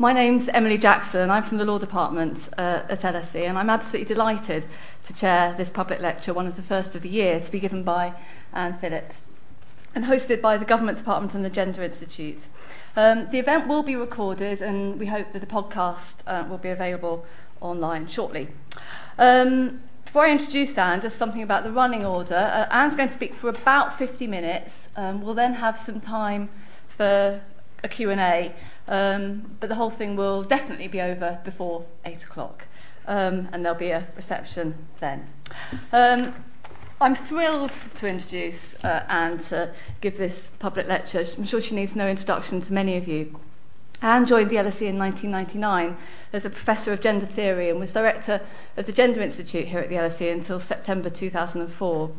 My 0.00 0.14
name's 0.14 0.48
Emily 0.48 0.78
Jackson. 0.78 1.28
I'm 1.28 1.44
from 1.44 1.58
the 1.58 1.66
Law 1.66 1.76
Department 1.76 2.48
uh, 2.56 2.84
at 2.88 3.02
LSE, 3.02 3.46
and 3.46 3.58
I'm 3.58 3.68
absolutely 3.68 4.14
delighted 4.14 4.64
to 5.04 5.12
chair 5.12 5.54
this 5.58 5.68
public 5.68 6.00
lecture, 6.00 6.32
one 6.32 6.46
of 6.46 6.56
the 6.56 6.62
first 6.62 6.94
of 6.94 7.02
the 7.02 7.08
year, 7.10 7.38
to 7.38 7.52
be 7.52 7.60
given 7.60 7.82
by 7.82 8.14
Anne 8.54 8.78
Phillips 8.78 9.20
and 9.94 10.06
hosted 10.06 10.40
by 10.40 10.56
the 10.56 10.64
Government 10.64 10.96
Department 10.96 11.34
and 11.34 11.44
the 11.44 11.50
Gender 11.50 11.82
Institute. 11.82 12.46
Um, 12.96 13.28
the 13.30 13.38
event 13.38 13.68
will 13.68 13.82
be 13.82 13.94
recorded, 13.94 14.62
and 14.62 14.98
we 14.98 15.04
hope 15.04 15.32
that 15.32 15.40
the 15.40 15.46
podcast 15.46 16.14
uh, 16.26 16.48
will 16.48 16.56
be 16.56 16.70
available 16.70 17.26
online 17.60 18.06
shortly. 18.06 18.48
Um, 19.18 19.82
before 20.06 20.24
I 20.24 20.30
introduce 20.30 20.78
Anne, 20.78 21.02
just 21.02 21.18
something 21.18 21.42
about 21.42 21.62
the 21.62 21.72
running 21.72 22.06
order. 22.06 22.36
Uh, 22.36 22.74
Anne's 22.74 22.96
going 22.96 23.10
to 23.10 23.14
speak 23.14 23.34
for 23.34 23.50
about 23.50 23.98
50 23.98 24.26
minutes. 24.26 24.88
Um, 24.96 25.20
we'll 25.20 25.34
then 25.34 25.52
have 25.52 25.76
some 25.76 26.00
time 26.00 26.48
for 26.88 27.42
a 27.84 27.88
Q&A, 27.88 28.54
um, 28.90 29.56
but 29.60 29.68
the 29.68 29.76
whole 29.76 29.90
thing 29.90 30.16
will 30.16 30.42
definitely 30.42 30.88
be 30.88 31.00
over 31.00 31.38
before 31.44 31.86
8 32.04 32.24
o'clock, 32.24 32.64
um, 33.06 33.48
and 33.52 33.64
there'll 33.64 33.78
be 33.78 33.90
a 33.90 34.06
reception 34.16 34.74
then. 34.98 35.28
Um, 35.92 36.34
I'm 37.00 37.14
thrilled 37.14 37.72
to 37.96 38.06
introduce 38.06 38.74
uh, 38.84 39.04
Anne 39.08 39.38
to 39.44 39.72
give 40.02 40.18
this 40.18 40.50
public 40.58 40.86
lecture. 40.86 41.24
I'm 41.38 41.46
sure 41.46 41.60
she 41.60 41.74
needs 41.74 41.96
no 41.96 42.06
introduction 42.06 42.60
to 42.60 42.72
many 42.74 42.98
of 42.98 43.08
you. 43.08 43.40
Anne 44.02 44.26
joined 44.26 44.50
the 44.50 44.56
LSE 44.56 44.82
in 44.82 44.98
1999 44.98 45.96
as 46.32 46.44
a 46.44 46.50
professor 46.50 46.92
of 46.92 47.00
gender 47.00 47.26
theory 47.26 47.70
and 47.70 47.78
was 47.78 47.92
director 47.92 48.40
of 48.76 48.86
the 48.86 48.92
Gender 48.92 49.20
Institute 49.20 49.68
here 49.68 49.78
at 49.78 49.88
the 49.88 49.94
LSE 49.94 50.32
until 50.32 50.58
September 50.58 51.10
2004. 51.10 52.10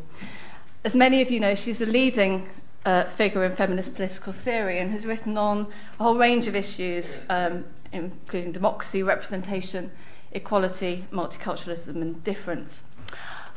As 0.84 0.94
many 0.94 1.20
of 1.20 1.30
you 1.30 1.38
know, 1.38 1.54
she's 1.54 1.80
a 1.80 1.86
leading 1.86 2.48
uh, 2.84 3.04
figure 3.04 3.44
in 3.44 3.54
feminist 3.56 3.94
political 3.94 4.32
theory 4.32 4.78
and 4.78 4.90
has 4.90 5.06
written 5.06 5.36
on 5.36 5.68
a 5.98 6.02
whole 6.02 6.16
range 6.16 6.46
of 6.46 6.54
issues, 6.54 7.20
um, 7.28 7.64
including 7.92 8.52
democracy, 8.52 9.02
representation, 9.02 9.90
equality, 10.32 11.04
multiculturalism, 11.12 12.00
and 12.02 12.24
difference. 12.24 12.84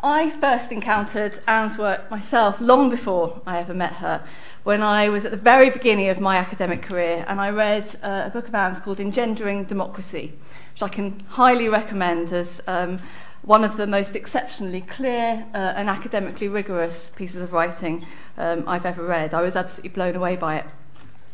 I 0.04 0.30
first 0.30 0.72
encountered 0.72 1.40
Anne's 1.48 1.78
work 1.78 2.12
myself 2.12 2.62
long 2.62 2.90
before 2.90 3.42
I 3.48 3.58
ever 3.58 3.74
met 3.74 3.94
her, 3.94 4.24
when 4.64 4.82
I 4.82 5.10
was 5.10 5.26
at 5.26 5.32
the 5.32 5.38
very 5.38 5.70
beginning 5.70 6.10
of 6.10 6.20
my 6.20 6.38
academic 6.38 6.82
career, 6.84 7.26
and 7.28 7.40
I 7.40 7.50
read 7.50 7.98
uh, 8.04 8.24
a 8.26 8.30
book 8.30 8.48
of 8.48 8.54
Anne's 8.54 8.80
called 8.80 9.00
Engendering 9.00 9.64
Democracy, 9.64 10.34
which 10.74 10.84
I 10.84 10.90
can 10.90 11.22
highly 11.30 11.70
recommend 11.70 12.34
as 12.34 12.62
um, 12.68 13.00
one 13.46 13.64
of 13.64 13.78
the 13.78 13.86
most 13.86 14.16
exceptionally 14.16 14.82
clear 14.82 15.46
uh, 15.54 15.74
and 15.76 15.88
academically 15.88 16.48
rigorous 16.48 17.12
pieces 17.16 17.42
of 17.42 17.54
writing 17.54 18.06
um, 18.38 18.64
I've 18.68 18.86
ever 18.86 19.04
read. 19.04 19.34
I 19.34 19.42
was 19.42 19.56
absolutely 19.56 19.90
blown 19.90 20.16
away 20.16 20.36
by 20.36 20.58
it. 20.58 20.66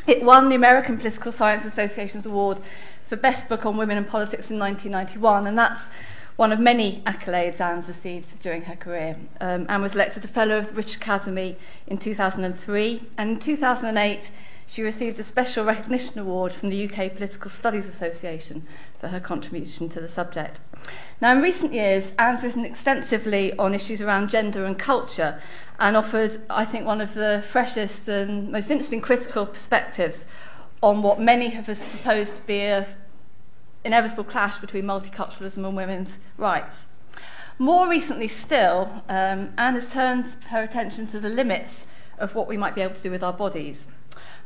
It 0.06 0.24
won 0.24 0.50
the 0.50 0.56
American 0.56 0.98
Political 0.98 1.32
Science 1.32 1.64
Association's 1.64 2.26
award 2.26 2.58
for 3.08 3.16
Best 3.16 3.48
Book 3.48 3.66
on 3.66 3.78
Women 3.78 3.98
and 3.98 4.08
Politics 4.08 4.52
in 4.52 4.60
1991, 4.60 5.48
and 5.48 5.58
that's 5.58 5.88
one 6.36 6.52
of 6.52 6.60
many 6.60 7.02
accolades 7.06 7.62
Anne's 7.62 7.88
received 7.88 8.42
during 8.42 8.64
her 8.64 8.76
career, 8.76 9.16
um, 9.40 9.66
and 9.70 9.82
was 9.82 9.94
elected 9.94 10.26
a 10.26 10.28
Fellow 10.28 10.58
of 10.58 10.68
the 10.68 10.74
British 10.74 10.96
Academy 10.96 11.56
in 11.88 11.98
2003. 11.98 13.04
And 13.18 13.30
in 13.32 13.40
2008, 13.40 14.32
She 14.72 14.84
received 14.84 15.20
a 15.20 15.24
special 15.26 15.66
recognition 15.66 16.18
award 16.18 16.54
from 16.54 16.70
the 16.70 16.90
UK 16.90 17.14
Political 17.14 17.52
Studies 17.52 17.90
Association 17.90 18.66
for 19.02 19.10
her 19.10 19.20
contribution 19.20 19.90
to 19.90 20.00
the 20.00 20.08
subject. 20.08 20.62
Now, 21.20 21.34
in 21.34 21.42
recent 21.42 21.74
years, 21.74 22.14
Anne's 22.18 22.42
written 22.42 22.64
extensively 22.64 23.52
on 23.58 23.74
issues 23.74 24.00
around 24.00 24.30
gender 24.30 24.64
and 24.64 24.80
culture 24.80 25.42
and 25.78 25.98
offered, 25.98 26.42
I 26.50 26.64
think, 26.64 26.86
one 26.86 27.02
of 27.02 27.16
the 27.16 27.44
freshest 27.46 28.08
and 28.08 28.50
most 28.50 28.72
interesting 28.72 29.02
critical 29.02 29.46
perspectives 29.46 30.26
on 30.82 31.02
what 31.02 31.20
many 31.20 31.50
have 31.50 31.66
supposed 31.76 32.36
to 32.36 32.42
be 32.44 32.62
an 32.62 32.86
inevitable 33.84 34.24
clash 34.24 34.58
between 34.60 34.86
multiculturalism 34.86 35.68
and 35.68 35.76
women's 35.76 36.18
rights. 36.38 36.86
More 37.60 37.90
recently 37.90 38.30
still, 38.30 39.04
um, 39.10 39.52
Anne 39.58 39.74
has 39.74 39.92
turned 39.92 40.28
her 40.48 40.64
attention 40.64 41.08
to 41.08 41.20
the 41.20 41.28
limits 41.28 41.86
of 42.18 42.36
what 42.36 42.48
we 42.48 42.56
might 42.56 42.74
be 42.74 42.80
able 42.80 42.96
to 42.96 43.04
do 43.04 43.12
with 43.12 43.22
our 43.22 43.34
bodies. 43.34 43.86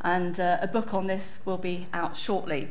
And 0.05 0.39
uh, 0.39 0.59
a 0.61 0.67
book 0.67 0.93
on 0.93 1.07
this 1.07 1.39
will 1.45 1.57
be 1.57 1.87
out 1.91 2.15
shortly. 2.15 2.67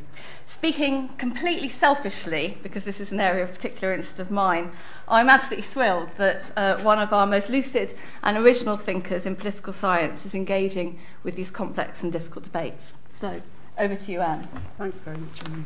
Speaking 0.46 1.08
completely 1.18 1.68
selfishly, 1.68 2.58
because 2.62 2.84
this 2.84 3.00
is 3.00 3.10
an 3.10 3.18
area 3.18 3.42
of 3.42 3.52
particular 3.52 3.92
interest 3.92 4.20
of 4.20 4.30
mine, 4.30 4.70
I'm 5.08 5.28
absolutely 5.28 5.66
thrilled 5.66 6.10
that 6.16 6.56
uh, 6.56 6.76
one 6.78 7.00
of 7.00 7.12
our 7.12 7.26
most 7.26 7.50
lucid 7.50 7.96
and 8.22 8.36
original 8.36 8.76
thinkers 8.76 9.26
in 9.26 9.34
political 9.34 9.72
science 9.72 10.24
is 10.24 10.32
engaging 10.32 11.00
with 11.24 11.34
these 11.34 11.50
complex 11.50 12.04
and 12.04 12.12
difficult 12.12 12.44
debates. 12.44 12.94
So, 13.12 13.42
over 13.78 13.96
to 13.96 14.12
you, 14.12 14.20
Anne. 14.20 14.46
Thanks 14.78 15.00
very 15.00 15.18
much, 15.18 15.44
Anne. 15.44 15.64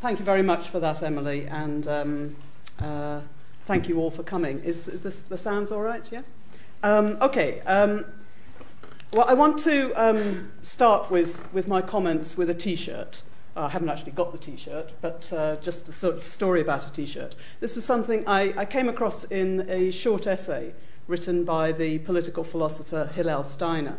thank 0.00 0.20
you 0.20 0.24
very 0.24 0.42
much 0.42 0.68
for 0.68 0.78
that, 0.78 1.02
Emily, 1.02 1.48
and 1.48 1.88
um, 1.88 2.36
uh, 2.78 3.20
thank 3.64 3.88
you 3.88 3.98
all 3.98 4.10
for 4.10 4.22
coming. 4.22 4.60
Is 4.60 4.86
this, 4.86 5.22
the 5.22 5.36
sounds 5.36 5.70
all 5.72 5.82
right? 5.82 6.10
Yeah. 6.12 6.22
Um, 6.82 7.18
okay. 7.20 7.60
Um, 7.60 8.04
well, 9.12 9.26
I 9.28 9.34
want 9.34 9.58
to 9.60 9.92
um, 9.94 10.52
start 10.62 11.10
with, 11.10 11.50
with 11.52 11.68
my 11.68 11.80
comments 11.80 12.36
with 12.36 12.50
a 12.50 12.54
T-shirt. 12.54 13.22
Uh, 13.56 13.60
I 13.60 13.68
haven't 13.70 13.88
actually 13.88 14.12
got 14.12 14.32
the 14.32 14.38
T-shirt, 14.38 14.92
but 15.00 15.32
uh, 15.32 15.56
just 15.56 15.88
a 15.88 15.92
sort 15.92 16.16
of 16.16 16.26
story 16.26 16.60
about 16.60 16.86
a 16.86 16.92
T-shirt. 16.92 17.34
This 17.60 17.74
was 17.76 17.84
something 17.84 18.22
I, 18.26 18.52
I 18.56 18.64
came 18.66 18.88
across 18.88 19.24
in 19.24 19.64
a 19.70 19.90
short 19.90 20.26
essay 20.26 20.74
written 21.06 21.44
by 21.44 21.72
the 21.72 21.98
political 22.00 22.44
philosopher 22.44 23.10
Hillel 23.14 23.44
Steiner. 23.44 23.98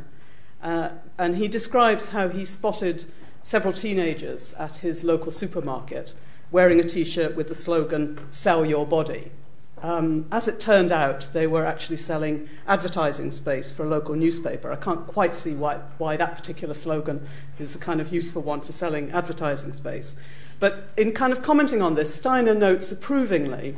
Uh, 0.62 0.90
and 1.18 1.38
he 1.38 1.48
describes 1.48 2.10
how 2.10 2.30
he 2.30 2.46
spotted 2.46 3.06
several 3.44 3.74
teenagers 3.74 4.54
at 4.56 4.78
his 4.78 5.04
local 5.04 5.32
supermarket 5.32 6.14
wearing 6.52 6.80
a 6.80 6.84
t 6.84 7.04
shirt 7.04 7.36
with 7.36 7.48
the 7.48 7.56
slogan, 7.56 8.20
Sell 8.32 8.66
Your 8.66 8.86
Body. 8.86 9.32
Um, 9.82 10.26
as 10.32 10.48
it 10.48 10.60
turned 10.60 10.92
out, 10.92 11.30
they 11.34 11.46
were 11.46 11.66
actually 11.66 11.98
selling 11.98 12.50
advertising 12.68 13.30
space 13.32 13.72
for 13.72 13.86
a 13.86 13.90
local 13.90 14.16
newspaper. 14.16 14.72
I 14.72 14.76
can't 14.76 15.06
quite 15.06 15.34
see 15.34 15.54
why, 15.54 15.82
why 16.00 16.18
that 16.18 16.36
particular 16.36 16.74
slogan 16.74 17.28
is 17.60 17.76
a 17.76 17.80
kind 17.80 18.02
of 18.02 18.12
useful 18.12 18.42
one 18.42 18.62
for 18.62 18.72
selling 18.72 19.12
advertising 19.12 19.74
space. 19.74 20.16
But 20.60 20.90
in 20.98 21.12
kind 21.12 21.32
of 21.32 21.44
commenting 21.44 21.82
on 21.84 21.94
this, 21.94 22.16
Steiner 22.16 22.56
notes 22.56 22.92
approvingly 22.92 23.76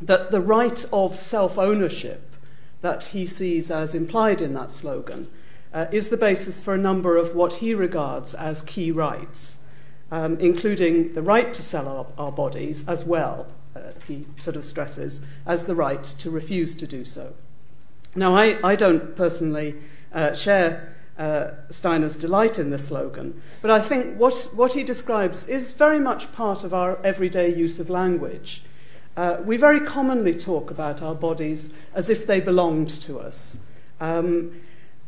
that 0.00 0.30
the 0.30 0.40
right 0.40 0.84
of 0.92 1.16
self 1.16 1.58
ownership 1.58 2.34
that 2.80 3.04
he 3.04 3.26
sees 3.26 3.70
as 3.70 3.94
implied 3.94 4.40
in 4.40 4.54
that 4.54 4.70
slogan 4.70 5.28
uh, 5.74 5.86
is 5.92 6.08
the 6.08 6.16
basis 6.16 6.60
for 6.60 6.74
a 6.74 6.78
number 6.78 7.16
of 7.16 7.34
what 7.34 7.54
he 7.54 7.74
regards 7.74 8.32
as 8.34 8.62
key 8.62 8.90
rights, 8.90 9.58
um, 10.10 10.38
including 10.40 11.14
the 11.14 11.22
right 11.22 11.52
to 11.54 11.62
sell 11.62 11.88
our, 11.88 12.06
our 12.26 12.32
bodies 12.32 12.86
as 12.88 13.04
well, 13.04 13.46
uh, 13.76 13.92
he 14.06 14.26
sort 14.36 14.56
of 14.56 14.64
stresses, 14.64 15.24
as 15.46 15.66
the 15.66 15.74
right 15.74 16.02
to 16.02 16.30
refuse 16.30 16.74
to 16.76 16.86
do 16.86 17.04
so. 17.04 17.34
Now, 18.14 18.34
I, 18.34 18.58
I 18.66 18.74
don't 18.76 19.14
personally 19.14 19.74
uh, 20.12 20.32
share 20.32 20.96
uh, 21.18 21.50
Steiner's 21.68 22.16
delight 22.16 22.58
in 22.58 22.70
the 22.70 22.78
slogan, 22.78 23.40
but 23.60 23.70
I 23.70 23.80
think 23.80 24.16
what, 24.16 24.50
what 24.54 24.72
he 24.72 24.82
describes 24.82 25.48
is 25.48 25.72
very 25.72 25.98
much 25.98 26.32
part 26.32 26.64
of 26.64 26.72
our 26.72 26.98
everyday 27.04 27.54
use 27.54 27.78
of 27.78 27.90
language. 27.90 28.62
Uh, 29.16 29.38
we 29.44 29.56
very 29.56 29.80
commonly 29.80 30.32
talk 30.32 30.70
about 30.70 31.02
our 31.02 31.14
bodies 31.14 31.70
as 31.92 32.08
if 32.08 32.26
they 32.26 32.40
belonged 32.40 32.88
to 32.88 33.18
us. 33.18 33.58
Um, 34.00 34.52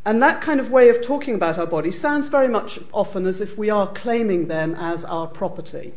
and 0.04 0.22
that 0.22 0.40
kind 0.40 0.60
of 0.60 0.70
way 0.70 0.88
of 0.88 1.02
talking 1.02 1.34
about 1.34 1.58
our 1.58 1.66
bodies 1.66 2.00
sounds 2.00 2.28
very 2.28 2.48
much 2.48 2.78
often 2.92 3.26
as 3.26 3.40
if 3.40 3.58
we 3.58 3.68
are 3.68 3.86
claiming 3.86 4.48
them 4.48 4.74
as 4.74 5.04
our 5.04 5.26
property. 5.26 5.92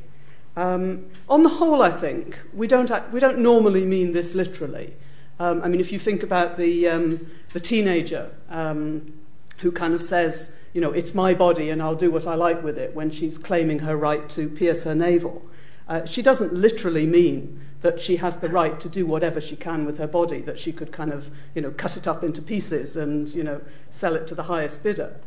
Um, 0.56 1.06
on 1.30 1.44
the 1.44 1.50
whole, 1.50 1.82
I 1.82 1.90
think, 1.90 2.40
we 2.54 2.68
don't, 2.68 2.92
we 3.12 3.20
don't 3.20 3.40
normally 3.40 3.86
mean 3.86 4.12
this 4.12 4.36
literally. 4.36 4.96
Um, 5.40 5.62
I 5.64 5.68
mean, 5.68 5.80
if 5.80 5.92
you 5.92 6.00
think 6.00 6.22
about 6.22 6.58
the, 6.58 6.88
um, 6.88 7.32
the 7.54 7.60
teenager 7.60 8.32
um, 8.50 9.14
who 9.60 9.72
kind 9.72 9.94
of 9.94 10.02
says, 10.02 10.52
you 10.74 10.82
know, 10.82 10.92
it's 10.92 11.14
my 11.14 11.34
body 11.34 11.70
and 11.70 11.82
I'll 11.82 11.96
do 11.96 12.12
what 12.12 12.28
I 12.28 12.36
like 12.36 12.62
with 12.62 12.78
it 12.78 12.94
when 12.94 13.10
she's 13.10 13.38
claiming 13.38 13.80
her 13.80 13.96
right 13.96 14.30
to 14.30 14.50
pierce 14.50 14.84
her 14.84 14.94
navel, 14.94 15.48
uh, 15.88 16.06
she 16.06 16.22
doesn't 16.22 16.54
literally 16.54 17.08
mean 17.08 17.62
that 17.84 18.02
she 18.02 18.16
has 18.16 18.38
the 18.38 18.50
right 18.50 18.80
to 18.80 18.90
do 18.90 19.06
whatever 19.06 19.40
she 19.40 19.56
can 19.56 19.86
with 19.86 19.98
her 19.98 20.08
body, 20.08 20.42
that 20.42 20.58
she 20.58 20.72
could 20.72 20.92
kind 20.92 21.12
of, 21.12 21.30
you 21.54 21.62
know, 21.62 21.72
cut 21.72 21.96
it 21.96 22.08
up 22.08 22.24
into 22.24 22.42
pieces 22.42 22.96
and, 22.96 23.30
you 23.36 23.44
know, 23.44 23.62
sell 23.90 24.16
it 24.16 24.26
to 24.26 24.34
the 24.34 24.44
highest 24.44 24.82
bidder. 24.82 25.20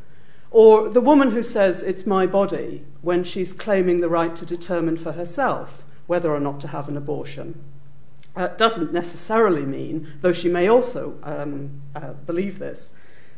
Or 0.50 0.88
the 0.88 1.02
woman 1.02 1.32
who 1.32 1.42
says, 1.42 1.82
it's 1.82 2.06
my 2.06 2.26
body, 2.26 2.84
when 3.02 3.24
she's 3.24 3.52
claiming 3.52 4.00
the 4.00 4.08
right 4.08 4.34
to 4.34 4.46
determine 4.46 4.96
for 4.96 5.12
herself 5.12 5.84
whether 6.06 6.34
or 6.34 6.40
not 6.40 6.58
to 6.60 6.68
have 6.68 6.88
an 6.88 6.96
abortion. 6.96 7.62
Uh, 8.34 8.48
doesn't 8.48 8.92
necessarily 8.92 9.66
mean, 9.66 10.14
though 10.22 10.32
she 10.32 10.48
may 10.48 10.66
also 10.66 11.18
um, 11.24 11.82
uh, 11.94 12.12
believe 12.12 12.58
this, 12.58 12.92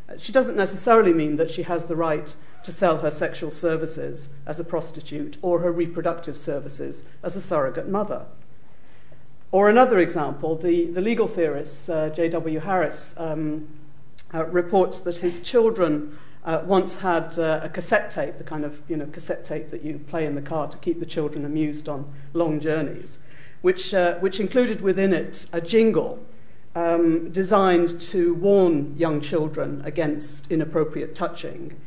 uh, 0.08 0.16
she 0.16 0.32
doesn't 0.32 0.56
necessarily 0.56 1.12
mean 1.12 1.36
that 1.36 1.50
she 1.50 1.64
has 1.64 1.86
the 1.86 1.96
right 1.96 2.36
to 2.62 2.70
sell 2.70 2.98
her 2.98 3.10
sexual 3.10 3.50
services 3.50 4.28
as 4.46 4.60
a 4.60 4.64
prostitute 4.64 5.38
or 5.42 5.60
her 5.60 5.72
reproductive 5.72 6.38
services 6.38 7.04
as 7.22 7.34
a 7.34 7.40
surrogate 7.40 7.88
mother. 7.88 8.26
Or 9.50 9.70
another 9.70 9.98
example, 9.98 10.56
the, 10.56 10.86
the 10.86 11.00
legal 11.00 11.26
theorist 11.26 11.88
uh, 11.88 12.10
J.W. 12.10 12.60
Harris 12.60 13.14
um, 13.16 13.66
uh, 14.34 14.44
reports 14.44 15.00
that 15.00 15.16
his 15.16 15.40
children 15.40 16.18
uh, 16.44 16.62
once 16.64 16.96
had 16.96 17.38
uh, 17.38 17.60
a 17.62 17.68
cassette 17.68 18.10
tape, 18.10 18.36
the 18.36 18.44
kind 18.44 18.64
of 18.64 18.82
you 18.88 18.96
know 18.96 19.06
cassette 19.06 19.44
tape 19.44 19.70
that 19.70 19.82
you 19.82 19.98
play 20.08 20.26
in 20.26 20.34
the 20.34 20.42
car 20.42 20.68
to 20.68 20.76
keep 20.78 21.00
the 21.00 21.06
children 21.06 21.44
amused 21.44 21.88
on 21.88 22.10
long 22.34 22.60
journeys, 22.60 23.18
which, 23.62 23.94
uh, 23.94 24.18
which 24.18 24.38
included 24.38 24.82
within 24.82 25.12
it 25.14 25.46
a 25.52 25.60
jingle 25.60 26.22
um, 26.74 27.30
designed 27.30 27.98
to 28.00 28.34
warn 28.34 28.94
young 28.96 29.20
children 29.20 29.82
against 29.84 30.50
inappropriate 30.50 31.14
touching. 31.14 31.80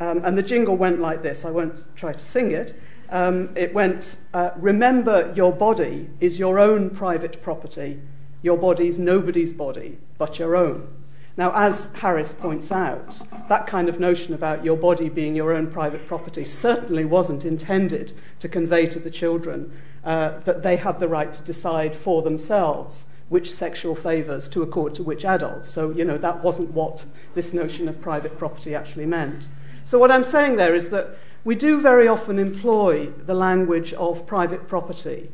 Um, 0.00 0.24
and 0.24 0.36
the 0.36 0.42
jingle 0.42 0.76
went 0.76 1.00
like 1.00 1.22
this. 1.22 1.44
I 1.44 1.50
won't 1.50 1.84
try 1.94 2.12
to 2.12 2.24
sing 2.24 2.50
it. 2.50 2.74
Um, 3.12 3.50
it 3.54 3.74
went, 3.74 4.16
uh, 4.32 4.50
Remember, 4.56 5.32
your 5.36 5.52
body 5.52 6.08
is 6.18 6.38
your 6.38 6.58
own 6.58 6.88
private 6.90 7.42
property. 7.42 8.00
Your 8.40 8.56
body 8.56 8.88
is 8.88 8.98
nobody's 8.98 9.52
body 9.52 9.98
but 10.16 10.38
your 10.38 10.56
own. 10.56 10.88
Now, 11.36 11.52
as 11.54 11.90
Harris 11.94 12.32
points 12.32 12.72
out, 12.72 13.20
that 13.48 13.66
kind 13.66 13.88
of 13.88 14.00
notion 14.00 14.32
about 14.32 14.64
your 14.64 14.76
body 14.76 15.10
being 15.10 15.34
your 15.34 15.52
own 15.52 15.70
private 15.70 16.06
property 16.06 16.44
certainly 16.44 17.04
wasn't 17.04 17.44
intended 17.44 18.12
to 18.38 18.48
convey 18.48 18.86
to 18.86 18.98
the 18.98 19.10
children 19.10 19.72
uh, 20.04 20.40
that 20.40 20.62
they 20.62 20.76
have 20.76 20.98
the 20.98 21.08
right 21.08 21.32
to 21.32 21.42
decide 21.42 21.94
for 21.94 22.22
themselves 22.22 23.06
which 23.28 23.50
sexual 23.50 23.94
favours 23.94 24.48
to 24.50 24.62
accord 24.62 24.94
to 24.94 25.02
which 25.02 25.24
adults. 25.24 25.68
So, 25.70 25.90
you 25.90 26.04
know, 26.04 26.18
that 26.18 26.42
wasn't 26.42 26.72
what 26.72 27.04
this 27.34 27.52
notion 27.52 27.88
of 27.88 28.00
private 28.00 28.38
property 28.38 28.74
actually 28.74 29.06
meant. 29.06 29.48
So, 29.84 29.98
what 29.98 30.10
I'm 30.10 30.24
saying 30.24 30.56
there 30.56 30.74
is 30.74 30.90
that 30.90 31.16
we 31.44 31.54
do 31.54 31.80
very 31.80 32.06
often 32.06 32.38
employ 32.38 33.06
the 33.06 33.34
language 33.34 33.92
of 33.94 34.26
private 34.26 34.68
property 34.68 35.30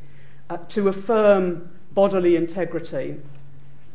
uh, 0.48 0.56
to 0.68 0.88
affirm 0.88 1.70
bodily 1.92 2.36
integrity 2.36 3.16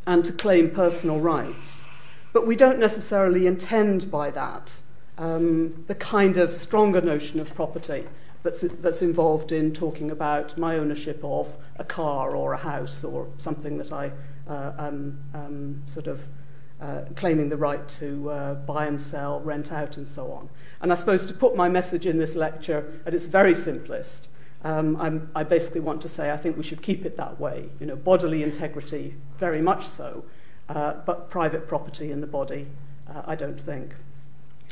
and 0.05 0.23
to 0.25 0.33
claim 0.33 0.69
personal 0.69 1.19
rights. 1.19 1.87
But 2.31 2.45
we 2.45 2.55
don't 2.55 2.79
necessarily 2.79 3.47
intend 3.47 4.11
by 4.11 4.31
that 4.31 4.81
um, 5.17 5.83
the 5.87 5.95
kind 5.95 6.37
of 6.37 6.53
stronger 6.53 7.01
notion 7.01 7.39
of 7.39 7.53
property 7.53 8.05
that's, 8.41 8.61
that's 8.61 9.01
involved 9.01 9.51
in 9.51 9.71
talking 9.71 10.11
about 10.11 10.57
my 10.57 10.77
ownership 10.77 11.19
of 11.23 11.55
a 11.77 11.83
car 11.83 12.35
or 12.35 12.53
a 12.53 12.57
house 12.57 13.03
or 13.03 13.27
something 13.37 13.77
that 13.77 13.91
I 13.91 14.11
uh, 14.47 14.73
um, 14.77 15.19
um, 15.33 15.81
sort 15.85 16.07
of 16.07 16.27
claiming 17.15 17.49
the 17.49 17.57
right 17.57 17.87
to 17.87 18.29
uh, 18.29 18.53
buy 18.55 18.85
and 18.85 18.99
sell, 18.99 19.39
rent 19.39 19.71
out, 19.71 19.97
and 19.97 20.07
so 20.07 20.31
on. 20.31 20.49
And 20.81 20.91
I 20.91 20.95
suppose 20.95 21.25
to 21.27 21.33
put 21.33 21.55
my 21.55 21.69
message 21.69 22.05
in 22.05 22.17
this 22.17 22.35
lecture 22.35 22.99
at 23.05 23.13
its 23.13 23.25
very 23.25 23.55
simplest, 23.55 24.27
um, 24.63 25.29
I 25.35 25.43
basically 25.43 25.81
want 25.81 26.01
to 26.01 26.07
say 26.07 26.31
I 26.31 26.37
think 26.37 26.57
we 26.57 26.63
should 26.63 26.81
keep 26.81 27.05
it 27.05 27.17
that 27.17 27.39
way. 27.39 27.69
You 27.79 27.85
know, 27.85 27.95
bodily 27.95 28.43
integrity, 28.43 29.15
very 29.37 29.61
much 29.61 29.87
so, 29.87 30.23
uh, 30.69 30.93
but 31.05 31.29
private 31.29 31.67
property 31.67 32.11
in 32.11 32.21
the 32.21 32.27
body, 32.27 32.67
uh, 33.09 33.23
I 33.25 33.35
don't 33.35 33.59
think. 33.59 33.95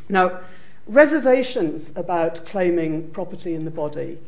Now, 0.08 0.40
reservations 0.88 1.92
about 1.96 2.46
claiming 2.46 3.10
property 3.12 3.54
in 3.54 3.66
the 3.66 3.72
body 3.72 4.20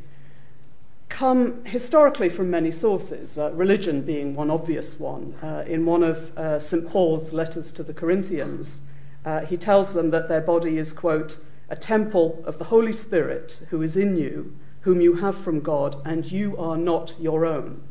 come 1.13 1.63
historically 1.65 2.27
from 2.27 2.49
many 2.49 2.71
sources, 2.71 3.37
uh, 3.37 3.51
religion 3.51 4.01
being 4.01 4.35
one 4.35 4.49
obvious 4.49 4.99
one. 4.99 5.35
Uh, 5.43 5.63
in 5.67 5.85
one 5.85 6.01
of 6.01 6.35
uh, 6.35 6.57
St. 6.59 6.89
Paul's 6.89 7.31
letters 7.31 7.71
to 7.73 7.83
the 7.83 7.93
Corinthians, 7.93 8.81
uh, 9.23 9.41
he 9.41 9.55
tells 9.55 9.93
them 9.93 10.09
that 10.09 10.27
their 10.27 10.41
body 10.41 10.79
is, 10.79 10.91
quote, 10.91 11.37
a 11.69 11.75
temple 11.75 12.43
of 12.47 12.57
the 12.57 12.65
Holy 12.65 12.91
Spirit 12.91 13.61
who 13.69 13.83
is 13.83 13.95
in 13.95 14.17
you, 14.17 14.57
whom 14.81 15.01
you 15.01 15.13
have 15.17 15.37
from 15.37 15.59
God, 15.59 15.95
and 16.03 16.31
you 16.31 16.57
are 16.57 16.77
not 16.77 17.13
your 17.19 17.45
own. 17.45 17.83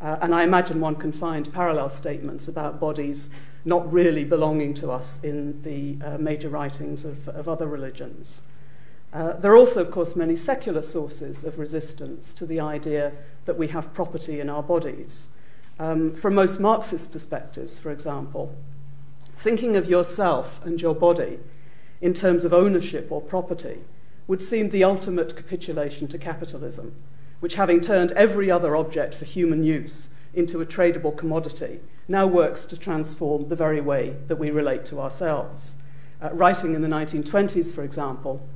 Uh, 0.00 0.16
and 0.20 0.34
I 0.34 0.42
imagine 0.42 0.80
one 0.80 0.96
can 0.96 1.12
find 1.12 1.52
parallel 1.52 1.90
statements 1.90 2.48
about 2.48 2.80
bodies 2.80 3.30
not 3.64 3.90
really 3.92 4.24
belonging 4.24 4.74
to 4.74 4.90
us 4.90 5.20
in 5.22 5.62
the 5.62 5.96
uh, 6.04 6.18
major 6.18 6.48
writings 6.48 7.04
of, 7.04 7.28
of 7.28 7.48
other 7.48 7.68
religions. 7.68 8.40
Uh, 9.12 9.32
there 9.32 9.52
are 9.52 9.56
also, 9.56 9.80
of 9.80 9.90
course, 9.90 10.14
many 10.14 10.36
secular 10.36 10.82
sources 10.82 11.42
of 11.42 11.58
resistance 11.58 12.32
to 12.34 12.44
the 12.44 12.60
idea 12.60 13.12
that 13.46 13.56
we 13.56 13.68
have 13.68 13.94
property 13.94 14.38
in 14.38 14.50
our 14.50 14.62
bodies. 14.62 15.28
Um, 15.78 16.14
from 16.14 16.34
most 16.34 16.60
Marxist 16.60 17.12
perspectives, 17.12 17.78
for 17.78 17.90
example, 17.90 18.54
thinking 19.36 19.76
of 19.76 19.88
yourself 19.88 20.64
and 20.64 20.80
your 20.80 20.94
body 20.94 21.38
in 22.00 22.12
terms 22.12 22.44
of 22.44 22.52
ownership 22.52 23.06
or 23.10 23.20
property 23.20 23.78
would 24.26 24.42
seem 24.42 24.68
the 24.68 24.84
ultimate 24.84 25.36
capitulation 25.36 26.06
to 26.08 26.18
capitalism, 26.18 26.94
which, 27.40 27.54
having 27.54 27.80
turned 27.80 28.12
every 28.12 28.50
other 28.50 28.76
object 28.76 29.14
for 29.14 29.24
human 29.24 29.62
use 29.62 30.10
into 30.34 30.60
a 30.60 30.66
tradable 30.66 31.16
commodity, 31.16 31.80
now 32.08 32.26
works 32.26 32.64
to 32.66 32.76
transform 32.76 33.48
the 33.48 33.56
very 33.56 33.80
way 33.80 34.16
that 34.26 34.36
we 34.36 34.50
relate 34.50 34.84
to 34.84 35.00
ourselves. 35.00 35.76
Uh, 36.20 36.28
writing 36.32 36.74
in 36.74 36.82
the 36.82 36.88
1920s, 36.88 37.72
for 37.72 37.82
example, 37.82 38.46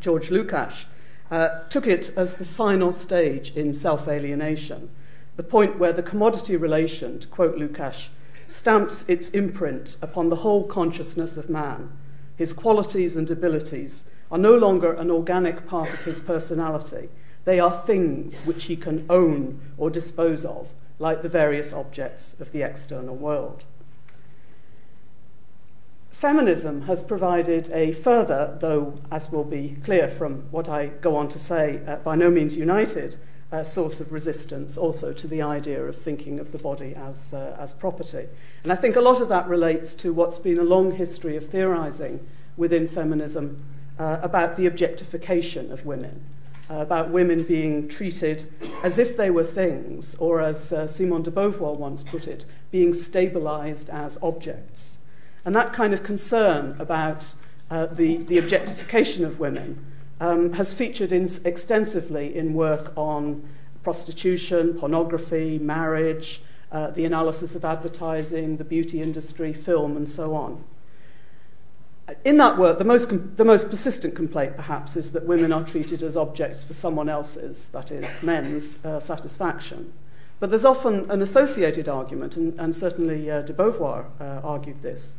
George 0.00 0.28
Lukács 0.28 0.84
uh, 1.30 1.60
took 1.68 1.86
it 1.86 2.10
as 2.16 2.34
the 2.34 2.44
final 2.44 2.92
stage 2.92 3.50
in 3.56 3.74
self 3.74 4.06
alienation, 4.08 4.90
the 5.36 5.42
point 5.42 5.78
where 5.78 5.92
the 5.92 6.02
commodity 6.02 6.56
relation, 6.56 7.18
to 7.20 7.28
quote 7.28 7.56
Lukács, 7.56 8.08
stamps 8.48 9.04
its 9.08 9.28
imprint 9.30 9.96
upon 10.00 10.28
the 10.28 10.36
whole 10.36 10.64
consciousness 10.64 11.36
of 11.36 11.50
man. 11.50 11.92
His 12.36 12.52
qualities 12.52 13.16
and 13.16 13.30
abilities 13.30 14.04
are 14.30 14.38
no 14.38 14.54
longer 14.56 14.92
an 14.92 15.10
organic 15.10 15.66
part 15.66 15.92
of 15.92 16.04
his 16.04 16.20
personality. 16.20 17.08
They 17.44 17.60
are 17.60 17.72
things 17.74 18.42
which 18.42 18.64
he 18.64 18.76
can 18.76 19.06
own 19.08 19.60
or 19.78 19.90
dispose 19.90 20.44
of, 20.44 20.72
like 20.98 21.22
the 21.22 21.28
various 21.28 21.72
objects 21.72 22.38
of 22.40 22.52
the 22.52 22.62
external 22.62 23.16
world. 23.16 23.64
Feminism 26.16 26.80
has 26.82 27.02
provided 27.02 27.70
a 27.74 27.92
further, 27.92 28.56
though, 28.58 28.94
as 29.10 29.30
will 29.30 29.44
be 29.44 29.76
clear 29.84 30.08
from 30.08 30.50
what 30.50 30.66
I 30.66 30.86
go 30.86 31.14
on 31.14 31.28
to 31.28 31.38
say, 31.38 31.82
uh, 31.86 31.96
by 31.96 32.16
no 32.16 32.30
means 32.30 32.56
united, 32.56 33.16
uh, 33.52 33.62
source 33.62 34.00
of 34.00 34.10
resistance 34.10 34.78
also 34.78 35.12
to 35.12 35.26
the 35.26 35.42
idea 35.42 35.84
of 35.84 35.94
thinking 35.94 36.40
of 36.40 36.52
the 36.52 36.58
body 36.58 36.94
as, 36.94 37.34
uh, 37.34 37.54
as 37.60 37.74
property. 37.74 38.28
And 38.62 38.72
I 38.72 38.76
think 38.76 38.96
a 38.96 39.02
lot 39.02 39.20
of 39.20 39.28
that 39.28 39.46
relates 39.46 39.92
to 39.96 40.14
what's 40.14 40.38
been 40.38 40.58
a 40.58 40.64
long 40.64 40.92
history 40.92 41.36
of 41.36 41.50
theorizing 41.50 42.26
within 42.56 42.88
feminism 42.88 43.62
uh, 43.98 44.16
about 44.22 44.56
the 44.56 44.64
objectification 44.64 45.70
of 45.70 45.84
women 45.84 46.24
uh, 46.70 46.76
about 46.76 47.10
women 47.10 47.42
being 47.42 47.88
treated 47.88 48.50
as 48.82 48.98
if 48.98 49.18
they 49.18 49.28
were 49.28 49.44
things, 49.44 50.14
or 50.16 50.40
as 50.40 50.72
uh, 50.72 50.88
Simone 50.88 51.22
de 51.22 51.30
Beauvoir 51.30 51.76
once 51.76 52.02
put 52.02 52.26
it, 52.26 52.46
being 52.70 52.94
stabilized 52.94 53.90
as 53.90 54.18
objects. 54.22 54.96
And 55.46 55.56
that 55.56 55.72
kind 55.72 55.94
of 55.94 56.02
concern 56.02 56.76
about 56.78 57.34
uh, 57.70 57.86
the, 57.86 58.18
the 58.18 58.36
objectification 58.36 59.24
of 59.24 59.40
women 59.40 59.82
um, 60.20 60.52
has 60.52 60.74
featured 60.74 61.12
in, 61.12 61.30
extensively 61.46 62.36
in 62.36 62.52
work 62.52 62.92
on 62.94 63.48
prostitution, 63.82 64.74
pornography, 64.74 65.58
marriage, 65.58 66.42
uh, 66.70 66.90
the 66.90 67.06
analysis 67.06 67.54
of 67.54 67.64
advertising, 67.64 68.58
the 68.58 68.64
beauty 68.64 69.00
industry, 69.00 69.54
film, 69.54 69.96
and 69.96 70.10
so 70.10 70.34
on 70.34 70.62
in 72.24 72.36
that 72.36 72.56
work, 72.56 72.78
the 72.78 72.84
most, 72.84 73.08
com- 73.08 73.32
the 73.34 73.44
most 73.44 73.68
persistent 73.68 74.14
complaint, 74.14 74.56
perhaps, 74.56 74.96
is 74.96 75.12
that 75.12 75.26
women 75.26 75.52
are 75.52 75.64
treated 75.64 76.02
as 76.02 76.16
objects 76.16 76.62
for 76.62 76.72
someone 76.72 77.08
else's, 77.08 77.68
that 77.70 77.90
is, 77.90 78.06
men's, 78.22 78.78
uh, 78.84 79.00
satisfaction. 79.00 79.92
But 80.38 80.50
there's 80.50 80.64
often 80.64 81.10
an 81.10 81.20
associated 81.20 81.88
argument, 81.88 82.36
and, 82.36 82.58
and 82.60 82.76
certainly 82.76 83.30
uh, 83.30 83.42
de 83.42 83.52
Beauvoir 83.52 84.06
uh, 84.20 84.40
argued 84.44 84.82
this, 84.82 85.16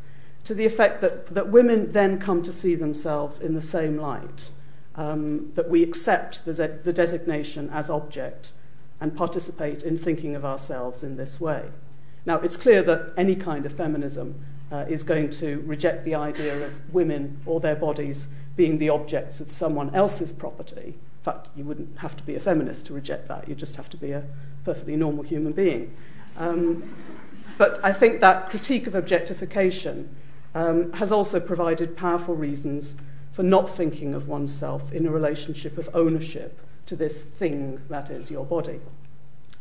to 0.48 0.54
the 0.54 0.66
effect 0.66 1.01
that, 1.01 1.25
that 1.27 1.50
women 1.50 1.92
then 1.92 2.18
come 2.18 2.42
to 2.42 2.54
see 2.54 2.74
themselves 2.74 3.42
in 3.42 3.54
the 3.54 3.62
same 3.62 3.98
light, 3.98 4.50
um, 4.96 5.51
that 5.56 5.70
we 5.70 5.84
accept 5.84 6.46
the, 6.46 6.54
de- 6.54 6.80
the 6.86 6.94
designation 6.94 7.70
as 7.70 7.89
object 7.89 8.54
and 9.01 9.18
participate 9.18 9.84
in 9.84 9.98
thinking 9.98 10.36
of 10.36 10.46
ourselves 10.46 11.04
in 11.04 11.18
this 11.18 11.42
way. 11.42 11.66
Now, 12.25 12.38
it's 12.38 12.56
clear 12.56 12.82
that 12.84 13.12
any 13.18 13.36
kind 13.36 13.66
of 13.66 13.74
feminism 13.74 14.36
uh, 14.72 14.86
is 14.88 15.04
going 15.04 15.32
to 15.32 15.62
reject 15.66 16.06
the 16.06 16.16
idea 16.16 16.66
of 16.66 16.94
women 16.94 17.42
or 17.46 17.60
their 17.60 17.75
bodies 17.75 18.30
being 18.56 18.77
the 18.77 18.88
objects 18.88 19.42
of 19.42 19.51
someone 19.51 19.94
else's 19.94 20.32
property. 20.32 20.96
In 20.96 21.24
fact, 21.24 21.50
you 21.58 21.66
wouldn't 21.66 21.98
have 21.98 22.16
to 22.16 22.24
be 22.24 22.36
a 22.36 22.39
feminist 22.39 22.86
to 22.86 22.94
reject 22.94 23.27
that, 23.27 23.50
you 23.50 23.54
just 23.54 23.75
have 23.75 23.89
to 23.89 23.98
be 23.98 24.12
a 24.12 24.24
perfectly 24.63 24.96
normal 24.96 25.25
human 25.25 25.51
being. 25.51 25.94
Um, 26.38 26.96
but 27.58 27.84
I 27.84 27.92
think 27.92 28.22
that 28.22 28.50
critique 28.50 28.88
of 28.88 28.96
objectification 28.96 30.16
um, 30.58 30.92
has 30.94 31.12
also 31.12 31.40
provided 31.40 31.96
powerful 31.96 32.36
reasons 32.36 32.96
for 33.32 33.44
not 33.44 33.70
thinking 33.70 34.16
of 34.16 34.28
oneself 34.28 34.92
in 34.92 35.06
a 35.06 35.12
relationship 35.12 35.78
of 35.78 35.88
ownership 35.94 36.60
to 36.88 36.96
this 36.96 37.26
thing 37.26 37.80
that 37.90 38.10
is 38.10 38.32
your 38.32 38.44
body. 38.44 38.80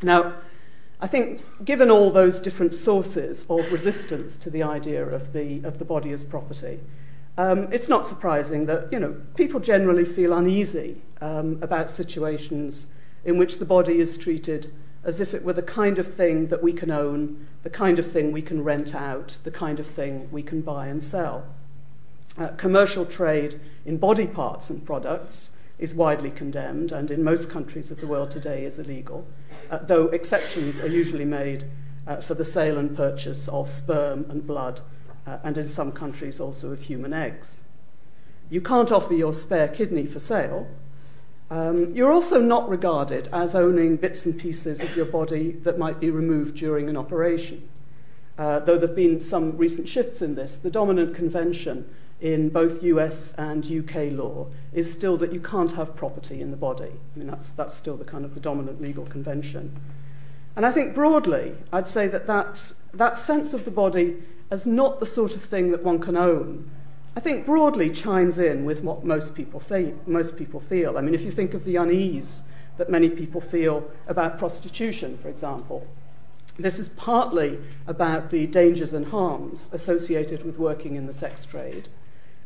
Now, 0.00 0.36
I 0.98 1.06
think, 1.06 1.42
given 1.62 1.90
all 1.90 2.10
those 2.10 2.40
different 2.40 2.72
sources 2.72 3.44
of 3.50 3.70
resistance 3.70 4.38
to 4.38 4.48
the 4.48 4.62
idea 4.62 5.04
of 5.04 5.34
the, 5.34 5.62
of 5.64 5.78
the 5.78 5.84
body 5.84 6.12
as 6.12 6.24
property, 6.24 6.80
um, 7.36 7.70
it's 7.70 7.90
not 7.90 8.06
surprising 8.06 8.64
that 8.64 8.90
you 8.90 8.98
know, 8.98 9.20
people 9.36 9.60
generally 9.60 10.06
feel 10.06 10.32
uneasy 10.32 11.02
um, 11.20 11.58
about 11.60 11.90
situations 11.90 12.86
in 13.22 13.36
which 13.36 13.58
the 13.58 13.66
body 13.66 13.98
is 13.98 14.16
treated 14.16 14.72
as 15.06 15.20
if 15.20 15.32
it 15.32 15.44
were 15.44 15.52
the 15.52 15.62
kind 15.62 16.00
of 16.00 16.12
thing 16.12 16.48
that 16.48 16.62
we 16.64 16.72
can 16.72 16.90
own, 16.90 17.46
the 17.62 17.70
kind 17.70 17.98
of 18.00 18.10
thing 18.10 18.32
we 18.32 18.42
can 18.42 18.62
rent 18.64 18.92
out, 18.92 19.38
the 19.44 19.50
kind 19.52 19.78
of 19.78 19.86
thing 19.86 20.28
we 20.32 20.42
can 20.42 20.60
buy 20.60 20.88
and 20.88 21.02
sell. 21.02 21.46
Uh, 22.36 22.48
commercial 22.48 23.06
trade 23.06 23.60
in 23.86 23.96
body 23.96 24.26
parts 24.26 24.68
and 24.68 24.84
products 24.84 25.52
is 25.78 25.94
widely 25.94 26.30
condemned 26.30 26.90
and 26.90 27.10
in 27.10 27.22
most 27.22 27.48
countries 27.48 27.92
of 27.92 28.00
the 28.00 28.06
world 28.06 28.32
today 28.32 28.64
is 28.64 28.80
illegal, 28.80 29.24
uh, 29.70 29.78
though 29.78 30.08
exceptions 30.08 30.80
are 30.80 30.88
usually 30.88 31.24
made 31.24 31.64
uh, 32.06 32.16
for 32.16 32.34
the 32.34 32.44
sale 32.44 32.76
and 32.76 32.96
purchase 32.96 33.46
of 33.48 33.70
sperm 33.70 34.26
and 34.28 34.44
blood, 34.44 34.80
uh, 35.24 35.38
and 35.44 35.56
in 35.56 35.68
some 35.68 35.92
countries 35.92 36.40
also 36.40 36.72
of 36.72 36.82
human 36.82 37.12
eggs. 37.12 37.62
You 38.50 38.60
can't 38.60 38.90
offer 38.90 39.14
your 39.14 39.34
spare 39.34 39.68
kidney 39.68 40.06
for 40.06 40.18
sale. 40.18 40.68
Um, 41.50 41.94
you're 41.94 42.12
also 42.12 42.40
not 42.40 42.68
regarded 42.68 43.28
as 43.32 43.54
owning 43.54 43.96
bits 43.96 44.26
and 44.26 44.38
pieces 44.38 44.82
of 44.82 44.96
your 44.96 45.06
body 45.06 45.52
that 45.62 45.78
might 45.78 46.00
be 46.00 46.10
removed 46.10 46.56
during 46.56 46.88
an 46.88 46.96
operation. 46.96 47.68
Uh, 48.36 48.58
though 48.58 48.76
there 48.76 48.88
have 48.88 48.96
been 48.96 49.20
some 49.20 49.56
recent 49.56 49.88
shifts 49.88 50.20
in 50.20 50.34
this, 50.34 50.56
the 50.56 50.70
dominant 50.70 51.14
convention 51.14 51.88
in 52.20 52.48
both 52.48 52.82
US 52.82 53.32
and 53.32 53.64
UK 53.64 54.10
law 54.12 54.48
is 54.72 54.92
still 54.92 55.16
that 55.18 55.32
you 55.32 55.40
can't 55.40 55.72
have 55.72 55.94
property 55.94 56.40
in 56.40 56.50
the 56.50 56.56
body. 56.56 56.92
I 57.14 57.18
mean, 57.18 57.28
that's, 57.28 57.50
that's 57.52 57.74
still 57.74 57.96
the 57.96 58.04
kind 58.04 58.24
of 58.24 58.34
the 58.34 58.40
dominant 58.40 58.80
legal 58.80 59.06
convention. 59.06 59.78
And 60.56 60.64
I 60.64 60.72
think 60.72 60.94
broadly, 60.94 61.54
I'd 61.72 61.86
say 61.86 62.08
that, 62.08 62.26
that 62.26 62.72
that 62.94 63.18
sense 63.18 63.52
of 63.52 63.64
the 63.66 63.70
body 63.70 64.16
as 64.50 64.66
not 64.66 65.00
the 65.00 65.06
sort 65.06 65.36
of 65.36 65.42
thing 65.42 65.70
that 65.70 65.82
one 65.82 65.98
can 65.98 66.16
own, 66.16 66.70
I 67.16 67.20
think 67.20 67.46
broadly 67.46 67.88
chimes 67.88 68.38
in 68.38 68.66
with 68.66 68.82
what 68.82 69.02
most 69.02 69.34
people, 69.34 69.58
think, 69.58 70.06
most 70.06 70.36
people 70.36 70.60
feel. 70.60 70.98
I 70.98 71.00
mean, 71.00 71.14
if 71.14 71.22
you 71.22 71.30
think 71.30 71.54
of 71.54 71.64
the 71.64 71.76
unease 71.76 72.42
that 72.76 72.90
many 72.90 73.08
people 73.08 73.40
feel 73.40 73.90
about 74.06 74.38
prostitution, 74.38 75.16
for 75.16 75.30
example, 75.30 75.86
this 76.58 76.78
is 76.78 76.90
partly 76.90 77.58
about 77.86 78.28
the 78.28 78.46
dangers 78.46 78.92
and 78.92 79.06
harms 79.06 79.70
associated 79.72 80.44
with 80.44 80.58
working 80.58 80.94
in 80.94 81.06
the 81.06 81.14
sex 81.14 81.46
trade. 81.46 81.88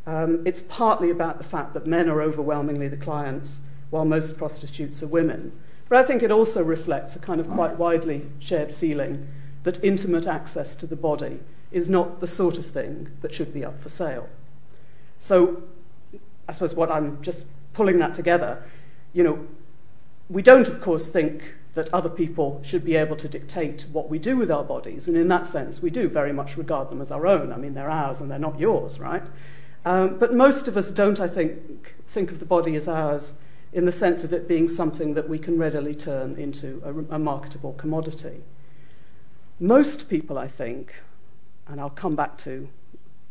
Um, 0.06 0.40
it's 0.46 0.62
partly 0.62 1.10
about 1.10 1.38
the 1.38 1.44
fact 1.44 1.74
that 1.74 1.88
men 1.88 2.08
are 2.08 2.22
overwhelmingly 2.22 2.86
the 2.86 2.96
clients, 2.96 3.62
while 3.90 4.04
most 4.04 4.38
prostitutes 4.38 5.02
are 5.02 5.08
women. 5.08 5.50
But 5.88 5.98
I 5.98 6.04
think 6.04 6.22
it 6.22 6.30
also 6.30 6.62
reflects 6.62 7.16
a 7.16 7.18
kind 7.18 7.40
of 7.40 7.50
quite 7.50 7.76
widely 7.76 8.28
shared 8.38 8.72
feeling 8.72 9.26
that 9.64 9.82
intimate 9.82 10.28
access 10.28 10.76
to 10.76 10.86
the 10.86 10.94
body 10.94 11.40
is 11.72 11.88
not 11.88 12.20
the 12.20 12.28
sort 12.28 12.56
of 12.56 12.66
thing 12.66 13.08
that 13.20 13.34
should 13.34 13.52
be 13.52 13.64
up 13.64 13.80
for 13.80 13.88
sale. 13.88 14.28
So, 15.20 15.62
I 16.48 16.52
suppose 16.52 16.74
what 16.74 16.90
I'm 16.90 17.22
just 17.22 17.46
pulling 17.74 17.98
that 17.98 18.14
together, 18.14 18.64
you 19.12 19.22
know, 19.22 19.46
we 20.28 20.42
don't, 20.42 20.66
of 20.66 20.80
course, 20.80 21.06
think 21.06 21.54
that 21.74 21.92
other 21.92 22.08
people 22.08 22.60
should 22.64 22.84
be 22.84 22.96
able 22.96 23.16
to 23.16 23.28
dictate 23.28 23.86
what 23.92 24.08
we 24.08 24.18
do 24.18 24.36
with 24.36 24.50
our 24.50 24.64
bodies. 24.64 25.06
And 25.06 25.16
in 25.16 25.28
that 25.28 25.46
sense, 25.46 25.80
we 25.80 25.90
do 25.90 26.08
very 26.08 26.32
much 26.32 26.56
regard 26.56 26.90
them 26.90 27.00
as 27.00 27.12
our 27.12 27.26
own. 27.26 27.52
I 27.52 27.56
mean, 27.56 27.74
they're 27.74 27.90
ours 27.90 28.18
and 28.18 28.30
they're 28.30 28.38
not 28.38 28.58
yours, 28.58 28.98
right? 28.98 29.22
Um, 29.84 30.18
but 30.18 30.34
most 30.34 30.66
of 30.66 30.76
us 30.76 30.90
don't, 30.90 31.20
I 31.20 31.28
think, 31.28 31.94
think 32.08 32.32
of 32.32 32.38
the 32.38 32.46
body 32.46 32.74
as 32.74 32.88
ours 32.88 33.34
in 33.72 33.84
the 33.84 33.92
sense 33.92 34.24
of 34.24 34.32
it 34.32 34.48
being 34.48 34.68
something 34.68 35.14
that 35.14 35.28
we 35.28 35.38
can 35.38 35.58
readily 35.58 35.94
turn 35.94 36.36
into 36.36 36.82
a, 36.84 37.14
a 37.14 37.18
marketable 37.18 37.74
commodity. 37.74 38.40
Most 39.60 40.08
people, 40.08 40.38
I 40.38 40.48
think, 40.48 41.02
and 41.68 41.80
I'll 41.80 41.90
come 41.90 42.16
back 42.16 42.38
to 42.38 42.68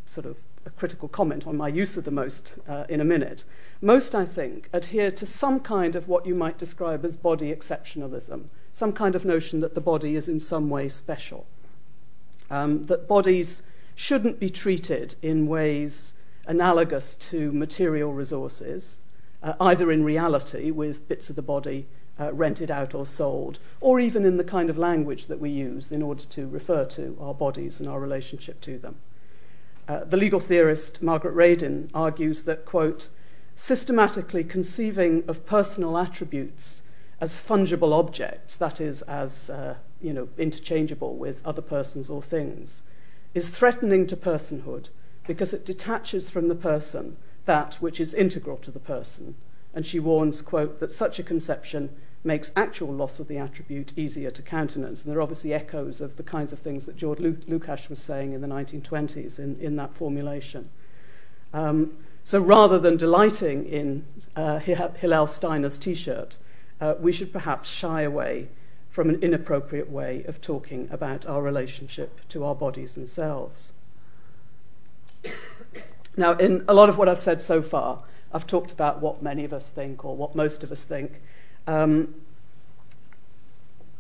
sort 0.08 0.26
of 0.26 0.38
a 0.70 0.80
critical 0.80 1.08
comment 1.08 1.48
on 1.48 1.58
my 1.58 1.68
use 1.68 1.98
of 1.98 2.04
the 2.04 2.12
most 2.12 2.58
uh, 2.68 2.86
in 2.88 3.02
a 3.02 3.06
minute, 3.06 3.44
most, 3.82 4.14
I 4.14 4.26
think, 4.26 4.70
adhere 4.72 5.12
to 5.12 5.26
some 5.26 5.60
kind 5.60 5.96
of 5.96 6.08
what 6.08 6.26
you 6.26 6.36
might 6.36 6.58
describe 6.58 7.04
as 7.04 7.18
body 7.18 7.54
exceptionalism, 7.54 8.46
some 8.72 8.94
kind 8.94 9.16
of 9.16 9.26
notion 9.26 9.60
that 9.62 9.74
the 9.74 9.82
body 9.82 10.16
is 10.16 10.30
in 10.30 10.40
some 10.40 10.70
way 10.70 10.88
special, 10.88 11.48
um, 12.52 12.86
that 12.86 13.08
bodies 13.08 13.64
shouldn't 13.96 14.40
be 14.40 14.50
treated 14.50 15.16
in 15.22 15.48
ways 15.48 16.14
analogous 16.46 17.16
to 17.16 17.52
material 17.52 18.14
resources, 18.14 19.00
uh, 19.42 19.54
either 19.60 19.92
in 19.92 20.04
reality 20.04 20.72
with 20.72 21.08
bits 21.08 21.30
of 21.30 21.36
the 21.36 21.42
body 21.42 21.88
uh, 22.20 22.32
rented 22.34 22.70
out 22.70 22.94
or 22.94 23.08
sold, 23.08 23.58
or 23.82 24.00
even 24.00 24.26
in 24.26 24.38
the 24.38 24.44
kind 24.44 24.70
of 24.70 24.78
language 24.78 25.26
that 25.28 25.40
we 25.40 25.50
use 25.50 25.92
in 25.92 26.02
order 26.02 26.24
to 26.26 26.48
refer 26.48 26.86
to 26.86 27.18
our 27.20 27.34
bodies 27.34 27.80
and 27.80 27.90
our 27.90 28.00
relationship 28.00 28.62
to 28.62 28.78
them. 28.78 28.96
Uh, 29.90 30.04
the 30.04 30.18
legal 30.18 30.40
theorist 30.40 31.02
Margaret 31.02 31.34
Radin 31.36 31.90
argues 31.96 32.44
that, 32.44 32.64
quote, 32.64 33.10
systematically 33.56 34.44
conceiving 34.44 35.24
of 35.28 35.48
personal 35.48 35.98
attributes 35.98 36.84
as 37.20 37.40
fungible 37.40 37.92
objects, 37.92 38.56
that 38.56 38.80
is, 38.80 39.02
as 39.02 39.50
uh, 39.50 39.78
you 40.00 40.14
know, 40.14 40.30
interchangeable 40.38 41.16
with 41.16 41.46
other 41.46 41.64
persons 41.64 42.08
or 42.08 42.22
things, 42.22 42.84
is 43.34 43.50
threatening 43.50 44.06
to 44.06 44.16
personhood 44.16 44.90
because 45.26 45.54
it 45.54 45.66
detaches 45.66 46.30
from 46.30 46.50
the 46.50 46.56
person 46.56 47.18
that 47.46 47.74
which 47.76 48.00
is 48.00 48.14
integral 48.14 48.58
to 48.58 48.70
the 48.70 48.80
person. 48.80 49.34
And 49.74 49.88
she 49.88 50.00
warns, 50.00 50.44
quote, 50.44 50.80
that 50.80 50.92
such 50.92 51.18
a 51.18 51.24
conception 51.24 51.90
makes 52.24 52.52
actual 52.56 52.94
loss 52.94 53.20
of 53.20 53.28
the 53.28 53.38
attribute 53.38 53.98
easier 53.98 54.30
to 54.32 54.42
countenance. 54.42 55.04
And 55.04 55.12
there 55.12 55.20
are 55.20 55.22
obviously 55.22 55.54
echoes 55.54 56.02
of 56.02 56.18
the 56.18 56.24
kinds 56.24 56.52
of 56.52 56.60
things 56.60 56.86
that 56.86 56.98
George 56.98 57.20
Lukács 57.20 57.90
was 57.90 58.00
saying 58.00 58.34
in 58.34 58.42
the 58.42 58.48
1920s 58.48 59.40
in, 59.40 59.58
in 59.60 59.76
that 59.78 59.94
formulation. 59.94 60.70
Um, 61.54 61.94
so 62.24 62.40
rather 62.40 62.78
than 62.78 62.98
delighting 62.98 63.66
in 63.66 64.06
uh, 64.36 64.60
Hillel 64.60 65.28
Steiner's 65.28 65.78
t 65.78 65.96
shirt, 65.96 66.38
uh, 66.82 66.96
we 67.00 67.12
should 67.12 67.32
perhaps 67.32 67.70
shy 67.70 68.02
away 68.02 68.50
from 68.90 69.10
an 69.10 69.22
inappropriate 69.22 69.90
way 69.90 70.24
of 70.28 70.42
talking 70.42 70.88
about 70.92 71.26
our 71.26 71.42
relationship 71.42 72.28
to 72.30 72.44
our 72.44 72.56
bodies 72.56 72.98
and 72.98 73.08
selves. 73.08 73.72
Now, 76.18 76.34
in 76.34 76.66
a 76.68 76.74
lot 76.74 76.90
of 76.90 76.98
what 76.98 77.08
I've 77.08 77.20
said 77.20 77.40
so 77.40 77.62
far, 77.62 78.04
I've 78.34 78.46
talked 78.46 78.72
about 78.72 79.02
what 79.02 79.24
many 79.24 79.46
of 79.46 79.54
us 79.54 79.66
think 79.66 80.04
or 80.04 80.16
what 80.16 80.36
most 80.36 80.64
of 80.64 80.72
us 80.72 80.84
think. 80.84 81.22
Um, 81.70 82.16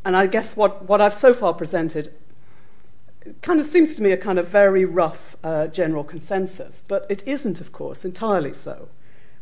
and 0.04 0.18
I 0.18 0.26
guess 0.26 0.58
what, 0.58 0.90
what 0.90 1.02
I've 1.02 1.14
so 1.14 1.36
far 1.36 1.54
presented 1.54 2.12
kind 3.44 3.60
of 3.60 3.68
seems 3.68 3.96
to 3.96 4.02
me 4.02 4.12
a 4.12 4.18
kind 4.18 4.40
of 4.40 4.48
very 4.48 4.86
rough 4.86 5.38
uh, 5.44 5.68
general 5.68 6.04
consensus, 6.04 6.82
but 6.88 7.06
it 7.10 7.22
isn't, 7.28 7.62
of 7.62 7.72
course, 7.72 8.04
entirely 8.04 8.54
so. 8.54 8.90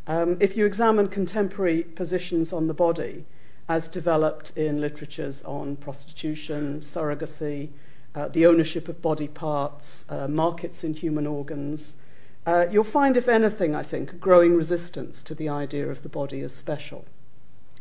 Um, 0.08 0.36
if 0.42 0.58
you 0.58 0.66
examine 0.66 1.08
contemporary 1.08 1.84
positions 1.84 2.52
on 2.52 2.68
the 2.68 2.74
body, 2.74 3.24
as 3.70 3.88
developed 3.88 4.52
in 4.58 4.82
literatures 4.82 5.42
on 5.44 5.78
prostitution, 5.78 6.82
surrogacy, 6.82 7.70
uh, 8.14 8.28
the 8.28 8.46
ownership 8.46 8.90
of 8.90 9.02
body 9.02 9.30
parts, 9.30 10.04
uh, 10.10 10.28
markets 10.28 10.84
in 10.84 10.96
human 10.96 11.26
organs, 11.26 11.96
uh, 12.46 12.66
you'll 12.70 12.84
find, 12.84 13.16
if 13.16 13.30
anything, 13.30 13.74
I 13.74 13.84
think, 13.84 14.12
a 14.12 14.16
growing 14.16 14.54
resistance 14.54 15.24
to 15.24 15.34
the 15.34 15.48
idea 15.48 15.88
of 15.88 16.04
the 16.04 16.10
body 16.10 16.42
as 16.42 16.54
special. 16.54 17.06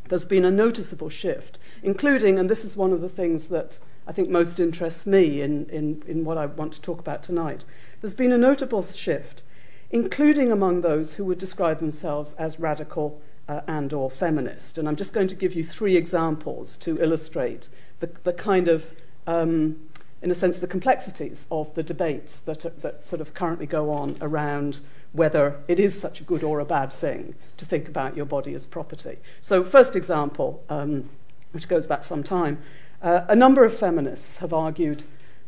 There's 0.09 0.25
been 0.25 0.45
a 0.45 0.51
noticeable 0.51 1.09
shift, 1.09 1.59
including, 1.83 2.39
and 2.39 2.49
this 2.49 2.65
is 2.65 2.77
one 2.77 2.93
of 2.93 3.01
the 3.01 3.09
things 3.09 3.49
that 3.49 3.79
I 4.07 4.13
think 4.13 4.29
most 4.29 4.61
interests 4.61 5.07
me 5.07 5.41
in, 5.41 5.69
in, 5.69 6.03
in 6.07 6.25
what 6.25 6.39
I 6.39 6.47
want 6.47 6.73
to 6.75 6.81
talk 6.81 7.01
about 7.01 7.23
tonight. 7.23 7.65
There's 8.01 8.15
been 8.15 8.33
a 8.33 8.39
notable 8.39 8.83
shift, 8.83 9.43
including 9.91 10.53
among 10.53 10.81
those 10.81 11.15
who 11.15 11.25
would 11.25 11.39
describe 11.39 11.81
themselves 11.81 12.35
as 12.35 12.61
radical 12.61 13.21
uh, 13.49 13.63
and 13.67 13.93
or 13.93 14.11
feminist. 14.11 14.79
And 14.79 14.89
I'm 14.89 14.97
just 14.97 15.13
going 15.13 15.29
to 15.29 15.35
give 15.35 15.55
you 15.55 15.65
three 15.65 15.97
examples 15.97 16.77
to 16.79 17.01
illustrate 17.01 17.69
the, 18.01 18.11
the 18.25 18.33
kind 18.33 18.69
of 18.69 18.93
um, 19.27 19.77
in 20.23 20.31
a 20.31 20.35
sense, 20.35 20.59
the 20.59 20.67
complexities 20.67 21.47
of 21.51 21.75
the 21.75 21.83
debates 21.83 22.41
that, 22.41 22.65
are, 22.65 22.71
that 22.71 23.05
sort 23.05 23.21
of 23.21 23.35
currently 23.35 23.67
go 23.67 23.91
on 23.91 24.17
around 24.21 24.81
whether 25.16 25.61
it 25.66 25.80
is 25.80 25.99
such 25.99 26.20
a 26.20 26.25
good 26.25 26.42
or 26.42 26.61
a 26.61 26.64
bad 26.64 26.92
thing 26.92 27.35
to 27.56 27.64
think 27.64 27.88
about 27.88 28.16
your 28.16 28.26
body 28.26 28.54
as 28.54 28.66
property. 28.66 29.18
So, 29.40 29.64
first 29.64 29.96
example, 29.96 30.62
um, 30.68 31.08
which 31.52 31.68
goes 31.68 31.87
back 31.87 32.02
some 32.02 32.23
time, 32.23 32.62
uh, 33.02 33.23
a 33.28 33.37
number 33.37 33.64
of 33.64 33.76
feminists 33.76 34.38
have 34.38 34.52
argued 34.52 35.04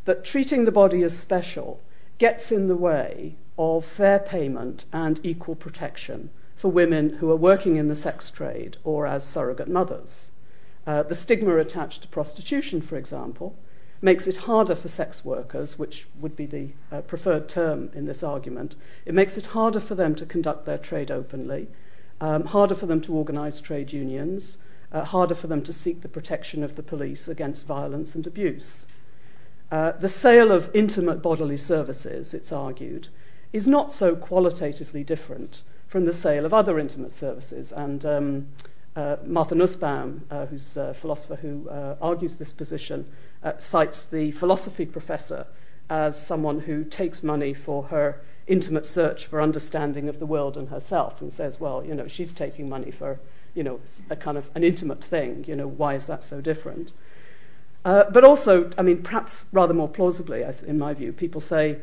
that 0.06 0.24
treating 0.24 0.64
the 0.64 0.72
body 0.72 1.02
as 1.02 1.16
special 1.16 1.80
gets 2.16 2.50
in 2.50 2.68
the 2.68 2.76
way 2.76 3.36
of 3.58 3.84
fair 3.84 4.18
payment 4.18 4.86
and 4.92 5.20
equal 5.22 5.54
protection 5.54 6.30
for 6.56 6.70
women 6.70 7.18
who 7.18 7.30
are 7.30 7.36
working 7.36 7.76
in 7.76 7.88
the 7.88 7.94
sex 7.94 8.30
trade 8.30 8.76
or 8.84 9.06
as 9.06 9.24
surrogate 9.24 9.68
mothers. 9.68 10.32
Uh, 10.86 11.02
the 11.02 11.14
stigma 11.14 11.56
attached 11.56 12.02
to 12.02 12.08
prostitution, 12.08 12.80
for 12.80 12.96
example, 12.96 13.56
makes 14.00 14.26
it 14.26 14.38
harder 14.38 14.74
for 14.74 14.88
sex 14.88 15.24
workers, 15.24 15.78
which 15.78 16.06
would 16.20 16.36
be 16.36 16.46
the 16.46 16.70
uh, 16.92 17.00
preferred 17.00 17.48
term 17.48 17.90
in 17.94 18.06
this 18.06 18.22
argument, 18.22 18.76
it 19.04 19.14
makes 19.14 19.36
it 19.36 19.46
harder 19.46 19.80
for 19.80 19.94
them 19.94 20.14
to 20.14 20.26
conduct 20.26 20.66
their 20.66 20.78
trade 20.78 21.10
openly, 21.10 21.68
um, 22.20 22.44
harder 22.44 22.74
for 22.74 22.86
them 22.86 23.00
to 23.00 23.14
organise 23.14 23.60
trade 23.60 23.92
unions, 23.92 24.58
uh, 24.92 25.04
harder 25.04 25.34
for 25.34 25.46
them 25.48 25.62
to 25.62 25.72
seek 25.72 26.00
the 26.00 26.08
protection 26.08 26.62
of 26.62 26.76
the 26.76 26.82
police 26.82 27.28
against 27.28 27.66
violence 27.66 28.14
and 28.14 28.26
abuse. 28.26 28.86
Uh, 29.70 29.92
the 29.92 30.08
sale 30.08 30.50
of 30.50 30.70
intimate 30.72 31.20
bodily 31.20 31.58
services, 31.58 32.32
it's 32.32 32.52
argued, 32.52 33.08
is 33.52 33.66
not 33.66 33.92
so 33.92 34.16
qualitatively 34.16 35.04
different 35.04 35.62
from 35.86 36.04
the 36.04 36.12
sale 36.12 36.44
of 36.44 36.54
other 36.54 36.78
intimate 36.78 37.12
services. 37.12 37.72
And 37.72 38.04
um, 38.06 38.48
uh, 38.96 39.16
Martha 39.24 39.54
Nussbaum, 39.54 40.24
uh, 40.30 40.46
who's 40.46 40.76
a 40.76 40.94
philosopher 40.94 41.36
who 41.36 41.68
uh, 41.68 41.96
argues 42.00 42.38
this 42.38 42.52
position, 42.52 43.06
uh, 43.42 43.52
cites 43.58 44.06
the 44.06 44.30
philosophy 44.32 44.86
professor 44.86 45.46
as 45.90 46.20
someone 46.20 46.60
who 46.60 46.84
takes 46.84 47.22
money 47.22 47.54
for 47.54 47.84
her 47.84 48.20
intimate 48.46 48.86
search 48.86 49.26
for 49.26 49.40
understanding 49.40 50.08
of 50.08 50.18
the 50.18 50.26
world 50.26 50.56
and 50.56 50.68
herself 50.68 51.20
and 51.20 51.32
says, 51.32 51.60
well, 51.60 51.84
you 51.84 51.94
know, 51.94 52.06
she's 52.06 52.32
taking 52.32 52.68
money 52.68 52.90
for, 52.90 53.20
you 53.54 53.62
know, 53.62 53.80
a 54.10 54.16
kind 54.16 54.38
of 54.38 54.50
an 54.54 54.64
intimate 54.64 55.04
thing. 55.04 55.44
You 55.46 55.56
know, 55.56 55.68
why 55.68 55.94
is 55.94 56.06
that 56.06 56.22
so 56.22 56.40
different? 56.40 56.92
Uh, 57.84 58.04
but 58.10 58.24
also, 58.24 58.70
I 58.76 58.82
mean, 58.82 59.02
perhaps 59.02 59.44
rather 59.52 59.74
more 59.74 59.88
plausibly, 59.88 60.44
in 60.66 60.78
my 60.78 60.94
view, 60.94 61.12
people 61.12 61.40
say 61.40 61.78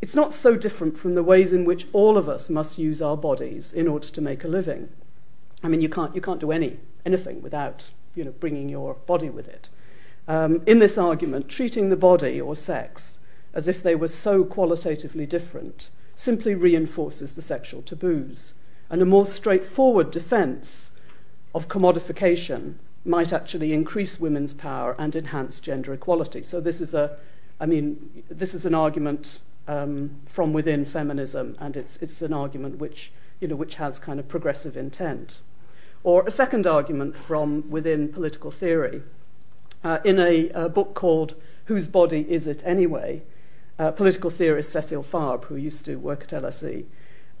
it's 0.00 0.14
not 0.14 0.32
so 0.32 0.56
different 0.56 0.98
from 0.98 1.14
the 1.14 1.22
ways 1.22 1.52
in 1.52 1.64
which 1.64 1.86
all 1.92 2.16
of 2.16 2.28
us 2.28 2.50
must 2.50 2.78
use 2.78 3.00
our 3.00 3.16
bodies 3.16 3.72
in 3.72 3.86
order 3.86 4.08
to 4.08 4.20
make 4.20 4.44
a 4.44 4.48
living. 4.48 4.88
I 5.62 5.68
mean, 5.68 5.80
you 5.80 5.88
can't, 5.88 6.14
you 6.14 6.20
can't 6.20 6.40
do 6.40 6.52
any, 6.52 6.78
anything 7.04 7.42
without 7.42 7.90
you 8.14 8.24
know, 8.24 8.32
bringing 8.32 8.68
your 8.68 8.94
body 8.94 9.30
with 9.30 9.46
it. 9.48 9.68
Um, 10.30 10.62
in 10.64 10.78
this 10.78 10.96
argument, 10.96 11.48
treating 11.48 11.90
the 11.90 11.96
body 11.96 12.40
or 12.40 12.54
sex 12.54 13.18
as 13.52 13.66
if 13.66 13.82
they 13.82 13.96
were 13.96 14.06
so 14.06 14.44
qualitatively 14.44 15.26
different 15.26 15.90
simply 16.14 16.54
reinforces 16.54 17.34
the 17.34 17.42
sexual 17.42 17.82
taboos. 17.82 18.54
And 18.88 19.02
a 19.02 19.04
more 19.04 19.26
straightforward 19.26 20.12
defense 20.12 20.92
of 21.52 21.66
commodification 21.66 22.74
might 23.04 23.32
actually 23.32 23.72
increase 23.72 24.20
women's 24.20 24.54
power 24.54 24.94
and 25.00 25.16
enhance 25.16 25.58
gender 25.58 25.92
equality. 25.92 26.44
So 26.44 26.60
this 26.60 26.80
is 26.80 26.94
a, 26.94 27.18
I 27.58 27.66
mean, 27.66 28.22
this 28.28 28.54
is 28.54 28.64
an 28.64 28.74
argument 28.74 29.40
um, 29.66 30.20
from 30.26 30.52
within 30.52 30.84
feminism, 30.84 31.56
and 31.58 31.76
it's, 31.76 31.96
it's 31.96 32.22
an 32.22 32.32
argument 32.32 32.78
which, 32.78 33.10
you 33.40 33.48
know, 33.48 33.56
which 33.56 33.74
has 33.76 33.98
kind 33.98 34.20
of 34.20 34.28
progressive 34.28 34.76
intent. 34.76 35.40
Or 36.04 36.24
a 36.24 36.30
second 36.30 36.68
argument 36.68 37.16
from 37.16 37.68
within 37.68 38.12
political 38.12 38.52
theory. 38.52 39.02
Uh, 39.82 39.98
in 40.04 40.18
a, 40.18 40.50
a, 40.50 40.68
book 40.68 40.94
called 40.94 41.34
Whose 41.64 41.88
Body 41.88 42.26
Is 42.28 42.46
It 42.46 42.62
Anyway? 42.66 43.22
Uh, 43.78 43.90
political 43.90 44.28
theorist 44.28 44.70
Cecile 44.70 45.02
Fabre, 45.02 45.46
who 45.46 45.56
used 45.56 45.86
to 45.86 45.96
work 45.96 46.24
at 46.24 46.42
LSE, 46.42 46.84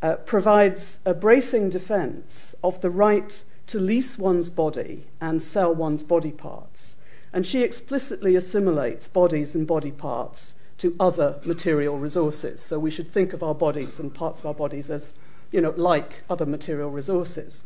uh, 0.00 0.16
provides 0.16 1.00
a 1.04 1.12
bracing 1.12 1.68
defense 1.68 2.54
of 2.64 2.80
the 2.80 2.88
right 2.88 3.44
to 3.66 3.78
lease 3.78 4.18
one's 4.18 4.48
body 4.48 5.06
and 5.20 5.42
sell 5.42 5.74
one's 5.74 6.02
body 6.02 6.32
parts. 6.32 6.96
And 7.32 7.46
she 7.46 7.62
explicitly 7.62 8.34
assimilates 8.36 9.06
bodies 9.06 9.54
and 9.54 9.66
body 9.66 9.92
parts 9.92 10.54
to 10.78 10.96
other 10.98 11.38
material 11.44 11.98
resources. 11.98 12.62
So 12.62 12.78
we 12.78 12.90
should 12.90 13.10
think 13.10 13.34
of 13.34 13.42
our 13.42 13.54
bodies 13.54 14.00
and 14.00 14.14
parts 14.14 14.40
of 14.40 14.46
our 14.46 14.54
bodies 14.54 14.88
as, 14.88 15.12
you 15.52 15.60
know, 15.60 15.74
like 15.76 16.22
other 16.30 16.46
material 16.46 16.90
resources. 16.90 17.64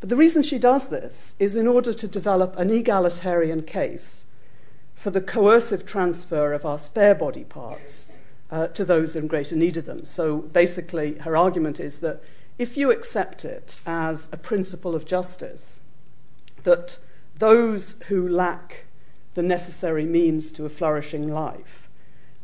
But 0.00 0.08
the 0.08 0.16
reason 0.16 0.42
she 0.42 0.58
does 0.58 0.88
this 0.88 1.34
is 1.38 1.56
in 1.56 1.66
order 1.66 1.92
to 1.92 2.08
develop 2.08 2.56
an 2.56 2.70
egalitarian 2.70 3.62
case 3.62 4.26
for 4.94 5.10
the 5.10 5.20
coercive 5.20 5.86
transfer 5.86 6.52
of 6.52 6.64
our 6.64 6.78
spare 6.78 7.14
body 7.14 7.44
parts 7.44 8.10
uh, 8.50 8.68
to 8.68 8.84
those 8.84 9.14
in 9.14 9.26
greater 9.26 9.56
need 9.56 9.76
of 9.76 9.86
them. 9.86 10.04
So 10.04 10.38
basically, 10.38 11.18
her 11.18 11.36
argument 11.36 11.80
is 11.80 12.00
that 12.00 12.22
if 12.58 12.76
you 12.76 12.90
accept 12.90 13.44
it 13.44 13.78
as 13.86 14.28
a 14.32 14.36
principle 14.36 14.94
of 14.94 15.04
justice, 15.04 15.80
that 16.64 16.98
those 17.38 17.96
who 18.08 18.26
lack 18.26 18.86
the 19.34 19.42
necessary 19.42 20.04
means 20.04 20.50
to 20.52 20.64
a 20.64 20.68
flourishing 20.68 21.32
life 21.32 21.88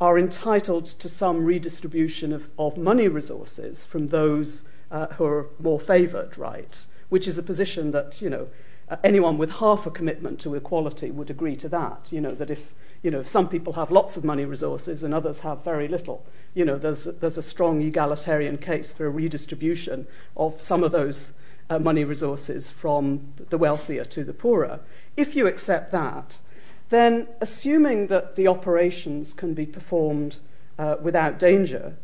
are 0.01 0.19
entitled 0.19 0.85
to 0.87 1.09
some 1.09 1.45
redistribution 1.45 2.33
of, 2.33 2.51
of 2.59 2.77
money 2.77 3.09
resources 3.09 3.85
from 3.85 4.09
those 4.09 4.65
uh, 4.91 5.07
who 5.15 5.25
are 5.25 5.49
more 5.59 5.81
favoured, 5.81 6.37
right? 6.37 6.87
Which 7.15 7.29
is 7.29 7.39
a 7.39 7.45
position 7.45 7.93
that, 7.93 8.21
you 8.21 8.29
know, 8.29 8.49
uh, 8.89 8.97
anyone 9.05 9.39
with 9.39 9.61
half 9.61 9.87
a 9.87 9.91
commitment 9.99 10.41
to 10.41 10.57
equality 10.57 11.13
would 11.13 11.31
agree 11.31 11.55
to 11.55 11.69
that. 11.69 12.09
You 12.11 12.21
know, 12.21 12.35
that 12.35 12.51
if, 12.51 12.75
you 13.05 13.11
know, 13.13 13.21
if 13.21 13.29
some 13.29 13.49
people 13.49 13.75
have 13.75 13.93
lots 13.93 14.17
of 14.17 14.25
money 14.25 14.45
resources 14.45 15.05
and 15.05 15.15
others 15.15 15.39
have 15.47 15.63
very 15.63 15.87
little, 15.87 16.27
you 16.55 16.65
know, 16.65 16.77
there's, 16.77 17.05
there's 17.05 17.39
a 17.39 17.43
strong 17.55 17.81
egalitarian 17.83 18.59
case 18.59 18.93
for 18.93 19.07
a 19.07 19.11
redistribution 19.11 20.09
of 20.37 20.61
some 20.61 20.83
of 20.83 20.91
those 20.91 21.35
uh, 21.71 21.79
money 21.79 22.03
resources 22.03 22.69
from 22.69 23.23
the 23.49 23.59
wealthier 23.59 24.05
to 24.07 24.25
the 24.25 24.35
poorer. 24.35 24.81
If 25.17 25.37
you 25.37 25.47
accept 25.47 25.93
that, 25.93 26.41
then 26.89 27.29
assuming 27.41 28.09
that 28.09 28.35
the 28.35 28.49
operations 28.49 29.35
can 29.35 29.55
be 29.55 29.67
performed 29.67 30.39
uh, 30.81 30.97
without 31.01 31.39
danger, 31.39 31.97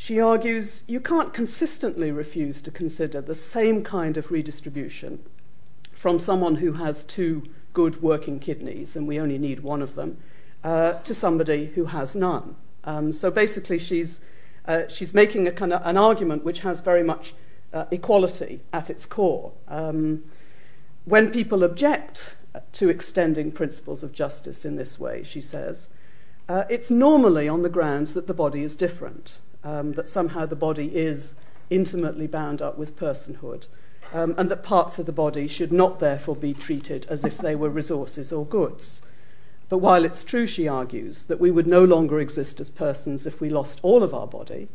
she 0.00 0.18
argues 0.18 0.82
you 0.86 0.98
can't 0.98 1.34
consistently 1.34 2.10
refuse 2.10 2.62
to 2.62 2.70
consider 2.70 3.20
the 3.20 3.34
same 3.34 3.84
kind 3.84 4.16
of 4.16 4.30
redistribution 4.30 5.22
from 5.92 6.18
someone 6.18 6.54
who 6.54 6.72
has 6.72 7.04
two 7.04 7.42
good 7.74 8.00
working 8.00 8.40
kidneys, 8.40 8.96
and 8.96 9.06
we 9.06 9.20
only 9.20 9.36
need 9.36 9.60
one 9.60 9.82
of 9.82 9.96
them, 9.96 10.16
uh, 10.64 10.94
to 11.00 11.14
somebody 11.14 11.66
who 11.74 11.84
has 11.84 12.16
none. 12.16 12.56
Um, 12.82 13.12
so 13.12 13.30
basically, 13.30 13.78
she's, 13.78 14.20
uh, 14.66 14.88
she's 14.88 15.12
making 15.12 15.46
a 15.46 15.52
kind 15.52 15.70
of 15.70 15.82
an 15.84 15.98
argument 15.98 16.44
which 16.44 16.60
has 16.60 16.80
very 16.80 17.02
much 17.02 17.34
uh, 17.74 17.84
equality 17.90 18.62
at 18.72 18.88
its 18.88 19.04
core. 19.04 19.52
Um, 19.68 20.24
when 21.04 21.30
people 21.30 21.62
object 21.62 22.36
to 22.72 22.88
extending 22.88 23.52
principles 23.52 24.02
of 24.02 24.14
justice 24.14 24.64
in 24.64 24.76
this 24.76 24.98
way, 24.98 25.22
she 25.22 25.42
says, 25.42 25.88
uh, 26.48 26.64
it's 26.70 26.90
normally 26.90 27.46
on 27.46 27.60
the 27.60 27.68
grounds 27.68 28.14
that 28.14 28.26
the 28.26 28.34
body 28.34 28.62
is 28.62 28.74
different 28.74 29.40
um, 29.64 29.92
that 29.92 30.08
somehow 30.08 30.46
the 30.46 30.56
body 30.56 30.96
is 30.96 31.34
intimately 31.68 32.26
bound 32.26 32.60
up 32.60 32.76
with 32.76 32.98
personhood, 32.98 33.66
um, 34.12 34.34
and 34.36 34.50
that 34.50 34.62
parts 34.62 34.98
of 34.98 35.06
the 35.06 35.12
body 35.12 35.46
should 35.46 35.72
not 35.72 36.00
therefore 36.00 36.36
be 36.36 36.52
treated 36.52 37.06
as 37.08 37.24
if 37.24 37.38
they 37.38 37.54
were 37.54 37.70
resources 37.70 38.32
or 38.32 38.44
goods. 38.44 39.02
But 39.68 39.78
while 39.78 40.04
it's 40.04 40.24
true, 40.24 40.46
she 40.46 40.66
argues, 40.66 41.26
that 41.26 41.38
we 41.38 41.50
would 41.50 41.66
no 41.66 41.84
longer 41.84 42.18
exist 42.18 42.60
as 42.60 42.70
persons 42.70 43.24
if 43.24 43.40
we 43.40 43.48
lost 43.48 43.78
all 43.82 44.02
of 44.02 44.12
our 44.12 44.26
body, 44.26 44.68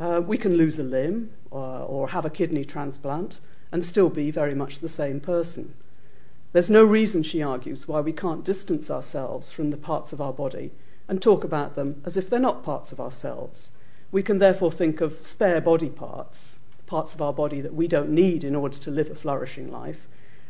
uh, 0.00 0.22
we 0.24 0.38
can 0.38 0.56
lose 0.56 0.78
a 0.78 0.82
limb 0.82 1.32
or, 1.50 1.80
or 1.80 2.08
have 2.08 2.24
a 2.24 2.30
kidney 2.30 2.64
transplant 2.64 3.40
and 3.70 3.84
still 3.84 4.08
be 4.08 4.30
very 4.30 4.54
much 4.54 4.78
the 4.78 4.88
same 4.88 5.20
person. 5.20 5.74
There's 6.52 6.70
no 6.70 6.84
reason, 6.84 7.22
she 7.22 7.42
argues, 7.42 7.86
why 7.86 8.00
we 8.00 8.12
can't 8.12 8.44
distance 8.44 8.90
ourselves 8.90 9.50
from 9.50 9.70
the 9.70 9.76
parts 9.76 10.12
of 10.12 10.20
our 10.20 10.32
body 10.32 10.72
and 11.08 11.20
talk 11.20 11.44
about 11.44 11.74
them 11.74 12.00
as 12.06 12.16
if 12.16 12.30
they're 12.30 12.40
not 12.40 12.64
parts 12.64 12.90
of 12.90 13.00
ourselves 13.00 13.70
we 14.12 14.22
can 14.22 14.38
therefore 14.38 14.70
think 14.70 15.00
of 15.00 15.20
spare 15.20 15.60
body 15.60 15.88
parts, 15.88 16.58
parts 16.86 17.14
of 17.14 17.22
our 17.22 17.32
body 17.32 17.60
that 17.60 17.74
we 17.74 17.88
don't 17.88 18.10
need 18.10 18.44
in 18.44 18.54
order 18.54 18.78
to 18.78 18.90
live 18.90 19.10
a 19.10 19.14
flourishing 19.14 19.72
life, 19.72 20.06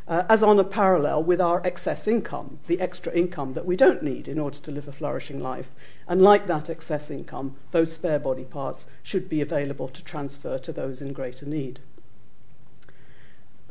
uh, 0.08 0.24
as 0.28 0.42
on 0.42 0.58
a 0.58 0.64
parallel 0.64 1.22
with 1.22 1.40
our 1.40 1.64
excess 1.64 2.08
income, 2.08 2.58
the 2.66 2.80
extra 2.80 3.12
income 3.12 3.54
that 3.54 3.64
we 3.64 3.76
don't 3.76 4.02
need 4.02 4.26
in 4.26 4.38
order 4.38 4.58
to 4.58 4.72
live 4.72 4.88
a 4.88 4.92
flourishing 4.92 5.40
life. 5.40 5.72
And 6.08 6.20
like 6.20 6.48
that 6.48 6.68
excess 6.68 7.08
income, 7.08 7.54
those 7.70 7.92
spare 7.92 8.18
body 8.18 8.44
parts 8.44 8.84
should 9.04 9.28
be 9.28 9.40
available 9.40 9.88
to 9.88 10.02
transfer 10.02 10.58
to 10.58 10.72
those 10.72 11.00
in 11.00 11.12
greater 11.12 11.46
need. 11.46 11.78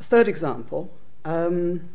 Third 0.00 0.26
example. 0.26 0.90
Um, 1.24 1.90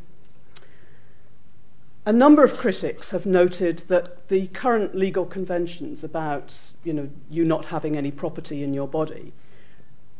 a 2.08 2.14
number 2.14 2.42
of 2.42 2.56
critics 2.56 3.10
have 3.10 3.26
noted 3.26 3.80
that 3.90 4.30
the 4.30 4.48
current 4.48 4.96
legal 4.96 5.26
conventions 5.26 6.06
about 6.06 6.72
you, 6.86 6.94
know, 6.94 7.10
you 7.30 7.44
not 7.44 7.66
having 7.66 7.98
any 7.98 8.12
property 8.12 8.64
in 8.64 8.74
your 8.74 8.88
body 8.88 9.34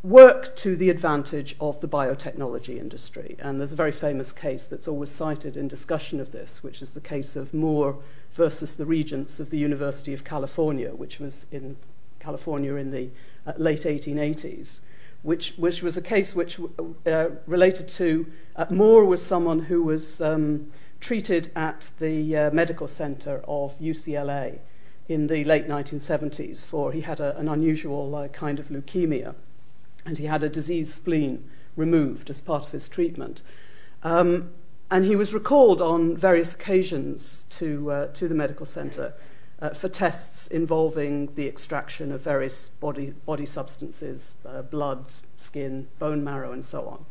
work 0.02 0.54
to 0.54 0.76
the 0.76 0.90
advantage 0.90 1.56
of 1.58 1.80
the 1.80 1.88
biotechnology 1.88 2.78
industry. 2.78 3.36
And 3.38 3.58
there's 3.58 3.72
a 3.72 3.76
very 3.76 3.90
famous 3.90 4.32
case 4.32 4.66
that's 4.66 4.86
always 4.86 5.10
cited 5.10 5.56
in 5.56 5.66
discussion 5.66 6.20
of 6.20 6.30
this, 6.30 6.62
which 6.62 6.82
is 6.82 6.92
the 6.92 7.00
case 7.00 7.36
of 7.36 7.54
Moore 7.54 7.96
versus 8.34 8.76
the 8.76 8.84
regents 8.84 9.40
of 9.40 9.48
the 9.48 9.56
University 9.56 10.12
of 10.12 10.24
California, 10.24 10.90
which 10.90 11.18
was 11.18 11.46
in 11.50 11.78
California 12.20 12.74
in 12.74 12.90
the 12.90 13.08
uh, 13.46 13.54
late 13.56 13.84
1880s. 13.84 14.80
Which, 15.22 15.54
which 15.56 15.82
was 15.82 15.96
a 15.96 16.02
case 16.02 16.34
which 16.34 16.60
uh, 17.06 17.30
related 17.46 17.88
to 17.88 18.26
uh, 18.56 18.66
Moore 18.68 19.06
was 19.06 19.24
someone 19.24 19.60
who 19.60 19.82
was 19.82 20.20
um, 20.20 20.70
treated 21.00 21.50
at 21.54 21.90
the 21.98 22.36
uh, 22.36 22.50
medical 22.50 22.88
center 22.88 23.42
of 23.46 23.78
UCLA 23.78 24.58
in 25.08 25.26
the 25.26 25.44
late 25.44 25.68
1970s 25.68 26.66
for 26.66 26.92
he 26.92 27.02
had 27.02 27.20
a, 27.20 27.36
an 27.38 27.48
unusual 27.48 28.14
uh, 28.14 28.28
kind 28.28 28.58
of 28.58 28.68
leukemia 28.68 29.34
and 30.04 30.18
he 30.18 30.26
had 30.26 30.42
a 30.42 30.48
diseased 30.48 30.94
spleen 30.94 31.48
removed 31.76 32.28
as 32.28 32.40
part 32.40 32.66
of 32.66 32.72
his 32.72 32.88
treatment. 32.88 33.42
Um, 34.02 34.50
and 34.90 35.04
he 35.04 35.16
was 35.16 35.34
recalled 35.34 35.80
on 35.80 36.16
various 36.16 36.54
occasions 36.54 37.44
to, 37.50 37.90
uh, 37.90 38.06
to 38.08 38.26
the 38.26 38.34
medical 38.34 38.66
center 38.66 39.14
uh, 39.60 39.70
for 39.70 39.88
tests 39.88 40.46
involving 40.46 41.34
the 41.34 41.46
extraction 41.46 42.12
of 42.12 42.22
various 42.22 42.70
body, 42.80 43.12
body 43.26 43.44
substances, 43.44 44.34
uh, 44.46 44.62
blood, 44.62 45.12
skin, 45.36 45.88
bone 45.98 46.24
marrow, 46.24 46.52
and 46.52 46.64
so 46.64 46.86
on. 46.88 47.04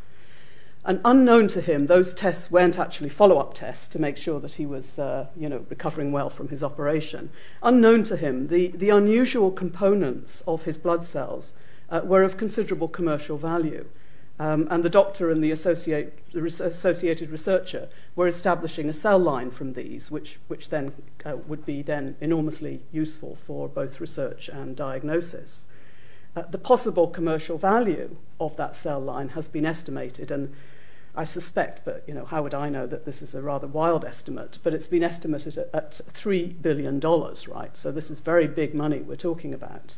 And 0.88 1.02
unknown 1.04 1.50
to 1.50 1.60
him, 1.60 1.88
those 1.88 2.14
tests 2.14 2.50
weren't 2.50 2.80
actually 2.80 3.10
follow 3.10 3.40
up 3.40 3.54
tests 3.54 3.90
to 3.90 4.00
make 4.00 4.16
sure 4.16 4.40
that 4.40 4.54
he 4.54 4.66
was 4.66 4.98
uh, 4.98 5.28
you 5.36 5.50
know, 5.50 5.66
recovering 5.70 6.14
well 6.14 6.30
from 6.30 6.48
his 6.48 6.64
operation. 6.64 7.30
Unknown 7.62 8.04
to 8.04 8.16
him, 8.16 8.48
the, 8.48 8.70
the 8.70 8.90
unusual 8.90 9.52
components 9.52 10.40
of 10.48 10.64
his 10.64 10.78
blood 10.78 11.04
cells 11.04 11.52
uh, 11.90 12.00
were 12.06 12.24
of 12.24 12.38
considerable 12.38 12.88
commercial 12.88 13.38
value. 13.38 13.86
Um, 14.40 14.66
and 14.72 14.82
the 14.82 14.90
doctor 14.90 15.30
and 15.30 15.44
the, 15.44 15.52
associate, 15.52 16.20
the 16.32 16.46
associated 16.46 17.32
researcher 17.32 17.90
were 18.16 18.28
establishing 18.28 18.88
a 18.88 18.94
cell 18.94 19.20
line 19.20 19.52
from 19.52 19.74
these, 19.74 20.10
which, 20.10 20.40
which 20.48 20.70
then 20.70 20.94
uh, 21.26 21.36
would 21.48 21.66
be 21.66 21.82
then 21.82 22.16
enormously 22.22 22.84
useful 22.94 23.36
for 23.36 23.68
both 23.68 24.00
research 24.00 24.48
and 24.48 24.78
diagnosis. 24.78 25.68
Uh, 26.34 26.44
the 26.44 26.58
possible 26.58 27.08
commercial 27.08 27.58
value 27.58 28.16
of 28.40 28.56
that 28.56 28.74
cell 28.74 29.02
line 29.02 29.30
has 29.30 29.50
been 29.50 29.66
estimated, 29.66 30.32
and 30.32 30.54
I 31.18 31.24
suspect, 31.24 31.84
but 31.84 32.04
you 32.08 32.14
know, 32.14 32.26
how 32.26 32.44
would 32.44 32.54
I 32.54 32.70
know 32.70 32.86
that 32.86 33.06
this 33.06 33.24
is 33.24 33.34
a 33.34 33.42
rather 33.42 33.66
wild 33.66 34.06
estimate? 34.06 34.60
But 34.62 34.76
it's 34.76 34.88
been 34.88 35.04
estimated 35.04 35.58
at, 35.58 35.70
at 35.74 36.02
three 36.10 36.46
billion 36.46 37.00
dollars, 37.00 37.48
right? 37.48 37.76
So 37.76 37.92
this 37.92 38.12
is 38.12 38.20
very 38.20 38.46
big 38.46 38.76
money 38.76 39.00
we're 39.00 39.16
talking 39.16 39.52
about. 39.52 39.98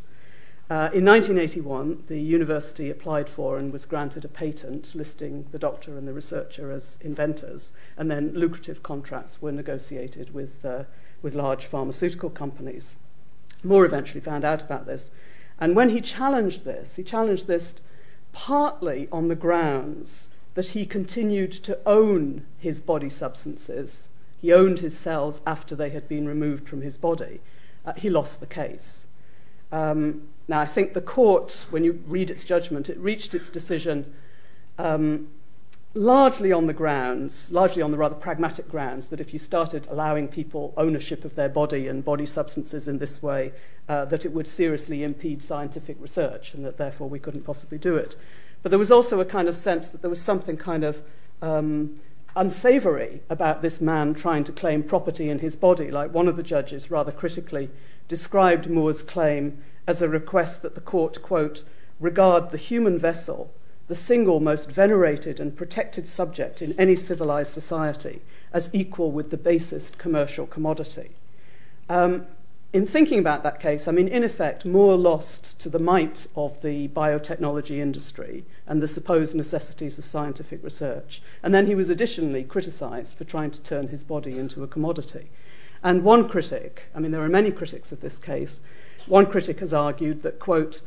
Uh, 0.69 0.87
in 0.93 1.03
1981, 1.03 2.03
the 2.07 2.21
university 2.21 2.89
applied 2.89 3.27
for 3.27 3.57
and 3.57 3.73
was 3.73 3.85
granted 3.85 4.23
a 4.23 4.29
patent 4.29 4.95
listing 4.95 5.45
the 5.51 5.59
doctor 5.59 5.97
and 5.97 6.07
the 6.07 6.13
researcher 6.13 6.71
as 6.71 6.97
inventors, 7.01 7.73
and 7.97 8.09
then 8.09 8.31
lucrative 8.33 8.81
contracts 8.81 9.41
were 9.41 9.51
negotiated 9.51 10.33
with, 10.33 10.63
uh, 10.63 10.83
with 11.21 11.33
large 11.35 11.65
pharmaceutical 11.65 12.29
companies. 12.29 12.95
Moore 13.61 13.83
eventually 13.83 14.21
found 14.21 14.45
out 14.45 14.61
about 14.61 14.85
this. 14.85 15.11
And 15.59 15.75
when 15.75 15.89
he 15.89 15.99
challenged 15.99 16.63
this, 16.63 16.95
he 16.95 17.03
challenged 17.03 17.47
this 17.47 17.75
partly 18.31 19.09
on 19.11 19.27
the 19.27 19.35
grounds 19.35 20.29
that 20.59 20.71
he 20.71 20.85
continued 20.85 21.53
to 21.53 21.79
own 21.85 22.45
his 22.57 22.81
body 22.81 23.09
substances. 23.09 24.09
He 24.41 24.51
owned 24.51 24.79
his 24.79 24.97
cells 24.97 25.39
after 25.47 25.73
they 25.73 25.89
had 25.91 26.09
been 26.09 26.27
removed 26.27 26.67
from 26.67 26.81
his 26.81 26.97
body. 26.97 27.39
Uh, 27.85 27.93
he 27.93 28.09
lost 28.09 28.41
the 28.41 28.45
case. 28.45 29.07
Um, 29.71 30.23
now, 30.49 30.59
I 30.59 30.65
think 30.65 30.93
the 30.93 30.99
court, 30.99 31.65
when 31.69 31.85
you 31.85 32.03
read 32.05 32.29
its 32.29 32.43
judgment, 32.43 32.89
it 32.89 32.97
reached 32.97 33.33
its 33.33 33.47
decision 33.47 34.13
um, 34.77 35.29
largely 35.93 36.51
on 36.51 36.67
the 36.67 36.73
grounds, 36.73 37.53
largely 37.53 37.81
on 37.81 37.91
the 37.91 37.97
rather 37.97 38.15
pragmatic 38.15 38.67
grounds, 38.67 39.07
that 39.07 39.21
if 39.21 39.31
you 39.31 39.39
started 39.39 39.87
allowing 39.89 40.27
people 40.27 40.73
ownership 40.75 41.23
of 41.23 41.35
their 41.35 41.47
body 41.47 41.87
and 41.87 42.03
body 42.03 42.25
substances 42.25 42.85
in 42.85 42.97
this 42.97 43.23
way, 43.23 43.53
uh, 43.87 44.03
that 44.03 44.25
it 44.25 44.33
would 44.33 44.45
seriously 44.45 45.03
impede 45.03 45.41
scientific 45.41 45.95
research 46.01 46.53
and 46.53 46.65
that 46.65 46.77
therefore 46.77 47.07
we 47.07 47.17
couldn't 47.17 47.45
possibly 47.45 47.77
do 47.77 47.95
it. 47.95 48.17
But 48.61 48.71
there 48.71 48.79
was 48.79 48.91
also 48.91 49.19
a 49.19 49.25
kind 49.25 49.47
of 49.47 49.55
sense 49.55 49.87
that 49.87 50.01
there 50.01 50.09
was 50.09 50.21
something 50.21 50.57
kind 50.57 50.83
of 50.83 51.01
um, 51.41 51.99
unsavory 52.35 53.21
about 53.29 53.61
this 53.61 53.79
man 53.81 54.13
trying 54.13 54.43
to 54.45 54.51
claim 54.51 54.83
property 54.83 55.29
in 55.29 55.39
his 55.39 55.55
body. 55.55 55.89
Like 55.91 56.13
one 56.13 56.27
of 56.27 56.37
the 56.37 56.43
judges 56.43 56.91
rather 56.91 57.11
critically 57.11 57.69
described 58.07 58.69
Moore's 58.69 59.03
claim 59.03 59.61
as 59.87 60.01
a 60.01 60.09
request 60.09 60.61
that 60.61 60.75
the 60.75 60.81
court, 60.81 61.21
quote, 61.21 61.63
regard 61.99 62.51
the 62.51 62.57
human 62.57 62.97
vessel, 62.97 63.53
the 63.87 63.95
single 63.95 64.39
most 64.39 64.69
venerated 64.69 65.39
and 65.39 65.57
protected 65.57 66.07
subject 66.07 66.61
in 66.61 66.73
any 66.77 66.95
civilized 66.95 67.51
society, 67.51 68.21
as 68.53 68.69
equal 68.71 69.11
with 69.11 69.31
the 69.31 69.37
basest 69.37 69.97
commercial 69.97 70.45
commodity. 70.45 71.11
Um, 71.89 72.27
in 72.71 72.85
thinking 72.85 73.17
about 73.17 73.41
that 73.43 73.59
case, 73.59 73.87
I 73.87 73.91
mean, 73.91 74.07
in 74.07 74.23
effect, 74.23 74.63
Moore 74.63 74.95
lost 74.95 75.57
to 75.59 75.69
the 75.69 75.79
might 75.79 76.27
of 76.35 76.61
the 76.61 76.87
biotechnology 76.89 77.77
industry 77.77 78.45
and 78.67 78.81
the 78.81 78.87
supposed 78.87 79.35
necessities 79.35 79.97
of 79.97 80.05
scientific 80.05 80.63
research. 80.63 81.21
And 81.41 81.51
then 81.53 81.65
he 81.65 81.73
was 81.73 81.89
additionally 81.89 82.43
criticized 82.43 83.15
for 83.15 83.23
trying 83.23 83.49
to 83.51 83.61
turn 83.61 83.87
his 83.87 84.03
body 84.03 84.37
into 84.37 84.61
a 84.61 84.67
commodity. 84.67 85.31
And 85.81 86.03
one 86.03 86.29
critic, 86.29 86.83
I 86.93 86.99
mean, 86.99 87.11
there 87.11 87.23
are 87.23 87.29
many 87.29 87.51
critics 87.51 87.91
of 87.91 88.01
this 88.01 88.19
case, 88.19 88.59
one 89.07 89.25
critic 89.25 89.61
has 89.61 89.73
argued 89.73 90.21
that, 90.21 90.39
quote, 90.39 90.81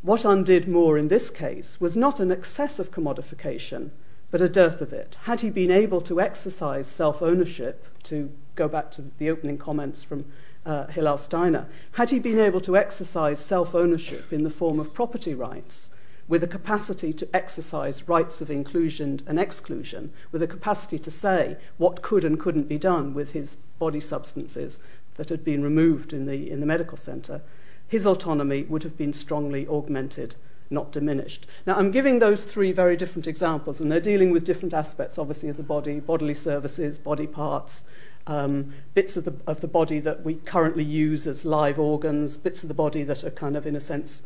what 0.00 0.24
undid 0.24 0.68
Moore 0.68 0.96
in 0.96 1.08
this 1.08 1.28
case 1.28 1.80
was 1.80 1.96
not 1.96 2.20
an 2.20 2.32
excess 2.32 2.78
of 2.78 2.92
commodification, 2.92 3.90
but 4.30 4.40
a 4.40 4.48
dearth 4.48 4.80
of 4.80 4.92
it. 4.92 5.18
Had 5.24 5.40
he 5.40 5.50
been 5.50 5.70
able 5.70 6.00
to 6.02 6.20
exercise 6.20 6.86
self 6.86 7.20
ownership, 7.20 7.84
to 8.04 8.30
go 8.54 8.68
back 8.68 8.90
to 8.92 9.10
the 9.18 9.28
opening 9.28 9.58
comments 9.58 10.02
from 10.02 10.24
uh, 10.66 10.86
Hillel 10.88 11.16
Steiner, 11.16 11.66
had 11.92 12.10
he 12.10 12.18
been 12.18 12.40
able 12.40 12.60
to 12.60 12.76
exercise 12.76 13.38
self 13.38 13.74
ownership 13.74 14.32
in 14.32 14.42
the 14.42 14.50
form 14.50 14.78
of 14.80 14.92
property 14.92 15.32
rights, 15.32 15.90
with 16.28 16.42
a 16.42 16.48
capacity 16.48 17.12
to 17.12 17.28
exercise 17.34 18.08
rights 18.08 18.40
of 18.40 18.50
inclusion 18.50 19.20
and 19.26 19.38
exclusion, 19.38 20.12
with 20.32 20.42
a 20.42 20.46
capacity 20.46 20.98
to 20.98 21.10
say 21.10 21.56
what 21.78 22.02
could 22.02 22.24
and 22.24 22.40
couldn't 22.40 22.68
be 22.68 22.78
done 22.78 23.14
with 23.14 23.32
his 23.32 23.56
body 23.78 24.00
substances 24.00 24.80
that 25.14 25.28
had 25.28 25.44
been 25.44 25.62
removed 25.62 26.12
in 26.12 26.26
the, 26.26 26.50
in 26.50 26.60
the 26.60 26.66
medical 26.66 26.98
centre, 26.98 27.40
his 27.86 28.04
autonomy 28.04 28.64
would 28.64 28.82
have 28.82 28.96
been 28.96 29.12
strongly 29.12 29.66
augmented, 29.68 30.34
not 30.68 30.90
diminished. 30.90 31.46
Now, 31.64 31.76
I'm 31.76 31.92
giving 31.92 32.18
those 32.18 32.44
three 32.44 32.72
very 32.72 32.96
different 32.96 33.28
examples, 33.28 33.80
and 33.80 33.90
they're 33.90 34.00
dealing 34.00 34.32
with 34.32 34.44
different 34.44 34.74
aspects, 34.74 35.18
obviously, 35.18 35.48
of 35.48 35.56
the 35.56 35.62
body 35.62 36.00
bodily 36.00 36.34
services, 36.34 36.98
body 36.98 37.28
parts, 37.28 37.84
um, 38.26 38.74
bits 38.94 39.16
of 39.16 39.24
the, 39.24 39.34
of 39.46 39.60
the 39.60 39.68
body 39.68 40.00
that 40.00 40.24
we 40.24 40.34
currently 40.34 40.84
use 40.84 41.26
as 41.26 41.44
live 41.44 41.78
organs, 41.78 42.36
bits 42.36 42.62
of 42.62 42.68
the 42.68 42.74
body 42.74 43.02
that 43.04 43.24
are 43.24 43.30
kind 43.30 43.56
of, 43.56 43.66
in 43.66 43.76
a 43.76 43.80
sense, 43.80 44.22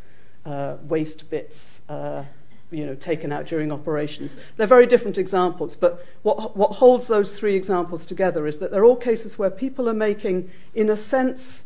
uh, 0.46 0.76
waste 0.82 1.28
bits. 1.30 1.82
Uh, 1.88 2.24
you 2.72 2.86
know, 2.86 2.94
taken 2.94 3.32
out 3.32 3.46
during 3.46 3.72
operations. 3.72 4.36
They're 4.56 4.66
very 4.66 4.86
different 4.86 5.18
examples, 5.18 5.74
but 5.74 6.06
what, 6.22 6.56
what 6.56 6.74
holds 6.74 7.08
those 7.08 7.36
three 7.36 7.56
examples 7.56 8.06
together 8.06 8.46
is 8.46 8.58
that 8.58 8.70
they're 8.70 8.84
all 8.84 8.96
cases 8.96 9.38
where 9.38 9.50
people 9.50 9.88
are 9.88 9.94
making, 9.94 10.50
in 10.72 10.88
a 10.88 10.96
sense, 10.96 11.64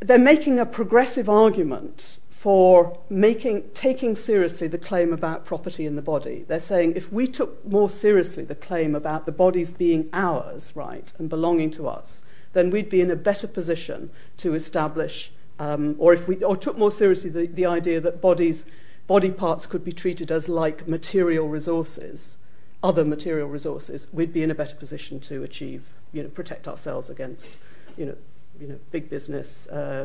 they're 0.00 0.18
making 0.18 0.58
a 0.58 0.66
progressive 0.66 1.28
argument 1.28 2.18
for 2.44 2.98
making, 3.08 3.62
taking 3.72 4.14
seriously 4.14 4.68
the 4.68 4.76
claim 4.76 5.14
about 5.14 5.46
property 5.46 5.86
in 5.86 5.96
the 5.96 6.02
body. 6.02 6.44
They're 6.46 6.60
saying 6.60 6.92
if 6.94 7.10
we 7.10 7.26
took 7.26 7.64
more 7.64 7.88
seriously 7.88 8.44
the 8.44 8.54
claim 8.54 8.94
about 8.94 9.24
the 9.24 9.32
bodies 9.32 9.72
being 9.72 10.10
ours, 10.12 10.76
right, 10.76 11.10
and 11.18 11.30
belonging 11.30 11.70
to 11.70 11.88
us, 11.88 12.22
then 12.52 12.68
we'd 12.68 12.90
be 12.90 13.00
in 13.00 13.10
a 13.10 13.16
better 13.16 13.48
position 13.48 14.10
to 14.36 14.52
establish, 14.52 15.32
um, 15.58 15.96
or 15.98 16.12
if 16.12 16.28
we 16.28 16.44
or 16.44 16.54
took 16.54 16.76
more 16.76 16.90
seriously 16.90 17.30
the, 17.30 17.46
the 17.46 17.64
idea 17.64 17.98
that 17.98 18.20
bodies 18.20 18.66
body 19.06 19.30
parts 19.30 19.64
could 19.64 19.82
be 19.82 19.92
treated 19.92 20.30
as 20.30 20.46
like 20.46 20.86
material 20.86 21.48
resources, 21.48 22.36
other 22.82 23.06
material 23.06 23.48
resources, 23.48 24.08
we'd 24.12 24.34
be 24.34 24.42
in 24.42 24.50
a 24.50 24.54
better 24.54 24.76
position 24.76 25.18
to 25.18 25.42
achieve, 25.42 25.94
you 26.12 26.22
know, 26.22 26.28
protect 26.28 26.68
ourselves 26.68 27.08
against, 27.08 27.52
you 27.96 28.04
know, 28.04 28.16
you 28.60 28.66
know, 28.66 28.78
big 28.90 29.08
business, 29.08 29.66
uh, 29.68 30.04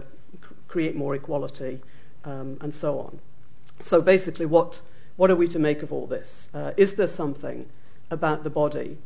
create 0.69 0.95
more 0.95 1.15
equality, 1.15 1.81
um, 2.25 2.57
and 2.61 2.73
so 2.73 2.99
on. 2.99 3.19
So 3.79 4.01
basically, 4.01 4.45
what, 4.45 4.81
what 5.15 5.31
are 5.31 5.35
we 5.35 5.47
to 5.47 5.59
make 5.59 5.83
of 5.83 5.91
all 5.93 6.07
this? 6.07 6.49
Uh, 6.53 6.71
is 6.77 6.95
there 6.95 7.07
something 7.07 7.67
about 8.11 8.43
the 8.43 8.49
body 8.49 8.97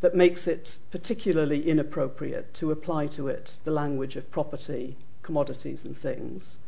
that 0.00 0.14
makes 0.14 0.46
it 0.46 0.78
particularly 0.90 1.68
inappropriate 1.68 2.52
to 2.54 2.70
apply 2.70 3.06
to 3.06 3.28
it 3.28 3.58
the 3.64 3.70
language 3.70 4.16
of 4.16 4.30
property, 4.30 4.96
commodities, 5.22 5.84
and 5.84 5.96
things? 5.96 6.58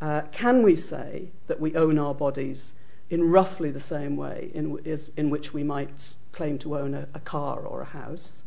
Uh, 0.00 0.22
can 0.30 0.62
we 0.62 0.76
say 0.76 1.28
that 1.46 1.60
we 1.60 1.74
own 1.74 1.98
our 1.98 2.14
bodies 2.14 2.72
in 3.08 3.30
roughly 3.30 3.70
the 3.70 3.80
same 3.80 4.16
way 4.16 4.50
in, 4.54 4.78
is, 4.84 5.10
in 5.16 5.30
which 5.30 5.54
we 5.54 5.62
might 5.62 6.14
claim 6.32 6.58
to 6.58 6.76
own 6.76 6.94
a, 6.94 7.08
a 7.14 7.20
car 7.20 7.60
or 7.60 7.80
a 7.82 7.86
house? 7.86 8.42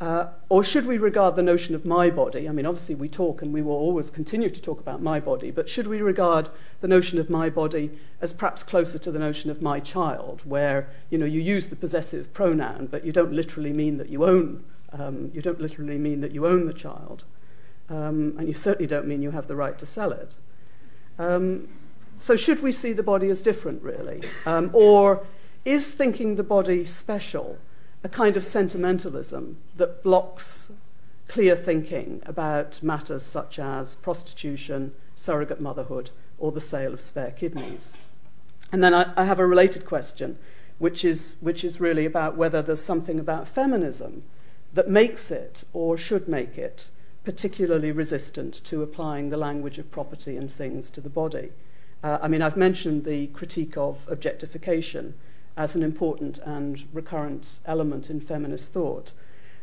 Uh, 0.00 0.28
or 0.48 0.62
should 0.62 0.86
we 0.86 0.96
regard 0.96 1.34
the 1.34 1.42
notion 1.42 1.74
of 1.74 1.84
my 1.84 2.08
body? 2.08 2.48
I 2.48 2.52
mean, 2.52 2.66
obviously, 2.66 2.94
we 2.94 3.08
talk 3.08 3.42
and 3.42 3.52
we 3.52 3.62
will 3.62 3.72
always 3.72 4.10
continue 4.10 4.48
to 4.48 4.60
talk 4.60 4.78
about 4.78 5.02
my 5.02 5.18
body, 5.18 5.50
but 5.50 5.68
should 5.68 5.88
we 5.88 6.00
regard 6.00 6.50
the 6.80 6.86
notion 6.86 7.18
of 7.18 7.28
my 7.28 7.50
body 7.50 7.90
as 8.20 8.32
perhaps 8.32 8.62
closer 8.62 8.98
to 8.98 9.10
the 9.10 9.18
notion 9.18 9.50
of 9.50 9.60
my 9.60 9.80
child, 9.80 10.42
where 10.44 10.88
you 11.10 11.18
know 11.18 11.26
you 11.26 11.40
use 11.40 11.66
the 11.66 11.74
possessive 11.76 12.32
pronoun, 12.32 12.86
but 12.86 13.04
you 13.04 13.10
don't 13.10 13.32
literally 13.32 13.72
mean 13.72 13.98
that 13.98 14.08
you 14.08 14.24
own 14.24 14.64
um, 14.92 15.30
you 15.34 15.42
don't 15.42 15.60
literally 15.60 15.98
mean 15.98 16.20
that 16.20 16.32
you 16.32 16.46
own 16.46 16.66
the 16.66 16.72
child, 16.72 17.24
um, 17.88 18.34
and 18.38 18.46
you 18.46 18.54
certainly 18.54 18.86
don't 18.86 19.06
mean 19.06 19.20
you 19.20 19.32
have 19.32 19.48
the 19.48 19.56
right 19.56 19.78
to 19.78 19.86
sell 19.86 20.12
it. 20.12 20.36
Um, 21.18 21.68
so, 22.18 22.36
should 22.36 22.62
we 22.62 22.72
see 22.72 22.92
the 22.92 23.02
body 23.02 23.30
as 23.30 23.42
different, 23.42 23.82
really? 23.82 24.22
Um, 24.46 24.70
or 24.72 25.26
is 25.64 25.90
thinking 25.90 26.36
the 26.36 26.42
body 26.42 26.84
special 26.84 27.58
a 28.04 28.08
kind 28.08 28.36
of 28.36 28.44
sentimentalism 28.44 29.56
that 29.76 30.02
blocks 30.02 30.72
clear 31.26 31.54
thinking 31.54 32.22
about 32.24 32.82
matters 32.82 33.22
such 33.22 33.58
as 33.58 33.96
prostitution, 33.96 34.92
surrogate 35.14 35.60
motherhood, 35.60 36.10
or 36.38 36.52
the 36.52 36.60
sale 36.60 36.94
of 36.94 37.00
spare 37.00 37.30
kidneys? 37.30 37.96
And 38.72 38.82
then 38.82 38.94
I, 38.94 39.12
I 39.16 39.24
have 39.24 39.40
a 39.40 39.46
related 39.46 39.84
question, 39.84 40.38
which 40.78 41.04
is, 41.04 41.36
which 41.40 41.64
is 41.64 41.80
really 41.80 42.06
about 42.06 42.36
whether 42.36 42.62
there's 42.62 42.82
something 42.82 43.18
about 43.18 43.48
feminism 43.48 44.22
that 44.74 44.88
makes 44.88 45.30
it 45.30 45.64
or 45.72 45.96
should 45.96 46.28
make 46.28 46.56
it 46.56 46.90
particularly 47.24 47.92
resistant 47.92 48.54
to 48.64 48.82
applying 48.82 49.28
the 49.28 49.36
language 49.36 49.78
of 49.78 49.90
property 49.90 50.36
and 50.36 50.50
things 50.50 50.88
to 50.90 51.00
the 51.00 51.10
body. 51.10 51.50
Uh, 52.02 52.18
I 52.22 52.28
mean, 52.28 52.42
I've 52.42 52.56
mentioned 52.56 53.04
the 53.04 53.26
critique 53.28 53.76
of 53.76 54.06
objectification 54.08 55.14
as 55.58 55.74
an 55.74 55.82
important 55.82 56.38
and 56.46 56.88
recurrent 56.92 57.58
element 57.66 58.08
in 58.08 58.20
feminist 58.20 58.72
thought. 58.72 59.12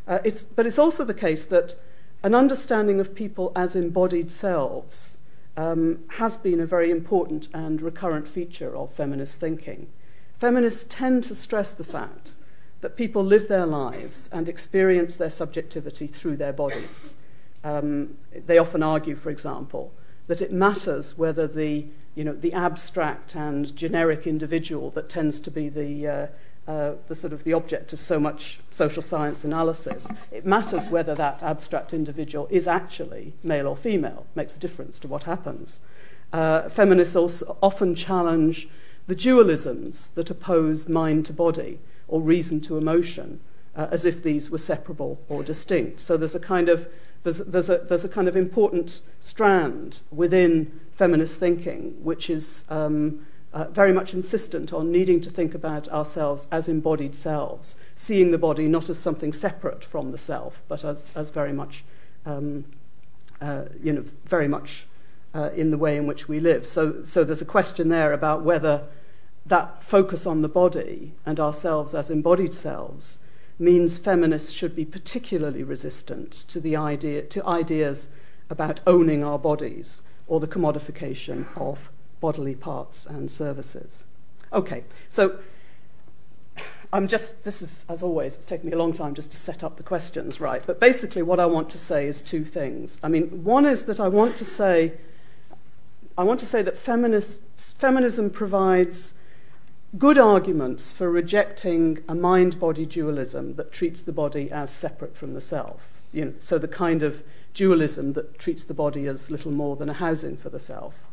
Uh, 0.07 0.19
it's, 0.23 0.43
but 0.43 0.67
it's 0.67 0.77
also 0.77 1.03
the 1.05 1.13
case 1.13 1.45
that 1.45 1.75
an 2.21 2.35
understanding 2.35 2.99
of 2.99 3.15
people 3.15 3.51
as 3.55 3.75
embodied 3.75 4.29
selves 4.29 5.17
um, 5.55 5.99
has 6.19 6.35
been 6.35 6.59
a 6.59 6.65
very 6.65 6.91
important 6.91 7.47
and 7.53 7.81
recurrent 7.81 8.27
feature 8.27 8.75
of 8.75 8.91
feminist 8.91 9.39
thinking. 9.39 9.87
Feminists 10.37 10.83
tend 10.83 11.23
to 11.23 11.33
stress 11.33 11.73
the 11.73 11.85
fact 11.85 12.35
that 12.81 12.97
people 12.97 13.23
live 13.23 13.47
their 13.47 13.65
lives 13.65 14.29
and 14.33 14.49
experience 14.49 15.15
their 15.15 15.29
subjectivity 15.29 16.07
through 16.07 16.35
their 16.35 16.51
bodies. 16.51 17.15
Um, 17.63 18.17
they 18.45 18.57
often 18.57 18.83
argue, 18.83 19.15
for 19.15 19.29
example, 19.29 19.93
that 20.27 20.41
it 20.41 20.51
matters 20.51 21.17
whether 21.17 21.47
the, 21.47 21.85
you 22.15 22.23
know, 22.23 22.33
the 22.33 22.53
abstract 22.53 23.35
and 23.35 23.75
generic 23.75 24.25
individual 24.25 24.89
that 24.91 25.09
tends 25.09 25.39
to 25.41 25.51
be 25.51 25.69
the, 25.69 26.07
uh, 26.07 26.27
uh, 26.67 26.93
the 27.07 27.15
sort 27.15 27.33
of 27.33 27.43
the 27.43 27.53
object 27.53 27.93
of 27.93 28.01
so 28.01 28.19
much 28.19 28.59
social 28.71 29.01
science 29.01 29.43
analysis, 29.43 30.09
it 30.31 30.45
matters 30.45 30.89
whether 30.89 31.13
that 31.13 31.43
abstract 31.43 31.93
individual 31.93 32.47
is 32.49 32.67
actually 32.67 33.33
male 33.43 33.67
or 33.67 33.75
female. 33.75 34.25
It 34.31 34.37
makes 34.37 34.55
a 34.55 34.59
difference 34.59 34.97
to 34.99 35.07
what 35.07 35.23
happens. 35.23 35.81
Uh, 36.31 36.69
feminists 36.69 37.15
also 37.15 37.57
often 37.61 37.95
challenge 37.95 38.67
the 39.07 39.15
dualisms 39.15 40.13
that 40.15 40.29
oppose 40.29 40.89
mind 40.89 41.25
to 41.25 41.33
body 41.33 41.79
or 42.07 42.21
reason 42.21 42.61
to 42.61 42.77
emotion, 42.77 43.39
uh, 43.75 43.87
as 43.91 44.05
if 44.05 44.23
these 44.23 44.49
were 44.49 44.57
separable 44.57 45.19
or 45.29 45.43
distinct. 45.43 45.99
So 45.99 46.17
there's 46.17 46.35
a 46.35 46.39
kind 46.39 46.69
of 46.69 46.87
there's, 47.25 47.39
there's, 47.39 47.69
a, 47.69 47.79
there's 47.79 48.05
a 48.05 48.09
kind 48.09 48.27
of 48.27 48.37
important 48.37 49.01
strand 49.19 50.01
within 50.11 50.79
feminist 50.93 51.39
thinking, 51.39 51.95
which 52.03 52.29
is 52.29 52.65
um, 52.69 53.25
uh, 53.51 53.65
very 53.65 53.91
much 53.91 54.13
insistent 54.13 54.71
on 54.71 54.91
needing 54.91 55.19
to 55.21 55.31
think 55.31 55.55
about 55.55 55.89
ourselves 55.89 56.47
as 56.51 56.69
embodied 56.69 57.15
selves, 57.15 57.75
seeing 57.95 58.29
the 58.29 58.37
body 58.37 58.67
not 58.67 58.91
as 58.91 58.99
something 58.99 59.33
separate 59.33 59.83
from 59.83 60.11
the 60.11 60.19
self, 60.19 60.61
but 60.67 60.85
as, 60.85 61.09
as 61.15 61.31
very 61.31 61.51
much, 61.51 61.83
um, 62.27 62.63
uh, 63.41 63.63
you 63.81 63.91
know, 63.91 64.05
very 64.25 64.47
much 64.47 64.85
uh, 65.33 65.49
in 65.55 65.71
the 65.71 65.79
way 65.79 65.97
in 65.97 66.05
which 66.05 66.27
we 66.29 66.39
live. 66.39 66.67
So, 66.67 67.03
so 67.03 67.23
there's 67.23 67.41
a 67.41 67.45
question 67.45 67.89
there 67.89 68.13
about 68.13 68.43
whether 68.43 68.87
that 69.47 69.83
focus 69.83 70.27
on 70.27 70.43
the 70.43 70.47
body 70.47 71.13
and 71.25 71.39
ourselves 71.39 71.95
as 71.95 72.11
embodied 72.11 72.53
selves 72.53 73.17
means 73.57 73.97
feminists 73.97 74.51
should 74.51 74.75
be 74.75 74.85
particularly 74.85 75.63
resistant 75.63 76.31
to 76.31 76.59
the 76.59 76.75
idea 76.75 77.21
to 77.21 77.45
ideas 77.45 78.09
about 78.49 78.81
owning 78.85 79.23
our 79.23 79.39
bodies 79.39 80.03
or 80.27 80.39
the 80.39 80.47
commodification 80.47 81.45
of 81.55 81.89
bodily 82.19 82.55
parts 82.55 83.05
and 83.05 83.29
services. 83.29 84.05
Okay, 84.51 84.83
so 85.09 85.39
I'm 86.91 87.07
just, 87.07 87.43
this 87.43 87.61
is, 87.61 87.85
as 87.89 88.01
always, 88.01 88.35
it's 88.35 88.45
taken 88.45 88.67
me 88.69 88.73
a 88.73 88.77
long 88.77 88.93
time 88.93 89.13
just 89.13 89.31
to 89.31 89.37
set 89.37 89.63
up 89.63 89.77
the 89.77 89.83
questions 89.83 90.39
right. 90.39 90.63
But 90.65 90.79
basically, 90.79 91.21
what 91.21 91.39
I 91.39 91.45
want 91.45 91.69
to 91.71 91.77
say 91.77 92.07
is 92.07 92.21
two 92.21 92.45
things. 92.45 92.99
I 93.03 93.09
mean, 93.09 93.43
one 93.43 93.65
is 93.65 93.85
that 93.85 93.99
I 93.99 94.07
want 94.07 94.35
to 94.37 94.45
say, 94.45 94.93
I 96.17 96.23
want 96.23 96.39
to 96.41 96.45
say 96.45 96.61
that 96.61 96.77
feminism 96.77 98.29
provides 98.29 99.13
good 99.97 100.17
arguments 100.17 100.91
for 100.91 101.09
rejecting 101.09 102.03
a 102.07 102.15
mind 102.15 102.59
body 102.59 102.85
dualism 102.85 103.55
that 103.55 103.71
treats 103.71 104.03
the 104.03 104.11
body 104.11 104.51
as 104.51 104.71
separate 104.71 105.15
from 105.15 105.33
the 105.33 105.41
self. 105.41 105.93
You 106.11 106.25
know, 106.25 106.33
so, 106.39 106.57
the 106.57 106.67
kind 106.67 107.03
of 107.03 107.23
dualism 107.53 108.13
that 108.13 108.37
treats 108.37 108.63
the 108.63 108.73
body 108.73 109.05
as 109.07 109.31
little 109.31 109.51
more 109.51 109.75
than 109.75 109.89
a 109.89 109.93
housing 109.93 110.37
for 110.37 110.49
the 110.49 110.59
self. 110.59 111.05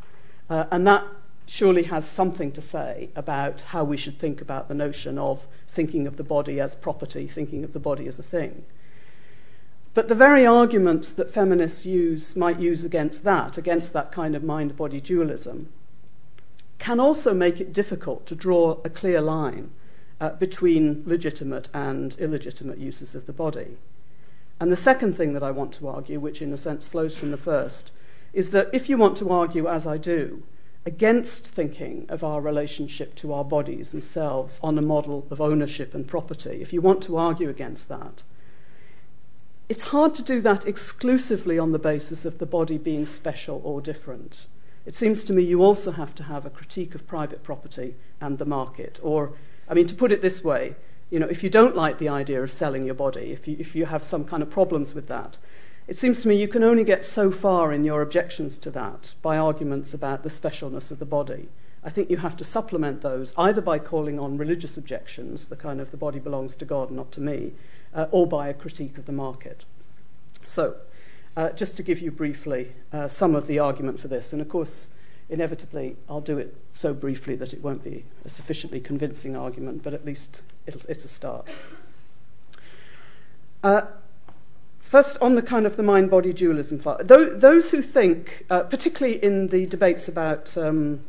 Uh, 0.48 0.66
and 0.70 0.86
that 0.86 1.04
surely 1.46 1.84
has 1.84 2.08
something 2.08 2.52
to 2.52 2.62
say 2.62 3.10
about 3.16 3.62
how 3.62 3.84
we 3.84 3.96
should 3.96 4.18
think 4.18 4.40
about 4.40 4.68
the 4.68 4.74
notion 4.74 5.18
of 5.18 5.46
thinking 5.68 6.06
of 6.06 6.16
the 6.16 6.24
body 6.24 6.60
as 6.60 6.74
property, 6.74 7.26
thinking 7.26 7.64
of 7.64 7.72
the 7.72 7.80
body 7.80 8.06
as 8.06 8.18
a 8.18 8.22
thing. 8.22 8.64
But 9.94 10.08
the 10.08 10.14
very 10.14 10.46
arguments 10.46 11.12
that 11.12 11.32
feminists 11.32 11.84
use 11.84 12.34
might 12.34 12.58
use 12.58 12.84
against 12.84 13.24
that, 13.24 13.58
against 13.58 13.92
that 13.92 14.10
kind 14.10 14.34
of 14.34 14.42
mind 14.42 14.76
body 14.76 15.00
dualism, 15.00 15.68
can 16.82 16.98
also 16.98 17.32
make 17.32 17.60
it 17.60 17.72
difficult 17.72 18.26
to 18.26 18.34
draw 18.34 18.76
a 18.84 18.90
clear 18.90 19.20
line 19.20 19.70
uh, 20.20 20.30
between 20.30 21.04
legitimate 21.06 21.68
and 21.72 22.16
illegitimate 22.18 22.78
uses 22.78 23.14
of 23.14 23.26
the 23.26 23.32
body. 23.32 23.76
And 24.58 24.72
the 24.72 24.76
second 24.76 25.16
thing 25.16 25.32
that 25.34 25.44
I 25.44 25.52
want 25.52 25.72
to 25.74 25.86
argue, 25.86 26.18
which 26.18 26.42
in 26.42 26.52
a 26.52 26.58
sense 26.58 26.88
flows 26.88 27.16
from 27.16 27.30
the 27.30 27.36
first, 27.36 27.92
is 28.32 28.50
that 28.50 28.68
if 28.72 28.88
you 28.88 28.96
want 28.96 29.16
to 29.18 29.30
argue, 29.30 29.68
as 29.68 29.86
I 29.86 29.96
do, 29.96 30.42
against 30.84 31.46
thinking 31.46 32.04
of 32.08 32.24
our 32.24 32.40
relationship 32.40 33.14
to 33.14 33.32
our 33.32 33.44
bodies 33.44 33.94
and 33.94 34.02
selves 34.02 34.58
on 34.60 34.76
a 34.76 34.82
model 34.82 35.24
of 35.30 35.40
ownership 35.40 35.94
and 35.94 36.08
property, 36.08 36.62
if 36.62 36.72
you 36.72 36.80
want 36.80 37.00
to 37.04 37.16
argue 37.16 37.48
against 37.48 37.88
that, 37.90 38.24
it's 39.68 39.90
hard 39.90 40.16
to 40.16 40.22
do 40.22 40.40
that 40.40 40.66
exclusively 40.66 41.60
on 41.60 41.70
the 41.70 41.78
basis 41.78 42.24
of 42.24 42.38
the 42.38 42.46
body 42.46 42.76
being 42.76 43.06
special 43.06 43.60
or 43.62 43.80
different. 43.80 44.46
It 44.84 44.94
seems 44.94 45.24
to 45.24 45.32
me 45.32 45.42
you 45.42 45.62
also 45.62 45.92
have 45.92 46.14
to 46.16 46.24
have 46.24 46.44
a 46.44 46.50
critique 46.50 46.94
of 46.94 47.06
private 47.06 47.42
property 47.42 47.94
and 48.20 48.38
the 48.38 48.44
market. 48.44 48.98
Or, 49.02 49.32
I 49.68 49.74
mean, 49.74 49.86
to 49.86 49.94
put 49.94 50.12
it 50.12 50.22
this 50.22 50.42
way, 50.42 50.74
you 51.10 51.18
know, 51.20 51.26
if 51.26 51.42
you 51.42 51.50
don't 51.50 51.76
like 51.76 51.98
the 51.98 52.08
idea 52.08 52.42
of 52.42 52.52
selling 52.52 52.84
your 52.84 52.94
body, 52.94 53.32
if 53.32 53.46
you, 53.46 53.56
if 53.58 53.76
you 53.76 53.86
have 53.86 54.02
some 54.02 54.24
kind 54.24 54.42
of 54.42 54.50
problems 54.50 54.94
with 54.94 55.08
that, 55.08 55.38
it 55.86 55.98
seems 55.98 56.22
to 56.22 56.28
me 56.28 56.36
you 56.36 56.48
can 56.48 56.64
only 56.64 56.84
get 56.84 57.04
so 57.04 57.30
far 57.30 57.72
in 57.72 57.84
your 57.84 58.02
objections 58.02 58.56
to 58.58 58.70
that 58.70 59.14
by 59.20 59.36
arguments 59.36 59.92
about 59.92 60.22
the 60.22 60.28
specialness 60.28 60.90
of 60.90 60.98
the 60.98 61.04
body. 61.04 61.48
I 61.84 61.90
think 61.90 62.10
you 62.10 62.18
have 62.18 62.36
to 62.36 62.44
supplement 62.44 63.00
those 63.00 63.34
either 63.36 63.60
by 63.60 63.78
calling 63.78 64.18
on 64.18 64.38
religious 64.38 64.76
objections, 64.76 65.48
the 65.48 65.56
kind 65.56 65.80
of 65.80 65.90
the 65.90 65.96
body 65.96 66.20
belongs 66.20 66.54
to 66.56 66.64
God, 66.64 66.90
not 66.90 67.10
to 67.12 67.20
me, 67.20 67.52
uh, 67.92 68.06
or 68.10 68.26
by 68.26 68.48
a 68.48 68.54
critique 68.54 68.98
of 68.98 69.06
the 69.06 69.12
market. 69.12 69.64
So, 70.46 70.76
uh, 71.36 71.50
just 71.50 71.76
to 71.76 71.82
give 71.82 72.00
you 72.00 72.10
briefly 72.10 72.72
uh, 72.92 73.08
some 73.08 73.34
of 73.34 73.46
the 73.46 73.58
argument 73.58 74.00
for 74.00 74.08
this, 74.08 74.32
and 74.32 74.42
of 74.42 74.48
course, 74.48 74.88
inevitably, 75.28 75.96
I'll 76.08 76.20
do 76.20 76.38
it 76.38 76.56
so 76.72 76.92
briefly 76.92 77.36
that 77.36 77.52
it 77.52 77.62
won't 77.62 77.82
be 77.82 78.04
a 78.24 78.28
sufficiently 78.28 78.80
convincing 78.80 79.34
argument, 79.34 79.82
but 79.82 79.94
at 79.94 80.04
least 80.04 80.42
it's 80.66 81.04
a 81.04 81.08
start. 81.08 81.46
Uh, 83.62 83.82
first, 84.78 85.16
on 85.22 85.34
the 85.34 85.42
kind 85.42 85.64
of 85.64 85.76
the 85.76 85.82
mind 85.82 86.10
body 86.10 86.32
dualism 86.32 86.78
those 87.04 87.70
who 87.70 87.80
think, 87.80 88.44
uh, 88.50 88.64
particularly 88.64 89.22
in 89.22 89.48
the 89.48 89.66
debates 89.66 90.08
about 90.08 90.56
um, 90.56 91.00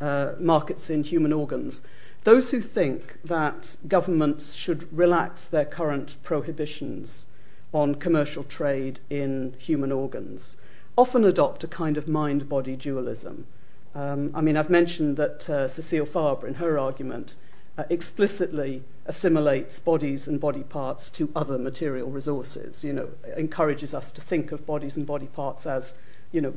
uh, 0.00 0.32
markets 0.38 0.90
in 0.90 1.04
human 1.04 1.32
organs, 1.32 1.82
those 2.24 2.50
who 2.50 2.60
think 2.60 3.18
that 3.22 3.76
governments 3.86 4.54
should 4.54 4.92
relax 4.92 5.46
their 5.46 5.64
current 5.64 6.16
prohibitions 6.22 7.26
on 7.72 7.94
commercial 7.94 8.42
trade 8.42 9.00
in 9.08 9.54
human 9.58 9.92
organs 9.92 10.56
often 10.96 11.24
adopt 11.24 11.64
a 11.64 11.68
kind 11.68 11.96
of 11.96 12.08
mind 12.08 12.48
body 12.48 12.76
dualism. 12.76 13.46
Um, 13.94 14.30
I 14.34 14.40
mean, 14.40 14.56
I've 14.56 14.70
mentioned 14.70 15.16
that 15.16 15.48
uh, 15.48 15.66
Cecile 15.66 16.06
Fabre, 16.06 16.46
in 16.46 16.54
her 16.54 16.78
argument, 16.78 17.36
uh, 17.78 17.84
explicitly 17.88 18.82
assimilates 19.06 19.78
bodies 19.78 20.28
and 20.28 20.38
body 20.38 20.62
parts 20.62 21.10
to 21.10 21.30
other 21.34 21.58
material 21.58 22.10
resources, 22.10 22.84
you 22.84 22.92
know, 22.92 23.08
encourages 23.36 23.94
us 23.94 24.12
to 24.12 24.20
think 24.20 24.52
of 24.52 24.66
bodies 24.66 24.96
and 24.96 25.06
body 25.06 25.26
parts 25.26 25.66
as, 25.66 25.94
you 26.32 26.40
know, 26.40 26.54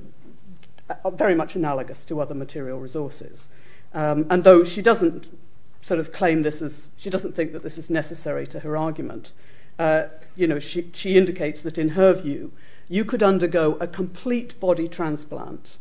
very 1.13 1.33
much 1.33 1.55
analogous 1.55 2.05
to 2.05 2.19
other 2.19 2.35
material 2.35 2.79
resources. 2.79 3.47
Um, 3.93 4.25
and 4.29 4.43
though 4.43 4.63
she 4.63 4.81
doesn't 4.81 5.29
sort 5.83 5.99
of 5.99 6.11
claim 6.13 6.41
this 6.41 6.61
as, 6.61 6.87
she 6.97 7.09
doesn't 7.09 7.35
think 7.35 7.51
that 7.51 7.61
this 7.61 7.77
is 7.77 7.89
necessary 7.89 8.47
to 8.47 8.61
her 8.61 8.75
argument, 8.77 9.33
uh, 9.77 10.05
you 10.35 10.47
know, 10.47 10.57
she, 10.57 10.89
she 10.93 11.17
indicates 11.17 11.61
that 11.61 11.77
in 11.77 11.89
her 11.89 12.13
view, 12.13 12.53
you 12.87 13.03
could 13.03 13.21
undergo 13.21 13.73
a 13.81 13.87
complete 13.87 14.57
body 14.59 14.87
transplant. 14.87 15.77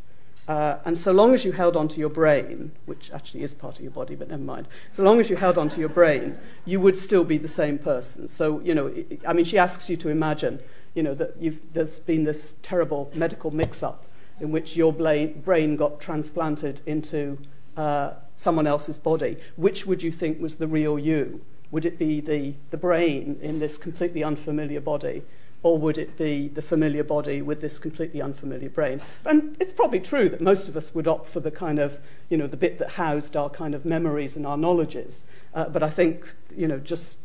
Uh, 0.49 0.79
and 0.85 0.99
so 0.99 1.13
long 1.13 1.33
as 1.33 1.45
you 1.45 1.53
held 1.53 1.77
onto 1.77 2.01
your 2.01 2.09
brain, 2.09 2.73
which 2.85 3.13
actually 3.13 3.45
is 3.45 3.55
part 3.55 3.77
of 3.77 3.83
your 3.83 3.93
body, 3.93 4.17
but 4.17 4.29
never 4.29 4.43
mind, 4.43 4.67
so 4.91 5.05
long 5.05 5.21
as 5.21 5.31
you 5.31 5.37
held 5.37 5.57
onto 5.57 5.79
your 5.79 5.89
brain, 5.89 6.37
you 6.65 6.81
would 6.81 6.99
still 6.99 7.23
be 7.23 7.39
the 7.39 7.47
same 7.47 7.79
person. 7.79 8.27
So, 8.27 8.59
you 8.61 8.75
know, 8.75 8.93
I 9.27 9.33
mean, 9.33 9.45
she 9.45 9.57
asks 9.57 9.89
you 9.89 9.97
to 9.99 10.09
imagine, 10.09 10.59
you 10.95 11.05
know, 11.05 11.15
that 11.15 11.37
you've, 11.39 11.73
there's 11.75 12.01
been 12.01 12.25
this 12.25 12.55
terrible 12.61 13.09
medical 13.15 13.53
mix 13.53 13.85
up 13.85 14.05
in 14.41 14.51
which 14.51 14.77
your 14.77 14.93
brain 14.93 15.77
got 15.77 16.01
transplanted 16.01 16.81
into 16.87 17.39
uh, 17.77 18.15
someone 18.37 18.67
else's 18.67 18.99
body. 18.99 19.37
Which 19.57 19.87
would 19.87 20.03
you 20.03 20.13
think 20.13 20.41
was 20.41 20.57
the 20.57 20.67
real 20.67 20.99
you? 20.99 21.45
Would 21.71 21.85
it 21.85 21.99
be 21.99 22.21
the, 22.21 22.55
the 22.71 22.77
brain 22.77 23.39
in 23.41 23.59
this 23.59 23.79
completely 23.79 24.23
unfamiliar 24.23 24.81
body? 24.81 25.23
Or 25.63 25.79
would 25.79 25.97
it 25.97 26.19
be 26.19 26.49
the 26.49 26.61
familiar 26.61 27.05
body 27.05 27.41
with 27.41 27.61
this 27.61 27.79
completely 27.79 28.21
unfamiliar 28.21 28.69
brain? 28.69 29.01
And 29.25 29.57
it's 29.61 29.73
probably 29.73 30.01
true 30.01 30.29
that 30.29 30.41
most 30.41 30.69
of 30.69 30.77
us 30.77 30.93
would 30.95 31.07
opt 31.07 31.27
for 31.27 31.41
the 31.41 31.53
kind 31.53 31.79
of, 31.79 32.01
you 32.29 32.37
know, 32.37 32.49
the 32.49 32.57
bit 32.57 32.79
that 32.79 32.91
housed 32.91 33.37
our 33.37 33.49
kind 33.49 33.75
of 33.75 33.85
memories 33.85 34.35
and 34.37 34.45
our 34.45 34.57
knowledges. 34.57 35.25
Uh, 35.55 35.69
but 35.69 35.83
I 35.83 35.89
think, 35.89 36.35
you 36.55 36.67
know, 36.67 36.79
just 36.79 37.19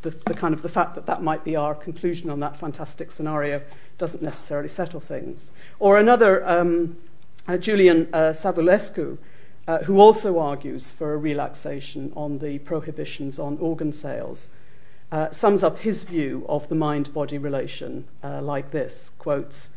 the, 0.00 0.10
the 0.10 0.34
kind 0.34 0.54
of 0.54 0.62
the 0.62 0.68
fact 0.68 0.94
that 0.94 1.06
that 1.06 1.22
might 1.22 1.44
be 1.44 1.56
our 1.56 1.74
conclusion 1.74 2.30
on 2.30 2.40
that 2.40 2.56
fantastic 2.56 3.10
scenario 3.10 3.60
doesn't 3.98 4.22
necessarily 4.22 4.68
settle 4.68 5.00
things. 5.00 5.52
Or 5.78 5.98
another, 5.98 6.46
um, 6.48 6.96
uh, 7.46 7.58
Julian 7.58 8.08
uh, 8.12 8.32
Savulescu, 8.32 9.18
uh, 9.66 9.78
who 9.84 9.98
also 9.98 10.38
argues 10.38 10.90
for 10.90 11.14
a 11.14 11.18
relaxation 11.18 12.12
on 12.14 12.38
the 12.38 12.58
prohibitions 12.60 13.38
on 13.38 13.58
organ 13.58 13.92
sales, 13.92 14.48
uh, 15.10 15.30
sums 15.30 15.62
up 15.62 15.78
his 15.78 16.02
view 16.02 16.44
of 16.48 16.68
the 16.68 16.74
mind 16.74 17.12
body 17.14 17.38
relation 17.38 18.04
uh, 18.22 18.42
like 18.42 18.70
this 18.70 19.10
quotes, 19.18 19.70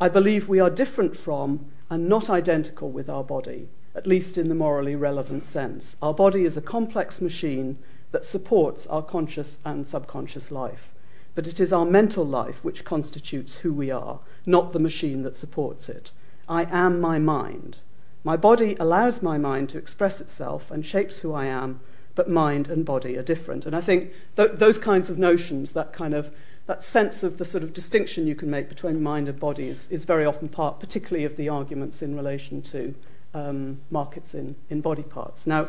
I 0.00 0.08
believe 0.08 0.48
we 0.48 0.60
are 0.60 0.70
different 0.70 1.16
from 1.16 1.66
and 1.90 2.08
not 2.08 2.30
identical 2.30 2.90
with 2.90 3.08
our 3.10 3.24
body, 3.24 3.68
at 3.94 4.06
least 4.06 4.38
in 4.38 4.48
the 4.48 4.54
morally 4.54 4.96
relevant 4.96 5.44
sense. 5.44 5.96
Our 6.00 6.14
body 6.14 6.44
is 6.44 6.56
a 6.56 6.62
complex 6.62 7.20
machine 7.20 7.78
that 8.12 8.24
supports 8.24 8.86
our 8.86 9.02
conscious 9.02 9.58
and 9.64 9.86
subconscious 9.86 10.50
life. 10.50 10.90
But 11.34 11.46
it 11.46 11.60
is 11.60 11.72
our 11.72 11.84
mental 11.84 12.26
life 12.26 12.64
which 12.64 12.84
constitutes 12.84 13.56
who 13.56 13.72
we 13.72 13.90
are, 13.90 14.20
not 14.46 14.72
the 14.72 14.78
machine 14.78 15.22
that 15.22 15.36
supports 15.36 15.88
it. 15.88 16.12
I 16.48 16.64
am 16.70 17.00
my 17.00 17.18
mind. 17.18 17.78
My 18.22 18.36
body 18.36 18.76
allows 18.78 19.22
my 19.22 19.38
mind 19.38 19.70
to 19.70 19.78
express 19.78 20.20
itself 20.20 20.70
and 20.70 20.84
shapes 20.84 21.20
who 21.20 21.32
I 21.32 21.46
am, 21.46 21.80
but 22.14 22.28
mind 22.28 22.68
and 22.68 22.84
body 22.84 23.16
are 23.16 23.22
different. 23.22 23.64
And 23.66 23.74
I 23.74 23.80
think 23.80 24.12
th- 24.36 24.52
those 24.54 24.78
kinds 24.78 25.08
of 25.08 25.18
notions, 25.18 25.72
that 25.72 25.92
kind 25.92 26.14
of 26.14 26.30
that 26.66 26.84
sense 26.84 27.24
of 27.24 27.38
the 27.38 27.44
sort 27.44 27.64
of 27.64 27.72
distinction 27.72 28.28
you 28.28 28.34
can 28.36 28.48
make 28.48 28.68
between 28.68 29.02
mind 29.02 29.28
and 29.28 29.40
body 29.40 29.68
is, 29.68 29.88
is 29.88 30.04
very 30.04 30.24
often 30.24 30.48
part, 30.48 30.78
particularly 30.78 31.24
of 31.24 31.36
the 31.36 31.48
arguments 31.48 32.00
in 32.00 32.14
relation 32.14 32.62
to 32.62 32.94
um, 33.34 33.80
markets 33.90 34.34
in, 34.34 34.54
in 34.68 34.80
body 34.80 35.02
parts. 35.02 35.48
Now, 35.48 35.68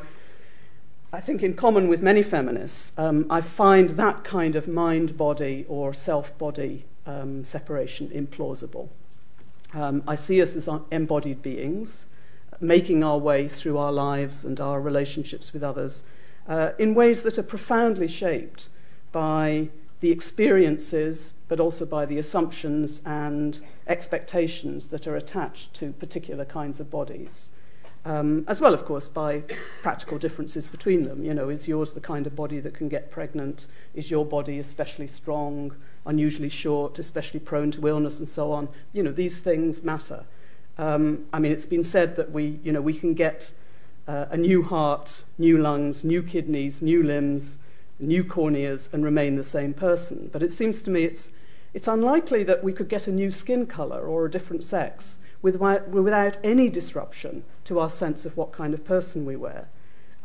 I 1.14 1.20
think, 1.20 1.42
in 1.42 1.56
common 1.56 1.88
with 1.88 2.02
many 2.02 2.22
feminists, 2.22 2.94
um, 2.98 3.26
I 3.30 3.42
find 3.42 3.92
that 3.92 4.24
kind 4.24 4.56
of 4.56 4.68
mind 4.68 5.18
body 5.18 5.66
or 5.68 5.94
self 5.94 6.38
body 6.38 6.86
um, 7.06 7.44
separation 7.44 8.10
implausible. 8.10 8.90
Um, 9.74 10.04
I 10.08 10.16
see 10.16 10.42
us 10.42 10.56
as 10.56 10.70
embodied 10.92 11.42
beings, 11.42 12.06
making 12.62 13.04
our 13.04 13.18
way 13.18 13.48
through 13.48 13.78
our 13.78 13.92
lives 13.92 14.46
and 14.46 14.62
our 14.62 14.80
relationships 14.80 15.52
with 15.52 15.64
others 15.64 16.04
uh, 16.48 16.72
in 16.78 16.94
ways 16.94 17.24
that 17.24 17.38
are 17.38 17.44
profoundly 17.44 18.08
shaped 18.08 18.70
by 19.12 19.70
the 20.00 20.12
experiences, 20.12 21.34
but 21.48 21.60
also 21.60 21.86
by 21.86 22.06
the 22.06 22.18
assumptions 22.18 23.02
and 23.06 23.62
expectations 23.88 24.88
that 24.88 25.06
are 25.06 25.16
attached 25.16 25.74
to 25.74 25.94
particular 25.94 26.44
kinds 26.44 26.80
of 26.80 26.90
bodies. 26.90 27.52
Um, 28.04 28.46
as 28.48 28.60
well, 28.60 28.74
of 28.74 28.84
course, 28.84 29.08
by 29.08 29.44
practical 29.84 30.18
differences 30.18 30.68
between 30.68 31.04
them. 31.04 31.24
You 31.24 31.36
know, 31.36 31.50
is 31.50 31.68
yours 31.68 31.94
the 31.94 32.00
kind 32.00 32.26
of 32.26 32.36
body 32.36 32.60
that 32.60 32.74
can 32.74 32.90
get 32.90 33.12
pregnant? 33.12 33.68
Is 33.94 34.10
your 34.10 34.26
body 34.26 34.58
especially 34.58 35.06
strong, 35.06 35.76
unusually 36.04 36.50
short, 36.50 36.98
especially 36.98 37.40
prone 37.40 37.70
to 37.72 37.88
illness, 37.88 38.18
and 38.18 38.28
so 38.28 38.52
on? 38.52 38.70
You 38.92 39.04
know, 39.04 39.12
these 39.12 39.40
things 39.40 39.84
matter. 39.84 40.26
Um, 40.82 41.26
I 41.32 41.38
mean, 41.38 41.52
it's 41.52 41.68
been 41.68 41.84
said 41.84 42.16
that 42.16 42.32
we, 42.32 42.60
you 42.64 42.72
know, 42.72 42.82
we 42.82 42.96
can 42.96 43.14
get 43.14 43.54
uh, 44.08 44.26
a 44.32 44.36
new 44.36 44.64
heart, 44.64 45.24
new 45.38 45.60
lungs, 45.60 46.04
new 46.04 46.24
kidneys, 46.24 46.82
new 46.82 47.04
limbs, 47.04 47.60
new 48.00 48.24
corneas, 48.24 48.92
and 48.92 49.06
remain 49.06 49.36
the 49.36 49.44
same 49.44 49.76
person. 49.76 50.32
But 50.34 50.42
it 50.42 50.52
seems 50.52 50.82
to 50.82 50.90
me 50.90 51.04
it's, 51.04 51.30
it's 51.76 51.88
unlikely 51.88 52.44
that 52.46 52.64
we 52.64 52.74
could 52.74 52.90
get 52.90 53.06
a 53.06 53.12
new 53.12 53.30
skin 53.30 53.68
color 53.68 54.02
or 54.02 54.26
a 54.26 54.32
different 54.32 54.64
sex 54.64 55.20
without, 55.44 55.90
without 55.90 56.38
any 56.44 56.68
disruption 56.68 57.44
to 57.66 57.80
our 57.80 57.90
sense 57.92 58.26
of 58.26 58.36
what 58.36 58.52
kind 58.52 58.74
of 58.74 58.84
person 58.84 59.24
we 59.24 59.36
were. 59.36 59.68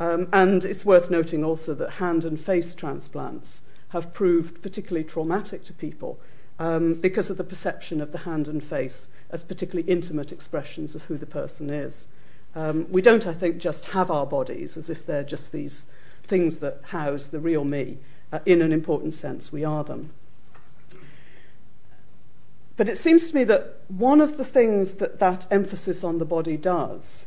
Um, 0.01 0.27
and 0.33 0.65
it's 0.65 0.87
worth 0.87 1.11
noting 1.11 1.45
also 1.45 1.75
that 1.75 1.91
hand 1.91 2.25
and 2.25 2.41
face 2.41 2.73
transplants 2.73 3.61
have 3.91 4.15
proved 4.15 4.63
particularly 4.63 5.05
traumatic 5.05 5.65
to 5.65 5.75
people 5.75 6.19
um, 6.59 6.95
because 6.95 7.29
of 7.29 7.37
the 7.37 7.45
perception 7.45 8.01
of 8.01 8.13
the 8.13 8.19
hand 8.19 8.49
and 8.49 8.65
face 8.65 9.09
as 9.31 9.45
particularly 9.45 9.89
intimate 9.89 10.33
expressions 10.33 10.95
of 10.95 11.05
who 11.05 11.17
the 11.17 11.27
person 11.27 11.71
is. 11.71 12.09
Um, 12.55 12.87
we 12.91 13.03
don't, 13.03 13.27
I 13.27 13.35
think, 13.35 13.59
just 13.59 13.87
have 13.87 14.11
our 14.11 14.27
bodies 14.27 14.77
as 14.77 14.89
if 14.89 15.05
they're 15.05 15.25
just 15.25 15.53
these 15.53 15.87
things 16.25 16.59
that 16.59 16.81
house 16.85 17.27
the 17.27 17.41
real 17.41 17.65
me. 17.65 17.99
Uh, 18.33 18.41
in 18.45 18.61
an 18.61 18.73
important 18.73 19.15
sense, 19.15 19.53
we 19.53 19.65
are 19.65 19.85
them. 19.85 20.11
But 22.77 22.89
it 22.89 22.99
seems 22.99 23.31
to 23.31 23.37
me 23.37 23.45
that 23.45 23.81
one 23.89 24.21
of 24.21 24.37
the 24.37 24.45
things 24.45 24.97
that 24.97 25.19
that 25.19 25.47
emphasis 25.51 26.05
on 26.05 26.19
the 26.19 26.25
body 26.25 26.57
does 26.57 27.27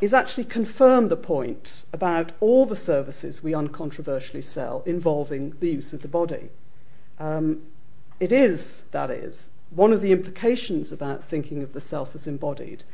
is 0.00 0.12
actually 0.12 0.44
confirm 0.44 1.08
the 1.08 1.16
point 1.16 1.84
about 1.92 2.32
all 2.40 2.66
the 2.66 2.76
services 2.76 3.42
we 3.42 3.52
uncontroversially 3.52 4.42
sell 4.42 4.82
involving 4.84 5.54
the 5.60 5.70
use 5.70 5.94
of 5.94 6.02
the 6.02 6.08
body. 6.08 6.50
Um, 7.18 7.62
it 8.20 8.30
is, 8.30 8.84
that 8.90 9.10
is, 9.10 9.50
one 9.70 9.92
of 9.92 10.00
the 10.00 10.12
implications 10.12 10.92
about 10.92 11.24
thinking 11.24 11.62
of 11.62 11.72
the 11.72 11.80
self 11.80 12.14
as 12.14 12.26
embodied 12.26 12.84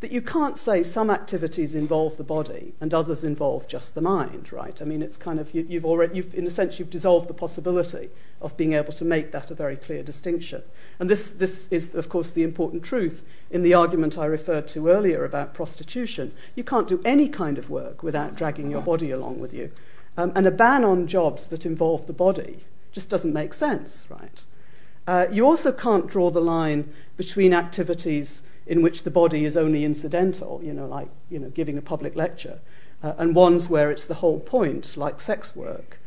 that 0.00 0.12
you 0.12 0.22
can't 0.22 0.56
say 0.56 0.82
some 0.82 1.10
activities 1.10 1.74
involve 1.74 2.16
the 2.16 2.24
body 2.24 2.72
and 2.80 2.94
others 2.94 3.24
involve 3.24 3.66
just 3.66 3.96
the 3.96 4.00
mind, 4.00 4.52
right? 4.52 4.80
I 4.80 4.84
mean, 4.84 5.02
it's 5.02 5.16
kind 5.16 5.40
of, 5.40 5.52
you, 5.52 5.66
have 5.72 5.84
already, 5.84 6.16
you've, 6.16 6.34
in 6.34 6.46
a 6.46 6.50
sense, 6.50 6.78
you've 6.78 6.90
dissolved 6.90 7.28
the 7.28 7.34
possibility 7.34 8.10
of 8.40 8.56
being 8.56 8.74
able 8.74 8.92
to 8.92 9.04
make 9.04 9.32
that 9.32 9.50
a 9.50 9.56
very 9.56 9.74
clear 9.74 10.04
distinction. 10.04 10.62
And 11.00 11.10
this, 11.10 11.30
this 11.30 11.66
is, 11.72 11.96
of 11.96 12.08
course, 12.08 12.30
the 12.30 12.44
important 12.44 12.84
truth 12.84 13.24
in 13.50 13.62
the 13.62 13.74
argument 13.74 14.16
I 14.16 14.26
referred 14.26 14.68
to 14.68 14.88
earlier 14.88 15.24
about 15.24 15.52
prostitution. 15.52 16.32
You 16.54 16.62
can't 16.62 16.86
do 16.86 17.02
any 17.04 17.28
kind 17.28 17.58
of 17.58 17.68
work 17.68 18.04
without 18.04 18.36
dragging 18.36 18.70
your 18.70 18.82
body 18.82 19.10
along 19.10 19.40
with 19.40 19.52
you. 19.52 19.72
Um, 20.16 20.30
and 20.36 20.46
a 20.46 20.52
ban 20.52 20.84
on 20.84 21.08
jobs 21.08 21.48
that 21.48 21.66
involve 21.66 22.06
the 22.06 22.12
body 22.12 22.64
just 22.92 23.10
doesn't 23.10 23.32
make 23.32 23.52
sense, 23.52 24.06
right? 24.08 24.44
Uh, 25.08 25.26
you 25.32 25.46
also 25.46 25.72
can't 25.72 26.06
draw 26.06 26.28
the 26.28 26.38
line 26.38 26.92
between 27.16 27.54
activities 27.54 28.42
in 28.66 28.82
which 28.82 29.04
the 29.04 29.10
body 29.10 29.46
is 29.46 29.56
only 29.56 29.82
incidental, 29.82 30.60
you 30.62 30.70
know, 30.70 30.86
like 30.86 31.08
you 31.30 31.38
know, 31.38 31.48
giving 31.48 31.78
a 31.78 31.80
public 31.80 32.14
lecture, 32.14 32.60
uh, 33.02 33.14
and 33.16 33.34
ones 33.34 33.70
where 33.70 33.90
it's 33.90 34.04
the 34.04 34.16
whole 34.16 34.38
point, 34.38 34.98
like 34.98 35.18
sex 35.18 35.56
work. 35.56 35.98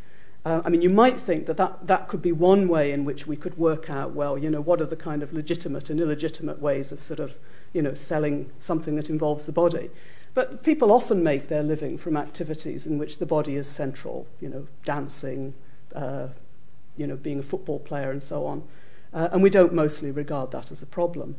Uh, 0.45 0.61
I 0.63 0.69
mean, 0.69 0.83
you 0.83 0.89
might 0.91 1.19
think 1.19 1.47
that, 1.47 1.57
that 1.57 1.87
that 1.87 2.09
could 2.09 2.21
be 2.21 2.31
one 2.31 2.67
way 2.67 2.91
in 2.91 3.03
which 3.03 3.25
we 3.25 3.35
could 3.35 3.57
work 3.57 3.89
out, 3.89 4.13
well, 4.13 4.37
you 4.37 4.51
know, 4.51 4.61
what 4.61 4.79
are 4.79 4.85
the 4.85 4.95
kind 4.95 5.23
of 5.23 5.33
legitimate 5.33 5.89
and 5.89 5.99
illegitimate 5.99 6.61
ways 6.61 6.91
of 6.91 7.01
sort 7.01 7.19
of, 7.19 7.39
you 7.73 7.81
know, 7.81 7.95
selling 7.95 8.51
something 8.59 8.97
that 8.97 9.09
involves 9.09 9.47
the 9.47 9.51
body. 9.51 9.89
But 10.35 10.61
people 10.61 10.91
often 10.91 11.23
make 11.23 11.47
their 11.47 11.63
living 11.63 11.97
from 11.97 12.15
activities 12.15 12.85
in 12.85 12.99
which 12.99 13.17
the 13.17 13.25
body 13.25 13.55
is 13.55 13.67
central, 13.67 14.27
you 14.39 14.49
know, 14.49 14.67
dancing, 14.85 15.55
uh, 15.95 16.27
you 16.97 17.07
know, 17.07 17.15
being 17.15 17.39
a 17.39 17.43
football 17.43 17.79
player 17.79 18.11
and 18.11 18.21
so 18.21 18.45
on. 18.45 18.61
Uh, 19.13 19.29
and 19.31 19.43
we 19.43 19.49
don't 19.49 19.73
mostly 19.73 20.11
regard 20.11 20.51
that 20.51 20.71
as 20.71 20.81
a 20.81 20.85
problem. 20.85 21.35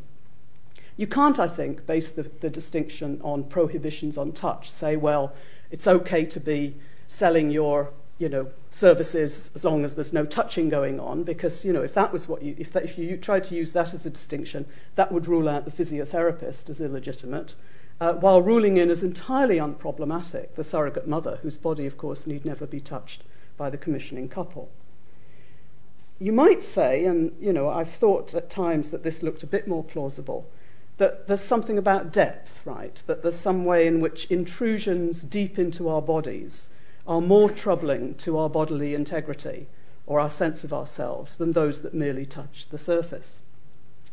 You 0.96 1.06
can't, 1.06 1.38
I 1.38 1.48
think, 1.48 1.86
base 1.86 2.10
the, 2.10 2.24
the 2.40 2.50
distinction 2.50 3.20
on 3.24 3.44
prohibitions 3.44 4.18
on 4.18 4.32
touch. 4.32 4.70
Say, 4.70 4.96
well, 4.96 5.32
it's 5.70 5.86
okay 5.86 6.24
to 6.26 6.40
be 6.40 6.76
selling 7.08 7.50
your 7.50 7.92
you 8.18 8.28
know, 8.28 8.46
services 8.70 9.50
as 9.54 9.64
long 9.64 9.84
as 9.84 9.96
there's 9.96 10.12
no 10.12 10.24
touching 10.24 10.68
going 10.68 11.00
on, 11.00 11.24
because 11.24 11.64
you 11.64 11.72
know, 11.72 11.82
if 11.82 11.92
that 11.94 12.12
was 12.12 12.28
what 12.28 12.40
you, 12.40 12.54
if, 12.56 12.72
that, 12.72 12.84
if 12.84 12.96
you 12.96 13.16
tried 13.16 13.42
to 13.42 13.54
use 13.56 13.72
that 13.72 13.92
as 13.92 14.06
a 14.06 14.10
distinction, 14.10 14.64
that 14.94 15.10
would 15.10 15.26
rule 15.26 15.48
out 15.48 15.64
the 15.64 15.72
physiotherapist 15.72 16.70
as 16.70 16.80
illegitimate, 16.80 17.56
uh, 18.00 18.12
while 18.12 18.40
ruling 18.40 18.76
in 18.76 18.90
as 18.90 19.02
entirely 19.02 19.56
unproblematic 19.56 20.54
the 20.54 20.62
surrogate 20.62 21.08
mother, 21.08 21.40
whose 21.42 21.58
body, 21.58 21.84
of 21.84 21.96
course, 21.96 22.24
need 22.26 22.44
never 22.44 22.66
be 22.66 22.78
touched 22.78 23.24
by 23.56 23.68
the 23.68 23.78
commissioning 23.78 24.28
couple. 24.28 24.70
You 26.22 26.30
might 26.30 26.62
say, 26.62 27.04
and 27.04 27.32
you 27.40 27.52
know, 27.52 27.68
I've 27.68 27.90
thought 27.90 28.32
at 28.32 28.48
times 28.48 28.92
that 28.92 29.02
this 29.02 29.24
looked 29.24 29.42
a 29.42 29.46
bit 29.48 29.66
more 29.66 29.82
plausible, 29.82 30.48
that 30.98 31.26
there's 31.26 31.40
something 31.42 31.76
about 31.76 32.12
depth, 32.12 32.62
right? 32.64 33.02
That 33.06 33.24
there's 33.24 33.40
some 33.40 33.64
way 33.64 33.88
in 33.88 34.00
which 34.00 34.26
intrusions 34.26 35.24
deep 35.24 35.58
into 35.58 35.88
our 35.88 36.00
bodies 36.00 36.70
are 37.08 37.20
more 37.20 37.50
troubling 37.50 38.14
to 38.18 38.38
our 38.38 38.48
bodily 38.48 38.94
integrity 38.94 39.66
or 40.06 40.20
our 40.20 40.30
sense 40.30 40.62
of 40.62 40.72
ourselves 40.72 41.34
than 41.34 41.52
those 41.52 41.82
that 41.82 41.92
merely 41.92 42.24
touch 42.24 42.68
the 42.68 42.78
surface. 42.78 43.42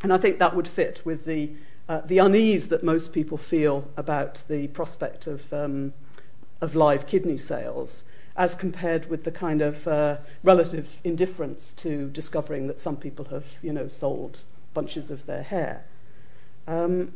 And 0.01 0.11
I 0.11 0.17
think 0.17 0.39
that 0.39 0.55
would 0.55 0.67
fit 0.67 1.05
with 1.05 1.25
the, 1.25 1.51
uh, 1.87 2.01
the 2.03 2.17
unease 2.17 2.69
that 2.69 2.83
most 2.83 3.13
people 3.13 3.37
feel 3.37 3.87
about 3.95 4.45
the 4.47 4.65
prospect 4.69 5.27
of, 5.27 5.53
um, 5.53 5.93
of 6.59 6.73
live 6.73 7.05
kidney 7.05 7.37
sales 7.37 8.03
as 8.39 8.55
compared 8.55 9.09
with 9.09 9.25
the 9.25 9.31
kind 9.31 9.61
of 9.61 9.85
uh, 9.85 10.17
relative 10.43 11.01
indifference 11.03 11.73
to 11.73 12.09
discovering 12.11 12.67
that 12.67 12.79
some 12.79 12.95
people 12.95 13.25
have, 13.25 13.45
you 13.61 13.73
know, 13.73 13.89
sold 13.89 14.39
bunches 14.73 15.11
of 15.11 15.25
their 15.25 15.43
hair. 15.43 15.83
Um, 16.65 17.11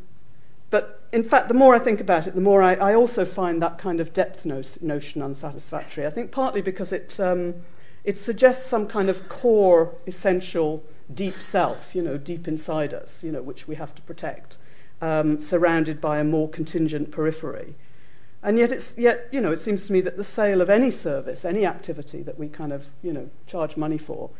but 0.70 1.08
in 1.14 1.24
fact, 1.24 1.48
the 1.48 1.54
more 1.54 1.74
I 1.74 1.80
think 1.80 2.02
about 2.02 2.28
it, 2.28 2.36
the 2.36 2.42
more 2.42 2.62
I, 2.62 2.74
I 2.74 2.94
also 2.94 3.24
find 3.24 3.62
that 3.62 3.78
kind 3.78 4.02
of 4.02 4.12
depth 4.12 4.46
no- 4.46 4.64
notion 4.82 5.22
unsatisfactory. 5.22 6.06
I 6.06 6.10
think 6.10 6.30
partly 6.30 6.62
because 6.62 6.92
it, 6.92 7.18
um, 7.22 7.54
it 8.04 8.18
suggests 8.18 8.66
some 8.66 8.86
kind 8.86 9.10
of 9.10 9.30
core, 9.30 9.95
essential, 10.06 10.84
deep 11.14 11.38
self, 11.39 11.95
you 11.95 12.02
know, 12.02 12.18
deep 12.18 12.50
inside 12.50 12.93
us, 12.93 13.24
you 13.24 13.32
know, 13.32 13.41
which 13.41 13.66
we 13.66 13.76
have 13.76 13.95
to 13.95 14.02
protect, 14.02 14.58
um, 15.02 15.39
surrounded 15.39 16.02
by 16.02 16.20
a 16.20 16.26
more 16.26 16.50
contingent 16.50 17.12
periphery. 17.12 17.76
And 18.44 18.60
yet, 18.60 18.72
it's, 18.72 18.94
yet, 18.98 19.30
you 19.32 19.39
know, 19.39 19.54
it 19.54 19.62
seems 19.62 19.88
to 19.88 19.94
me 19.94 20.02
that 20.02 20.18
the 20.18 20.24
sale 20.24 20.60
of 20.60 20.70
any 20.70 20.91
service, 20.91 21.46
any 21.46 21.66
activity 21.66 22.22
that 22.24 22.38
we 22.38 22.50
kind 22.50 22.74
of, 22.74 22.88
you 23.02 23.14
know, 23.14 23.30
charge 23.48 23.78
money 23.78 23.98
for, 23.98 24.32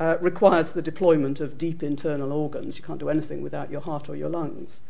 uh, 0.00 0.16
requires 0.20 0.72
the 0.72 0.82
deployment 0.82 1.40
of 1.40 1.56
deep 1.56 1.82
internal 1.82 2.32
organs. 2.32 2.76
You 2.76 2.84
can't 2.84 2.98
do 2.98 3.08
anything 3.08 3.40
without 3.40 3.70
your 3.70 3.80
heart 3.80 4.08
or 4.08 4.16
your 4.16 4.28
lungs. 4.28 4.82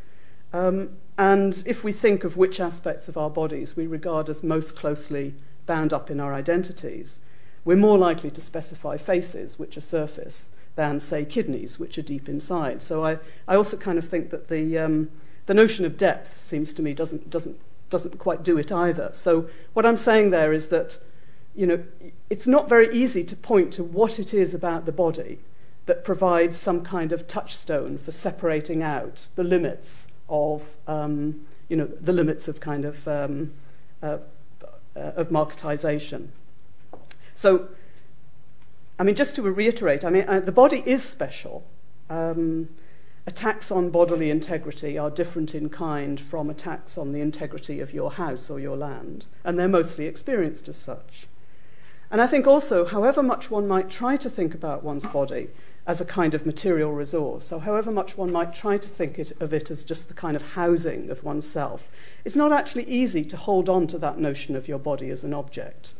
Um, 0.54 0.96
and 1.18 1.62
if 1.66 1.84
we 1.84 1.92
think 1.92 2.24
of 2.24 2.36
which 2.36 2.60
aspects 2.60 3.08
of 3.08 3.16
our 3.16 3.30
bodies 3.30 3.76
we 3.76 3.86
regard 3.86 4.28
as 4.30 4.42
most 4.42 4.74
closely 4.74 5.34
bound 5.66 5.92
up 5.92 6.10
in 6.10 6.18
our 6.18 6.32
identities, 6.32 7.20
we're 7.64 7.76
more 7.76 7.98
likely 7.98 8.30
to 8.30 8.40
specify 8.40 8.96
faces, 8.96 9.58
which 9.58 9.76
are 9.76 9.82
surface, 9.82 10.50
than, 10.74 10.98
say, 10.98 11.24
kidneys, 11.24 11.78
which 11.78 11.98
are 11.98 12.02
deep 12.02 12.28
inside. 12.28 12.80
So 12.80 13.04
I, 13.04 13.18
I 13.46 13.56
also 13.56 13.76
kind 13.76 13.98
of 13.98 14.08
think 14.08 14.30
that 14.30 14.48
the, 14.48 14.78
um, 14.78 15.10
the 15.46 15.54
notion 15.54 15.84
of 15.84 15.96
depth 15.96 16.34
seems 16.34 16.72
to 16.72 16.82
me 16.82 16.94
doesn't, 16.94 17.28
doesn't, 17.28 17.60
doesn't 17.92 18.18
quite 18.18 18.42
do 18.42 18.58
it 18.58 18.72
either. 18.72 19.10
So, 19.12 19.48
what 19.72 19.86
I'm 19.86 19.96
saying 19.96 20.30
there 20.30 20.52
is 20.52 20.68
that 20.68 20.98
you 21.54 21.66
know, 21.66 21.84
it's 22.30 22.46
not 22.46 22.68
very 22.68 22.92
easy 22.94 23.22
to 23.24 23.36
point 23.36 23.72
to 23.74 23.84
what 23.84 24.18
it 24.18 24.32
is 24.32 24.54
about 24.54 24.86
the 24.86 24.92
body 24.92 25.38
that 25.86 26.04
provides 26.04 26.56
some 26.56 26.82
kind 26.82 27.12
of 27.12 27.26
touchstone 27.26 27.98
for 27.98 28.10
separating 28.10 28.82
out 28.82 29.26
the 29.34 29.44
limits 29.44 30.06
of, 30.28 30.76
um, 30.86 31.44
you 31.68 31.76
know, 31.76 31.86
the 31.86 32.12
limits 32.12 32.48
of 32.48 32.60
kind 32.60 32.84
of 32.84 33.06
um, 33.06 33.52
uh, 34.02 34.18
uh, 34.96 35.00
of 35.16 35.28
marketization. 35.28 36.28
So, 37.34 37.68
I 38.98 39.02
mean, 39.02 39.14
just 39.14 39.34
to 39.36 39.42
reiterate, 39.42 40.04
I 40.04 40.10
mean, 40.10 40.24
uh, 40.28 40.40
the 40.40 40.52
body 40.52 40.82
is 40.86 41.02
special. 41.02 41.64
Um, 42.08 42.68
attacks 43.26 43.70
on 43.70 43.90
bodily 43.90 44.30
integrity 44.30 44.98
are 44.98 45.10
different 45.10 45.54
in 45.54 45.68
kind 45.68 46.20
from 46.20 46.50
attacks 46.50 46.98
on 46.98 47.12
the 47.12 47.20
integrity 47.20 47.80
of 47.80 47.94
your 47.94 48.12
house 48.12 48.50
or 48.50 48.58
your 48.58 48.76
land, 48.76 49.26
and 49.44 49.58
they're 49.58 49.68
mostly 49.68 50.06
experienced 50.06 50.68
as 50.68 50.76
such. 50.76 51.28
And 52.10 52.20
I 52.20 52.26
think 52.26 52.46
also, 52.46 52.84
however 52.84 53.22
much 53.22 53.50
one 53.50 53.66
might 53.66 53.88
try 53.88 54.16
to 54.16 54.28
think 54.28 54.54
about 54.54 54.82
one's 54.82 55.06
body 55.06 55.48
as 55.86 56.00
a 56.00 56.04
kind 56.04 56.34
of 56.34 56.44
material 56.44 56.92
resource, 56.92 57.50
or 57.50 57.62
however 57.62 57.90
much 57.90 58.16
one 58.16 58.30
might 58.30 58.52
try 58.52 58.76
to 58.76 58.88
think 58.88 59.18
it, 59.18 59.32
of 59.40 59.52
it 59.52 59.70
as 59.70 59.82
just 59.82 60.08
the 60.08 60.14
kind 60.14 60.36
of 60.36 60.52
housing 60.52 61.10
of 61.10 61.24
oneself, 61.24 61.90
it's 62.24 62.36
not 62.36 62.52
actually 62.52 62.84
easy 62.84 63.24
to 63.24 63.36
hold 63.36 63.68
on 63.68 63.86
to 63.86 63.98
that 63.98 64.18
notion 64.18 64.54
of 64.54 64.68
your 64.68 64.78
body 64.78 65.10
as 65.10 65.24
an 65.24 65.32
object. 65.32 65.94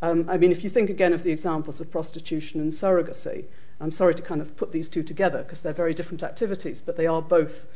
Um, 0.00 0.26
I 0.28 0.36
mean, 0.36 0.52
if 0.52 0.62
you 0.62 0.70
think 0.70 0.88
again 0.88 1.12
of 1.12 1.22
the 1.22 1.32
examples 1.32 1.80
of 1.80 1.90
prostitution 1.90 2.60
and 2.60 2.70
surrogacy, 2.70 3.46
I'm 3.80 3.92
sorry 3.92 4.14
to 4.14 4.22
kind 4.22 4.40
of 4.40 4.56
put 4.56 4.72
these 4.72 4.88
two 4.88 5.02
together 5.02 5.42
because 5.42 5.62
they're 5.62 5.72
very 5.72 5.94
different 5.94 6.22
activities, 6.22 6.80
but 6.80 6.96
they 6.96 7.06
are 7.06 7.20
both 7.20 7.66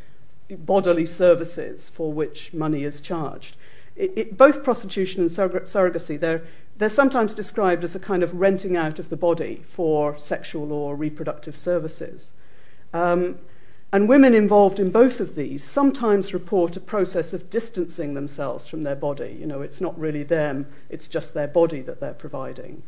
bodily 0.51 1.07
services 1.07 1.89
for 1.89 2.13
which 2.13 2.53
money 2.53 2.85
is 2.85 3.01
charged. 3.01 3.57
It, 3.97 4.13
it, 4.17 4.37
both 4.37 4.65
prostitution 4.65 5.21
and 5.21 5.31
surrogacy, 5.31 6.19
they're, 6.19 6.43
they're 6.77 6.89
sometimes 6.89 7.35
described 7.35 7.85
as 7.85 7.95
a 7.95 8.01
kind 8.01 8.23
of 8.23 8.35
renting 8.35 8.77
out 8.77 8.99
of 8.99 9.11
the 9.11 9.17
body 9.17 9.63
for 9.65 10.19
sexual 10.19 10.73
or 10.73 10.97
reproductive 10.97 11.57
services. 11.57 12.33
Um, 12.95 13.39
and 13.93 14.09
women 14.09 14.35
involved 14.35 14.79
in 14.79 14.91
both 14.91 15.19
of 15.19 15.35
these 15.35 15.65
sometimes 15.65 16.33
report 16.33 16.77
a 16.77 16.81
process 16.81 17.33
of 17.33 17.51
distancing 17.51 18.15
themselves 18.15 18.69
from 18.69 18.85
their 18.85 18.95
body. 18.95 19.37
You 19.39 19.47
know, 19.47 19.63
it's 19.63 19.81
not 19.81 19.99
really 19.99 20.23
them, 20.23 20.67
it's 20.89 21.09
just 21.09 21.35
their 21.35 21.49
body 21.49 21.81
that 21.83 22.01
they're 22.01 22.15
providing. 22.15 22.83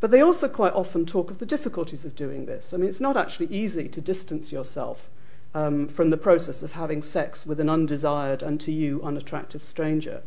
But 0.00 0.10
they 0.10 0.20
also 0.20 0.48
quite 0.48 0.74
often 0.74 1.06
talk 1.06 1.30
of 1.30 1.38
the 1.38 1.46
difficulties 1.46 2.04
of 2.04 2.14
doing 2.14 2.46
this. 2.46 2.74
I 2.74 2.76
mean, 2.76 2.88
it's 2.88 3.00
not 3.00 3.16
actually 3.16 3.46
easy 3.46 3.88
to 3.88 4.00
distance 4.00 4.52
yourself 4.52 5.08
um, 5.54 5.88
from 5.88 6.10
the 6.10 6.16
process 6.18 6.62
of 6.62 6.72
having 6.72 7.02
sex 7.02 7.46
with 7.46 7.60
an 7.60 7.70
undesired 7.70 8.42
and 8.42 8.60
to 8.60 8.72
you 8.72 9.02
unattractive 9.02 9.64
stranger 9.64 10.22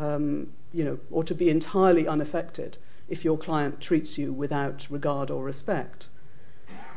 um, 0.00 0.48
you 0.72 0.82
know, 0.82 0.98
or 1.10 1.22
to 1.22 1.34
be 1.34 1.50
entirely 1.50 2.08
unaffected 2.08 2.78
if 3.08 3.24
your 3.24 3.36
client 3.36 3.80
treats 3.80 4.16
you 4.16 4.32
without 4.32 4.86
regard 4.90 5.30
or 5.30 5.44
respect. 5.44 6.08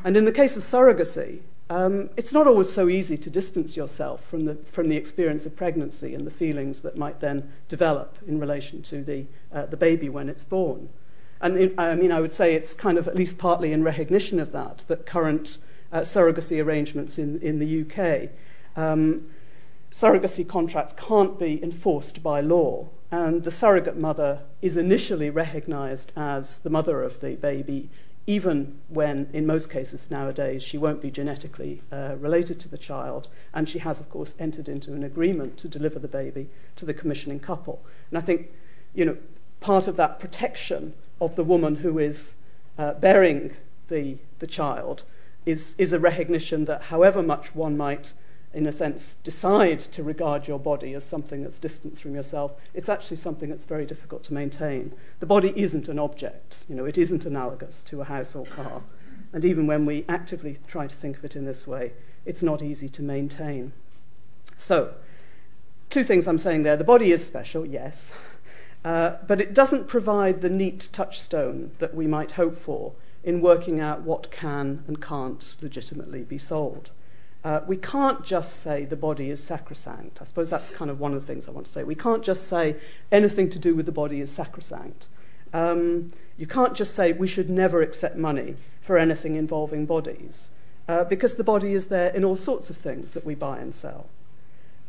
And 0.03 0.15
in 0.15 0.25
the 0.25 0.31
case 0.31 0.55
of 0.55 0.63
surrogacy, 0.63 1.41
um, 1.69 2.09
it's 2.15 2.33
not 2.33 2.47
always 2.47 2.71
so 2.71 2.87
easy 2.87 3.17
to 3.17 3.29
distance 3.29 3.75
yourself 3.75 4.23
from 4.23 4.45
the, 4.45 4.55
from 4.55 4.89
the 4.89 4.95
experience 4.95 5.45
of 5.45 5.55
pregnancy 5.55 6.13
and 6.13 6.25
the 6.25 6.31
feelings 6.31 6.81
that 6.81 6.97
might 6.97 7.19
then 7.19 7.51
develop 7.67 8.17
in 8.27 8.39
relation 8.39 8.81
to 8.83 9.03
the, 9.03 9.25
uh, 9.51 9.65
the 9.65 9.77
baby 9.77 10.07
when 10.07 10.29
it's 10.29 10.43
born. 10.43 10.89
And 11.43 11.79
I 11.79 11.93
mean, 11.93 12.11
I 12.11 12.19
would 12.19 12.31
say 12.31 12.55
it's 12.55 12.73
kind 12.73 12.97
of 12.97 13.07
at 13.07 13.15
least 13.15 13.37
partly 13.37 13.71
in 13.71 13.83
recognition 13.83 14.39
of 14.39 14.51
that 14.53 14.85
that 14.87 15.05
current 15.05 15.59
uh, 15.91 15.99
surrogacy 15.99 16.63
arrangements 16.63 17.19
in, 17.19 17.39
in 17.41 17.59
the 17.59 17.81
UK 17.83 18.31
um, 18.75 19.29
surrogacy 19.91 20.47
contracts 20.47 20.93
can't 20.97 21.37
be 21.37 21.63
enforced 21.63 22.23
by 22.23 22.41
law, 22.41 22.89
and 23.11 23.43
the 23.43 23.51
surrogate 23.51 23.97
mother 23.97 24.39
is 24.61 24.75
initially 24.75 25.29
recognized 25.29 26.11
as 26.15 26.59
the 26.59 26.69
mother 26.69 27.03
of 27.03 27.19
the 27.19 27.35
baby, 27.35 27.89
even 28.25 28.79
when, 28.87 29.29
in 29.33 29.45
most 29.45 29.69
cases 29.69 30.09
nowadays, 30.09 30.63
she 30.63 30.77
won't 30.77 31.01
be 31.01 31.11
genetically 31.11 31.83
uh, 31.91 32.15
related 32.17 32.59
to 32.59 32.67
the 32.67 32.77
child, 32.77 33.27
and 33.53 33.69
she 33.69 33.79
has, 33.79 33.99
of 33.99 34.09
course, 34.09 34.33
entered 34.39 34.67
into 34.67 34.93
an 34.93 35.03
agreement 35.03 35.57
to 35.57 35.67
deliver 35.67 35.99
the 35.99 36.07
baby 36.07 36.49
to 36.75 36.85
the 36.85 36.93
commissioning 36.93 37.39
couple. 37.39 37.85
And 38.09 38.17
I 38.17 38.21
think, 38.21 38.49
you 38.95 39.05
know, 39.05 39.17
part 39.59 39.87
of 39.87 39.95
that 39.97 40.19
protection 40.19 40.93
of 41.25 41.35
the 41.35 41.43
woman 41.43 41.77
who 41.77 41.99
is 41.99 42.35
uh, 42.77 42.93
bearing 42.93 43.55
the, 43.89 44.17
the 44.39 44.47
child 44.47 45.03
is, 45.45 45.75
is 45.77 45.93
a 45.93 45.99
recognition 45.99 46.65
that 46.65 46.83
however 46.83 47.21
much 47.21 47.53
one 47.53 47.77
might 47.77 48.13
in 48.53 48.67
a 48.67 48.71
sense, 48.71 49.17
decide 49.23 49.79
to 49.79 50.03
regard 50.03 50.47
your 50.47 50.59
body 50.59 50.93
as 50.93 51.03
something 51.03 51.41
that's 51.41 51.57
distant 51.57 51.99
from 51.99 52.13
yourself, 52.13 52.53
it's 52.73 52.87
actually 52.87 53.17
something 53.17 53.49
that's 53.49 53.65
very 53.65 53.85
difficult 53.85 54.23
to 54.23 54.33
maintain. 54.33 54.93
The 55.19 55.25
body 55.25 55.53
isn't 55.55 55.87
an 55.87 55.97
object, 55.97 56.63
you 56.69 56.75
know, 56.75 56.85
it 56.85 56.97
isn't 56.97 57.25
analogous 57.25 57.81
to 57.83 58.01
a 58.01 58.05
house 58.05 58.35
or 58.35 58.45
car. 58.45 58.83
And 59.33 59.43
even 59.43 59.65
when 59.65 59.85
we 59.85 60.05
actively 60.07 60.59
try 60.67 60.85
to 60.85 60.95
think 60.95 61.17
of 61.17 61.25
it 61.25 61.35
in 61.35 61.45
this 61.45 61.65
way, 61.65 61.93
it's 62.25 62.43
not 62.43 62.61
easy 62.61 62.87
to 62.89 63.01
maintain. 63.01 63.73
So, 64.55 64.93
two 65.89 66.03
things 66.03 66.27
I'm 66.27 66.37
saying 66.37 66.61
there. 66.61 66.77
The 66.77 66.83
body 66.83 67.11
is 67.11 67.25
special, 67.25 67.65
yes, 67.65 68.13
uh, 68.83 69.15
but 69.27 69.39
it 69.39 69.53
doesn't 69.53 69.87
provide 69.87 70.41
the 70.41 70.49
neat 70.49 70.89
touchstone 70.91 71.71
that 71.79 71.95
we 71.95 72.07
might 72.07 72.31
hope 72.31 72.55
for 72.55 72.93
in 73.23 73.41
working 73.41 73.79
out 73.79 74.01
what 74.01 74.31
can 74.31 74.83
and 74.87 75.01
can't 75.01 75.55
legitimately 75.61 76.23
be 76.23 76.37
sold. 76.37 76.91
Uh, 77.43 77.61
we 77.67 77.75
can't 77.75 78.23
just 78.23 78.61
say 78.61 78.85
the 78.85 78.95
body 78.95 79.29
is 79.29 79.43
sacrosanct. 79.43 80.21
I 80.21 80.25
suppose 80.25 80.49
that's 80.49 80.69
kind 80.69 80.89
of 80.89 80.99
one 80.99 81.13
of 81.13 81.21
the 81.21 81.27
things 81.27 81.47
I 81.47 81.51
want 81.51 81.65
to 81.65 81.71
say. 81.71 81.83
We 81.83 81.95
can't 81.95 82.23
just 82.23 82.47
say 82.47 82.77
anything 83.11 83.49
to 83.49 83.59
do 83.59 83.75
with 83.75 83.85
the 83.85 83.91
body 83.91 84.21
is 84.21 84.31
sacrosanct. 84.31 85.07
Um, 85.53 86.11
you 86.37 86.47
can't 86.47 86.73
just 86.73 86.95
say 86.95 87.11
we 87.11 87.27
should 87.27 87.49
never 87.49 87.81
accept 87.81 88.15
money 88.17 88.55
for 88.81 88.97
anything 88.97 89.35
involving 89.35 89.85
bodies, 89.85 90.49
uh, 90.87 91.03
because 91.03 91.35
the 91.35 91.43
body 91.43 91.73
is 91.73 91.87
there 91.87 92.09
in 92.09 92.23
all 92.25 92.35
sorts 92.35 92.69
of 92.69 92.77
things 92.77 93.13
that 93.13 93.25
we 93.25 93.35
buy 93.35 93.59
and 93.59 93.75
sell. 93.75 94.07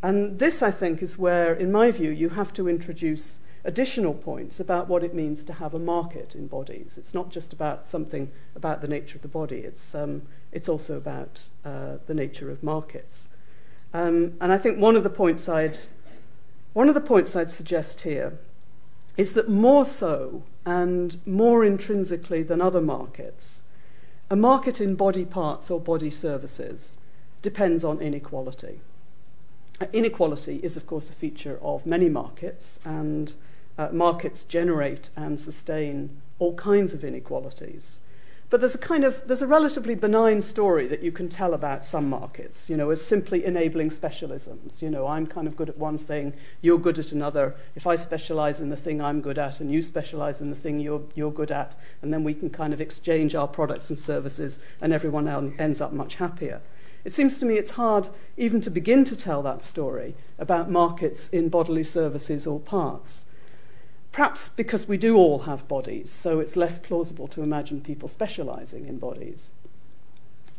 And 0.02 0.38
this, 0.38 0.62
I 0.62 0.70
think, 0.70 1.02
is 1.02 1.18
where, 1.18 1.54
in 1.54 1.70
my 1.72 1.90
view, 1.90 2.10
you 2.10 2.30
have 2.30 2.52
to 2.54 2.68
introduce 2.68 3.38
additional 3.64 4.14
points 4.14 4.60
about 4.60 4.88
what 4.88 5.02
it 5.02 5.14
means 5.14 5.42
to 5.44 5.54
have 5.54 5.74
a 5.74 5.78
market 5.78 6.34
in 6.34 6.46
bodies. 6.46 6.98
It's 6.98 7.14
not 7.14 7.30
just 7.30 7.52
about 7.52 7.86
something 7.86 8.30
about 8.54 8.82
the 8.82 8.88
nature 8.88 9.16
of 9.16 9.22
the 9.22 9.28
body, 9.28 9.58
it's, 9.58 9.94
um, 9.94 10.22
it's 10.52 10.68
also 10.68 10.96
about 10.96 11.44
uh, 11.64 11.96
the 12.06 12.14
nature 12.14 12.50
of 12.50 12.62
markets. 12.62 13.28
Um, 13.94 14.34
and 14.40 14.52
I 14.52 14.58
think 14.58 14.78
one 14.78 14.96
of 14.96 15.02
the 15.02 15.10
points 15.10 15.48
I'd 15.48 15.78
one 16.74 16.88
of 16.88 16.96
the 16.96 17.00
points 17.00 17.36
I'd 17.36 17.52
suggest 17.52 18.00
here 18.00 18.36
is 19.16 19.34
that 19.34 19.48
more 19.48 19.84
so 19.84 20.42
and 20.66 21.24
more 21.24 21.64
intrinsically 21.64 22.42
than 22.42 22.60
other 22.60 22.80
markets, 22.80 23.62
a 24.28 24.34
market 24.34 24.80
in 24.80 24.96
body 24.96 25.24
parts 25.24 25.70
or 25.70 25.78
body 25.78 26.10
services 26.10 26.98
depends 27.42 27.84
on 27.84 28.00
inequality. 28.00 28.80
Uh, 29.80 29.86
inequality 29.92 30.58
is, 30.64 30.76
of 30.76 30.84
course, 30.86 31.10
a 31.10 31.12
feature 31.12 31.60
of 31.62 31.86
many 31.86 32.08
markets, 32.08 32.80
and 32.84 33.34
uh, 33.78 33.88
markets 33.92 34.44
generate 34.44 35.10
and 35.16 35.40
sustain 35.40 36.20
all 36.38 36.54
kinds 36.54 36.92
of 36.92 37.04
inequalities. 37.04 38.00
But 38.50 38.60
there's 38.60 38.74
a 38.74 38.78
kind 38.78 39.02
of 39.02 39.26
there's 39.26 39.42
a 39.42 39.48
relatively 39.48 39.96
benign 39.96 40.40
story 40.40 40.86
that 40.86 41.02
you 41.02 41.10
can 41.10 41.28
tell 41.28 41.54
about 41.54 41.84
some 41.84 42.08
markets, 42.08 42.70
you 42.70 42.76
know, 42.76 42.90
as 42.90 43.02
simply 43.02 43.44
enabling 43.44 43.90
specialisms. 43.90 44.80
You 44.80 44.90
know, 44.90 45.08
I'm 45.08 45.26
kind 45.26 45.48
of 45.48 45.56
good 45.56 45.68
at 45.68 45.78
one 45.78 45.98
thing, 45.98 46.34
you're 46.60 46.78
good 46.78 46.98
at 46.98 47.10
another. 47.10 47.56
If 47.74 47.86
I 47.86 47.96
specialize 47.96 48.60
in 48.60 48.68
the 48.68 48.76
thing 48.76 49.00
I'm 49.00 49.22
good 49.22 49.38
at 49.38 49.58
and 49.58 49.72
you 49.72 49.82
specialize 49.82 50.40
in 50.40 50.50
the 50.50 50.56
thing 50.56 50.78
you're 50.78 51.02
you're 51.16 51.32
good 51.32 51.50
at, 51.50 51.74
and 52.00 52.12
then 52.12 52.22
we 52.22 52.34
can 52.34 52.50
kind 52.50 52.72
of 52.72 52.80
exchange 52.80 53.34
our 53.34 53.48
products 53.48 53.90
and 53.90 53.98
services 53.98 54.60
and 54.80 54.92
everyone 54.92 55.54
ends 55.58 55.80
up 55.80 55.92
much 55.92 56.16
happier. 56.16 56.60
It 57.04 57.12
seems 57.12 57.40
to 57.40 57.46
me 57.46 57.56
it's 57.56 57.72
hard 57.72 58.08
even 58.36 58.60
to 58.60 58.70
begin 58.70 59.04
to 59.04 59.16
tell 59.16 59.42
that 59.42 59.62
story 59.62 60.14
about 60.38 60.70
markets 60.70 61.28
in 61.28 61.48
bodily 61.48 61.82
services 61.82 62.46
or 62.46 62.60
parts. 62.60 63.26
Perhaps 64.14 64.50
because 64.50 64.86
we 64.86 64.96
do 64.96 65.16
all 65.16 65.40
have 65.40 65.66
bodies, 65.66 66.08
so 66.08 66.38
it's 66.38 66.54
less 66.54 66.78
plausible 66.78 67.26
to 67.26 67.42
imagine 67.42 67.80
people 67.80 68.06
specializing 68.06 68.86
in 68.86 68.96
bodies. 68.96 69.50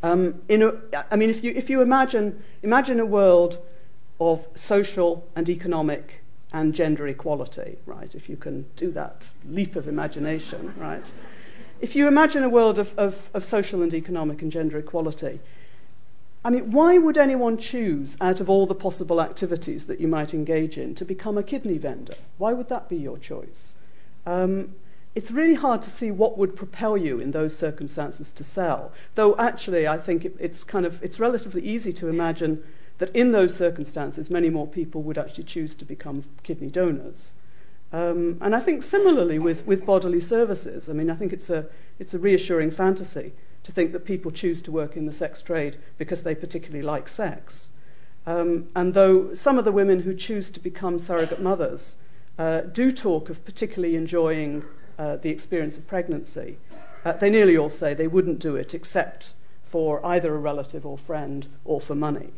Um, 0.04 0.42
in 0.50 0.62
a, 0.62 0.74
I 1.10 1.16
mean, 1.16 1.30
if 1.30 1.42
you, 1.42 1.54
if 1.56 1.70
you 1.70 1.80
imagine, 1.80 2.44
imagine 2.64 3.00
a 3.00 3.06
world 3.06 3.66
of 4.20 4.50
social 4.56 5.26
and 5.38 5.48
economic 5.48 6.22
and 6.52 6.76
gender 6.76 7.08
equality, 7.08 7.78
right? 7.86 8.14
If 8.14 8.28
you 8.28 8.36
can 8.36 8.66
do 8.76 8.92
that 8.92 9.32
leap 9.48 9.78
of 9.78 9.88
imagination, 9.88 10.74
right? 10.78 11.10
If 11.80 11.96
you 11.96 12.10
imagine 12.10 12.44
a 12.44 12.50
world 12.50 12.78
of, 12.78 12.94
of, 13.00 13.30
of 13.34 13.46
social 13.46 13.82
and 13.82 13.94
economic 13.94 14.42
and 14.42 14.52
gender 14.52 14.78
equality, 14.80 15.40
I 16.46 16.52
mean, 16.52 16.70
why 16.70 17.00
would 17.00 17.18
anyone 17.18 17.58
choose, 17.58 18.16
out 18.22 18.40
of 18.40 18.52
all 18.52 18.68
the 18.68 18.76
possible 18.76 19.20
activities 19.20 19.88
that 19.88 20.00
you 20.00 20.08
might 20.08 20.32
engage 20.32 20.78
in, 20.78 20.94
to 20.94 21.04
become 21.04 21.40
a 21.40 21.44
kidney 21.44 21.80
vendor? 21.80 22.14
Why 22.38 22.54
would 22.54 22.70
that 22.70 22.88
be 22.88 22.98
your 22.98 23.18
choice? 23.18 23.74
Um, 24.28 24.76
it's 25.16 25.32
really 25.32 25.56
hard 25.56 25.82
to 25.82 25.90
see 25.90 26.12
what 26.12 26.38
would 26.38 26.56
propel 26.56 26.98
you 26.98 27.20
in 27.20 27.32
those 27.32 27.58
circumstances 27.58 28.32
to 28.34 28.44
sell. 28.44 28.92
Though 29.16 29.36
actually, 29.38 29.88
I 29.88 29.98
think 29.98 30.24
it, 30.24 30.36
it's 30.40 30.64
kind 30.64 30.86
of 30.86 31.02
it's 31.02 31.20
relatively 31.20 31.64
easy 31.64 31.92
to 31.94 32.10
imagine 32.10 32.64
that 33.00 33.10
in 33.16 33.32
those 33.32 33.56
circumstances, 33.56 34.30
many 34.30 34.52
more 34.52 34.68
people 34.68 35.02
would 35.02 35.18
actually 35.18 35.46
choose 35.46 35.74
to 35.74 35.84
become 35.84 36.26
kidney 36.44 36.70
donors. 36.70 37.34
Um, 37.92 38.38
and 38.40 38.56
I 38.56 38.60
think 38.60 38.84
similarly 38.84 39.40
with, 39.40 39.66
with 39.66 39.84
bodily 39.84 40.22
services, 40.22 40.90
I 40.90 40.94
mean, 40.94 41.10
I 41.10 41.16
think 41.16 41.34
it's 41.34 41.50
a, 41.50 41.66
it's 41.98 42.14
a 42.14 42.20
reassuring 42.20 42.70
fantasy 42.70 43.34
to 43.66 43.72
think 43.72 43.92
that 43.94 44.06
people 44.06 44.30
choose 44.30 44.62
to 44.62 44.72
work 44.72 44.96
in 44.96 45.08
the 45.08 45.12
sex 45.12 45.42
trade 45.42 45.78
because 45.98 46.22
they 46.22 46.36
particularly 46.36 46.84
like 46.84 47.10
sex. 47.10 47.72
Um, 48.28 48.68
and 48.76 48.94
though 48.94 49.34
some 49.34 49.58
of 49.58 49.66
the 49.66 49.72
women 49.72 50.02
who 50.02 50.14
choose 50.14 50.52
to 50.52 50.60
become 50.60 51.00
surrogate 51.00 51.42
mothers 51.42 51.98
uh, 52.38 52.62
do 52.62 52.92
talk 52.92 53.28
of 53.30 53.44
particularly 53.44 53.96
enjoying 53.96 54.64
uh, 55.00 55.16
the 55.16 55.30
experience 55.30 55.80
of 55.80 55.88
pregnancy, 55.88 56.58
uh, 57.04 57.14
they 57.14 57.30
nearly 57.30 57.58
all 57.58 57.72
say 57.72 57.96
they 57.96 58.08
wouldn't 58.08 58.38
do 58.38 58.56
it 58.56 58.76
except 58.76 59.34
for 59.64 60.04
either 60.06 60.36
a 60.36 60.40
relative 60.40 60.86
or 60.86 60.98
friend 60.98 61.48
or 61.66 61.82
for 61.82 61.96
money. 61.96 62.34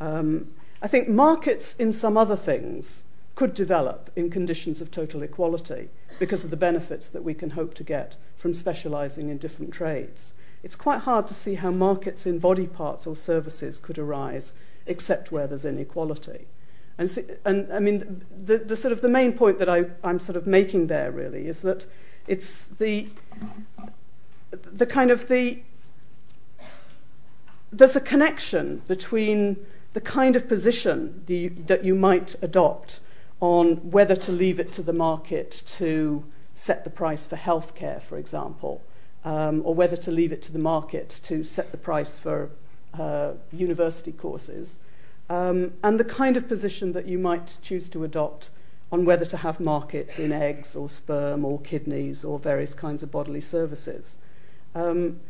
Um, 0.00 0.52
I 0.80 0.88
think 0.88 1.06
markets 1.06 1.74
in 1.78 1.92
some 1.92 2.16
other 2.16 2.36
things 2.36 3.04
could 3.34 3.52
develop 3.52 4.10
in 4.16 4.30
conditions 4.30 4.80
of 4.80 4.90
total 4.90 5.22
equality 5.22 5.90
because 6.18 6.44
of 6.44 6.50
the 6.50 6.56
benefits 6.56 7.10
that 7.10 7.24
we 7.24 7.34
can 7.34 7.50
hope 7.50 7.74
to 7.74 7.84
get 7.84 8.16
from 8.36 8.54
specializing 8.54 9.28
in 9.28 9.36
different 9.36 9.72
trades. 9.72 10.32
It's 10.62 10.76
quite 10.76 11.00
hard 11.00 11.26
to 11.26 11.34
see 11.34 11.54
how 11.54 11.70
markets 11.70 12.26
in 12.26 12.38
body 12.38 12.66
parts 12.66 13.06
or 13.06 13.16
services 13.16 13.78
could 13.78 13.98
arise 13.98 14.54
except 14.86 15.32
where 15.32 15.46
there's 15.46 15.64
inequality. 15.64 16.46
And, 16.98 17.10
see, 17.10 17.24
and 17.44 17.72
I 17.72 17.78
mean, 17.78 18.24
the, 18.36 18.58
the 18.58 18.76
sort 18.76 18.92
of 18.92 19.00
the 19.00 19.08
main 19.08 19.32
point 19.32 19.58
that 19.58 19.68
I, 19.68 19.86
I'm 20.04 20.20
sort 20.20 20.36
of 20.36 20.46
making 20.46 20.86
there 20.86 21.10
really 21.10 21.46
is 21.46 21.62
that 21.62 21.86
it's 22.26 22.66
the, 22.66 23.08
the 24.50 24.86
kind 24.86 25.10
of 25.10 25.28
the, 25.28 25.62
there's 27.70 27.96
a 27.96 28.00
connection 28.00 28.82
between 28.86 29.66
the 29.94 30.00
kind 30.00 30.36
of 30.36 30.48
position 30.48 31.22
the, 31.26 31.48
that 31.48 31.84
you 31.84 31.94
might 31.94 32.36
adopt 32.42 33.00
on 33.40 33.90
whether 33.90 34.14
to 34.14 34.30
leave 34.30 34.60
it 34.60 34.72
to 34.72 34.82
the 34.82 34.92
market 34.92 35.62
to 35.66 36.24
set 36.54 36.84
the 36.84 36.90
price 36.90 37.26
for 37.26 37.36
healthcare, 37.36 38.00
for 38.00 38.16
example, 38.16 38.82
um, 39.24 39.62
or 39.64 39.74
whether 39.74 39.96
to 39.96 40.10
leave 40.10 40.32
it 40.32 40.42
to 40.42 40.52
the 40.52 40.58
market 40.58 41.20
to 41.24 41.44
set 41.44 41.70
the 41.70 41.78
price 41.78 42.18
for 42.18 42.50
uh, 42.98 43.32
university 43.52 44.12
courses, 44.12 44.80
um, 45.30 45.72
and 45.82 45.98
the 45.98 46.04
kind 46.04 46.36
of 46.36 46.48
position 46.48 46.92
that 46.92 47.06
you 47.06 47.18
might 47.18 47.58
choose 47.62 47.88
to 47.88 48.04
adopt 48.04 48.50
on 48.90 49.06
whether 49.06 49.24
to 49.24 49.38
have 49.38 49.58
markets 49.58 50.18
in 50.18 50.32
eggs 50.32 50.76
or 50.76 50.90
sperm 50.90 51.44
or 51.44 51.58
kidneys 51.60 52.24
or 52.24 52.38
various 52.38 52.74
kinds 52.74 53.02
of 53.02 53.10
bodily 53.10 53.40
services. 53.40 54.18
Um, 54.74 55.20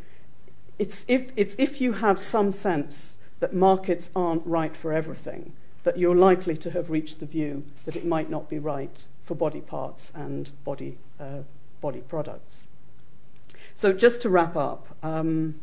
it's, 0.79 1.05
if, 1.07 1.31
it's 1.37 1.55
if 1.59 1.81
you 1.81 1.93
have 1.93 2.19
some 2.19 2.51
sense 2.51 3.19
that 3.39 3.55
markets 3.55 4.11
aren't 4.17 4.45
right 4.45 4.77
for 4.77 4.93
everything, 4.93 5.53
that 5.85 5.99
you're 5.99 6.17
likely 6.17 6.57
to 6.57 6.71
have 6.73 6.91
reached 6.91 7.21
the 7.21 7.27
view 7.27 7.65
that 7.85 7.95
it 7.95 8.05
might 8.05 8.31
not 8.31 8.49
be 8.49 8.59
right 8.59 9.07
for 9.23 9.35
body 9.35 9.61
parts 9.61 10.13
and 10.15 10.51
body, 10.65 10.99
uh, 11.21 11.41
body 11.81 12.01
products. 12.01 12.67
So, 13.75 13.93
just 13.93 14.23
to 14.23 14.29
wrap 14.29 14.57
up, 14.57 14.97
um, 15.03 15.61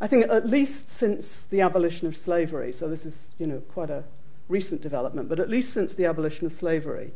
I 0.00 0.06
think 0.06 0.26
at 0.28 0.48
least 0.48 0.90
since 0.90 1.44
the 1.44 1.60
abolition 1.60 2.06
of 2.08 2.16
slavery, 2.16 2.72
so 2.72 2.88
this 2.88 3.06
is 3.06 3.30
you 3.38 3.46
know 3.46 3.60
quite 3.60 3.90
a 3.90 4.04
recent 4.48 4.82
development, 4.82 5.28
but 5.28 5.40
at 5.40 5.48
least 5.48 5.72
since 5.72 5.94
the 5.94 6.04
abolition 6.04 6.46
of 6.46 6.52
slavery, 6.52 7.12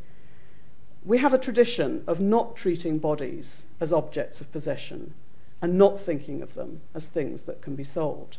we 1.05 1.19
have 1.19 1.35
a 1.35 1.39
tradition 1.39 2.03
of 2.07 2.21
not 2.21 2.57
treating 2.57 2.99
bodies 2.99 3.67
as 3.81 3.93
objects 3.93 4.41
of 4.41 4.51
possession 4.51 5.15
and 5.63 5.79
not 5.79 6.01
thinking 6.01 6.43
of 6.43 6.55
them 6.55 6.81
as 6.95 7.07
things 7.07 7.43
that 7.43 7.63
can 7.63 7.77
be 7.77 7.85
sold. 7.85 8.39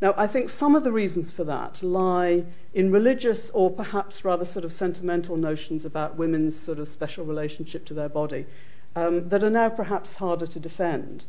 Now, 0.00 0.12
I 0.16 0.26
think 0.26 0.50
some 0.50 0.74
of 0.74 0.84
the 0.84 0.92
reasons 0.92 1.30
for 1.30 1.44
that 1.44 1.82
lie 1.82 2.44
in 2.74 2.92
religious 2.92 3.48
or 3.50 3.70
perhaps 3.70 4.24
rather 4.24 4.44
sort 4.44 4.64
of 4.64 4.72
sentimental 4.72 5.36
notions 5.36 5.84
about 5.84 6.16
women's 6.16 6.54
sort 6.54 6.78
of 6.78 6.88
special 6.88 7.24
relationship 7.24 7.86
to 7.86 7.94
their 7.94 8.08
body 8.08 8.46
um, 8.96 9.28
that 9.28 9.44
are 9.44 9.50
now 9.50 9.68
perhaps 9.68 10.16
harder 10.16 10.46
to 10.46 10.58
defend. 10.58 11.26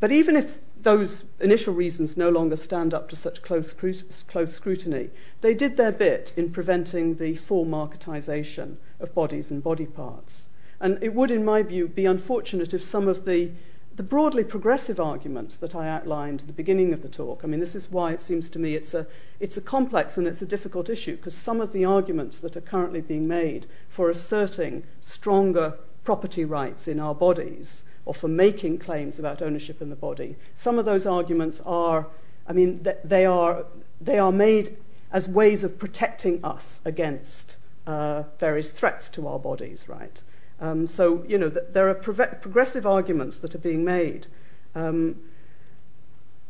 But 0.00 0.12
even 0.12 0.36
if 0.36 0.60
those 0.80 1.24
initial 1.40 1.74
reasons 1.74 2.16
no 2.16 2.28
longer 2.28 2.56
stand 2.56 2.94
up 2.94 3.08
to 3.08 3.16
such 3.16 3.42
close, 3.42 3.72
close 3.72 4.54
scrutiny, 4.54 5.10
they 5.40 5.52
did 5.52 5.76
their 5.76 5.92
bit 5.92 6.32
in 6.36 6.50
preventing 6.50 7.16
the 7.16 7.34
full 7.34 7.66
marketisation 7.66 8.76
of 9.00 9.14
bodies 9.14 9.50
and 9.50 9.62
body 9.62 9.86
parts. 9.86 10.48
And 10.80 10.96
it 11.02 11.12
would, 11.12 11.32
in 11.32 11.44
my 11.44 11.64
view, 11.64 11.88
be 11.88 12.06
unfortunate 12.06 12.72
if 12.72 12.84
some 12.84 13.08
of 13.08 13.24
the 13.24 13.50
the 13.96 14.04
broadly 14.04 14.44
progressive 14.44 15.00
arguments 15.00 15.56
that 15.56 15.74
I 15.74 15.88
outlined 15.88 16.42
at 16.42 16.46
the 16.46 16.52
beginning 16.52 16.92
of 16.92 17.02
the 17.02 17.08
talk, 17.08 17.40
I 17.42 17.48
mean, 17.48 17.58
this 17.58 17.74
is 17.74 17.90
why 17.90 18.12
it 18.12 18.20
seems 18.20 18.48
to 18.50 18.58
me 18.60 18.76
it's 18.76 18.94
a, 18.94 19.08
it's 19.40 19.56
a 19.56 19.60
complex 19.60 20.16
and 20.16 20.24
it's 20.24 20.40
a 20.40 20.46
difficult 20.46 20.88
issue, 20.88 21.16
because 21.16 21.34
some 21.34 21.60
of 21.60 21.72
the 21.72 21.84
arguments 21.84 22.38
that 22.38 22.56
are 22.56 22.60
currently 22.60 23.00
being 23.00 23.26
made 23.26 23.66
for 23.88 24.08
asserting 24.08 24.84
stronger 25.00 25.74
property 26.08 26.42
rights 26.42 26.88
in 26.88 26.98
our 26.98 27.14
bodies 27.14 27.84
or 28.06 28.14
for 28.14 28.28
making 28.28 28.78
claims 28.78 29.18
about 29.18 29.42
ownership 29.42 29.82
in 29.82 29.90
the 29.90 30.02
body, 30.08 30.36
some 30.54 30.78
of 30.78 30.86
those 30.86 31.04
arguments 31.04 31.60
are, 31.66 32.06
I 32.46 32.54
mean, 32.54 32.86
they 33.04 33.26
are, 33.26 33.66
they 34.00 34.18
are 34.18 34.32
made 34.32 34.78
as 35.12 35.28
ways 35.28 35.62
of 35.62 35.78
protecting 35.78 36.42
us 36.42 36.80
against 36.82 37.58
uh, 37.86 38.22
various 38.38 38.72
threats 38.72 39.10
to 39.10 39.28
our 39.28 39.38
bodies, 39.38 39.86
right? 39.86 40.22
Um, 40.58 40.86
so, 40.86 41.26
you 41.28 41.36
know, 41.36 41.50
th- 41.50 41.66
there 41.72 41.90
are 41.90 41.94
progressive 41.94 42.86
arguments 42.86 43.38
that 43.40 43.54
are 43.54 43.58
being 43.58 43.84
made. 43.84 44.28
Um, 44.74 45.16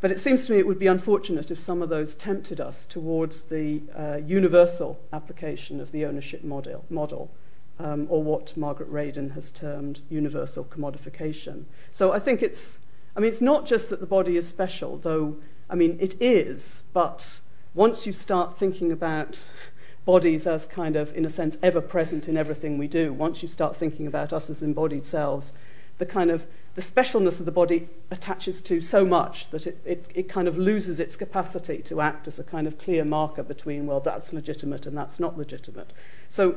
but 0.00 0.12
it 0.12 0.20
seems 0.20 0.46
to 0.46 0.52
me 0.52 0.60
it 0.60 0.68
would 0.68 0.78
be 0.78 0.86
unfortunate 0.86 1.50
if 1.50 1.58
some 1.58 1.82
of 1.82 1.88
those 1.88 2.14
tempted 2.14 2.60
us 2.60 2.86
towards 2.86 3.42
the 3.42 3.82
uh, 3.96 4.20
universal 4.24 5.00
application 5.12 5.80
of 5.80 5.90
the 5.90 6.04
ownership 6.04 6.44
model, 6.44 6.84
model 6.88 7.32
um, 7.78 8.06
or 8.08 8.22
what 8.22 8.56
Margaret 8.56 8.92
Radin 8.92 9.34
has 9.34 9.50
termed 9.50 10.00
universal 10.10 10.64
commodification. 10.64 11.64
So 11.90 12.12
I 12.12 12.18
think 12.18 12.42
it's, 12.42 12.78
I 13.16 13.20
mean, 13.20 13.30
it's 13.30 13.40
not 13.40 13.66
just 13.66 13.90
that 13.90 14.00
the 14.00 14.06
body 14.06 14.36
is 14.36 14.48
special, 14.48 14.98
though, 14.98 15.36
I 15.70 15.74
mean, 15.74 15.96
it 16.00 16.14
is, 16.20 16.82
but 16.92 17.40
once 17.74 18.06
you 18.06 18.12
start 18.12 18.58
thinking 18.58 18.90
about 18.90 19.44
bodies 20.08 20.46
as 20.46 20.64
kind 20.64 20.96
of, 20.96 21.14
in 21.14 21.26
a 21.26 21.28
sense, 21.28 21.58
ever 21.62 21.82
present 21.82 22.28
in 22.28 22.34
everything 22.34 22.78
we 22.78 22.88
do. 22.88 23.12
Once 23.12 23.42
you 23.42 23.48
start 23.48 23.76
thinking 23.76 24.06
about 24.06 24.32
us 24.32 24.48
as 24.48 24.62
embodied 24.62 25.04
selves, 25.04 25.52
the 25.98 26.06
kind 26.06 26.30
of 26.30 26.46
the 26.76 26.80
specialness 26.80 27.40
of 27.40 27.44
the 27.44 27.52
body 27.52 27.90
attaches 28.10 28.62
to 28.62 28.80
so 28.80 29.04
much 29.04 29.50
that 29.50 29.66
it, 29.66 29.78
it, 29.84 30.06
it 30.14 30.26
kind 30.26 30.48
of 30.48 30.56
loses 30.56 30.98
its 30.98 31.14
capacity 31.14 31.82
to 31.82 32.00
act 32.00 32.26
as 32.26 32.38
a 32.38 32.42
kind 32.42 32.66
of 32.66 32.78
clear 32.78 33.04
marker 33.04 33.42
between, 33.42 33.84
well, 33.84 34.00
that's 34.00 34.32
legitimate 34.32 34.86
and 34.86 34.96
that's 34.96 35.20
not 35.20 35.36
legitimate. 35.36 35.92
So 36.30 36.54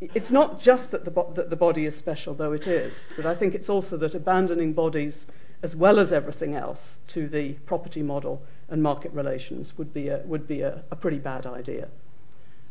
it's 0.00 0.30
not 0.30 0.60
just 0.60 0.90
that 0.92 1.04
the, 1.04 1.10
bo- 1.10 1.32
that 1.34 1.50
the 1.50 1.56
body 1.56 1.84
is 1.86 1.96
special, 1.96 2.34
though 2.34 2.52
it 2.52 2.66
is, 2.66 3.06
but 3.16 3.26
I 3.26 3.34
think 3.34 3.54
it's 3.54 3.68
also 3.68 3.96
that 3.96 4.14
abandoning 4.14 4.72
bodies 4.72 5.26
as 5.62 5.74
well 5.74 5.98
as 5.98 6.12
everything 6.12 6.54
else 6.54 7.00
to 7.08 7.26
the 7.26 7.54
property 7.66 8.02
model 8.02 8.42
and 8.68 8.82
market 8.82 9.12
relations 9.12 9.76
would 9.76 9.92
be 9.92 10.08
a, 10.08 10.18
would 10.18 10.46
be 10.46 10.60
a, 10.60 10.84
a 10.90 10.96
pretty 10.96 11.18
bad 11.18 11.46
idea. 11.46 11.88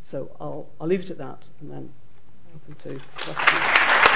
So 0.02 0.32
I'll, 0.40 0.70
I'll 0.80 0.88
leave 0.88 1.02
it 1.02 1.10
at 1.10 1.18
that 1.18 1.48
and 1.60 1.70
then 1.72 1.90
open 2.56 2.76
to 2.76 3.00
questions. 3.18 4.07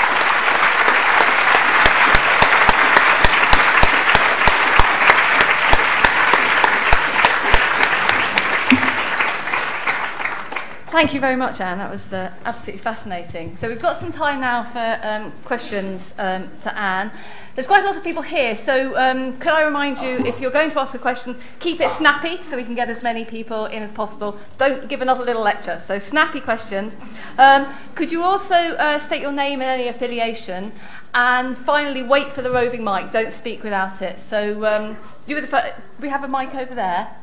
Thank 10.91 11.13
you 11.13 11.21
very 11.21 11.37
much, 11.37 11.61
Anne. 11.61 11.77
That 11.77 11.89
was 11.89 12.11
uh, 12.11 12.33
absolutely 12.43 12.81
fascinating. 12.81 13.55
So 13.55 13.69
we've 13.69 13.81
got 13.81 13.95
some 13.95 14.11
time 14.11 14.41
now 14.41 14.65
for 14.65 14.99
um, 15.07 15.31
questions 15.45 16.13
um, 16.17 16.49
to 16.63 16.77
Anne. 16.77 17.11
There's 17.55 17.65
quite 17.65 17.81
a 17.83 17.85
lot 17.85 17.95
of 17.95 18.03
people 18.03 18.21
here, 18.21 18.57
so 18.57 18.97
um, 18.97 19.37
could 19.37 19.53
I 19.53 19.63
remind 19.63 19.99
you, 19.99 20.25
if 20.25 20.41
you're 20.41 20.51
going 20.51 20.69
to 20.71 20.81
ask 20.81 20.93
a 20.93 20.99
question, 20.99 21.37
keep 21.61 21.79
it 21.79 21.89
snappy 21.91 22.43
so 22.43 22.57
we 22.57 22.65
can 22.65 22.75
get 22.75 22.89
as 22.89 23.03
many 23.03 23.23
people 23.23 23.67
in 23.67 23.83
as 23.83 23.91
possible. 23.93 24.37
Don't 24.57 24.89
give 24.89 25.01
another 25.01 25.23
little 25.23 25.41
lecture. 25.41 25.81
So 25.85 25.97
snappy 25.97 26.41
questions. 26.41 26.93
Um, 27.37 27.73
could 27.95 28.11
you 28.11 28.21
also 28.21 28.55
uh, 28.55 28.99
state 28.99 29.21
your 29.21 29.31
name 29.31 29.61
and 29.61 29.69
any 29.69 29.87
affiliation? 29.87 30.73
And 31.13 31.57
finally, 31.57 32.03
wait 32.03 32.33
for 32.33 32.41
the 32.41 32.51
roving 32.51 32.83
mic. 32.83 33.13
Don't 33.13 33.31
speak 33.31 33.63
without 33.63 34.01
it. 34.01 34.19
So 34.19 34.65
um, 34.65 34.97
you 35.25 35.35
were 35.35 35.41
the 35.41 35.47
first. 35.47 35.73
We 36.01 36.09
have 36.09 36.25
a 36.25 36.27
mic 36.27 36.53
over 36.53 36.75
there. 36.75 37.15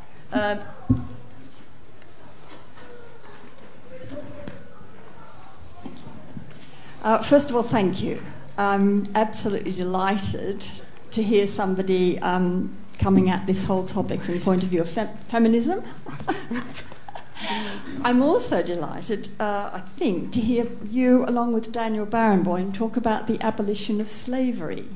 Uh, 7.03 7.18
first 7.18 7.49
of 7.49 7.55
all, 7.55 7.62
thank 7.62 8.03
you. 8.03 8.20
I'm 8.57 9.07
absolutely 9.14 9.70
delighted 9.70 10.68
to 11.12 11.22
hear 11.22 11.46
somebody 11.46 12.18
um, 12.18 12.76
coming 12.99 13.30
at 13.30 13.46
this 13.46 13.64
whole 13.64 13.86
topic 13.86 14.20
from 14.20 14.34
the 14.34 14.40
point 14.40 14.64
of 14.64 14.70
view 14.70 14.80
of 14.80 14.90
feminism. 15.28 15.82
I'm 18.03 18.20
also 18.20 18.64
delighted, 18.64 19.28
uh, 19.38 19.70
I 19.74 19.80
think, 19.80 20.32
to 20.32 20.40
hear 20.40 20.66
you, 20.84 21.24
along 21.26 21.53
with 21.53 21.70
Daniel 21.70 22.05
Barenboim, 22.05 22.74
talk 22.74 22.96
about 22.96 23.28
the 23.28 23.40
abolition 23.40 24.01
of 24.01 24.09
slavery. 24.09 24.88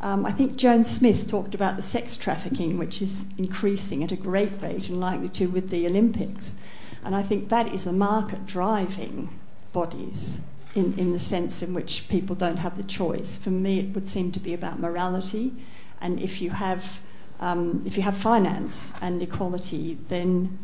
Um, 0.00 0.26
I 0.26 0.32
think 0.32 0.56
Joan 0.56 0.82
Smith 0.82 1.30
talked 1.30 1.54
about 1.54 1.76
the 1.76 1.82
sex 1.82 2.16
trafficking, 2.16 2.76
which 2.76 3.00
is 3.00 3.28
increasing 3.38 4.02
at 4.02 4.10
a 4.10 4.16
great 4.16 4.50
rate 4.60 4.88
and 4.88 4.98
likely 4.98 5.28
to 5.28 5.46
with 5.46 5.70
the 5.70 5.86
Olympics. 5.86 6.60
And 7.04 7.14
I 7.14 7.22
think 7.22 7.50
that 7.50 7.68
is 7.72 7.84
the 7.84 7.92
market 7.92 8.46
driving 8.46 9.38
bodies 9.72 10.40
in, 10.74 10.94
in 10.98 11.12
the 11.12 11.18
sense 11.18 11.62
in 11.62 11.74
which 11.74 12.08
people 12.08 12.36
don't 12.36 12.58
have 12.58 12.76
the 12.76 12.82
choice. 12.82 13.38
For 13.38 13.50
me, 13.50 13.80
it 13.80 13.94
would 13.94 14.06
seem 14.06 14.32
to 14.32 14.40
be 14.40 14.54
about 14.54 14.78
morality. 14.78 15.52
And 16.00 16.20
if 16.20 16.40
you 16.40 16.50
have, 16.50 17.00
um, 17.40 17.82
if 17.84 17.96
you 17.96 18.02
have 18.02 18.16
finance 18.16 18.92
and 19.00 19.22
equality, 19.22 19.98
then 20.08 20.58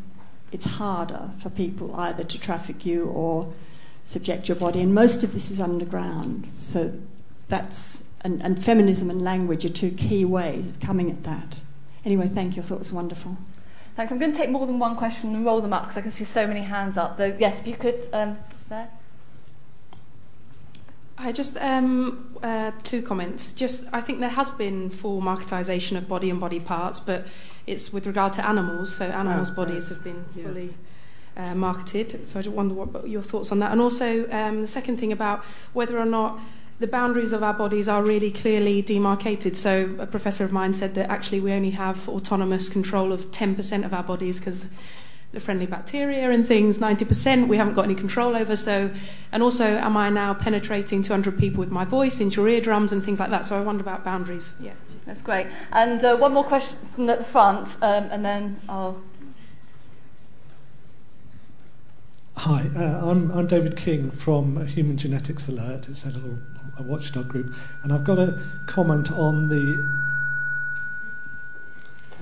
it's 0.53 0.77
harder 0.77 1.31
for 1.39 1.51
people 1.51 1.95
either 1.97 2.25
to 2.25 2.39
traffic 2.39 2.87
you 2.87 3.07
or 3.07 3.53
subject 4.05 4.49
your 4.49 4.57
body. 4.57 4.81
And 4.81 4.95
most 4.95 5.25
of 5.25 5.33
this 5.33 5.51
is 5.51 5.61
underground. 5.61 6.47
So 6.55 6.95
that's 7.49 8.05
and, 8.23 8.43
and 8.43 8.63
feminism 8.63 9.09
and 9.11 9.23
language 9.23 9.65
are 9.65 9.71
two 9.71 9.93
key 9.93 10.25
ways 10.25 10.69
of 10.69 10.81
coming 10.81 11.11
at 11.11 11.23
that. 11.25 11.61
Anyway, 12.05 12.29
thank 12.29 12.57
you. 12.57 12.63
I 12.63 12.65
thought 12.65 12.77
it 12.77 12.79
was 12.81 12.93
wonderful. 12.93 13.37
Thanks. 13.95 14.13
I'm 14.13 14.19
going 14.19 14.33
to 14.33 14.39
take 14.39 14.51
more 14.51 14.67
than 14.67 14.79
one 14.79 14.97
question 14.97 15.35
and 15.35 15.45
roll 15.45 15.61
them 15.61 15.73
up 15.73 15.85
because 15.85 15.97
I 15.97 16.01
can 16.01 16.11
see 16.11 16.25
so 16.25 16.47
many 16.47 16.63
hands 16.63 16.97
up. 16.97 17.17
Though, 17.17 17.37
yes, 17.39 17.61
if 17.61 17.67
you 17.67 17.77
could, 17.77 18.09
um, 18.13 18.39
there. 18.69 18.89
I 21.19 21.33
just 21.33 21.57
um, 21.59 22.37
uh, 22.43 22.73
two 22.83 23.03
comments. 23.03 23.53
Just 23.53 23.89
I 23.93 24.01
think 24.01 24.21
there 24.21 24.29
has 24.29 24.51
been 24.51 24.91
full 24.91 25.21
marketisation 25.21 25.97
of 25.97 26.09
body 26.09 26.31
and 26.31 26.41
body 26.41 26.61
parts, 26.61 27.01
but 27.01 27.27
it's 27.67 27.93
with 27.93 28.07
regard 28.07 28.33
to 28.35 28.47
animals. 28.47 28.95
So 28.95 29.07
animals' 29.07 29.51
oh, 29.51 29.55
bodies 29.55 29.91
right. 29.91 29.95
have 29.97 30.05
been 30.05 30.25
yes. 30.35 30.47
fully 30.47 30.75
uh, 31.37 31.55
marketed. 31.55 32.29
So 32.29 32.39
I 32.39 32.43
just 32.43 32.55
wonder 32.55 32.75
what 32.75 33.09
your 33.09 33.23
thoughts 33.23 33.51
on 33.53 33.59
that. 33.61 33.73
And 33.73 33.81
also 33.81 34.31
um, 34.31 34.63
the 34.63 34.69
second 34.69 34.99
thing 34.99 35.13
about 35.13 35.43
whether 35.73 35.99
or 35.99 36.07
not 36.07 36.39
the 36.79 36.87
boundaries 36.87 37.33
of 37.33 37.43
our 37.43 37.55
bodies 37.55 37.89
are 37.89 38.03
really 38.03 38.31
clearly 38.31 38.83
demarcated. 38.83 39.57
So 39.57 39.97
a 39.99 40.07
professor 40.07 40.45
of 40.45 40.53
mine 40.53 40.75
said 40.75 40.95
that 40.95 41.09
actually 41.09 41.41
we 41.41 41.53
only 41.53 41.71
have 41.71 42.09
autonomous 42.09 42.69
control 42.69 43.13
of 43.13 43.23
10% 43.31 43.85
of 43.85 43.95
our 43.95 44.03
bodies 44.03 44.39
because 44.39 44.67
the 45.37 45.41
friendly 45.41 45.67
bacteria 45.67 46.31
and 46.31 46.47
things, 46.47 46.79
90% 46.79 47.47
we 47.47 47.59
haven't 47.59 47.75
got 47.75 47.85
any 47.85 47.95
control 47.95 48.35
over. 48.35 48.57
So, 48.57 48.91
and 49.33 49.43
also, 49.43 49.65
am 49.65 49.95
I 49.97 50.09
now 50.09 50.33
penetrating 50.33 51.03
200 51.03 51.39
people 51.39 51.61
with 51.61 51.71
my 51.71 51.85
voice 51.85 52.21
into 52.21 52.41
your 52.41 52.49
eardrums 52.49 52.91
and 52.91 53.03
things 53.03 53.21
like 53.21 53.29
that? 53.31 53.45
So 53.45 53.57
I 53.57 53.61
wonder 53.61 53.83
about 53.83 54.03
boundaries. 54.03 54.57
Yeah, 54.59 54.73
that's 55.05 55.21
great. 55.21 55.47
And 55.73 56.03
uh, 56.03 56.17
one 56.17 56.33
more 56.33 56.43
question 56.43 57.11
at 57.11 57.19
the 57.19 57.25
front, 57.25 57.69
um, 57.83 58.05
and 58.11 58.25
then 58.25 58.61
I'll. 58.67 59.01
Hi, 62.39 62.71
uh, 62.75 63.11
I'm, 63.11 63.31
I'm 63.31 63.47
David 63.47 63.77
King 63.77 64.11
from 64.11 64.67
Human 64.67 64.97
Genetics 64.97 65.49
Alert. 65.49 65.89
It's 65.89 66.05
a 66.07 66.09
little 66.09 66.39
a 66.79 66.83
watchdog 66.83 67.29
group, 67.29 67.55
and 67.83 67.93
I've 67.93 68.05
got 68.05 68.19
a 68.19 68.41
comment 68.67 69.13
on 69.13 69.49
the 69.49 69.87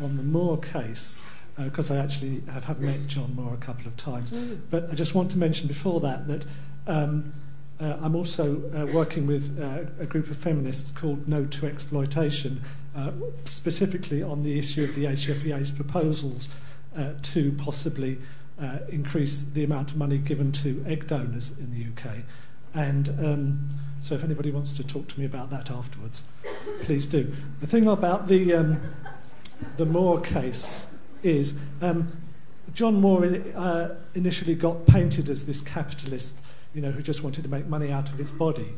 on 0.03 0.17
the 0.17 0.23
Moore 0.25 0.59
case 0.59 1.21
because 1.57 1.91
uh, 1.91 1.95
I 1.95 1.99
actually 1.99 2.43
have, 2.51 2.65
have 2.65 2.81
met 2.81 3.07
John 3.07 3.35
Moore 3.35 3.55
a 3.55 3.59
couple 3.59 3.87
of 3.87 3.97
times. 3.97 4.33
Mm. 4.33 4.61
But 4.71 4.91
I 4.91 4.95
just 4.95 5.15
want 5.15 5.31
to 5.33 5.39
mention 5.39 5.69
before 5.69 6.01
that 6.01 6.27
that 6.29 6.47
um, 6.87 7.33
uh, 7.81 7.97
I'm 8.01 8.15
also 8.15 8.63
uh, 8.73 8.87
working 8.93 9.27
with 9.27 9.61
uh, 9.61 9.85
a 10.01 10.07
group 10.07 10.31
of 10.31 10.37
feminists 10.37 10.91
called 10.91 11.29
No 11.29 11.45
to 11.45 11.67
Exploitation, 11.67 12.61
uh, 12.97 13.11
specifically 13.45 14.23
on 14.23 14.43
the 14.43 14.59
issue 14.59 14.85
of 14.85 14.95
the 14.95 15.05
HFEA's 15.05 15.71
proposals 15.71 16.49
uh, 16.97 17.11
to 17.23 17.53
possibly 17.53 18.19
increase 18.89 19.43
the 19.43 19.65
amount 19.65 19.91
of 19.91 19.97
money 19.97 20.17
given 20.17 20.53
to 20.53 20.83
egg 20.87 21.09
donors 21.09 21.59
in 21.59 21.73
the 21.73 21.85
UK. 21.85 22.19
And 22.73 23.09
um, 23.19 23.69
so 24.01 24.15
if 24.15 24.23
anybody 24.23 24.53
wants 24.53 24.73
to 24.75 24.87
talk 24.87 25.09
to 25.09 25.19
me 25.19 25.27
about 25.27 25.51
that 25.51 25.73
afterwards, 25.73 26.25
please 26.83 27.07
do. 27.07 27.33
The 27.61 27.67
thing 27.67 27.89
about 27.89 28.29
the, 28.29 28.55
um, 28.55 28.81
the 29.77 29.85
Moore 29.85 30.21
case 30.21 30.94
is 31.25 31.59
um, 31.81 32.13
John 32.75 33.01
Moore 33.01 33.25
uh, 33.55 33.89
initially 34.15 34.55
got 34.55 34.87
painted 34.87 35.29
as 35.29 35.47
this 35.47 35.61
capitalist, 35.61 36.41
you 36.75 36.81
know, 36.81 36.91
who 36.91 37.03
just 37.03 37.23
wanted 37.23 37.45
to 37.45 37.51
make 37.51 37.67
money 37.67 37.91
out 37.91 38.11
of 38.11 38.19
his 38.19 38.31
body. 38.33 38.75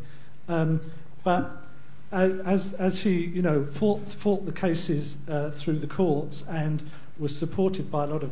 Um, 0.49 0.81
but 1.25 1.65
as, 2.13 2.73
as 2.75 3.01
he, 3.01 3.27
you 3.27 3.43
know, 3.43 3.65
fought, 3.65 4.07
fought 4.07 4.47
the 4.47 4.53
cases 4.53 5.19
uh, 5.29 5.51
through 5.51 5.79
the 5.79 5.87
courts 5.87 6.45
and 6.49 6.83
was 7.19 7.37
supported 7.37 7.91
by 7.91 8.05
a 8.05 8.07
lot 8.07 8.23
of 8.23 8.31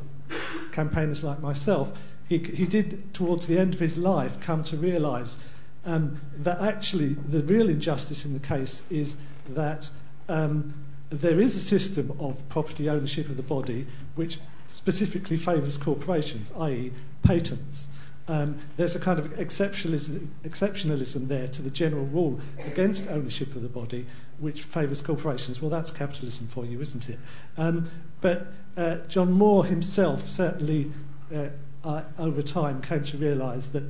campaigners 0.72 1.24
like 1.24 1.40
myself, 1.40 1.98
he, 2.28 2.38
he 2.38 2.66
did, 2.66 3.12
towards 3.12 3.46
the 3.46 3.58
end 3.58 3.74
of 3.74 3.80
his 3.80 3.98
life, 3.98 4.40
come 4.40 4.62
to 4.64 4.76
realise 4.76 5.46
um, 5.84 6.20
that 6.36 6.60
actually 6.60 7.08
the 7.08 7.42
real 7.42 7.68
injustice 7.68 8.24
in 8.24 8.32
the 8.32 8.40
case 8.40 8.90
is 8.90 9.18
that 9.50 9.90
um, 10.28 10.72
there 11.20 11.40
is 11.40 11.56
a 11.56 11.60
system 11.60 12.16
of 12.20 12.48
property 12.48 12.88
ownership 12.88 13.28
of 13.28 13.36
the 13.36 13.42
body 13.42 13.86
which 14.14 14.38
specifically 14.66 15.36
favours 15.36 15.76
corporations, 15.76 16.52
i.e., 16.60 16.92
patents. 17.22 17.88
Um, 18.26 18.58
there's 18.78 18.96
a 18.96 19.00
kind 19.00 19.18
of 19.18 19.26
exceptionalism, 19.36 20.28
exceptionalism 20.44 21.28
there 21.28 21.46
to 21.48 21.60
the 21.60 21.70
general 21.70 22.06
rule 22.06 22.40
against 22.64 23.10
ownership 23.10 23.54
of 23.54 23.60
the 23.62 23.68
body, 23.68 24.06
which 24.38 24.62
favours 24.62 25.02
corporations. 25.02 25.60
Well, 25.60 25.70
that's 25.70 25.90
capitalism 25.90 26.46
for 26.48 26.64
you, 26.64 26.80
isn't 26.80 27.10
it? 27.10 27.18
Um, 27.58 27.90
but 28.22 28.46
uh, 28.78 28.96
John 29.08 29.32
Moore 29.32 29.66
himself 29.66 30.26
certainly, 30.26 30.90
uh, 31.34 31.48
uh, 31.84 32.02
over 32.18 32.40
time, 32.40 32.80
came 32.80 33.02
to 33.02 33.18
realise 33.18 33.66
that 33.68 33.84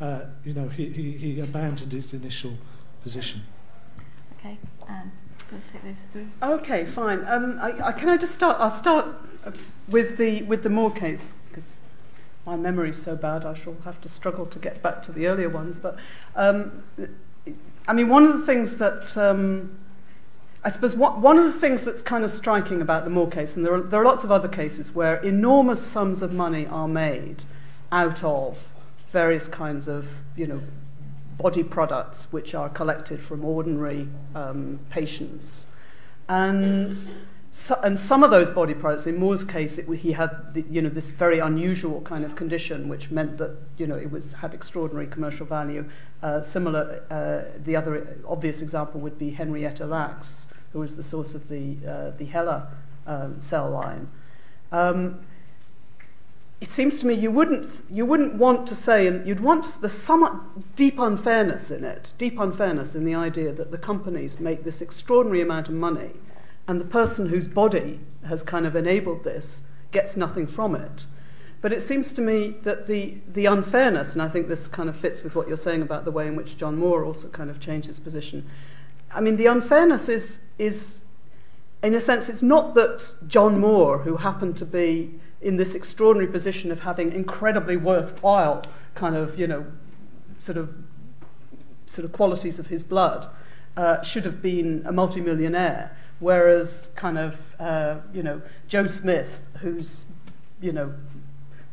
uh, 0.00 0.22
you 0.44 0.54
know, 0.54 0.68
he, 0.68 0.88
he, 0.88 1.12
he 1.12 1.40
abandoned 1.40 1.92
his 1.92 2.14
initial 2.14 2.56
position. 3.02 3.42
Okay, 4.38 4.56
and 5.50 6.32
Okay, 6.42 6.84
fine. 6.84 7.24
Um, 7.26 7.58
I, 7.60 7.88
I, 7.88 7.92
can 7.92 8.08
I 8.08 8.16
just 8.16 8.34
start? 8.34 8.56
I'll 8.60 8.70
start 8.70 9.06
with 9.88 10.16
the 10.16 10.42
with 10.42 10.62
the 10.62 10.70
Moore 10.70 10.90
case 10.90 11.32
because 11.48 11.76
my 12.46 12.56
memory's 12.56 13.02
so 13.02 13.16
bad. 13.16 13.44
I 13.44 13.54
shall 13.54 13.76
have 13.84 14.00
to 14.02 14.08
struggle 14.08 14.46
to 14.46 14.58
get 14.58 14.82
back 14.82 15.02
to 15.04 15.12
the 15.12 15.26
earlier 15.26 15.48
ones. 15.48 15.78
But 15.78 15.96
um, 16.36 16.82
I 17.88 17.92
mean, 17.92 18.08
one 18.08 18.24
of 18.24 18.38
the 18.38 18.46
things 18.46 18.76
that 18.78 19.16
um, 19.16 19.78
I 20.62 20.70
suppose 20.70 20.94
one 20.94 21.38
of 21.38 21.44
the 21.44 21.58
things 21.58 21.84
that's 21.84 22.02
kind 22.02 22.24
of 22.24 22.32
striking 22.32 22.82
about 22.82 23.04
the 23.04 23.10
Moore 23.10 23.28
case, 23.28 23.56
and 23.56 23.64
there 23.64 23.74
are, 23.74 23.80
there 23.80 24.02
are 24.02 24.04
lots 24.04 24.24
of 24.24 24.30
other 24.30 24.48
cases 24.48 24.94
where 24.94 25.16
enormous 25.16 25.82
sums 25.84 26.22
of 26.22 26.32
money 26.32 26.66
are 26.66 26.88
made 26.88 27.44
out 27.90 28.22
of 28.22 28.68
various 29.10 29.48
kinds 29.48 29.88
of, 29.88 30.08
you 30.36 30.46
know, 30.46 30.60
body 31.42 31.62
products 31.62 32.28
which 32.30 32.54
are 32.54 32.68
collected 32.68 33.22
from 33.22 33.44
ordinary 33.44 34.08
um, 34.34 34.80
patients. 34.90 35.66
And, 36.28 36.96
so, 37.50 37.80
and 37.82 37.98
some 37.98 38.22
of 38.22 38.30
those 38.30 38.50
body 38.50 38.74
products, 38.74 39.06
in 39.06 39.16
Moore's 39.16 39.44
case, 39.44 39.78
it, 39.78 39.88
he 39.88 40.12
had 40.12 40.54
the, 40.54 40.64
you 40.70 40.80
know, 40.82 40.88
this 40.88 41.10
very 41.10 41.38
unusual 41.38 42.00
kind 42.02 42.24
of 42.24 42.36
condition 42.36 42.88
which 42.88 43.10
meant 43.10 43.38
that 43.38 43.56
you 43.78 43.86
know, 43.86 43.96
it 43.96 44.10
was, 44.10 44.34
had 44.34 44.54
extraordinary 44.54 45.06
commercial 45.06 45.46
value. 45.46 45.88
Uh, 46.22 46.42
similar, 46.42 47.02
uh, 47.10 47.58
the 47.64 47.74
other 47.74 48.18
obvious 48.28 48.60
example 48.60 49.00
would 49.00 49.18
be 49.18 49.30
Henrietta 49.30 49.86
Lacks, 49.86 50.46
who 50.72 50.80
was 50.80 50.96
the 50.96 51.02
source 51.02 51.34
of 51.34 51.48
the, 51.48 51.76
uh, 51.88 52.10
the 52.16 52.26
HeLa 52.26 52.68
um, 53.06 53.40
cell 53.40 53.70
line. 53.70 54.08
Um, 54.70 55.20
it 56.60 56.70
seems 56.70 57.00
to 57.00 57.06
me 57.06 57.14
you 57.14 57.30
wouldn't, 57.30 57.68
you 57.90 58.04
wouldn't 58.04 58.34
want 58.34 58.66
to 58.66 58.74
say, 58.74 59.06
and 59.06 59.26
you'd 59.26 59.40
want, 59.40 59.80
there's 59.80 59.96
some 59.96 60.64
deep 60.76 60.98
unfairness 60.98 61.70
in 61.70 61.84
it, 61.84 62.12
deep 62.18 62.38
unfairness 62.38 62.94
in 62.94 63.04
the 63.04 63.14
idea 63.14 63.52
that 63.52 63.70
the 63.70 63.78
companies 63.78 64.38
make 64.38 64.64
this 64.64 64.82
extraordinary 64.82 65.40
amount 65.40 65.68
of 65.68 65.74
money 65.74 66.10
and 66.68 66.80
the 66.80 66.84
person 66.84 67.30
whose 67.30 67.48
body 67.48 68.00
has 68.26 68.42
kind 68.42 68.66
of 68.66 68.76
enabled 68.76 69.24
this 69.24 69.62
gets 69.90 70.16
nothing 70.16 70.46
from 70.46 70.74
it. 70.74 71.06
But 71.62 71.72
it 71.72 71.82
seems 71.82 72.12
to 72.12 72.22
me 72.22 72.56
that 72.62 72.86
the, 72.86 73.16
the 73.26 73.46
unfairness, 73.46 74.12
and 74.12 74.22
I 74.22 74.28
think 74.28 74.48
this 74.48 74.68
kind 74.68 74.88
of 74.88 74.96
fits 74.96 75.22
with 75.22 75.34
what 75.34 75.48
you're 75.48 75.56
saying 75.56 75.82
about 75.82 76.04
the 76.04 76.10
way 76.10 76.26
in 76.26 76.36
which 76.36 76.56
John 76.56 76.76
Moore 76.76 77.04
also 77.04 77.28
kind 77.28 77.50
of 77.50 77.60
changed 77.60 77.88
his 77.88 78.00
position. 78.00 78.48
I 79.10 79.20
mean, 79.20 79.36
the 79.36 79.46
unfairness 79.46 80.08
is, 80.08 80.38
is 80.58 81.02
in 81.82 81.94
a 81.94 82.00
sense, 82.00 82.28
it's 82.28 82.42
not 82.42 82.74
that 82.74 83.14
John 83.26 83.60
Moore, 83.60 83.98
who 83.98 84.16
happened 84.18 84.56
to 84.58 84.64
be 84.64 85.19
in 85.40 85.56
this 85.56 85.74
extraordinary 85.74 86.30
position 86.30 86.70
of 86.70 86.80
having 86.80 87.12
incredibly 87.12 87.76
worthwhile 87.76 88.62
kind 88.94 89.16
of, 89.16 89.38
you 89.38 89.46
know, 89.46 89.66
sort 90.38 90.58
of 90.58 90.74
sort 91.86 92.04
of 92.04 92.12
qualities 92.12 92.58
of 92.58 92.68
his 92.68 92.84
blood, 92.84 93.28
uh, 93.76 94.00
should 94.02 94.24
have 94.24 94.40
been 94.40 94.82
a 94.86 94.92
multimillionaire, 94.92 95.96
whereas 96.20 96.86
kind 96.94 97.18
of, 97.18 97.38
uh, 97.58 97.96
you 98.12 98.22
know, 98.22 98.40
Joe 98.68 98.86
Smith, 98.86 99.48
whose, 99.60 100.04
you 100.60 100.70
know, 100.70 100.94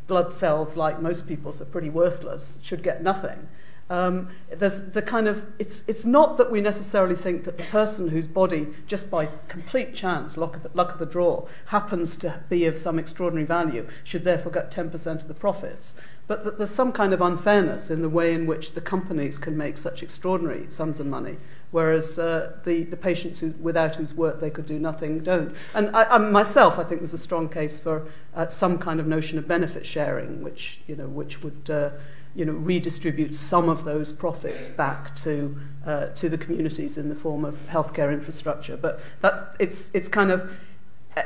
blood 0.07 0.33
cells, 0.33 0.75
like 0.75 1.01
most 1.01 1.27
people's, 1.27 1.61
are 1.61 1.65
pretty 1.65 1.89
worthless, 1.89 2.57
should 2.63 2.81
get 2.81 3.03
nothing. 3.03 3.47
Um, 3.89 4.29
there's 4.51 4.81
the 4.81 5.01
kind 5.01 5.29
of 5.29 5.45
it's 5.59 5.83
it's 5.87 6.03
not 6.03 6.37
that 6.37 6.51
we 6.51 6.59
necessarily 6.59 7.15
think 7.15 7.45
that 7.45 7.57
the 7.57 7.63
person 7.63 8.09
whose 8.09 8.27
body 8.27 8.67
just 8.85 9.09
by 9.09 9.29
complete 9.47 9.95
chance 9.95 10.35
luck 10.35 10.57
of 10.57 10.63
the, 10.63 10.71
luck 10.73 10.91
of 10.91 10.99
the 10.99 11.05
draw 11.05 11.47
happens 11.67 12.17
to 12.17 12.41
be 12.49 12.65
of 12.65 12.77
some 12.77 12.99
extraordinary 12.99 13.47
value 13.47 13.87
should 14.03 14.25
therefore 14.25 14.51
get 14.51 14.71
10% 14.71 15.21
of 15.21 15.27
the 15.29 15.33
profits 15.33 15.93
but 16.27 16.43
that 16.43 16.57
there's 16.57 16.69
some 16.69 16.91
kind 16.91 17.13
of 17.13 17.21
unfairness 17.21 17.89
in 17.89 18.01
the 18.01 18.09
way 18.09 18.33
in 18.33 18.45
which 18.45 18.73
the 18.73 18.81
companies 18.81 19.39
can 19.39 19.57
make 19.57 19.77
such 19.77 20.03
extraordinary 20.03 20.69
sums 20.69 20.99
of 20.99 21.07
money, 21.07 21.37
whereas 21.71 22.19
uh, 22.19 22.51
the, 22.65 22.83
the 22.83 22.97
patients 22.97 23.39
who, 23.39 23.53
without 23.61 23.95
whose 23.95 24.13
work 24.13 24.41
they 24.41 24.49
could 24.49 24.65
do 24.65 24.77
nothing 24.77 25.19
don't. 25.19 25.55
And 25.73 25.95
I, 25.95 26.03
I, 26.03 26.17
myself, 26.17 26.77
I 26.77 26.83
think 26.83 26.99
there's 26.99 27.13
a 27.13 27.17
strong 27.17 27.47
case 27.47 27.77
for 27.77 28.07
uh, 28.35 28.49
some 28.49 28.77
kind 28.77 28.99
of 28.99 29.07
notion 29.07 29.37
of 29.37 29.47
benefit 29.47 29.85
sharing, 29.85 30.43
which, 30.43 30.81
you 30.85 30.97
know, 30.97 31.07
which 31.07 31.41
would 31.41 31.69
uh, 31.69 31.91
you 32.35 32.45
know, 32.45 32.53
redistribute 32.53 33.35
some 33.35 33.69
of 33.69 33.83
those 33.83 34.11
profits 34.11 34.69
back 34.69 35.15
to, 35.17 35.57
uh, 35.85 36.07
to 36.07 36.29
the 36.29 36.37
communities 36.37 36.97
in 36.97 37.09
the 37.09 37.15
form 37.15 37.43
of 37.43 37.55
healthcare 37.67 38.13
infrastructure. 38.13 38.77
But 38.77 38.99
that's, 39.21 39.41
it's, 39.59 39.91
it's 39.93 40.07
kind 40.07 40.31
of, 40.31 40.51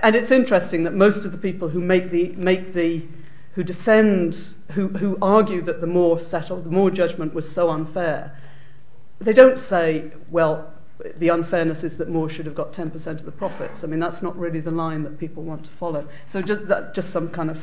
and 0.02 0.16
it's 0.16 0.32
interesting 0.32 0.84
that 0.84 0.94
most 0.94 1.26
of 1.26 1.32
the 1.32 1.38
people 1.38 1.70
who 1.70 1.80
make 1.80 2.12
the, 2.12 2.30
make 2.30 2.74
the 2.74 3.04
who 3.54 3.64
defend, 3.64 4.54
who, 4.72 4.88
who 4.90 5.18
argue 5.22 5.62
that 5.62 5.82
the 5.82 5.88
Moore 5.88 6.20
settled, 6.20 6.64
the 6.64 6.70
Moore 6.70 6.90
judgment 6.90 7.34
was 7.34 7.52
so 7.52 7.70
unfair, 7.70 8.38
they 9.20 9.34
don't 9.34 9.60
say, 9.60 10.12
well, 10.30 10.74
the 11.18 11.30
unfairness 11.30 11.84
is 11.84 11.98
that 11.98 12.10
Moore 12.10 12.30
should 12.30 12.46
have 12.46 12.56
got 12.56 12.74
10% 12.74 13.08
of 13.08 13.26
the 13.26 13.32
profits. 13.32 13.84
I 13.84 13.88
mean, 13.88 14.00
that's 14.00 14.22
not 14.22 14.38
really 14.38 14.60
the 14.60 14.72
line 14.72 15.04
that 15.04 15.18
people 15.18 15.44
want 15.44 15.66
to 15.66 15.72
follow. 15.72 16.08
So 16.26 16.42
just, 16.42 16.68
that, 16.68 16.94
just 16.94 17.10
some 17.10 17.30
kind 17.30 17.50
of 17.50 17.62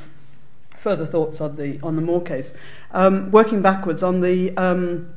further 0.78 1.06
thoughts 1.06 1.40
on 1.40 1.56
the, 1.56 1.78
on 1.82 1.96
the 1.96 2.02
Moore 2.02 2.22
case. 2.22 2.52
Um, 2.92 3.30
working 3.30 3.62
backwards 3.62 4.02
on 4.02 4.20
the, 4.20 4.56
um, 4.56 5.12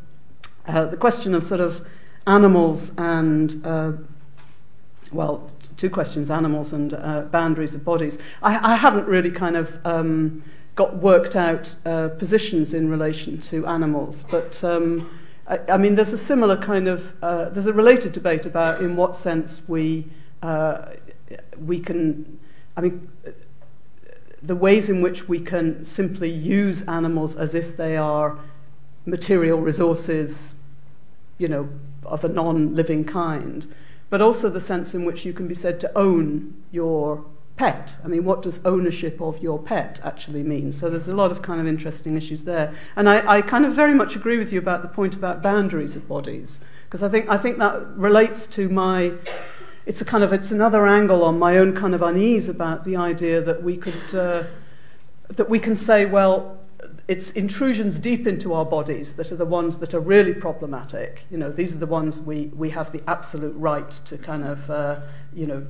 uh, 0.68 0.86
the 0.86 0.98
question 0.98 1.34
of 1.34 1.44
sort 1.44 1.62
of 1.62 1.86
animals 2.28 2.92
and, 2.98 3.66
uh, 3.66 3.94
well, 5.12 5.50
two 5.78 5.90
questions, 5.90 6.30
animals 6.30 6.74
and 6.74 6.94
uh, 6.94 7.22
boundaries 7.22 7.74
of 7.74 7.84
bodies. 7.84 8.18
I, 8.42 8.74
I 8.74 8.76
haven't 8.76 9.08
really 9.08 9.32
kind 9.32 9.56
of 9.56 9.84
um, 9.86 10.44
got 10.76 10.98
worked 10.98 11.36
out 11.36 11.76
uh, 11.86 12.10
positions 12.10 12.74
in 12.74 12.90
relation 12.90 13.42
to 13.42 13.66
animals, 13.66 14.26
but 14.30 14.64
um, 14.64 15.10
I, 15.48 15.60
I 15.70 15.78
mean, 15.78 15.96
there's 15.96 16.14
a 16.14 16.18
similar 16.18 16.56
kind 16.56 16.88
of, 16.88 17.14
uh, 17.24 17.50
there's 17.50 17.66
a 17.66 17.74
related 17.74 18.14
debate 18.14 18.46
about 18.46 18.82
in 18.82 18.96
what 18.96 19.16
sense 19.16 19.62
we, 19.68 20.08
uh, 20.44 20.92
we 21.60 21.80
can, 21.80 22.40
I 22.78 22.82
mean, 22.82 23.10
the 24.44 24.56
ways 24.56 24.90
in 24.90 25.02
which 25.02 25.28
we 25.28 25.40
can 25.40 25.86
simply 25.86 26.30
use 26.30 26.82
animals 26.84 27.36
as 27.36 27.54
if 27.54 27.78
they 27.78 27.96
are 27.96 28.40
material 29.06 29.60
resources, 29.60 30.56
you 31.38 31.48
know, 31.48 31.70
of 32.06 32.24
a 32.24 32.30
non-living 32.30 33.06
kind, 33.06 33.74
but 34.10 34.22
also 34.22 34.50
the 34.50 34.62
sense 34.62 34.94
in 34.94 35.06
which 35.06 35.26
you 35.26 35.34
can 35.34 35.48
be 35.48 35.56
said 35.56 35.80
to 35.80 35.98
own 35.98 36.54
your 36.72 37.24
pet. 37.56 37.98
I 38.04 38.08
mean, 38.08 38.26
what 38.26 38.42
does 38.42 38.60
ownership 38.66 39.22
of 39.22 39.42
your 39.44 39.60
pet 39.60 40.00
actually 40.04 40.42
mean? 40.42 40.74
So 40.74 40.90
there's 40.90 41.08
a 41.08 41.16
lot 41.16 41.32
of 41.32 41.42
kind 41.42 41.62
of 41.62 41.68
interesting 41.68 42.18
issues 42.18 42.44
there. 42.46 42.74
And 42.96 43.08
I, 43.08 43.38
I 43.38 43.42
kind 43.42 43.66
of 43.66 43.74
very 43.74 43.94
much 43.94 44.16
agree 44.16 44.38
with 44.38 44.52
you 44.52 44.60
about 44.60 44.82
the 44.82 44.88
point 44.88 45.14
about 45.14 45.44
boundaries 45.44 45.96
of 45.96 46.08
bodies, 46.08 46.60
because 46.86 47.04
I 47.04 47.10
think, 47.10 47.30
I 47.30 47.38
think 47.38 47.60
that 47.60 47.86
relates 47.96 48.48
to 48.48 48.68
my, 48.70 49.14
it's 49.86 50.02
a 50.02 50.06
kind 50.06 50.24
of, 50.24 50.32
it's 50.34 50.52
another 50.52 50.88
angle 50.88 51.24
on 51.24 51.40
my 51.40 51.58
own 51.58 51.76
kind 51.76 51.96
of 51.96 52.02
unease 52.02 52.48
about 52.48 52.86
the 52.86 52.96
idea 52.96 53.42
that 53.42 53.64
we 53.64 53.78
could, 53.78 54.16
uh, 54.16 54.44
that 55.30 55.50
we 55.50 55.60
can 55.60 55.76
say, 55.76 56.06
well, 56.06 56.58
it's 57.08 57.32
intrusions 57.32 58.00
deep 58.00 58.26
into 58.26 58.54
our 58.54 58.66
bodies 58.66 59.16
that 59.16 59.32
are 59.32 59.36
the 59.36 59.46
ones 59.46 59.80
that 59.80 59.94
are 59.94 60.00
really 60.00 60.34
problematic. 60.34 61.24
You 61.30 61.38
know, 61.38 61.52
these 61.52 61.74
are 61.74 61.80
the 61.80 61.88
ones 61.88 62.22
we, 62.22 62.48
we 62.56 62.70
have 62.72 62.92
the 62.92 63.02
absolute 63.08 63.56
right 63.56 63.90
to 64.06 64.18
kind 64.18 64.44
of, 64.44 64.70
uh, 64.70 65.00
you 65.34 65.48
know, 65.48 65.66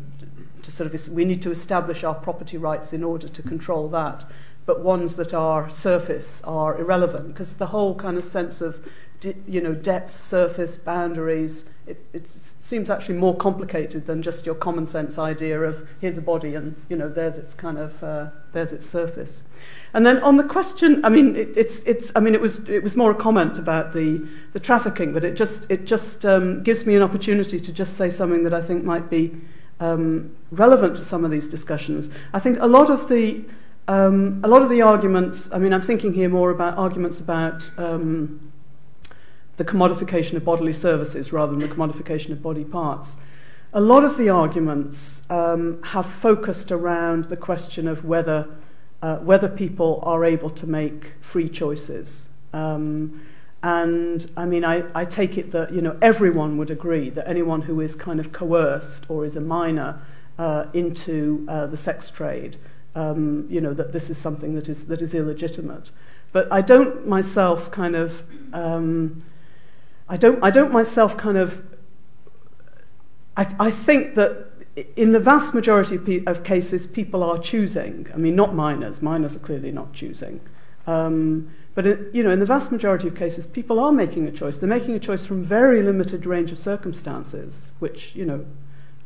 to 0.61 0.71
sort 0.71 0.93
of 0.93 1.09
we 1.09 1.25
need 1.25 1.41
to 1.41 1.51
establish 1.51 2.03
our 2.03 2.13
property 2.13 2.57
rights 2.57 2.93
in 2.93 3.03
order 3.03 3.27
to 3.27 3.41
control 3.41 3.87
that 3.89 4.25
but 4.65 4.81
ones 4.81 5.15
that 5.15 5.33
are 5.33 5.69
surface 5.69 6.41
are 6.43 6.77
irrelevant 6.77 7.27
because 7.27 7.55
the 7.55 7.67
whole 7.67 7.95
kind 7.95 8.17
of 8.17 8.25
sense 8.25 8.61
of 8.61 8.79
you 9.47 9.61
know 9.61 9.73
depth 9.73 10.17
surface 10.17 10.77
boundaries 10.77 11.65
it, 11.87 12.05
it 12.13 12.29
seems 12.59 12.89
actually 12.89 13.15
more 13.15 13.35
complicated 13.35 14.05
than 14.05 14.21
just 14.21 14.45
your 14.45 14.55
common 14.55 14.87
sense 14.87 15.17
idea 15.17 15.59
of 15.59 15.87
here's 15.99 16.17
a 16.17 16.21
body 16.21 16.55
and 16.55 16.75
you 16.89 16.95
know 16.95 17.09
there's 17.09 17.37
its 17.37 17.53
kind 17.53 17.77
of 17.77 18.03
uh, 18.03 18.29
there's 18.53 18.71
its 18.71 18.89
surface 18.89 19.43
and 19.93 20.05
then 20.05 20.17
on 20.23 20.37
the 20.37 20.43
question 20.43 21.03
i 21.03 21.09
mean 21.09 21.35
it, 21.35 21.49
it's 21.55 21.79
it's 21.83 22.11
i 22.15 22.19
mean 22.19 22.33
it 22.33 22.41
was 22.41 22.59
it 22.69 22.83
was 22.83 22.95
more 22.95 23.11
a 23.11 23.15
comment 23.15 23.59
about 23.59 23.93
the 23.93 24.25
the 24.53 24.59
trafficking 24.59 25.13
but 25.13 25.23
it 25.23 25.35
just 25.35 25.65
it 25.69 25.85
just 25.85 26.25
um, 26.25 26.63
gives 26.63 26.85
me 26.85 26.95
an 26.95 27.01
opportunity 27.01 27.59
to 27.59 27.71
just 27.71 27.95
say 27.95 28.09
something 28.09 28.43
that 28.43 28.53
i 28.53 28.61
think 28.61 28.83
might 28.83 29.09
be 29.09 29.35
um, 29.81 30.31
relevant 30.51 30.95
to 30.95 31.03
some 31.03 31.25
of 31.25 31.31
these 31.31 31.47
discussions. 31.47 32.09
I 32.33 32.39
think 32.39 32.59
a 32.61 32.67
lot 32.67 32.89
of 32.89 33.09
the 33.09 33.43
um, 33.87 34.39
a 34.43 34.47
lot 34.47 34.61
of 34.61 34.69
the 34.69 34.83
arguments. 34.83 35.49
I 35.51 35.57
mean, 35.57 35.73
I'm 35.73 35.81
thinking 35.81 36.13
here 36.13 36.29
more 36.29 36.51
about 36.51 36.77
arguments 36.77 37.19
about 37.19 37.69
um, 37.77 38.50
the 39.57 39.65
commodification 39.65 40.33
of 40.33 40.45
bodily 40.45 40.73
services 40.73 41.31
rather 41.31 41.51
than 41.51 41.61
the 41.61 41.75
commodification 41.75 42.31
of 42.31 42.41
body 42.41 42.63
parts. 42.63 43.15
A 43.73 43.81
lot 43.81 44.03
of 44.03 44.17
the 44.17 44.29
arguments 44.29 45.21
um, 45.29 45.81
have 45.83 46.05
focused 46.05 46.71
around 46.71 47.25
the 47.25 47.37
question 47.37 47.87
of 47.87 48.03
whether 48.03 48.47
uh, 49.01 49.17
whether 49.17 49.47
people 49.47 49.99
are 50.03 50.23
able 50.23 50.49
to 50.49 50.67
make 50.67 51.13
free 51.21 51.49
choices. 51.49 52.29
Um, 52.53 53.21
and 53.63 54.29
I 54.37 54.45
mean, 54.45 54.63
I, 54.63 54.83
I 54.93 55.05
take 55.05 55.37
it 55.37 55.51
that 55.51 55.73
you 55.73 55.81
know 55.81 55.97
everyone 56.01 56.57
would 56.57 56.69
agree 56.69 57.09
that 57.11 57.27
anyone 57.27 57.63
who 57.63 57.79
is 57.81 57.95
kind 57.95 58.19
of 58.19 58.31
coerced 58.31 59.09
or 59.09 59.25
is 59.25 59.35
a 59.35 59.41
minor 59.41 60.01
uh, 60.39 60.65
into 60.73 61.45
uh, 61.47 61.67
the 61.67 61.77
sex 61.77 62.09
trade, 62.09 62.57
um, 62.95 63.45
you 63.49 63.61
know, 63.61 63.73
that 63.73 63.93
this 63.93 64.09
is 64.09 64.17
something 64.17 64.55
that 64.55 64.67
is 64.67 64.87
that 64.87 65.01
is 65.01 65.13
illegitimate. 65.13 65.91
But 66.31 66.51
I 66.51 66.61
don't 66.61 67.07
myself 67.07 67.69
kind 67.71 67.95
of, 67.95 68.23
um, 68.53 69.19
I 70.11 70.17
don't 70.17 70.43
I 70.43 70.51
don't 70.51 70.73
myself 70.73 71.15
kind 71.15 71.37
of. 71.37 71.63
I, 73.37 73.55
I 73.57 73.71
think 73.71 74.15
that 74.15 74.47
in 74.97 75.13
the 75.13 75.19
vast 75.19 75.53
majority 75.53 75.95
of, 75.95 76.05
pe- 76.05 76.25
of 76.25 76.43
cases, 76.43 76.85
people 76.85 77.23
are 77.23 77.37
choosing. 77.37 78.07
I 78.13 78.17
mean, 78.17 78.35
not 78.35 78.53
minors. 78.53 79.01
Minors 79.01 79.37
are 79.37 79.39
clearly 79.39 79.71
not 79.71 79.93
choosing. 79.93 80.41
Um, 80.85 81.49
but 81.75 81.87
it, 81.87 82.13
you 82.13 82.23
know, 82.23 82.29
in 82.29 82.39
the 82.39 82.45
vast 82.45 82.73
majority 82.73 83.07
of 83.07 83.15
cases, 83.15 83.45
people 83.45 83.79
are 83.79 83.93
making 83.93 84.27
a 84.27 84.31
choice. 84.31 84.57
They're 84.57 84.67
making 84.67 84.95
a 84.95 84.99
choice 84.99 85.23
from 85.23 85.43
very 85.43 85.81
limited 85.81 86.25
range 86.25 86.51
of 86.51 86.59
circumstances, 86.59 87.71
which 87.79 88.13
you 88.13 88.25
know, 88.25 88.45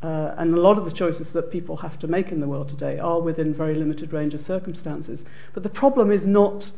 uh, 0.02 0.34
and 0.36 0.54
a 0.54 0.60
lot 0.60 0.76
of 0.76 0.84
the 0.84 0.90
choices 0.90 1.32
that 1.34 1.52
people 1.52 1.76
have 1.78 2.00
to 2.00 2.08
make 2.08 2.32
in 2.32 2.40
the 2.40 2.48
world 2.48 2.68
today 2.68 2.98
are 2.98 3.20
within 3.20 3.54
very 3.54 3.76
limited 3.76 4.12
range 4.12 4.34
of 4.34 4.40
circumstances. 4.40 5.24
But 5.54 5.62
the 5.62 5.68
problem 5.68 6.10
is 6.10 6.26
not, 6.26 6.72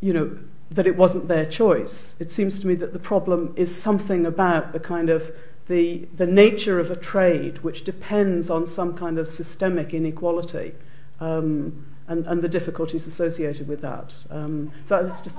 you 0.00 0.14
know, 0.14 0.38
that 0.74 0.86
it 0.86 0.96
wasn't 0.96 1.28
their 1.28 1.46
choice. 1.46 2.14
It 2.18 2.30
seems 2.30 2.58
to 2.60 2.66
me 2.66 2.74
that 2.76 2.92
the 2.92 2.98
problem 2.98 3.52
is 3.56 3.74
something 3.74 4.26
about 4.26 4.72
the 4.72 4.80
kind 4.80 5.10
of 5.10 5.30
the, 5.68 6.08
the 6.16 6.26
nature 6.26 6.80
of 6.80 6.90
a 6.90 6.96
trade 6.96 7.58
which 7.58 7.84
depends 7.84 8.50
on 8.50 8.66
some 8.66 8.96
kind 8.96 9.18
of 9.18 9.28
systemic 9.28 9.94
inequality. 9.94 10.74
Um, 11.20 11.86
and, 12.08 12.26
and 12.26 12.42
the 12.42 12.48
difficulties 12.48 13.06
associated 13.06 13.68
with 13.68 13.80
that. 13.80 14.14
Um, 14.30 14.72
so 14.84 14.96
it's 15.06 15.20
just. 15.20 15.38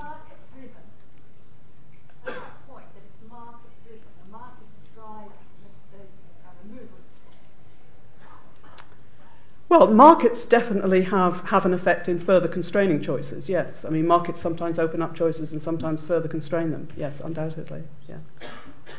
Well, 9.74 9.88
markets 9.88 10.46
definitely 10.46 11.02
have, 11.06 11.50
have 11.50 11.66
an 11.66 11.74
effect 11.74 12.08
in 12.08 12.20
further 12.20 12.48
constraining 12.48 13.02
choices, 13.02 13.50
yes. 13.50 13.84
I 13.84 13.90
mean, 13.90 14.06
markets 14.06 14.40
sometimes 14.40 14.78
open 14.78 15.02
up 15.02 15.16
choices 15.16 15.52
and 15.52 15.64
sometimes 15.64 16.06
further 16.06 16.28
constrain 16.28 16.70
them, 16.70 16.90
yes, 16.96 17.20
undoubtedly, 17.20 17.82
yeah. 18.08 18.18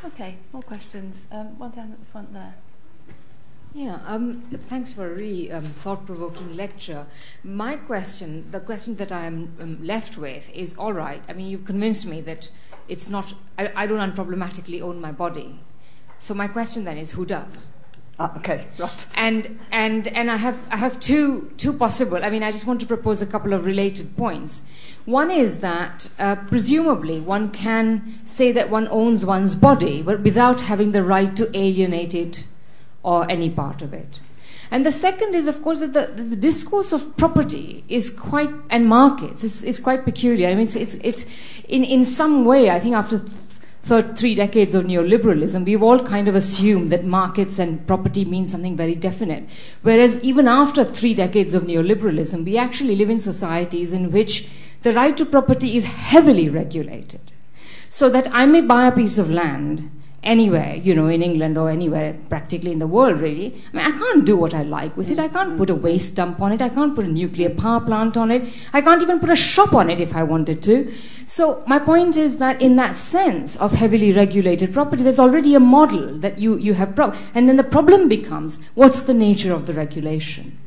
Okay, 0.04 0.38
more 0.52 0.62
questions. 0.62 1.26
Um, 1.30 1.56
one 1.60 1.70
down 1.70 1.92
at 1.92 2.00
the 2.00 2.06
front 2.06 2.32
there. 2.32 2.56
Yeah, 3.72 4.00
um, 4.04 4.42
thanks 4.50 4.92
for 4.92 5.06
a 5.06 5.14
really 5.14 5.52
um, 5.52 5.62
thought 5.62 6.06
provoking 6.06 6.56
lecture. 6.56 7.06
My 7.44 7.76
question, 7.76 8.50
the 8.50 8.58
question 8.58 8.96
that 8.96 9.12
I'm 9.12 9.54
um, 9.60 9.78
left 9.80 10.18
with 10.18 10.52
is 10.52 10.76
all 10.76 10.92
right, 10.92 11.22
I 11.28 11.34
mean, 11.34 11.46
you've 11.46 11.64
convinced 11.64 12.08
me 12.08 12.20
that 12.22 12.50
it's 12.88 13.08
not, 13.08 13.32
I, 13.56 13.70
I 13.76 13.86
don't 13.86 14.12
unproblematically 14.12 14.82
own 14.82 15.00
my 15.00 15.12
body. 15.12 15.60
So 16.18 16.34
my 16.34 16.48
question 16.48 16.82
then 16.82 16.98
is 16.98 17.12
who 17.12 17.24
does? 17.24 17.70
Ah, 18.18 18.36
okay, 18.36 18.66
right. 18.78 19.06
And 19.14 19.58
and 19.72 20.06
and 20.08 20.30
I 20.30 20.36
have 20.36 20.64
I 20.70 20.76
have 20.76 21.00
two 21.00 21.50
two 21.56 21.72
possible. 21.72 22.24
I 22.24 22.30
mean, 22.30 22.44
I 22.44 22.52
just 22.52 22.66
want 22.66 22.80
to 22.80 22.86
propose 22.86 23.20
a 23.20 23.26
couple 23.26 23.52
of 23.52 23.66
related 23.66 24.16
points. 24.16 24.70
One 25.04 25.30
is 25.30 25.60
that 25.60 26.08
uh, 26.18 26.36
presumably 26.36 27.20
one 27.20 27.50
can 27.50 28.14
say 28.24 28.52
that 28.52 28.70
one 28.70 28.86
owns 28.88 29.26
one's 29.26 29.54
body, 29.54 30.00
but 30.00 30.20
without 30.20 30.60
having 30.60 30.92
the 30.92 31.02
right 31.02 31.34
to 31.36 31.50
alienate 31.56 32.14
it 32.14 32.46
or 33.02 33.28
any 33.30 33.50
part 33.50 33.82
of 33.82 33.92
it. 33.92 34.20
And 34.70 34.84
the 34.84 34.92
second 34.92 35.34
is, 35.34 35.46
of 35.46 35.62
course, 35.62 35.80
that 35.80 35.92
the, 35.92 36.22
the 36.22 36.36
discourse 36.36 36.92
of 36.92 37.16
property 37.16 37.84
is 37.88 38.10
quite, 38.10 38.50
and 38.70 38.88
markets 38.88 39.44
is, 39.44 39.62
is 39.62 39.78
quite 39.78 40.04
peculiar. 40.04 40.48
I 40.48 40.54
mean, 40.54 40.62
it's, 40.62 40.74
it's, 40.74 40.94
it's 40.94 41.26
in, 41.68 41.84
in 41.84 42.04
some 42.04 42.44
way, 42.44 42.70
I 42.70 42.80
think 42.80 42.94
after 42.94 43.18
th- 43.18 43.30
three 43.84 44.34
decades 44.34 44.74
of 44.74 44.84
neoliberalism, 44.84 45.64
we've 45.64 45.82
all 45.82 45.98
kind 45.98 46.26
of 46.26 46.34
assumed 46.34 46.90
that 46.90 47.04
markets 47.04 47.58
and 47.58 47.86
property 47.86 48.24
mean 48.24 48.46
something 48.46 48.76
very 48.76 48.94
definite. 48.94 49.44
Whereas 49.82 50.22
even 50.24 50.48
after 50.48 50.84
three 50.84 51.12
decades 51.12 51.52
of 51.52 51.64
neoliberalism, 51.64 52.44
we 52.44 52.56
actually 52.56 52.96
live 52.96 53.10
in 53.10 53.18
societies 53.18 53.92
in 53.92 54.10
which 54.10 54.48
the 54.82 54.92
right 54.92 55.16
to 55.16 55.26
property 55.26 55.76
is 55.76 55.84
heavily 55.84 56.48
regulated. 56.48 57.20
So 57.90 58.08
that 58.08 58.28
I 58.32 58.46
may 58.46 58.62
buy 58.62 58.86
a 58.86 58.92
piece 58.92 59.18
of 59.18 59.30
land 59.30 59.90
anywhere, 60.24 60.74
you 60.74 60.94
know, 60.94 61.06
in 61.06 61.22
England 61.22 61.56
or 61.56 61.70
anywhere 61.70 62.16
practically 62.28 62.72
in 62.72 62.78
the 62.78 62.86
world, 62.86 63.20
really. 63.20 63.54
I 63.72 63.76
mean, 63.76 63.86
I 63.86 63.90
can't 63.90 64.24
do 64.24 64.36
what 64.36 64.54
I 64.54 64.62
like 64.62 64.96
with 64.96 65.10
it. 65.10 65.18
I 65.18 65.28
can't 65.28 65.56
put 65.56 65.70
a 65.70 65.74
waste 65.74 66.16
dump 66.16 66.40
on 66.40 66.52
it. 66.52 66.60
I 66.60 66.68
can't 66.68 66.94
put 66.94 67.04
a 67.04 67.08
nuclear 67.08 67.50
power 67.50 67.80
plant 67.80 68.16
on 68.16 68.30
it. 68.30 68.48
I 68.72 68.80
can't 68.80 69.02
even 69.02 69.20
put 69.20 69.30
a 69.30 69.36
shop 69.36 69.74
on 69.74 69.90
it 69.90 70.00
if 70.00 70.14
I 70.14 70.22
wanted 70.22 70.62
to. 70.64 70.92
So, 71.26 71.62
my 71.66 71.78
point 71.78 72.16
is 72.16 72.38
that 72.38 72.60
in 72.60 72.76
that 72.76 72.96
sense 72.96 73.56
of 73.56 73.72
heavily 73.72 74.12
regulated 74.12 74.72
property, 74.72 75.02
there's 75.02 75.20
already 75.20 75.54
a 75.54 75.60
model 75.60 76.18
that 76.18 76.38
you, 76.38 76.56
you 76.56 76.74
have. 76.74 76.94
Pro- 76.94 77.12
and 77.34 77.48
then 77.48 77.56
the 77.56 77.64
problem 77.64 78.08
becomes 78.08 78.58
what's 78.74 79.02
the 79.04 79.14
nature 79.14 79.52
of 79.52 79.66
the 79.66 79.72
regulation? 79.72 80.58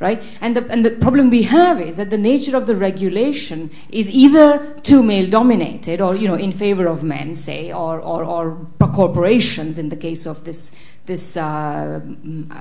Right? 0.00 0.22
And 0.40 0.54
the, 0.54 0.64
and 0.70 0.84
the 0.84 0.92
problem 0.92 1.28
we 1.28 1.42
have 1.42 1.80
is 1.80 1.96
that 1.96 2.10
the 2.10 2.18
nature 2.18 2.56
of 2.56 2.68
the 2.68 2.76
regulation 2.76 3.68
is 3.90 4.08
either 4.08 4.78
too 4.82 5.02
male 5.02 5.28
dominated 5.28 6.00
or, 6.00 6.14
you 6.14 6.28
know, 6.28 6.36
in 6.36 6.52
favor 6.52 6.86
of 6.86 7.02
men, 7.02 7.34
say, 7.34 7.72
or, 7.72 7.98
or, 8.00 8.22
or 8.22 8.66
corporations 8.94 9.76
in 9.76 9.88
the 9.88 9.96
case 9.96 10.24
of 10.24 10.44
this, 10.44 10.70
this 11.06 11.36
uh, 11.36 12.00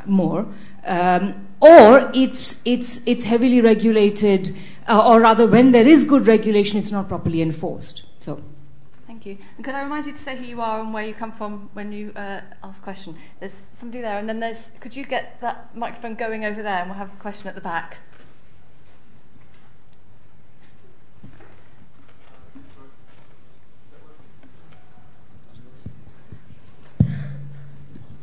Moore, 0.08 0.48
um, 0.86 1.48
or 1.60 2.10
it's, 2.16 2.66
it's, 2.66 3.06
it's 3.06 3.24
heavily 3.24 3.62
regulated, 3.62 4.56
uh, 4.88 5.08
or 5.08 5.22
rather, 5.22 5.46
when 5.46 5.72
there 5.74 5.88
is 5.88 6.06
good 6.06 6.26
regulation, 6.26 6.80
it's 6.80 6.92
not 6.92 7.08
properly 7.08 7.44
enforced. 7.44 8.04
So 8.20 8.42
you. 9.28 9.38
And 9.58 9.66
could 9.66 9.76
I 9.76 9.84
remind 9.84 10.06
you 10.06 10.14
to 10.14 10.18
say 10.18 10.36
who 10.36 10.46
you 10.46 10.62
are 10.62 10.80
and 10.80 10.94
where 10.94 11.06
you 11.06 11.14
come 11.14 11.32
from 11.32 11.70
when 11.74 11.92
you 11.92 12.12
uh, 12.16 12.42
ask 12.64 12.82
a 12.82 12.84
question? 12.84 13.16
There's 13.40 13.68
somebody 13.74 14.02
there, 14.02 14.18
and 14.18 14.28
then 14.28 14.40
there's. 14.40 14.72
Could 14.80 14.96
you 14.96 15.06
get 15.06 15.40
that 15.42 15.76
microphone 15.76 16.16
going 16.16 16.46
over 16.46 16.64
there, 16.64 16.80
and 16.80 16.90
we'll 16.90 16.98
have 16.98 17.14
a 17.14 17.18
question 17.18 17.48
at 17.48 17.56
the 17.56 17.62
back. 17.62 17.98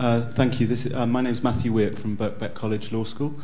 Uh, 0.01 0.21
thank 0.21 0.61
you. 0.61 0.67
Is, 0.67 0.93
uh, 0.93 1.07
my 1.07 1.21
name 1.21 1.33
is 1.33 1.45
Matthew 1.45 1.73
Weir 1.73 1.93
from 1.93 2.17
Birkbeck 2.17 2.55
College 2.55 2.93
Law 2.93 3.05
School. 3.05 3.35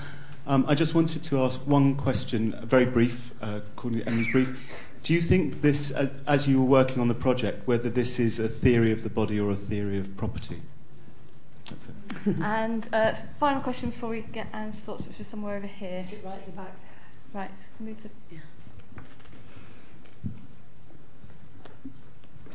Um, 0.46 0.64
I 0.66 0.74
just 0.74 0.94
wanted 0.94 1.22
to 1.22 1.42
ask 1.42 1.66
one 1.66 1.94
question, 1.94 2.58
very 2.64 2.84
brief, 2.84 3.32
uh, 3.40 3.60
according 3.72 4.00
to 4.00 4.06
Emily's 4.08 4.32
brief. 4.32 4.68
Do 5.02 5.14
you 5.14 5.20
think 5.20 5.62
this, 5.62 5.92
uh, 5.92 6.10
as 6.26 6.46
you 6.48 6.60
were 6.60 6.68
working 6.68 7.00
on 7.00 7.08
the 7.08 7.14
project, 7.14 7.66
whether 7.66 7.88
this 7.88 8.18
is 8.18 8.38
a 8.38 8.48
theory 8.48 8.92
of 8.92 9.02
the 9.02 9.08
body 9.08 9.40
or 9.40 9.50
a 9.50 9.56
theory 9.56 9.98
of 9.98 10.16
property? 10.16 10.60
That's 11.68 11.88
it. 11.88 11.94
and 12.42 12.86
uh, 12.92 13.14
final 13.38 13.62
question 13.62 13.90
before 13.90 14.10
we 14.10 14.20
get 14.20 14.48
Anne's 14.52 14.78
thoughts, 14.78 15.06
which 15.06 15.18
is 15.18 15.26
somewhere 15.26 15.56
over 15.56 15.66
here. 15.66 16.00
Is 16.00 16.12
it 16.12 16.22
right 16.24 16.34
at 16.34 16.46
the 16.46 16.52
back? 16.52 16.72
Right, 17.32 17.50
move 17.78 17.96
the. 18.02 18.10
Yeah. 18.30 18.40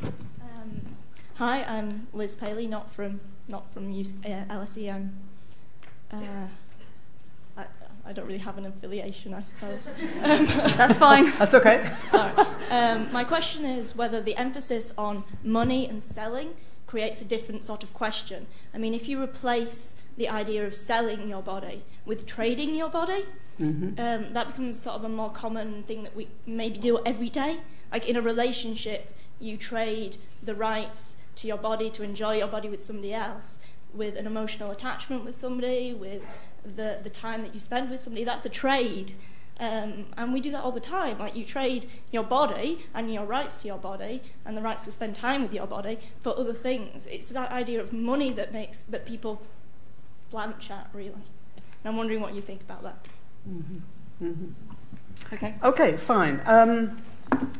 Um, 0.02 0.80
hi, 1.36 1.64
I'm 1.64 2.06
Liz 2.12 2.36
Paley, 2.36 2.66
not 2.66 2.92
from 2.92 3.20
not 3.48 3.72
from 3.72 3.92
UC, 3.92 4.24
uh, 4.24 4.54
LSE. 4.54 4.94
I'm 4.94 5.16
uh, 6.12 6.46
I 8.06 8.12
don't 8.12 8.26
really 8.26 8.38
have 8.38 8.58
an 8.58 8.66
affiliation, 8.66 9.34
I 9.34 9.42
suppose. 9.42 9.92
Um, 10.22 10.46
That's 10.76 10.98
fine. 10.98 11.32
That's 11.38 11.54
okay. 11.54 11.92
Sorry. 12.06 12.32
Um, 12.70 13.12
my 13.12 13.24
question 13.24 13.64
is 13.64 13.94
whether 13.94 14.20
the 14.20 14.36
emphasis 14.36 14.92
on 14.96 15.24
money 15.42 15.88
and 15.88 16.02
selling 16.02 16.54
creates 16.86 17.20
a 17.20 17.24
different 17.24 17.64
sort 17.64 17.82
of 17.82 17.92
question. 17.92 18.46
I 18.74 18.78
mean, 18.78 18.94
if 18.94 19.08
you 19.08 19.22
replace 19.22 20.00
the 20.16 20.28
idea 20.28 20.66
of 20.66 20.74
selling 20.74 21.28
your 21.28 21.42
body 21.42 21.84
with 22.04 22.26
trading 22.26 22.74
your 22.74 22.88
body, 22.88 23.24
mm-hmm. 23.60 24.00
um, 24.00 24.32
that 24.32 24.48
becomes 24.48 24.80
sort 24.80 24.96
of 24.96 25.04
a 25.04 25.08
more 25.08 25.30
common 25.30 25.82
thing 25.82 26.02
that 26.04 26.16
we 26.16 26.28
maybe 26.46 26.78
do 26.78 27.00
every 27.04 27.30
day. 27.30 27.58
Like 27.92 28.08
in 28.08 28.16
a 28.16 28.22
relationship, 28.22 29.14
you 29.38 29.56
trade 29.56 30.16
the 30.42 30.54
rights 30.54 31.16
to 31.36 31.46
your 31.46 31.58
body 31.58 31.90
to 31.90 32.02
enjoy 32.02 32.38
your 32.38 32.48
body 32.48 32.68
with 32.68 32.82
somebody 32.82 33.12
else 33.12 33.58
with 33.96 34.16
an 34.16 34.26
emotional 34.26 34.70
attachment 34.70 35.24
with 35.24 35.34
somebody, 35.34 35.94
with 35.94 36.22
the, 36.74 37.00
the 37.02 37.10
time 37.10 37.42
that 37.42 37.54
you 37.54 37.60
spend 37.60 37.90
with 37.90 38.00
somebody. 38.00 38.24
That's 38.24 38.44
a 38.44 38.50
trade. 38.50 39.14
Um, 39.58 40.06
and 40.18 40.32
we 40.32 40.40
do 40.40 40.50
that 40.50 40.62
all 40.62 40.72
the 40.72 40.80
time. 40.80 41.18
Like 41.18 41.34
you 41.34 41.44
trade 41.44 41.86
your 42.12 42.24
body 42.24 42.86
and 42.94 43.12
your 43.12 43.24
rights 43.24 43.58
to 43.58 43.68
your 43.68 43.78
body 43.78 44.22
and 44.44 44.56
the 44.56 44.62
rights 44.62 44.84
to 44.84 44.92
spend 44.92 45.16
time 45.16 45.42
with 45.42 45.54
your 45.54 45.66
body 45.66 45.98
for 46.20 46.38
other 46.38 46.52
things. 46.52 47.06
It's 47.06 47.28
that 47.30 47.50
idea 47.50 47.80
of 47.80 47.92
money 47.92 48.32
that 48.32 48.52
makes 48.52 48.82
that 48.82 49.06
people 49.06 49.42
blanch 50.30 50.70
at 50.70 50.88
really. 50.92 51.12
And 51.14 51.86
I'm 51.86 51.96
wondering 51.96 52.20
what 52.20 52.34
you 52.34 52.42
think 52.42 52.60
about 52.62 52.82
that. 52.82 53.06
Mm-hmm. 53.48 54.26
Mm-hmm. 54.26 55.34
Okay. 55.34 55.54
Okay. 55.62 55.96
Fine. 55.96 56.42
Um, 56.44 57.00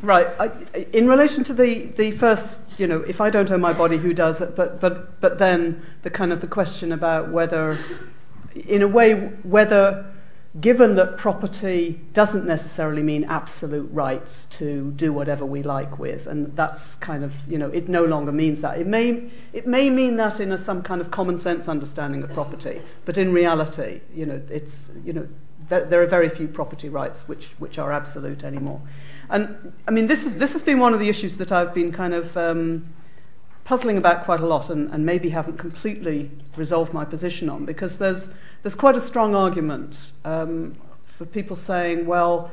right. 0.02 0.26
I, 0.38 0.86
in 0.92 1.08
relation 1.08 1.44
to 1.44 1.54
the 1.54 1.86
the 1.96 2.10
first, 2.10 2.60
you 2.76 2.86
know, 2.86 3.00
if 3.02 3.20
I 3.20 3.30
don't 3.30 3.50
own 3.50 3.60
my 3.60 3.72
body, 3.72 3.96
who 3.96 4.12
does 4.12 4.40
it? 4.42 4.54
But 4.54 4.80
but 4.80 5.18
but 5.20 5.38
then 5.38 5.84
the 6.02 6.10
kind 6.10 6.32
of 6.32 6.40
the 6.42 6.46
question 6.46 6.92
about 6.92 7.30
whether 7.30 7.78
in 8.66 8.82
a 8.82 8.88
way, 8.88 9.14
whether 9.42 10.06
given 10.60 10.94
that 10.96 11.18
property 11.18 12.00
doesn't 12.14 12.46
necessarily 12.46 13.02
mean 13.02 13.24
absolute 13.24 13.88
rights 13.92 14.46
to 14.46 14.90
do 14.92 15.12
whatever 15.12 15.44
we 15.44 15.62
like 15.62 15.98
with, 15.98 16.26
and 16.26 16.56
that's 16.56 16.94
kind 16.96 17.22
of, 17.22 17.34
you 17.46 17.58
know, 17.58 17.68
it 17.68 17.88
no 17.88 18.04
longer 18.04 18.32
means 18.32 18.62
that. 18.62 18.78
It 18.78 18.86
may, 18.86 19.30
it 19.52 19.66
may 19.66 19.90
mean 19.90 20.16
that 20.16 20.40
in 20.40 20.52
a, 20.52 20.58
some 20.58 20.82
kind 20.82 21.00
of 21.00 21.10
common 21.10 21.36
sense 21.36 21.68
understanding 21.68 22.22
of 22.22 22.32
property, 22.32 22.80
but 23.04 23.18
in 23.18 23.32
reality, 23.32 24.00
you 24.14 24.24
know, 24.24 24.40
it's, 24.48 24.88
you 25.04 25.12
know, 25.12 25.28
there, 25.68 26.00
are 26.00 26.06
very 26.06 26.28
few 26.28 26.48
property 26.48 26.88
rights 26.88 27.26
which, 27.28 27.48
which 27.58 27.78
are 27.78 27.92
absolute 27.92 28.44
anymore. 28.44 28.80
And 29.28 29.72
I 29.86 29.90
mean, 29.90 30.06
this, 30.06 30.24
is, 30.24 30.36
this 30.36 30.52
has 30.52 30.62
been 30.62 30.78
one 30.78 30.94
of 30.94 31.00
the 31.00 31.08
issues 31.08 31.36
that 31.38 31.52
I've 31.52 31.74
been 31.74 31.92
kind 31.92 32.14
of. 32.14 32.36
Um, 32.36 32.86
puzzling 33.66 33.98
about 33.98 34.24
quite 34.24 34.38
a 34.38 34.46
lot 34.46 34.70
and, 34.70 34.88
and 34.92 35.04
maybe 35.04 35.30
haven't 35.30 35.58
completely 35.58 36.30
resolved 36.56 36.92
my 36.92 37.04
position 37.04 37.50
on 37.50 37.64
because 37.64 37.98
there's, 37.98 38.30
there's 38.62 38.76
quite 38.76 38.96
a 38.96 39.00
strong 39.00 39.34
argument 39.34 40.12
um, 40.24 40.76
for 41.04 41.26
people 41.26 41.56
saying, 41.56 42.06
well, 42.06 42.52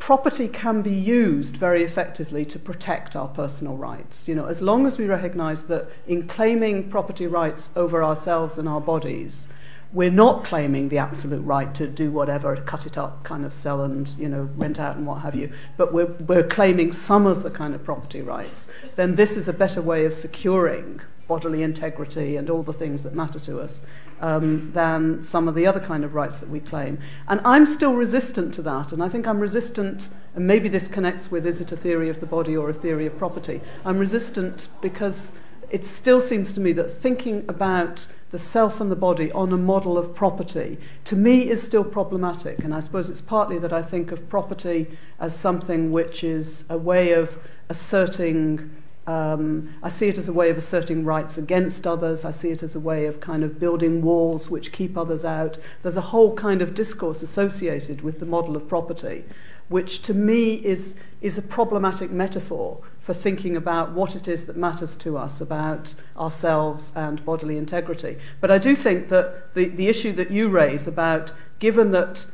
property 0.00 0.48
can 0.48 0.82
be 0.82 0.92
used 0.92 1.56
very 1.56 1.84
effectively 1.84 2.44
to 2.44 2.58
protect 2.58 3.14
our 3.14 3.28
personal 3.28 3.76
rights. 3.76 4.26
You 4.26 4.34
know, 4.34 4.46
as 4.46 4.60
long 4.60 4.88
as 4.88 4.98
we 4.98 5.06
recognize 5.06 5.66
that 5.66 5.88
in 6.08 6.26
claiming 6.26 6.90
property 6.90 7.28
rights 7.28 7.70
over 7.76 8.02
ourselves 8.02 8.58
and 8.58 8.68
our 8.68 8.80
bodies, 8.80 9.46
we're 9.92 10.10
not 10.10 10.44
claiming 10.44 10.88
the 10.88 10.98
absolute 10.98 11.42
right 11.42 11.74
to 11.74 11.86
do 11.86 12.10
whatever, 12.10 12.56
cut 12.56 12.86
it 12.86 12.96
up, 12.96 13.24
kind 13.24 13.44
of 13.44 13.52
sell 13.52 13.82
and 13.82 14.08
you 14.18 14.28
know 14.28 14.48
rent 14.56 14.80
out 14.80 14.96
and 14.96 15.06
what 15.06 15.20
have 15.22 15.34
you, 15.34 15.52
but 15.76 15.92
we're, 15.92 16.12
we're 16.26 16.46
claiming 16.46 16.92
some 16.92 17.26
of 17.26 17.42
the 17.42 17.50
kind 17.50 17.74
of 17.74 17.84
property 17.84 18.22
rights, 18.22 18.66
then 18.96 19.16
this 19.16 19.36
is 19.36 19.48
a 19.48 19.52
better 19.52 19.82
way 19.82 20.04
of 20.04 20.14
securing 20.14 21.00
bodily 21.28 21.62
integrity 21.62 22.36
and 22.36 22.50
all 22.50 22.62
the 22.62 22.72
things 22.72 23.02
that 23.02 23.14
matter 23.14 23.38
to 23.38 23.60
us 23.60 23.80
um, 24.20 24.72
than 24.72 25.22
some 25.22 25.48
of 25.48 25.54
the 25.54 25.66
other 25.66 25.80
kind 25.80 26.04
of 26.04 26.14
rights 26.14 26.40
that 26.40 26.48
we 26.48 26.60
claim. 26.60 26.98
And 27.28 27.40
I'm 27.44 27.66
still 27.66 27.94
resistant 27.94 28.54
to 28.54 28.62
that, 28.62 28.92
and 28.92 29.02
I 29.02 29.08
think 29.08 29.26
I'm 29.26 29.40
resistant, 29.40 30.08
and 30.34 30.46
maybe 30.46 30.68
this 30.68 30.88
connects 30.88 31.30
with 31.30 31.46
is 31.46 31.60
it 31.60 31.72
a 31.72 31.76
theory 31.76 32.08
of 32.08 32.20
the 32.20 32.26
body 32.26 32.56
or 32.56 32.70
a 32.70 32.74
theory 32.74 33.06
of 33.06 33.18
property? 33.18 33.60
I'm 33.84 33.98
resistant 33.98 34.68
because 34.80 35.32
it 35.70 35.84
still 35.84 36.20
seems 36.20 36.52
to 36.52 36.60
me 36.60 36.72
that 36.72 36.90
thinking 36.90 37.44
about 37.48 38.06
the 38.32 38.38
self 38.38 38.80
and 38.80 38.90
the 38.90 38.96
body 38.96 39.30
on 39.32 39.52
a 39.52 39.58
model 39.58 39.96
of 39.98 40.14
property, 40.14 40.78
to 41.04 41.14
me 41.14 41.48
is 41.48 41.62
still 41.62 41.84
problematic. 41.84 42.64
And 42.64 42.74
I 42.74 42.80
suppose 42.80 43.08
it's 43.10 43.20
partly 43.20 43.58
that 43.58 43.72
I 43.72 43.82
think 43.82 44.10
of 44.10 44.28
property 44.28 44.98
as 45.20 45.36
something 45.36 45.92
which 45.92 46.24
is 46.24 46.64
a 46.68 46.78
way 46.78 47.12
of 47.12 47.38
asserting. 47.68 48.70
Um, 49.06 49.74
I 49.82 49.90
see 49.90 50.08
it 50.08 50.16
as 50.16 50.28
a 50.28 50.32
way 50.32 50.48
of 50.48 50.56
asserting 50.56 51.04
rights 51.04 51.36
against 51.36 51.86
others. 51.86 52.24
I 52.24 52.30
see 52.30 52.48
it 52.48 52.62
as 52.62 52.74
a 52.74 52.80
way 52.80 53.04
of 53.04 53.20
kind 53.20 53.44
of 53.44 53.60
building 53.60 54.00
walls 54.00 54.48
which 54.48 54.72
keep 54.72 54.96
others 54.96 55.26
out. 55.26 55.58
There's 55.82 55.98
a 55.98 56.08
whole 56.12 56.34
kind 56.34 56.62
of 56.62 56.72
discourse 56.72 57.22
associated 57.22 58.00
with 58.00 58.18
the 58.18 58.26
model 58.26 58.56
of 58.56 58.66
property, 58.66 59.24
which 59.68 60.00
to 60.02 60.14
me 60.14 60.54
is, 60.54 60.94
is 61.20 61.36
a 61.36 61.42
problematic 61.42 62.10
metaphor 62.10 62.82
for 63.02 63.12
thinking 63.12 63.56
about 63.56 63.90
what 63.92 64.14
it 64.14 64.28
is 64.28 64.46
that 64.46 64.56
matters 64.56 64.94
to 64.94 65.18
us 65.18 65.40
about 65.40 65.94
ourselves 66.16 66.92
and 66.94 67.24
bodily 67.24 67.58
integrity. 67.58 68.16
But 68.40 68.52
I 68.52 68.58
do 68.58 68.76
think 68.76 69.08
that 69.08 69.52
the, 69.54 69.66
the 69.66 69.88
issue 69.88 70.12
that 70.12 70.30
you 70.30 70.48
raise 70.48 70.86
about 70.86 71.32
given 71.58 71.90
that 71.90 72.24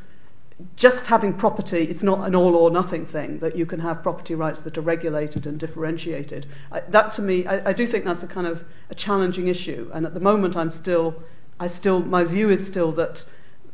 just 0.75 1.07
having 1.07 1.33
property, 1.33 1.83
it's 1.83 2.03
not 2.03 2.27
an 2.27 2.35
all 2.35 2.55
or 2.55 2.69
nothing 2.69 3.05
thing, 3.05 3.39
that 3.39 3.55
you 3.55 3.65
can 3.65 3.79
have 3.79 4.03
property 4.03 4.35
rights 4.35 4.59
that 4.59 4.77
are 4.77 4.81
regulated 4.81 5.47
and 5.47 5.59
differentiated. 5.59 6.45
I, 6.71 6.81
that 6.81 7.13
to 7.13 7.21
me, 7.23 7.47
I, 7.47 7.69
I 7.69 7.73
do 7.73 7.87
think 7.87 8.05
that's 8.05 8.23
a 8.23 8.27
kind 8.27 8.45
of 8.45 8.63
a 8.91 8.95
challenging 8.95 9.47
issue. 9.47 9.89
And 9.93 10.05
at 10.05 10.13
the 10.13 10.19
moment, 10.19 10.55
I'm 10.55 10.69
still, 10.69 11.23
I 11.59 11.67
still, 11.67 12.01
my 12.01 12.23
view 12.25 12.49
is 12.49 12.67
still 12.67 12.91
that 12.91 13.25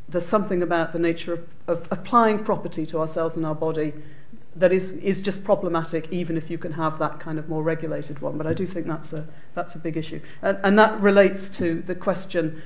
there's 0.07 0.27
something 0.27 0.61
about 0.61 0.93
the 0.93 0.99
nature 0.99 1.33
of, 1.33 1.47
of 1.67 1.87
applying 1.91 2.43
property 2.43 2.85
to 2.85 2.99
ourselves 2.99 3.35
and 3.35 3.45
our 3.45 3.55
body 3.55 3.93
that 4.55 4.71
is, 4.71 4.93
is 4.93 5.21
just 5.21 5.43
problematic, 5.43 6.07
even 6.11 6.37
if 6.37 6.49
you 6.49 6.57
can 6.57 6.73
have 6.73 6.97
that 6.99 7.19
kind 7.19 7.37
of 7.37 7.49
more 7.49 7.61
regulated 7.61 8.19
one. 8.19 8.37
But 8.37 8.47
I 8.47 8.53
do 8.53 8.65
think 8.65 8.87
that's 8.87 9.11
a, 9.11 9.27
that's 9.53 9.75
a 9.75 9.79
big 9.79 9.97
issue. 9.97 10.21
And, 10.41 10.57
and 10.63 10.79
that 10.79 10.99
relates 11.01 11.49
to 11.49 11.81
the 11.81 11.95
question 11.95 12.61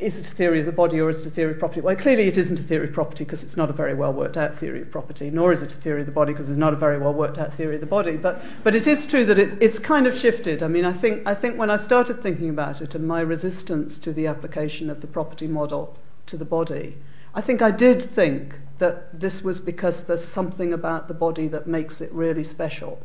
is 0.00 0.18
it 0.18 0.26
a 0.26 0.30
theory 0.30 0.60
of 0.60 0.66
the 0.66 0.72
body 0.72 0.98
or 0.98 1.10
is 1.10 1.20
it 1.20 1.26
a 1.26 1.30
theory 1.30 1.52
of 1.52 1.58
property? 1.58 1.80
Well, 1.82 1.94
clearly 1.94 2.26
it 2.26 2.38
isn't 2.38 2.58
a 2.58 2.62
theory 2.62 2.88
of 2.88 2.94
property 2.94 3.24
because 3.24 3.42
it's 3.42 3.56
not 3.56 3.68
a 3.68 3.72
very 3.72 3.94
well 3.94 4.12
worked 4.12 4.36
out 4.36 4.54
theory 4.54 4.80
of 4.80 4.90
property, 4.90 5.30
nor 5.30 5.52
is 5.52 5.60
it 5.60 5.72
a 5.72 5.76
theory 5.76 6.00
of 6.00 6.06
the 6.06 6.12
body 6.12 6.32
because 6.32 6.48
it's 6.48 6.58
not 6.58 6.72
a 6.72 6.76
very 6.76 6.98
well 6.98 7.12
worked 7.12 7.36
out 7.36 7.52
theory 7.52 7.74
of 7.74 7.80
the 7.82 7.86
body. 7.86 8.16
But, 8.16 8.42
but 8.62 8.74
it 8.74 8.86
is 8.86 9.06
true 9.06 9.26
that 9.26 9.38
it, 9.38 9.58
it's 9.60 9.78
kind 9.78 10.06
of 10.06 10.16
shifted. 10.16 10.62
I 10.62 10.68
mean, 10.68 10.86
I 10.86 10.92
think, 10.92 11.26
I 11.26 11.34
think 11.34 11.58
when 11.58 11.70
I 11.70 11.76
started 11.76 12.22
thinking 12.22 12.48
about 12.48 12.80
it 12.80 12.94
and 12.94 13.06
my 13.06 13.20
resistance 13.20 13.98
to 13.98 14.12
the 14.12 14.26
application 14.26 14.88
of 14.88 15.02
the 15.02 15.06
property 15.06 15.46
model 15.46 15.98
to 16.26 16.38
the 16.38 16.46
body, 16.46 16.96
I 17.34 17.40
think 17.40 17.60
I 17.60 17.72
did 17.72 18.00
think 18.00 18.54
that 18.78 19.18
this 19.18 19.42
was 19.42 19.58
because 19.60 20.04
there's 20.04 20.24
something 20.24 20.72
about 20.72 21.08
the 21.08 21.14
body 21.14 21.48
that 21.48 21.66
makes 21.66 22.00
it 22.00 22.12
really 22.12 22.44
special. 22.44 23.02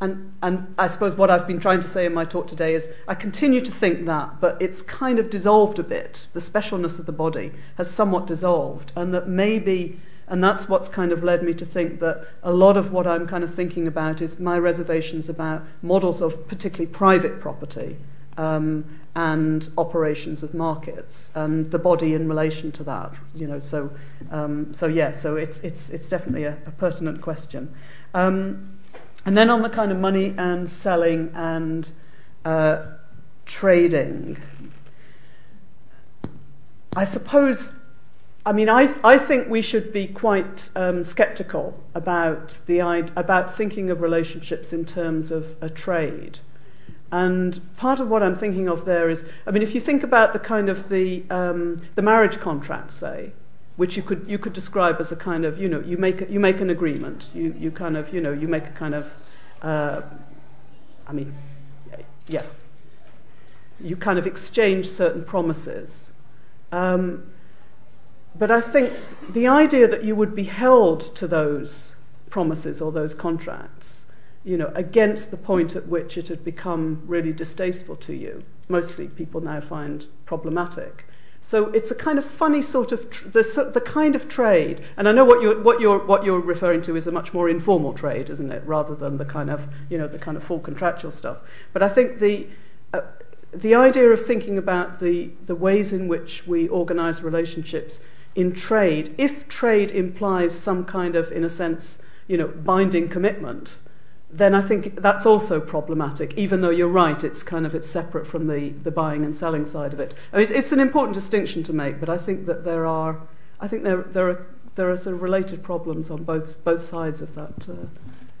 And, 0.00 0.32
and 0.42 0.74
I 0.78 0.88
suppose 0.88 1.14
what 1.14 1.30
I've 1.30 1.46
been 1.46 1.60
trying 1.60 1.80
to 1.80 1.86
say 1.86 2.06
in 2.06 2.14
my 2.14 2.24
talk 2.24 2.48
today 2.48 2.74
is 2.74 2.88
I 3.06 3.14
continue 3.14 3.60
to 3.60 3.70
think 3.70 4.06
that, 4.06 4.40
but 4.40 4.60
it's 4.60 4.82
kind 4.82 5.18
of 5.18 5.30
dissolved 5.30 5.78
a 5.78 5.82
bit. 5.84 6.28
The 6.32 6.40
specialness 6.40 6.98
of 6.98 7.06
the 7.06 7.12
body 7.12 7.52
has 7.76 7.90
somewhat 7.90 8.26
dissolved, 8.26 8.92
and 8.96 9.14
that 9.14 9.28
maybe, 9.28 10.00
and 10.26 10.42
that's 10.42 10.68
what's 10.68 10.88
kind 10.88 11.12
of 11.12 11.22
led 11.22 11.42
me 11.42 11.52
to 11.54 11.64
think 11.64 12.00
that 12.00 12.26
a 12.42 12.52
lot 12.52 12.76
of 12.76 12.90
what 12.90 13.06
I'm 13.06 13.28
kind 13.28 13.44
of 13.44 13.54
thinking 13.54 13.86
about 13.86 14.20
is 14.20 14.40
my 14.40 14.58
reservations 14.58 15.28
about 15.28 15.62
models 15.82 16.20
of 16.20 16.48
particularly 16.48 16.90
private 16.90 17.40
property 17.40 17.98
um, 18.36 19.00
and 19.14 19.68
operations 19.76 20.42
of 20.42 20.54
markets 20.54 21.30
and 21.34 21.70
the 21.70 21.78
body 21.78 22.14
in 22.14 22.28
relation 22.28 22.72
to 22.72 22.84
that. 22.84 23.14
You 23.34 23.46
know, 23.46 23.58
so 23.58 23.90
um, 24.30 24.72
so 24.74 24.86
yeah, 24.86 25.12
so 25.12 25.36
it's 25.36 25.58
it's 25.60 25.90
it's 25.90 26.08
definitely 26.08 26.44
a, 26.44 26.56
a 26.66 26.70
pertinent 26.70 27.20
question. 27.20 27.74
Um, 28.14 28.78
and 29.24 29.36
then 29.36 29.50
on 29.50 29.62
the 29.62 29.70
kind 29.70 29.92
of 29.92 29.98
money 29.98 30.34
and 30.36 30.68
selling 30.68 31.30
and 31.34 31.88
uh, 32.44 32.86
trading, 33.46 34.38
I 36.96 37.04
suppose, 37.04 37.72
I 38.44 38.52
mean, 38.52 38.68
I, 38.68 38.94
I 39.04 39.16
think 39.16 39.48
we 39.48 39.62
should 39.62 39.92
be 39.92 40.06
quite 40.08 40.68
um, 40.74 41.04
skeptical 41.04 41.78
about, 41.94 42.58
the, 42.66 42.80
about 43.16 43.54
thinking 43.54 43.90
of 43.90 44.02
relationships 44.02 44.72
in 44.72 44.84
terms 44.84 45.30
of 45.30 45.56
a 45.62 45.70
trade. 45.70 46.40
And 47.12 47.60
part 47.76 48.00
of 48.00 48.08
what 48.08 48.22
I'm 48.22 48.34
thinking 48.34 48.68
of 48.68 48.84
there 48.84 49.08
is, 49.08 49.24
I 49.46 49.52
mean, 49.52 49.62
if 49.62 49.74
you 49.74 49.80
think 49.80 50.02
about 50.02 50.32
the 50.32 50.38
kind 50.40 50.68
of 50.68 50.88
the, 50.88 51.22
um, 51.30 51.82
the 51.94 52.02
marriage 52.02 52.40
contract, 52.40 52.92
say, 52.92 53.32
which 53.76 53.96
you 53.96 54.02
could 54.02 54.24
you 54.28 54.38
could 54.38 54.52
describe 54.52 54.96
as 55.00 55.10
a 55.10 55.16
kind 55.16 55.46
of 55.46 55.58
you 55.58 55.66
know 55.66 55.80
you 55.80 55.96
make 55.96 56.28
you 56.28 56.38
make 56.38 56.60
an 56.60 56.68
agreement. 56.68 57.30
You 57.34 57.54
you 57.58 57.70
kind 57.70 57.96
of 57.96 58.12
you 58.12 58.20
know 58.20 58.30
you 58.30 58.46
make 58.46 58.66
a 58.66 58.70
kind 58.72 58.94
of 58.94 59.10
uh, 59.62 60.02
I 61.06 61.12
mean 61.12 61.34
yeah. 62.28 62.42
You 63.80 63.96
kind 63.96 64.18
of 64.18 64.26
exchange 64.26 64.88
certain 64.88 65.24
promises. 65.24 66.12
Um, 66.70 67.30
but 68.38 68.50
I 68.50 68.60
think 68.60 68.92
the 69.28 69.46
idea 69.46 69.88
that 69.88 70.04
you 70.04 70.14
would 70.14 70.34
be 70.34 70.44
held 70.44 71.14
to 71.16 71.26
those 71.26 71.94
promises 72.30 72.80
or 72.80 72.92
those 72.92 73.14
contracts 73.14 74.01
against 74.44 75.30
the 75.30 75.36
point 75.36 75.76
at 75.76 75.86
which 75.86 76.16
it 76.16 76.28
had 76.28 76.44
become 76.44 77.02
really 77.06 77.32
distasteful 77.32 77.96
to 77.96 78.14
you 78.14 78.42
mostly 78.68 79.08
people 79.08 79.40
now 79.40 79.60
find 79.60 80.06
problematic 80.26 81.06
so 81.44 81.66
it's 81.70 81.90
a 81.90 81.94
kind 81.94 82.18
of 82.18 82.24
funny 82.24 82.62
sort 82.62 82.92
of 82.92 83.10
tr- 83.10 83.28
the, 83.28 83.70
the 83.74 83.80
kind 83.80 84.14
of 84.14 84.28
trade, 84.28 84.80
and 84.96 85.08
I 85.08 85.12
know 85.12 85.24
what 85.24 85.42
you're 85.42 85.60
what 85.60 85.80
you're 85.80 85.98
what 85.98 86.24
you're 86.24 86.38
referring 86.38 86.82
to 86.82 86.94
is 86.94 87.08
a 87.08 87.10
much 87.10 87.34
more 87.34 87.48
informal 87.48 87.92
trade, 87.94 88.30
isn't 88.30 88.52
it, 88.52 88.62
rather 88.64 88.94
than 88.94 89.18
the 89.18 89.24
kind 89.24 89.50
of 89.50 89.66
you 89.90 89.98
know 89.98 90.06
the 90.06 90.20
kind 90.20 90.36
of 90.36 90.44
full 90.44 90.60
contractual 90.60 91.10
stuff. 91.10 91.38
But 91.72 91.82
I 91.82 91.88
think 91.88 92.20
the 92.20 92.46
uh, 92.94 93.00
the 93.52 93.74
idea 93.74 94.08
of 94.10 94.24
thinking 94.24 94.56
about 94.56 95.00
the 95.00 95.32
the 95.44 95.56
ways 95.56 95.92
in 95.92 96.06
which 96.06 96.46
we 96.46 96.68
organise 96.68 97.22
relationships 97.22 97.98
in 98.34 98.52
trade, 98.52 99.14
if 99.18 99.48
trade 99.48 99.90
implies 99.90 100.58
some 100.58 100.84
kind 100.84 101.16
of, 101.16 101.30
in 101.32 101.44
a 101.44 101.50
sense, 101.50 101.98
you 102.26 102.36
know, 102.36 102.48
binding 102.48 103.08
commitment, 103.08 103.76
then 104.32 104.54
I 104.54 104.62
think 104.62 105.00
that's 105.02 105.26
also 105.26 105.60
problematic, 105.60 106.32
even 106.38 106.62
though 106.62 106.70
you're 106.70 106.88
right, 106.88 107.22
it's 107.22 107.42
kind 107.42 107.66
of 107.66 107.74
it's 107.74 107.88
separate 107.88 108.26
from 108.26 108.46
the, 108.46 108.70
the 108.70 108.90
buying 108.90 109.24
and 109.24 109.34
selling 109.34 109.66
side 109.66 109.92
of 109.92 110.00
it. 110.00 110.14
I 110.32 110.36
mean, 110.36 110.44
it's, 110.44 110.52
it's 110.52 110.72
an 110.72 110.80
important 110.80 111.14
distinction 111.14 111.62
to 111.64 111.72
make, 111.72 112.00
but 112.00 112.08
I 112.08 112.16
think 112.16 112.46
that 112.46 112.64
there 112.64 112.86
are, 112.86 113.20
I 113.60 113.68
think 113.68 113.82
there, 113.82 114.02
there, 114.02 114.30
are, 114.30 114.46
there 114.74 114.90
are 114.90 114.96
sort 114.96 115.16
of 115.16 115.22
related 115.22 115.62
problems 115.62 116.10
on 116.10 116.24
both, 116.24 116.64
both 116.64 116.80
sides 116.80 117.20
of 117.20 117.34
that, 117.34 117.68
uh, 117.68 117.86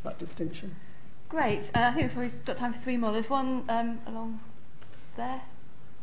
that 0.02 0.18
distinction. 0.18 0.76
Great. 1.28 1.70
Uh, 1.74 1.80
I 1.80 1.92
think 1.92 2.16
we've 2.16 2.44
got 2.46 2.56
time 2.56 2.72
for 2.72 2.80
three 2.80 2.96
more. 2.96 3.12
There's 3.12 3.30
one 3.30 3.64
um, 3.68 4.00
along 4.06 4.40
there, 5.16 5.42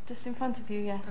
just 0.08 0.28
in 0.28 0.36
front 0.36 0.60
of 0.60 0.70
you, 0.70 0.82
yes. 0.82 1.02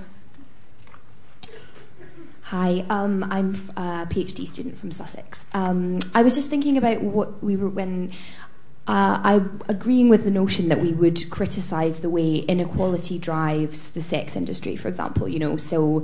Hi, 2.43 2.85
um, 2.89 3.25
I'm 3.29 3.49
a 3.77 4.07
PhD 4.09 4.47
student 4.47 4.77
from 4.77 4.89
Sussex. 4.89 5.45
Um, 5.53 5.99
I 6.15 6.23
was 6.23 6.33
just 6.33 6.49
thinking 6.49 6.77
about 6.77 7.01
what 7.01 7.43
we 7.43 7.55
were 7.55 7.69
when 7.69 8.11
uh, 8.89 9.21
I'm 9.23 9.61
agreeing 9.69 10.09
with 10.09 10.23
the 10.23 10.31
notion 10.31 10.67
that 10.69 10.81
we 10.81 10.93
would 10.93 11.29
criticise 11.29 11.99
the 11.99 12.09
way 12.09 12.37
inequality 12.37 13.19
drives 13.19 13.91
the 13.91 14.01
sex 14.01 14.35
industry, 14.35 14.75
for 14.75 14.87
example. 14.87 15.29
You 15.29 15.37
know, 15.37 15.57
so 15.57 16.03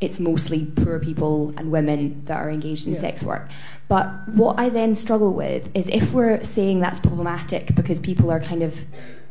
it's 0.00 0.18
mostly 0.18 0.64
poor 0.64 0.98
people 0.98 1.52
and 1.58 1.70
women 1.70 2.24
that 2.24 2.38
are 2.38 2.48
engaged 2.48 2.86
in 2.86 2.94
yeah. 2.94 3.00
sex 3.00 3.22
work. 3.22 3.50
But 3.88 4.06
what 4.26 4.58
I 4.58 4.70
then 4.70 4.94
struggle 4.94 5.34
with 5.34 5.70
is 5.76 5.86
if 5.88 6.14
we're 6.14 6.40
saying 6.40 6.80
that's 6.80 6.98
problematic 6.98 7.74
because 7.74 8.00
people 8.00 8.30
are 8.30 8.40
kind 8.40 8.62
of 8.62 8.86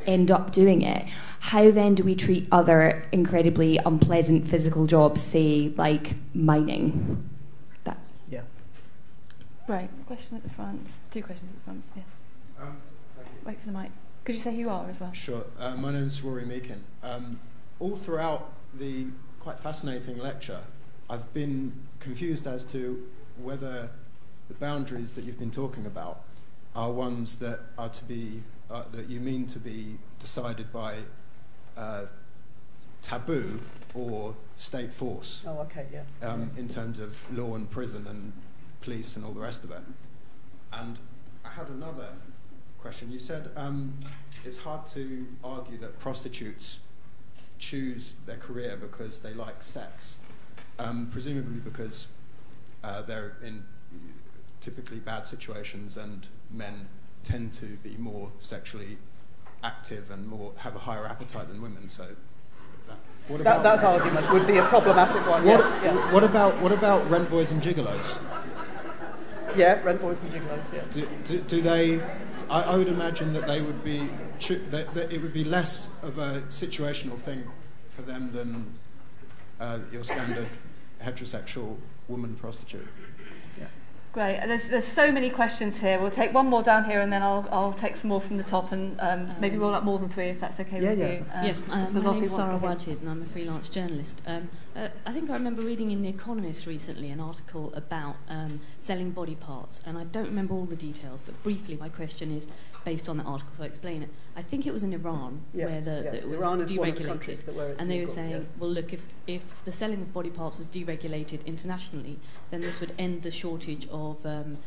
end 0.06 0.30
up 0.30 0.52
doing 0.52 0.84
it, 0.84 1.04
how 1.40 1.72
then 1.72 1.96
do 1.96 2.04
we 2.04 2.14
treat 2.14 2.48
other 2.52 3.04
incredibly 3.12 3.80
unpleasant 3.88 4.48
physical 4.48 4.86
jobs, 4.86 5.20
say 5.20 5.74
like 5.78 6.14
mining? 6.36 7.28
That. 7.86 7.98
Yeah. 8.30 8.42
Right. 9.68 9.90
Question 10.06 10.38
at 10.38 10.44
the 10.44 10.50
front. 10.50 10.86
Two 11.10 11.24
questions 11.24 11.50
at 11.50 11.56
the 11.56 11.64
front. 11.64 11.84
Yes. 11.96 12.06
Wait 13.46 13.60
for 13.60 13.66
the 13.68 13.78
mic. 13.78 13.92
Could 14.24 14.36
you 14.36 14.42
say 14.42 14.52
who 14.52 14.60
you 14.60 14.70
are 14.70 14.90
as 14.90 15.00
well? 15.00 15.12
Sure. 15.12 15.44
Uh, 15.60 15.76
my 15.76 15.92
name 15.92 16.06
is 16.06 16.22
Rory 16.22 16.44
Meakin. 16.44 16.80
Um, 17.02 17.40
all 17.80 17.96
throughout 17.96 18.54
the 18.74 19.08
quite 19.40 19.60
fascinating 19.60 20.18
lecture, 20.18 20.62
I've 21.10 21.34
been 21.34 21.74
confused 22.00 22.48
as 22.48 22.64
to 22.66 23.06
whether 23.42 23.90
the 24.48 24.54
boundaries 24.54 25.14
that 25.16 25.26
you've 25.26 25.40
been 25.40 25.52
talking 25.52 25.86
about 25.86 26.22
are 26.74 26.92
ones 26.92 27.38
that 27.40 27.60
are 27.78 27.90
to 27.90 28.06
be 28.06 28.42
uh, 28.72 28.84
that 28.94 29.10
you 29.10 29.20
mean 29.20 29.46
to 29.48 29.60
be 29.60 29.98
decided 30.20 30.72
by 30.72 30.96
uh, 31.76 32.06
taboo 33.02 33.60
or 33.94 34.36
state 34.56 34.94
force. 34.94 35.44
Oh, 35.46 35.60
okay, 35.60 35.86
yeah. 35.92 36.04
Um, 36.28 36.50
in 36.58 36.70
terms 36.70 36.98
of 36.98 37.20
law 37.38 37.56
and 37.56 37.70
prison 37.70 38.08
and 38.08 38.32
police 38.80 39.18
and 39.18 39.26
all 39.26 39.34
the 39.34 39.42
rest 39.42 39.66
of 39.66 39.72
it. 39.72 39.82
And 40.72 40.98
I 41.46 41.50
had 41.50 41.68
another 41.68 42.08
question. 42.84 43.10
You 43.10 43.18
said 43.18 43.50
um, 43.56 43.98
it's 44.44 44.58
hard 44.58 44.86
to 44.88 45.26
argue 45.42 45.78
that 45.78 45.98
prostitutes 46.00 46.82
choose 47.58 48.18
their 48.26 48.36
career 48.36 48.78
because 48.80 49.20
they 49.20 49.34
like 49.34 49.64
sex, 49.64 50.20
um, 50.80 51.08
presumably 51.10 51.62
because 51.62 52.10
uh, 52.84 53.02
they're 53.04 53.38
in 53.42 53.64
typically 54.60 55.00
bad 55.00 55.26
situations 55.26 55.96
and 55.96 56.28
men 56.52 56.88
tend 57.24 57.54
to 57.54 57.66
be 57.88 57.96
more 57.98 58.30
sexually 58.40 58.98
active 59.64 60.12
and 60.12 60.28
more 60.28 60.52
have 60.58 60.76
a 60.76 60.80
higher 60.80 61.06
appetite 61.08 61.48
than 61.48 61.62
women. 61.62 61.88
So. 61.88 62.06
That, 62.88 62.98
what 63.30 63.40
about, 63.40 63.64
that, 63.64 63.80
that 63.80 63.86
argument 63.86 64.34
would 64.34 64.46
be 64.46 64.58
a 64.58 64.66
problematic 64.66 65.26
one. 65.26 65.46
What, 65.46 65.60
yes, 65.62 65.80
yes. 65.82 66.14
what 66.14 66.26
about 66.26 66.60
what 66.60 66.74
about 66.74 67.10
rent 67.10 67.30
boys 67.30 67.52
and 67.52 67.62
gigolos? 67.62 68.22
Yeah, 69.56 69.82
rent 69.84 70.02
boys 70.02 70.22
and 70.22 70.34
gigolos. 70.34 70.64
Yeah. 70.74 70.82
Do, 70.92 71.08
do, 71.24 71.40
do 71.40 71.62
they 71.62 72.02
I, 72.50 72.62
I 72.62 72.78
would 72.78 72.88
imagine 72.88 73.34
that 73.34 73.48
they 73.48 73.62
would 73.62 73.84
be 73.84 74.10
that, 74.72 74.94
that, 74.94 75.14
it 75.14 75.22
would 75.22 75.34
be 75.34 75.44
less 75.44 75.90
of 76.02 76.18
a 76.18 76.42
situational 76.50 77.18
thing 77.18 77.44
for 77.90 78.02
them 78.02 78.32
than 78.32 78.74
uh, 79.60 79.80
your 79.92 80.04
standard 80.04 80.48
heterosexual 81.02 81.78
woman 82.08 82.36
prostitute. 82.36 82.88
Yeah. 83.58 83.68
Great. 84.12 84.42
There's, 84.46 84.68
there's 84.68 84.88
so 84.88 85.12
many 85.12 85.30
questions 85.30 85.80
here. 85.80 86.00
We'll 86.00 86.12
take 86.12 86.34
one 86.34 86.48
more 86.48 86.64
down 86.64 86.86
here 86.86 87.00
and 87.00 87.12
then 87.12 87.22
I'll, 87.22 87.48
I'll 87.52 87.74
take 87.74 87.96
some 87.96 88.10
more 88.10 88.22
from 88.22 88.38
the 88.38 88.44
top 88.44 88.72
and 88.72 89.00
um, 89.00 89.30
um, 89.30 89.36
maybe 89.40 89.58
roll 89.58 89.74
up 89.74 89.84
more 89.84 90.00
than 90.00 90.10
three 90.10 90.28
if 90.28 90.40
that's 90.40 90.60
okay 90.60 90.82
yeah, 90.82 90.90
with 90.90 91.00
yeah, 91.00 91.12
you. 91.12 91.26
Um, 91.34 91.46
yes, 91.46 91.64
uh, 91.70 91.90
my 91.92 92.14
name's 92.14 92.36
Sarah 92.36 92.60
Wajid 92.60 93.02
and 93.02 93.10
I'm 93.10 93.22
a 93.22 93.26
freelance 93.26 93.70
journalist. 93.70 94.22
Uh, 94.76 94.88
I 95.06 95.12
think 95.14 95.30
I 95.30 95.34
remember 95.34 95.62
reading 95.62 95.92
in 95.92 96.02
The 96.02 96.10
Economist 96.10 96.66
recently 96.66 97.12
an 97.12 97.20
article 97.20 97.72
about 97.76 98.16
um, 98.28 98.60
selling 98.80 99.12
body 99.12 99.36
parts 99.36 99.82
and 99.86 99.98
I 99.98 100.04
don't 100.06 100.26
remember 100.26 100.56
all 100.56 100.66
the 100.66 100.76
details 100.76 101.22
but 101.22 101.42
briefly 101.44 101.78
my 101.78 101.90
question 101.90 102.32
is 102.32 102.48
based 102.84 103.08
on 103.08 103.18
that 103.18 103.28
article 103.28 103.54
so 103.54 103.64
I'll 103.64 103.70
explain 103.70 104.02
it. 104.02 104.10
I 104.36 104.42
think 104.42 104.66
it 104.66 104.74
was 104.74 104.84
in 104.84 104.92
Iran 104.92 105.42
yes, 105.54 105.70
where 105.70 105.82
the, 105.82 106.04
yes. 106.06 106.24
it 106.24 106.30
was 106.30 106.40
Iran 106.40 106.60
deregulated 106.62 107.80
and 107.80 107.92
they 107.92 108.02
were 108.02 108.08
saying, 108.08 108.32
yes. 108.32 108.44
well 108.58 108.72
look, 108.72 108.94
if, 108.94 109.02
if 109.28 109.64
the 109.64 109.72
selling 109.72 110.02
of 110.02 110.12
body 110.12 110.32
parts 110.32 110.58
was 110.58 110.68
deregulated 110.68 111.46
internationally 111.46 112.18
then 112.50 112.62
this 112.62 112.80
would 112.80 112.94
end 112.98 113.22
the 113.22 113.32
shortage 113.32 113.88
of 113.92 114.26
um, 114.26 114.58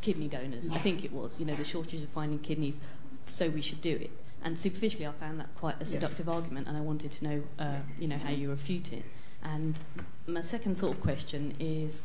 kidney 0.00 0.28
donors. 0.28 0.70
I 0.70 0.78
think 0.78 1.04
it 1.04 1.12
was, 1.12 1.40
you 1.40 1.46
know, 1.46 1.56
the 1.56 1.64
shortage 1.64 2.02
of 2.02 2.08
finding 2.10 2.38
kidneys, 2.38 2.78
so 3.24 3.48
we 3.48 3.60
should 3.60 3.80
do 3.80 3.96
it. 3.96 4.10
And 4.42 4.58
superficially, 4.58 5.06
I 5.06 5.12
found 5.12 5.40
that 5.40 5.52
quite 5.56 5.80
a 5.80 5.84
seductive 5.84 6.28
argument, 6.28 6.68
and 6.68 6.76
I 6.76 6.80
wanted 6.80 7.10
to 7.12 7.24
know, 7.24 7.42
uh, 7.58 7.78
you 7.98 8.06
know, 8.06 8.18
how 8.18 8.30
you 8.30 8.50
refute 8.50 8.92
it. 8.92 9.04
And 9.42 9.78
my 10.26 10.42
second 10.42 10.76
sort 10.76 10.96
of 10.96 11.02
question 11.02 11.54
is 11.60 12.02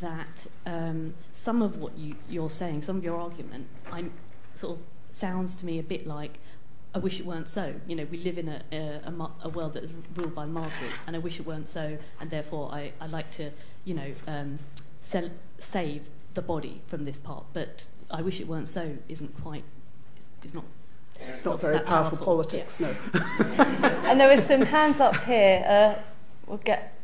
that 0.00 0.46
um, 0.66 1.14
some 1.32 1.62
of 1.62 1.76
what 1.76 1.96
you, 1.96 2.16
you're 2.28 2.50
saying, 2.50 2.82
some 2.82 2.96
of 2.96 3.04
your 3.04 3.20
argument, 3.20 3.66
I'm 3.90 4.12
sort 4.54 4.78
of 4.78 4.84
sounds 5.10 5.54
to 5.56 5.66
me 5.66 5.78
a 5.78 5.82
bit 5.82 6.06
like 6.06 6.38
I 6.94 6.98
wish 6.98 7.20
it 7.20 7.26
weren't 7.26 7.48
so. 7.48 7.74
You 7.86 7.96
know, 7.96 8.06
we 8.10 8.18
live 8.18 8.36
in 8.36 8.48
a, 8.48 8.62
a, 8.70 9.00
a, 9.06 9.30
a 9.44 9.48
world 9.48 9.74
that 9.74 9.84
is 9.84 9.90
ruled 10.14 10.34
by 10.34 10.44
markets, 10.44 11.04
and 11.06 11.16
I 11.16 11.18
wish 11.18 11.40
it 11.40 11.46
weren't 11.46 11.68
so, 11.68 11.96
and 12.20 12.30
therefore 12.30 12.70
I, 12.72 12.92
I 13.00 13.06
like 13.06 13.30
to, 13.32 13.50
you 13.84 13.94
know, 13.94 14.12
um, 14.26 14.58
sell, 15.00 15.30
save 15.56 16.10
the 16.34 16.42
body 16.42 16.82
from 16.86 17.04
this 17.04 17.16
part. 17.16 17.44
But 17.52 17.86
I 18.10 18.20
wish 18.20 18.40
it 18.40 18.46
weren't 18.46 18.68
so 18.68 18.98
isn't 19.08 19.40
quite, 19.42 19.64
is 20.42 20.52
not. 20.52 20.64
It's 21.28 21.44
not 21.44 21.60
very 21.60 21.78
powerful, 21.78 22.18
powerful, 22.18 22.24
politics, 22.24 22.80
yeah. 22.80 22.92
no. 23.14 23.60
and 24.10 24.18
there 24.18 24.30
is 24.32 24.44
some 24.46 24.62
hands 24.62 24.98
up 24.98 25.16
here. 25.24 25.64
Uh, 25.66 26.02
we'll 26.46 26.58
get 26.58 26.98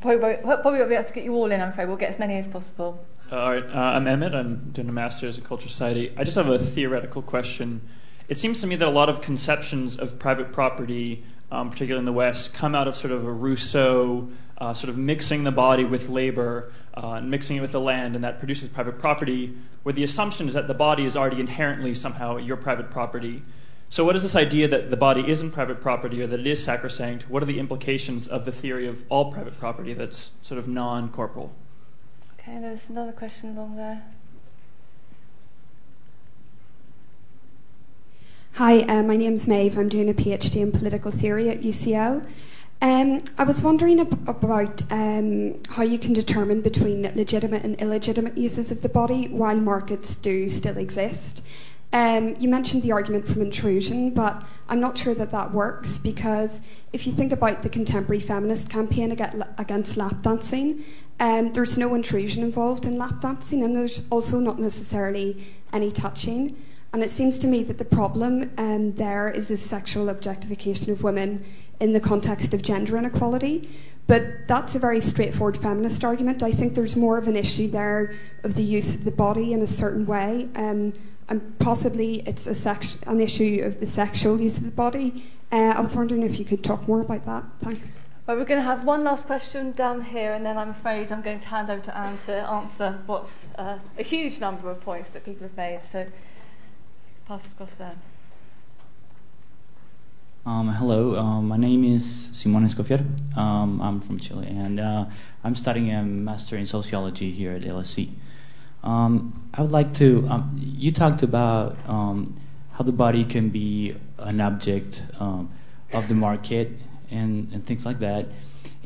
probably, 0.00 0.36
probably 0.42 0.78
won't 0.78 0.88
be 0.88 0.94
able 0.94 1.04
to 1.04 1.12
get 1.12 1.24
you 1.24 1.34
all 1.34 1.50
in. 1.50 1.60
I'm 1.60 1.70
afraid 1.70 1.88
we'll 1.88 1.96
get 1.96 2.10
as 2.10 2.18
many 2.18 2.36
as 2.38 2.46
possible. 2.46 3.04
Uh, 3.30 3.36
all 3.36 3.52
right, 3.52 3.64
uh, 3.64 3.78
I'm 3.78 4.06
Emmett. 4.06 4.34
I'm 4.34 4.70
doing 4.72 4.88
a 4.88 4.92
master's 4.92 5.38
in 5.38 5.44
cultural 5.44 5.68
society. 5.68 6.12
I 6.16 6.24
just 6.24 6.36
have 6.36 6.48
a 6.48 6.58
theoretical 6.58 7.22
question. 7.22 7.80
It 8.28 8.38
seems 8.38 8.60
to 8.60 8.66
me 8.66 8.76
that 8.76 8.86
a 8.86 8.90
lot 8.90 9.08
of 9.08 9.20
conceptions 9.20 9.98
of 9.98 10.18
private 10.18 10.52
property, 10.52 11.24
um, 11.50 11.70
particularly 11.70 12.00
in 12.00 12.06
the 12.06 12.12
West, 12.12 12.54
come 12.54 12.74
out 12.74 12.88
of 12.88 12.94
sort 12.94 13.12
of 13.12 13.24
a 13.24 13.32
Rousseau 13.32 14.28
uh, 14.62 14.72
sort 14.72 14.90
of 14.90 14.96
mixing 14.96 15.42
the 15.42 15.50
body 15.50 15.84
with 15.84 16.08
labor 16.08 16.70
uh, 16.94 17.14
and 17.14 17.28
mixing 17.28 17.56
it 17.56 17.60
with 17.60 17.72
the 17.72 17.80
land, 17.80 18.14
and 18.14 18.22
that 18.22 18.38
produces 18.38 18.68
private 18.68 18.96
property, 18.96 19.52
where 19.82 19.92
the 19.92 20.04
assumption 20.04 20.46
is 20.46 20.54
that 20.54 20.68
the 20.68 20.74
body 20.74 21.04
is 21.04 21.16
already 21.16 21.40
inherently 21.40 21.92
somehow 21.92 22.36
your 22.36 22.56
private 22.56 22.88
property. 22.88 23.42
So, 23.92 24.06
what 24.06 24.16
is 24.16 24.22
this 24.22 24.34
idea 24.34 24.68
that 24.68 24.88
the 24.88 24.96
body 24.96 25.22
isn't 25.28 25.50
private 25.50 25.82
property 25.82 26.22
or 26.22 26.26
that 26.26 26.40
it 26.40 26.46
is 26.46 26.64
sacrosanct? 26.64 27.28
What 27.28 27.42
are 27.42 27.46
the 27.46 27.58
implications 27.58 28.26
of 28.26 28.46
the 28.46 28.50
theory 28.50 28.86
of 28.86 29.04
all 29.10 29.30
private 29.30 29.58
property 29.58 29.92
that's 29.92 30.32
sort 30.40 30.58
of 30.58 30.66
non 30.66 31.10
corporal? 31.10 31.52
Okay, 32.40 32.58
there's 32.58 32.88
another 32.88 33.12
question 33.12 33.54
along 33.54 33.76
there. 33.76 34.02
Hi, 38.54 38.80
uh, 38.80 39.02
my 39.02 39.18
name's 39.18 39.46
Maeve. 39.46 39.76
I'm 39.76 39.90
doing 39.90 40.08
a 40.08 40.14
PhD 40.14 40.62
in 40.62 40.72
political 40.72 41.10
theory 41.10 41.50
at 41.50 41.60
UCL. 41.60 42.26
Um, 42.80 43.20
I 43.36 43.44
was 43.44 43.62
wondering 43.62 44.00
ab- 44.00 44.26
about 44.26 44.90
um, 44.90 45.62
how 45.68 45.82
you 45.82 45.98
can 45.98 46.14
determine 46.14 46.62
between 46.62 47.02
legitimate 47.14 47.62
and 47.62 47.78
illegitimate 47.78 48.38
uses 48.38 48.72
of 48.72 48.80
the 48.80 48.88
body 48.88 49.28
while 49.28 49.56
markets 49.56 50.14
do 50.14 50.48
still 50.48 50.78
exist. 50.78 51.42
Um, 51.92 52.36
you 52.38 52.48
mentioned 52.48 52.82
the 52.82 52.92
argument 52.92 53.28
from 53.28 53.42
intrusion, 53.42 54.14
but 54.14 54.42
I'm 54.68 54.80
not 54.80 54.96
sure 54.96 55.14
that 55.14 55.30
that 55.30 55.52
works 55.52 55.98
because 55.98 56.62
if 56.92 57.06
you 57.06 57.12
think 57.12 57.32
about 57.32 57.62
the 57.62 57.68
contemporary 57.68 58.20
feminist 58.20 58.70
campaign 58.70 59.12
against 59.58 59.96
lap 59.98 60.22
dancing, 60.22 60.84
um, 61.20 61.52
there's 61.52 61.76
no 61.76 61.94
intrusion 61.94 62.42
involved 62.42 62.86
in 62.86 62.96
lap 62.96 63.20
dancing, 63.20 63.62
and 63.62 63.76
there's 63.76 64.04
also 64.10 64.38
not 64.38 64.58
necessarily 64.58 65.44
any 65.72 65.92
touching. 65.92 66.56
And 66.94 67.02
it 67.02 67.10
seems 67.10 67.38
to 67.40 67.46
me 67.46 67.62
that 67.64 67.78
the 67.78 67.84
problem 67.84 68.50
um, 68.58 68.92
there 68.92 69.30
is 69.30 69.48
this 69.48 69.62
sexual 69.62 70.08
objectification 70.08 70.92
of 70.92 71.02
women 71.02 71.44
in 71.80 71.92
the 71.92 72.00
context 72.00 72.54
of 72.54 72.62
gender 72.62 72.96
inequality. 72.96 73.68
But 74.06 74.48
that's 74.48 74.74
a 74.74 74.78
very 74.78 75.00
straightforward 75.00 75.56
feminist 75.56 76.04
argument. 76.04 76.42
I 76.42 76.52
think 76.52 76.74
there's 76.74 76.96
more 76.96 77.18
of 77.18 77.28
an 77.28 77.36
issue 77.36 77.68
there 77.68 78.14
of 78.42 78.56
the 78.56 78.62
use 78.62 78.94
of 78.94 79.04
the 79.04 79.12
body 79.12 79.52
in 79.52 79.62
a 79.62 79.66
certain 79.66 80.06
way. 80.06 80.48
Um, 80.54 80.92
and 81.28 81.58
possibly 81.58 82.16
it's 82.26 82.46
a 82.46 82.54
sex- 82.54 83.00
an 83.06 83.20
issue 83.20 83.62
of 83.64 83.80
the 83.80 83.86
sexual 83.86 84.40
use 84.40 84.58
of 84.58 84.64
the 84.64 84.70
body. 84.70 85.24
Uh, 85.50 85.74
I 85.76 85.80
was 85.80 85.94
wondering 85.94 86.22
if 86.22 86.38
you 86.38 86.44
could 86.44 86.64
talk 86.64 86.88
more 86.88 87.00
about 87.00 87.24
that. 87.26 87.44
Thanks. 87.60 88.00
Well, 88.26 88.36
we're 88.36 88.44
going 88.44 88.60
to 88.60 88.66
have 88.66 88.84
one 88.84 89.02
last 89.02 89.26
question 89.26 89.72
down 89.72 90.04
here, 90.04 90.32
and 90.32 90.46
then 90.46 90.56
I'm 90.56 90.70
afraid 90.70 91.10
I'm 91.10 91.22
going 91.22 91.40
to 91.40 91.48
hand 91.48 91.68
over 91.70 91.82
to 91.82 91.96
Anne 91.96 92.18
to 92.26 92.32
answer 92.32 93.00
what's 93.06 93.44
uh, 93.58 93.78
a 93.98 94.02
huge 94.02 94.38
number 94.38 94.70
of 94.70 94.80
points 94.80 95.10
that 95.10 95.24
people 95.24 95.42
have 95.48 95.56
made. 95.56 95.80
So 95.82 96.06
pass 97.26 97.46
across 97.46 97.74
there. 97.74 97.96
Um, 100.46 100.68
hello, 100.68 101.16
um, 101.18 101.48
my 101.48 101.56
name 101.56 101.84
is 101.84 102.30
Simon 102.32 102.64
Escofier. 102.66 103.04
Um, 103.36 103.80
I'm 103.80 104.00
from 104.00 104.18
Chile, 104.18 104.46
and 104.48 104.80
uh, 104.80 105.04
I'm 105.44 105.54
studying 105.54 105.92
a 105.92 106.02
master 106.02 106.56
in 106.56 106.66
sociology 106.66 107.30
here 107.30 107.52
at 107.52 107.62
LSE. 107.62 108.10
Um, 108.82 109.48
I 109.54 109.62
would 109.62 109.72
like 109.72 109.94
to. 109.94 110.26
Um, 110.28 110.58
you 110.58 110.92
talked 110.92 111.22
about 111.22 111.76
um, 111.86 112.40
how 112.72 112.84
the 112.84 112.92
body 112.92 113.24
can 113.24 113.50
be 113.50 113.94
an 114.18 114.40
object 114.40 115.02
of 115.18 116.08
the 116.08 116.14
market 116.14 116.70
and, 117.10 117.52
and, 117.52 117.66
things 117.66 117.84
like 117.84 117.98
that, 117.98 118.26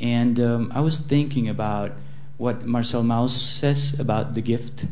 and 0.00 0.40
I 0.72 0.80
was 0.80 0.98
thinking 0.98 1.48
about 1.48 1.92
what 2.36 2.66
Marcel 2.66 3.02
Mauss 3.02 3.40
says 3.40 3.98
about 3.98 4.34
the 4.34 4.42
gift, 4.42 4.86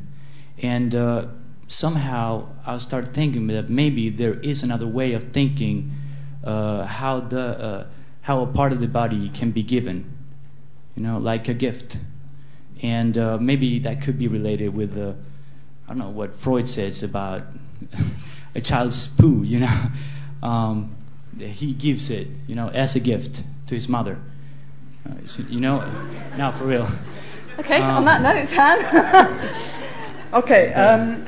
and 0.62 0.94
uh, 0.94 1.26
somehow 1.66 2.48
I 2.66 2.78
started 2.78 3.14
thinking 3.14 3.46
that 3.48 3.68
maybe 3.68 4.09
there 4.11 4.34
is 4.40 4.62
another 4.62 4.86
way 4.86 5.12
of 5.12 5.32
thinking 5.32 5.92
uh, 6.42 6.84
how 6.84 7.20
the 7.20 7.40
uh, 7.40 7.86
how 8.22 8.42
a 8.42 8.46
part 8.46 8.72
of 8.72 8.80
the 8.80 8.88
body 8.88 9.28
can 9.28 9.50
be 9.50 9.62
given, 9.62 10.11
you 10.96 11.02
know, 11.02 11.18
like 11.18 11.48
a 11.48 11.55
gift, 11.55 11.98
and 12.82 13.16
uh, 13.16 13.38
maybe 13.38 13.78
that 13.80 14.02
could 14.02 14.18
be 14.18 14.28
related 14.28 14.74
with 14.74 14.94
the 14.94 15.16
I 15.86 15.88
don't 15.88 15.98
know 15.98 16.10
what 16.10 16.34
Freud 16.34 16.68
says 16.68 17.02
about 17.02 17.42
a 18.54 18.60
child's 18.60 19.08
poo, 19.08 19.42
you 19.42 19.60
know. 19.60 19.80
Um, 20.42 20.94
he 21.38 21.72
gives 21.72 22.10
it, 22.10 22.28
you 22.46 22.54
know, 22.54 22.68
as 22.68 22.94
a 22.94 23.00
gift 23.00 23.44
to 23.66 23.74
his 23.74 23.88
mother. 23.88 24.18
Uh, 25.08 25.14
you 25.48 25.58
know, 25.58 25.78
now 26.36 26.50
for 26.50 26.64
real. 26.64 26.86
Okay, 27.58 27.80
um, 27.80 27.98
on 27.98 28.04
that 28.04 28.20
note, 28.20 28.58
Anne. 28.58 29.54
okay, 30.34 30.74
um, 30.74 31.24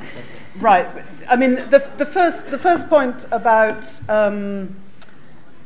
right. 0.56 0.86
I 1.30 1.36
mean, 1.36 1.54
the, 1.54 1.88
the, 1.96 2.04
first, 2.04 2.50
the 2.50 2.58
first 2.58 2.88
point 2.88 3.26
about 3.30 3.88
um, 4.08 4.74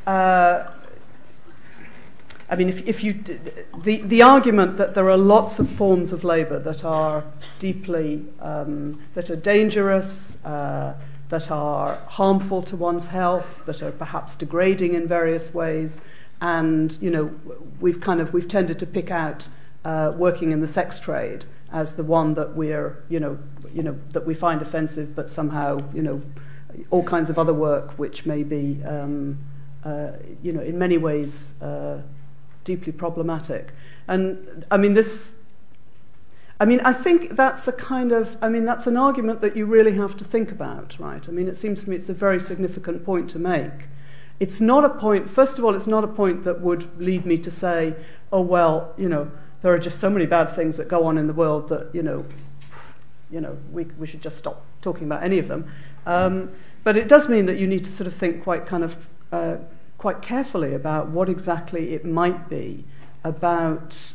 uh, 0.06 0.64
I 2.50 2.56
mean, 2.56 2.68
if, 2.68 2.86
if 2.86 3.04
you 3.04 3.22
the 3.84 3.98
the 3.98 4.22
argument 4.22 4.76
that 4.76 4.94
there 4.94 5.08
are 5.08 5.16
lots 5.16 5.60
of 5.60 5.70
forms 5.70 6.12
of 6.12 6.24
labour 6.24 6.58
that 6.58 6.84
are 6.84 7.24
deeply 7.60 8.26
um, 8.40 9.00
that 9.14 9.30
are 9.30 9.36
dangerous, 9.36 10.36
uh, 10.44 10.94
that 11.28 11.50
are 11.50 11.96
harmful 12.08 12.62
to 12.62 12.76
one's 12.76 13.06
health, 13.06 13.64
that 13.66 13.82
are 13.82 13.92
perhaps 13.92 14.34
degrading 14.34 14.94
in 14.94 15.06
various 15.06 15.54
ways, 15.54 16.00
and 16.40 16.98
you 17.00 17.10
know, 17.10 17.30
we've 17.80 18.00
kind 18.00 18.20
of 18.20 18.34
we've 18.34 18.48
tended 18.48 18.80
to 18.80 18.86
pick 18.86 19.12
out 19.12 19.46
uh, 19.84 20.12
working 20.16 20.50
in 20.50 20.60
the 20.60 20.68
sex 20.68 20.98
trade 20.98 21.44
as 21.72 21.94
the 21.94 22.02
one 22.02 22.34
that 22.34 22.56
we're 22.56 23.04
you 23.08 23.20
know 23.20 23.38
you 23.72 23.84
know 23.84 23.96
that 24.10 24.26
we 24.26 24.34
find 24.34 24.60
offensive, 24.60 25.14
but 25.14 25.30
somehow 25.30 25.78
you 25.94 26.02
know 26.02 26.20
all 26.90 27.04
kinds 27.04 27.30
of 27.30 27.38
other 27.38 27.54
work 27.54 27.92
which 27.96 28.26
may 28.26 28.42
be 28.42 28.82
um, 28.84 29.38
uh, 29.84 30.12
you 30.42 30.52
know, 30.52 30.60
in 30.60 30.78
many 30.78 30.98
ways 30.98 31.54
uh, 31.62 31.98
deeply 32.64 32.92
problematic. 32.92 33.72
And 34.08 34.64
I 34.70 34.76
mean, 34.76 34.94
this. 34.94 35.34
I 36.62 36.66
mean, 36.66 36.80
I 36.80 36.92
think 36.92 37.36
that's 37.36 37.66
a 37.68 37.72
kind 37.72 38.12
of, 38.12 38.36
I 38.42 38.50
mean, 38.50 38.66
that's 38.66 38.86
an 38.86 38.98
argument 38.98 39.40
that 39.40 39.56
you 39.56 39.64
really 39.64 39.94
have 39.94 40.14
to 40.18 40.24
think 40.24 40.52
about, 40.52 40.94
right? 40.98 41.26
I 41.26 41.32
mean, 41.32 41.48
it 41.48 41.56
seems 41.56 41.82
to 41.84 41.88
me 41.88 41.96
it's 41.96 42.10
a 42.10 42.12
very 42.12 42.38
significant 42.38 43.02
point 43.02 43.30
to 43.30 43.38
make. 43.38 43.88
It's 44.40 44.60
not 44.60 44.84
a 44.84 44.90
point, 44.90 45.30
first 45.30 45.58
of 45.58 45.64
all, 45.64 45.74
it's 45.74 45.86
not 45.86 46.04
a 46.04 46.06
point 46.06 46.44
that 46.44 46.60
would 46.60 47.00
lead 47.00 47.24
me 47.24 47.38
to 47.38 47.50
say, 47.50 47.94
oh, 48.30 48.42
well, 48.42 48.92
you 48.98 49.08
know, 49.08 49.30
there 49.62 49.72
are 49.72 49.78
just 49.78 50.00
so 50.00 50.10
many 50.10 50.26
bad 50.26 50.54
things 50.54 50.76
that 50.76 50.86
go 50.86 51.04
on 51.04 51.16
in 51.16 51.26
the 51.26 51.32
world 51.32 51.70
that, 51.70 51.94
you 51.94 52.02
know, 52.02 52.26
you 53.30 53.40
know, 53.40 53.56
we, 53.72 53.84
we 53.98 54.06
should 54.06 54.20
just 54.20 54.36
stop 54.36 54.64
talking 54.82 55.04
about 55.04 55.22
any 55.22 55.38
of 55.38 55.48
them. 55.48 55.70
Um, 56.04 56.50
but 56.84 56.96
it 56.96 57.08
does 57.08 57.28
mean 57.28 57.46
that 57.46 57.58
you 57.58 57.66
need 57.66 57.84
to 57.84 57.90
sort 57.90 58.06
of 58.06 58.14
think 58.14 58.42
quite 58.42 58.66
kind 58.66 58.84
of 58.84 58.96
uh, 59.32 59.56
quite 60.00 60.22
carefully 60.22 60.72
about 60.72 61.10
what 61.10 61.28
exactly 61.28 61.92
it 61.92 62.06
might 62.06 62.48
be 62.48 62.82
about 63.22 64.14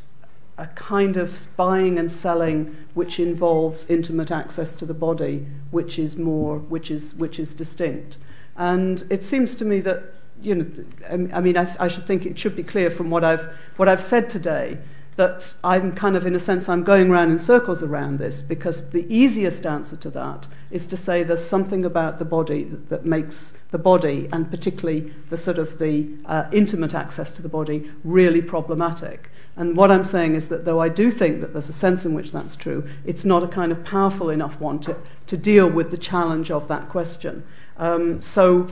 a 0.57 0.65
kind 0.73 1.15
of 1.15 1.45
buying 1.55 1.99
and 1.99 2.11
selling 2.11 2.75
which 2.95 3.19
involves 3.19 3.87
intimate 3.87 4.31
access 4.31 4.75
to 4.75 4.83
the 4.83 4.95
body, 4.95 5.45
which 5.69 5.99
is 5.99 6.17
more, 6.17 6.57
which 6.57 6.89
is, 6.89 7.13
which 7.13 7.37
is 7.37 7.53
distinct. 7.53 8.17
And 8.57 9.05
it 9.11 9.23
seems 9.23 9.53
to 9.55 9.63
me 9.63 9.79
that, 9.81 10.01
you 10.41 10.55
know, 10.55 11.29
I 11.31 11.39
mean, 11.39 11.55
I, 11.55 11.71
I 11.79 11.87
should 11.87 12.07
think 12.07 12.25
it 12.25 12.39
should 12.39 12.55
be 12.55 12.63
clear 12.63 12.89
from 12.89 13.11
what 13.11 13.23
I've, 13.23 13.47
what 13.75 13.87
I've 13.87 14.03
said 14.03 14.27
today 14.27 14.79
that 15.15 15.53
I'm 15.63 15.93
kind 15.93 16.17
of, 16.17 16.25
in 16.25 16.35
a 16.35 16.39
sense, 16.39 16.67
I'm 16.67 16.83
going 16.83 17.09
round 17.09 17.31
in 17.31 17.39
circles 17.39 17.81
around 17.81 18.19
this 18.19 18.41
because 18.41 18.89
the 18.89 19.05
easiest 19.13 19.65
answer 19.65 19.95
to 19.95 20.09
that 20.09 20.47
is 20.71 20.85
to 20.87 20.97
say 20.97 21.23
there's 21.23 21.45
something 21.45 21.85
about 21.85 22.17
the 22.17 22.25
body 22.25 22.63
that, 22.63 22.89
that 22.89 23.05
makes 23.05 23.53
the 23.71 23.77
body, 23.77 24.27
and 24.33 24.51
particularly 24.51 25.13
the 25.29 25.37
sort 25.37 25.57
of 25.57 25.79
the 25.79 26.07
uh, 26.25 26.45
intimate 26.51 26.93
access 26.93 27.31
to 27.33 27.41
the 27.41 27.49
body, 27.49 27.89
really 28.03 28.41
problematic. 28.41 29.29
And 29.55 29.77
what 29.77 29.89
I'm 29.89 30.03
saying 30.03 30.35
is 30.35 30.49
that 30.49 30.65
though 30.65 30.81
I 30.81 30.89
do 30.89 31.09
think 31.09 31.39
that 31.39 31.53
there's 31.53 31.69
a 31.69 31.73
sense 31.73 32.05
in 32.05 32.13
which 32.13 32.33
that's 32.33 32.57
true, 32.57 32.87
it's 33.05 33.23
not 33.23 33.41
a 33.41 33.47
kind 33.47 33.71
of 33.71 33.85
powerful 33.85 34.29
enough 34.29 34.59
one 34.59 34.79
to, 34.79 34.97
to 35.27 35.37
deal 35.37 35.69
with 35.69 35.91
the 35.91 35.97
challenge 35.97 36.51
of 36.51 36.67
that 36.67 36.89
question. 36.89 37.43
Um, 37.77 38.21
so 38.21 38.67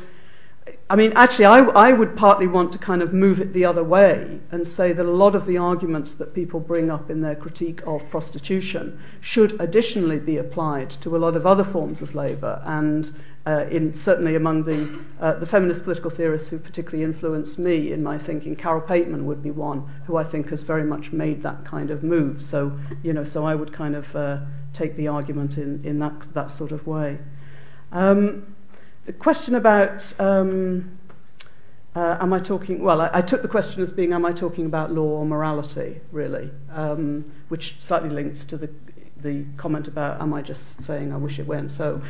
I 0.90 0.96
mean, 0.96 1.14
actually, 1.16 1.46
I, 1.46 1.60
I 1.60 1.94
would 1.94 2.16
partly 2.16 2.46
want 2.46 2.74
to 2.74 2.78
kind 2.78 3.02
of 3.02 3.14
move 3.14 3.40
it 3.40 3.54
the 3.54 3.64
other 3.64 3.84
way 3.84 4.40
and 4.52 4.68
say 4.68 4.92
that 4.92 5.06
a 5.06 5.12
lot 5.12 5.34
of 5.34 5.46
the 5.46 5.58
arguments 5.58 6.14
that 6.16 6.34
people 6.34 6.60
bring 6.60 6.92
up 6.92 7.10
in 7.10 7.22
their 7.22 7.36
critique 7.36 7.82
of 7.88 8.08
prostitution 8.10 9.00
should 9.22 9.60
additionally 9.62 10.20
be 10.20 10.38
applied 10.38 10.90
to 10.90 11.16
a 11.16 11.18
lot 11.18 11.36
of 11.36 11.48
other 11.48 11.64
forms 11.64 12.02
of 12.02 12.14
labour 12.14 12.62
and 12.66 13.16
uh, 13.46 13.66
in, 13.72 13.94
certainly 13.94 14.36
among 14.36 14.64
the, 14.64 15.00
uh, 15.20 15.34
the 15.34 15.46
feminist 15.46 15.84
political 15.84 16.10
theorists 16.10 16.50
who 16.50 16.58
particularly 16.58 17.04
influenced 17.04 17.58
me 17.58 17.92
in 17.92 18.04
my 18.04 18.18
thinking, 18.18 18.56
Carole 18.56 18.82
Pateman 18.82 19.24
would 19.24 19.42
be 19.42 19.52
one 19.52 19.90
who 20.06 20.18
I 20.18 20.24
think 20.24 20.50
has 20.50 20.62
very 20.62 20.84
much 20.84 21.12
made 21.12 21.44
that 21.44 21.66
kind 21.66 21.92
of 21.92 22.04
move. 22.04 22.44
So, 22.44 22.78
you 23.04 23.14
know, 23.14 23.24
so 23.24 23.46
I 23.46 23.56
would 23.56 23.74
kind 23.74 23.96
of 23.96 24.16
uh, 24.16 24.40
take 24.74 24.96
the 24.96 25.08
argument 25.08 25.58
in, 25.58 25.84
in 25.84 26.00
that, 26.00 26.34
that 26.34 26.52
sort 26.52 26.72
of 26.72 26.88
way. 26.88 27.20
Um, 27.92 28.56
the 29.06 29.14
question 29.14 29.56
about 29.56 30.14
um, 30.20 30.98
uh, 31.96 32.18
am 32.20 32.34
I 32.34 32.40
talking, 32.40 32.82
well, 32.82 33.02
I, 33.02 33.10
I, 33.14 33.22
took 33.22 33.42
the 33.42 33.48
question 33.48 33.84
as 33.84 33.92
being 33.92 34.14
am 34.14 34.26
I 34.26 34.32
talking 34.32 34.66
about 34.66 34.92
law 34.92 35.20
or 35.20 35.26
morality, 35.26 36.02
really, 36.12 36.50
um, 36.72 37.32
which 37.50 37.76
slightly 37.80 38.10
links 38.10 38.44
to 38.46 38.58
the, 38.58 38.70
the 39.22 39.46
comment 39.58 39.88
about 39.88 40.20
am 40.20 40.34
I 40.34 40.42
just 40.42 40.82
saying 40.82 41.14
I 41.14 41.18
wish 41.18 41.38
it 41.38 41.46
went 41.46 41.72
so. 41.72 42.02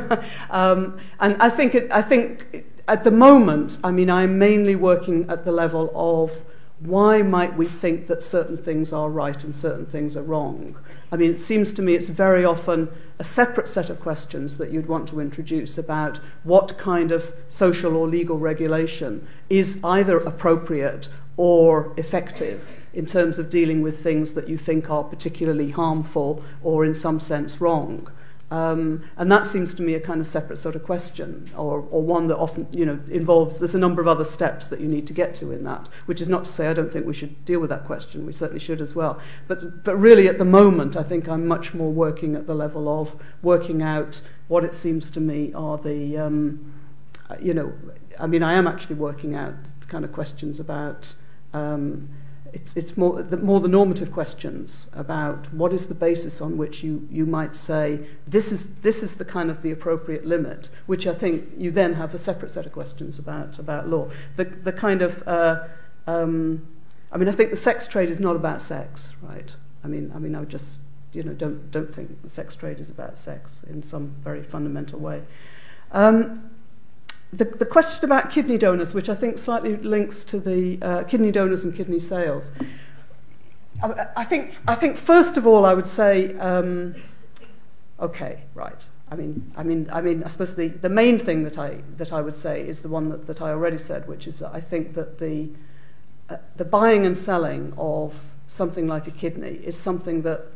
um, 0.50 0.98
and 1.20 1.40
I 1.40 1.48
think, 1.48 1.74
it, 1.76 1.92
I 1.92 2.02
think 2.02 2.64
at 2.88 3.04
the 3.04 3.12
moment, 3.12 3.78
I 3.84 3.92
mean, 3.92 4.10
I'm 4.10 4.38
mainly 4.38 4.74
working 4.74 5.28
at 5.28 5.44
the 5.44 5.52
level 5.52 5.92
of 5.94 6.42
why 6.80 7.20
might 7.20 7.58
we 7.58 7.66
think 7.66 8.06
that 8.06 8.22
certain 8.22 8.56
things 8.56 8.92
are 8.92 9.10
right 9.10 9.44
and 9.44 9.54
certain 9.54 9.84
things 9.84 10.16
are 10.16 10.22
wrong? 10.22 10.76
I 11.12 11.16
mean, 11.16 11.30
it 11.30 11.38
seems 11.38 11.72
to 11.74 11.82
me 11.82 11.94
it's 11.94 12.08
very 12.08 12.44
often 12.44 12.88
a 13.18 13.24
separate 13.24 13.68
set 13.68 13.90
of 13.90 14.00
questions 14.00 14.56
that 14.56 14.70
you'd 14.70 14.88
want 14.88 15.08
to 15.08 15.20
introduce 15.20 15.76
about 15.76 16.20
what 16.42 16.78
kind 16.78 17.12
of 17.12 17.34
social 17.48 17.96
or 17.96 18.08
legal 18.08 18.38
regulation 18.38 19.26
is 19.50 19.78
either 19.84 20.18
appropriate 20.18 21.08
or 21.36 21.92
effective 21.98 22.70
in 22.94 23.04
terms 23.06 23.38
of 23.38 23.50
dealing 23.50 23.82
with 23.82 24.02
things 24.02 24.32
that 24.34 24.48
you 24.48 24.56
think 24.56 24.88
are 24.88 25.04
particularly 25.04 25.70
harmful 25.70 26.42
or 26.62 26.84
in 26.84 26.94
some 26.94 27.20
sense 27.20 27.60
wrong. 27.60 28.10
Um, 28.50 29.04
and 29.16 29.30
that 29.30 29.46
seems 29.46 29.74
to 29.74 29.82
me 29.82 29.94
a 29.94 30.00
kind 30.00 30.20
of 30.20 30.26
separate 30.26 30.56
sort 30.56 30.74
of 30.74 30.82
question, 30.82 31.48
or, 31.56 31.86
or 31.90 32.02
one 32.02 32.26
that 32.26 32.36
often 32.36 32.66
you 32.72 32.84
know, 32.84 32.98
involves, 33.08 33.60
there's 33.60 33.76
a 33.76 33.78
number 33.78 34.02
of 34.02 34.08
other 34.08 34.24
steps 34.24 34.66
that 34.68 34.80
you 34.80 34.88
need 34.88 35.06
to 35.06 35.12
get 35.12 35.36
to 35.36 35.52
in 35.52 35.62
that, 35.64 35.88
which 36.06 36.20
is 36.20 36.28
not 36.28 36.44
to 36.46 36.52
say 36.52 36.66
I 36.66 36.72
don't 36.72 36.92
think 36.92 37.06
we 37.06 37.14
should 37.14 37.44
deal 37.44 37.60
with 37.60 37.70
that 37.70 37.84
question, 37.84 38.26
we 38.26 38.32
certainly 38.32 38.58
should 38.58 38.80
as 38.80 38.94
well. 38.94 39.20
But, 39.46 39.84
but 39.84 39.96
really 39.96 40.26
at 40.26 40.38
the 40.38 40.44
moment, 40.44 40.96
I 40.96 41.04
think 41.04 41.28
I'm 41.28 41.46
much 41.46 41.74
more 41.74 41.92
working 41.92 42.34
at 42.34 42.48
the 42.48 42.54
level 42.54 42.88
of 42.88 43.14
working 43.40 43.82
out 43.82 44.20
what 44.48 44.64
it 44.64 44.74
seems 44.74 45.10
to 45.12 45.20
me 45.20 45.52
are 45.54 45.78
the, 45.78 46.18
um, 46.18 46.72
you 47.40 47.54
know, 47.54 47.72
I 48.18 48.26
mean, 48.26 48.42
I 48.42 48.54
am 48.54 48.66
actually 48.66 48.96
working 48.96 49.36
out 49.36 49.54
kind 49.86 50.04
of 50.04 50.12
questions 50.12 50.58
about. 50.58 51.14
Um, 51.52 52.08
it's, 52.52 52.76
it's 52.76 52.96
more, 52.96 53.22
the, 53.22 53.36
more 53.36 53.60
the 53.60 53.68
normative 53.68 54.12
questions 54.12 54.86
about 54.92 55.52
what 55.52 55.72
is 55.72 55.86
the 55.86 55.94
basis 55.94 56.40
on 56.40 56.56
which 56.56 56.82
you, 56.82 57.06
you 57.10 57.26
might 57.26 57.54
say 57.56 58.00
this 58.26 58.52
is, 58.52 58.66
this 58.82 59.02
is 59.02 59.16
the 59.16 59.24
kind 59.24 59.50
of 59.50 59.62
the 59.62 59.70
appropriate 59.70 60.26
limit, 60.26 60.70
which 60.86 61.06
I 61.06 61.14
think 61.14 61.48
you 61.56 61.70
then 61.70 61.94
have 61.94 62.14
a 62.14 62.18
separate 62.18 62.50
set 62.50 62.66
of 62.66 62.72
questions 62.72 63.18
about, 63.18 63.58
about 63.58 63.88
law. 63.88 64.10
The, 64.36 64.44
the 64.44 64.72
kind 64.72 65.02
of, 65.02 65.26
uh, 65.26 65.64
um, 66.06 66.66
I 67.12 67.18
mean, 67.18 67.28
I 67.28 67.32
think 67.32 67.50
the 67.50 67.56
sex 67.56 67.86
trade 67.86 68.10
is 68.10 68.20
not 68.20 68.36
about 68.36 68.60
sex, 68.60 69.12
right? 69.22 69.54
I 69.84 69.88
mean, 69.88 70.12
I 70.14 70.18
mean, 70.18 70.34
I 70.34 70.40
would 70.40 70.48
just, 70.50 70.80
you 71.12 71.22
know, 71.22 71.32
don't, 71.32 71.70
don't 71.70 71.94
think 71.94 72.22
the 72.22 72.28
sex 72.28 72.54
trade 72.54 72.80
is 72.80 72.90
about 72.90 73.16
sex 73.18 73.62
in 73.68 73.82
some 73.82 74.14
very 74.22 74.42
fundamental 74.42 74.98
way. 74.98 75.22
Um, 75.92 76.49
the, 77.32 77.44
the 77.44 77.66
question 77.66 78.04
about 78.04 78.30
kidney 78.30 78.58
donors, 78.58 78.92
which 78.92 79.08
I 79.08 79.14
think 79.14 79.38
slightly 79.38 79.76
links 79.76 80.24
to 80.24 80.40
the 80.40 80.78
uh, 80.82 81.04
kidney 81.04 81.30
donors 81.30 81.64
and 81.64 81.74
kidney 81.74 82.00
sales. 82.00 82.52
I, 83.82 84.06
I, 84.16 84.24
think, 84.24 84.58
I 84.66 84.74
think, 84.74 84.96
first 84.96 85.36
of 85.36 85.46
all, 85.46 85.64
I 85.64 85.74
would 85.74 85.86
say, 85.86 86.36
um, 86.38 86.94
okay, 88.00 88.42
right. 88.54 88.84
I 89.10 89.16
mean, 89.16 89.52
I 89.56 89.62
mean, 89.62 89.88
I 89.92 90.00
mean, 90.00 90.22
I 90.24 90.28
suppose 90.28 90.54
the, 90.54 90.68
the 90.68 90.88
main 90.88 91.18
thing 91.18 91.42
that 91.44 91.58
I, 91.58 91.78
that 91.96 92.12
I 92.12 92.20
would 92.20 92.36
say 92.36 92.66
is 92.66 92.82
the 92.82 92.88
one 92.88 93.08
that, 93.10 93.26
that 93.26 93.40
I 93.40 93.50
already 93.50 93.78
said, 93.78 94.06
which 94.06 94.26
is 94.26 94.40
that 94.40 94.52
I 94.52 94.60
think 94.60 94.94
that 94.94 95.18
the, 95.18 95.48
uh, 96.28 96.36
the 96.56 96.64
buying 96.64 97.06
and 97.06 97.16
selling 97.16 97.72
of 97.76 98.34
something 98.46 98.86
like 98.86 99.06
a 99.06 99.10
kidney 99.10 99.60
is 99.64 99.76
something 99.76 100.22
that 100.22 100.46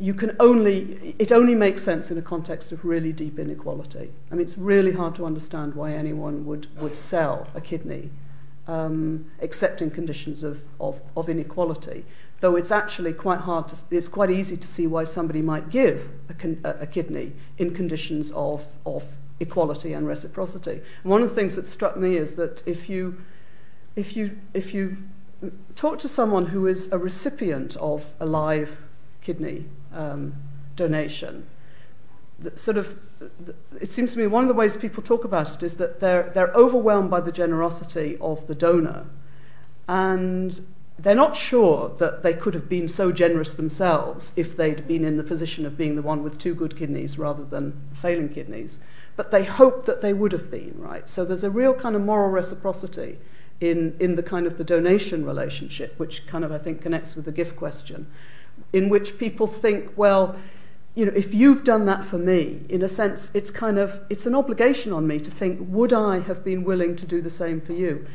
you 0.00 0.14
can 0.14 0.34
only, 0.40 1.14
it 1.18 1.30
only 1.30 1.54
makes 1.54 1.82
sense 1.82 2.10
in 2.10 2.16
a 2.16 2.22
context 2.22 2.72
of 2.72 2.84
really 2.84 3.12
deep 3.12 3.38
inequality. 3.38 4.10
I 4.32 4.34
mean, 4.34 4.46
it's 4.46 4.56
really 4.56 4.92
hard 4.92 5.14
to 5.16 5.26
understand 5.26 5.74
why 5.74 5.92
anyone 5.92 6.46
would, 6.46 6.74
would 6.80 6.96
sell 6.96 7.48
a 7.54 7.60
kidney, 7.60 8.10
um, 8.66 9.30
except 9.40 9.82
in 9.82 9.90
conditions 9.90 10.42
of, 10.42 10.62
of, 10.80 11.02
of 11.14 11.28
inequality. 11.28 12.06
Though 12.40 12.56
it's 12.56 12.70
actually 12.70 13.12
quite 13.12 13.40
hard 13.40 13.68
to, 13.68 13.76
it's 13.90 14.08
quite 14.08 14.30
easy 14.30 14.56
to 14.56 14.66
see 14.66 14.86
why 14.86 15.04
somebody 15.04 15.42
might 15.42 15.68
give 15.68 16.08
a, 16.30 16.68
a, 16.68 16.82
a 16.82 16.86
kidney 16.86 17.32
in 17.58 17.74
conditions 17.74 18.30
of, 18.30 18.78
of 18.86 19.18
equality 19.38 19.92
and 19.92 20.08
reciprocity. 20.08 20.80
And 21.02 21.10
one 21.12 21.22
of 21.22 21.28
the 21.28 21.34
things 21.34 21.56
that 21.56 21.66
struck 21.66 21.98
me 21.98 22.16
is 22.16 22.36
that 22.36 22.66
if 22.66 22.88
you, 22.88 23.18
if 23.96 24.16
you, 24.16 24.38
if 24.54 24.72
you 24.72 24.96
talk 25.74 25.98
to 25.98 26.08
someone 26.08 26.46
who 26.46 26.66
is 26.66 26.88
a 26.90 26.96
recipient 26.96 27.76
of 27.76 28.14
a 28.18 28.24
live 28.24 28.78
kidney 29.20 29.66
Um, 29.92 30.34
donation. 30.80 31.46
Of, 32.42 32.96
the, 33.18 33.54
it 33.80 33.92
seems 33.92 34.12
to 34.12 34.18
me 34.18 34.26
one 34.26 34.44
of 34.44 34.48
the 34.48 34.54
ways 34.54 34.76
people 34.76 35.02
talk 35.02 35.24
about 35.24 35.54
it 35.54 35.62
is 35.62 35.76
that 35.76 36.00
they're, 36.00 36.30
they're 36.34 36.52
overwhelmed 36.54 37.10
by 37.10 37.20
the 37.20 37.32
generosity 37.32 38.16
of 38.18 38.46
the 38.46 38.54
donor, 38.54 39.04
and 39.86 40.64
they're 40.98 41.14
not 41.14 41.36
sure 41.36 41.94
that 41.98 42.22
they 42.22 42.32
could 42.32 42.54
have 42.54 42.68
been 42.68 42.88
so 42.88 43.12
generous 43.12 43.52
themselves 43.54 44.32
if 44.36 44.56
they'd 44.56 44.88
been 44.88 45.04
in 45.04 45.18
the 45.18 45.22
position 45.22 45.66
of 45.66 45.76
being 45.76 45.96
the 45.96 46.02
one 46.02 46.22
with 46.22 46.38
two 46.38 46.54
good 46.54 46.78
kidneys 46.78 47.18
rather 47.18 47.44
than 47.44 47.78
failing 48.00 48.30
kidneys. 48.30 48.78
But 49.16 49.30
they 49.30 49.44
hope 49.44 49.84
that 49.84 50.00
they 50.00 50.14
would 50.14 50.32
have 50.32 50.50
been, 50.50 50.74
right? 50.78 51.08
So 51.10 51.26
there's 51.26 51.44
a 51.44 51.50
real 51.50 51.74
kind 51.74 51.94
of 51.94 52.00
moral 52.00 52.30
reciprocity 52.30 53.18
in, 53.60 53.96
in 54.00 54.16
the 54.16 54.22
kind 54.22 54.46
of 54.46 54.56
the 54.56 54.64
donation 54.64 55.26
relationship, 55.26 55.98
which 55.98 56.26
kind 56.26 56.44
of, 56.44 56.52
I 56.52 56.58
think, 56.58 56.80
connects 56.80 57.16
with 57.16 57.26
the 57.26 57.32
gift 57.32 57.56
question 57.56 58.06
in 58.72 58.88
which 58.88 59.18
people 59.18 59.46
think, 59.46 59.90
well, 59.96 60.36
you 60.94 61.06
know, 61.06 61.12
if 61.14 61.32
you've 61.34 61.64
done 61.64 61.84
that 61.86 62.04
for 62.04 62.18
me, 62.18 62.62
in 62.68 62.82
a 62.82 62.88
sense, 62.88 63.30
it's 63.32 63.50
kind 63.50 63.78
of 63.78 64.00
it's 64.10 64.26
an 64.26 64.34
obligation 64.34 64.92
on 64.92 65.06
me 65.06 65.18
to 65.20 65.30
think, 65.30 65.58
would 65.60 65.92
I 65.92 66.20
have 66.20 66.44
been 66.44 66.64
willing 66.64 66.96
to 66.96 67.06
do 67.06 67.22
the 67.22 67.30
same 67.30 67.60
for 67.60 67.72
you? 67.72 68.06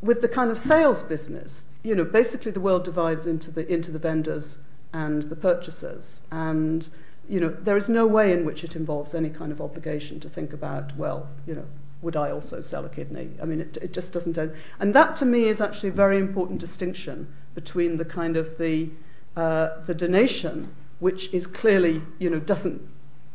With 0.00 0.22
the 0.22 0.28
kind 0.28 0.50
of 0.50 0.58
sales 0.58 1.02
business, 1.02 1.62
you 1.82 1.94
know, 1.94 2.04
basically 2.04 2.52
the 2.52 2.60
world 2.60 2.84
divides 2.84 3.26
into 3.26 3.50
the 3.50 3.70
into 3.72 3.90
the 3.90 3.98
vendors 3.98 4.58
and 4.92 5.24
the 5.24 5.36
purchasers, 5.36 6.22
and 6.30 6.88
you 7.28 7.40
know, 7.40 7.50
there 7.50 7.76
is 7.76 7.88
no 7.88 8.06
way 8.06 8.32
in 8.32 8.44
which 8.44 8.64
it 8.64 8.76
involves 8.76 9.14
any 9.14 9.30
kind 9.30 9.52
of 9.52 9.60
obligation 9.60 10.20
to 10.20 10.28
think 10.28 10.52
about, 10.52 10.96
well, 10.96 11.28
you 11.46 11.54
know, 11.54 11.66
would 12.02 12.16
I 12.16 12.30
also 12.30 12.60
sell 12.60 12.84
a 12.84 12.88
kidney? 12.88 13.30
I 13.42 13.44
mean, 13.46 13.60
it, 13.60 13.78
it 13.82 13.92
just 13.92 14.12
doesn't. 14.12 14.38
End. 14.38 14.52
And 14.78 14.94
that 14.94 15.16
to 15.16 15.24
me 15.24 15.48
is 15.48 15.60
actually 15.60 15.88
a 15.88 15.92
very 15.92 16.18
important 16.18 16.60
distinction 16.60 17.32
between 17.54 17.96
the 17.96 18.04
kind 18.04 18.36
of 18.36 18.58
the 18.58 18.90
the 19.36 19.94
donation, 19.96 20.74
which 20.98 21.32
is 21.32 21.46
clearly, 21.46 22.02
you 22.18 22.28
know, 22.30 22.40
doesn't 22.40 22.82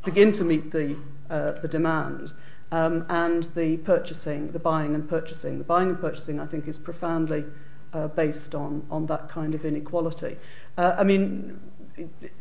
begin 0.04 0.32
to 0.34 0.44
meet 0.44 0.72
the, 0.72 0.98
uh, 1.30 1.52
the 1.62 1.68
demand, 1.68 2.34
um, 2.72 3.06
and 3.10 3.44
the 3.56 3.78
purchasing, 3.78 4.52
the 4.52 4.60
buying 4.60 4.96
and 4.96 5.08
purchasing. 5.08 5.58
The 5.58 5.64
buying 5.64 5.90
and 5.90 6.00
purchasing, 6.00 6.40
I 6.40 6.46
think, 6.46 6.68
is 6.68 6.78
profoundly 6.78 7.46
uh, 7.94 8.08
based 8.08 8.56
on, 8.56 8.86
on 8.90 9.06
that 9.08 9.30
kind 9.30 9.54
of 9.54 9.66
inequality. 9.66 10.38
Uh, 10.78 10.96
I 10.98 11.04
mean, 11.04 11.60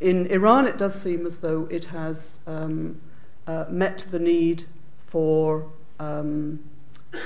in 0.00 0.26
Iran, 0.26 0.66
it 0.66 0.78
does 0.78 0.94
seem 0.94 1.26
as 1.26 1.40
though 1.40 1.66
it 1.70 1.86
has 1.86 2.38
um, 2.46 3.00
uh, 3.46 3.64
met 3.68 4.06
the 4.10 4.18
need 4.18 4.64
for 5.08 5.66
um, 5.98 6.60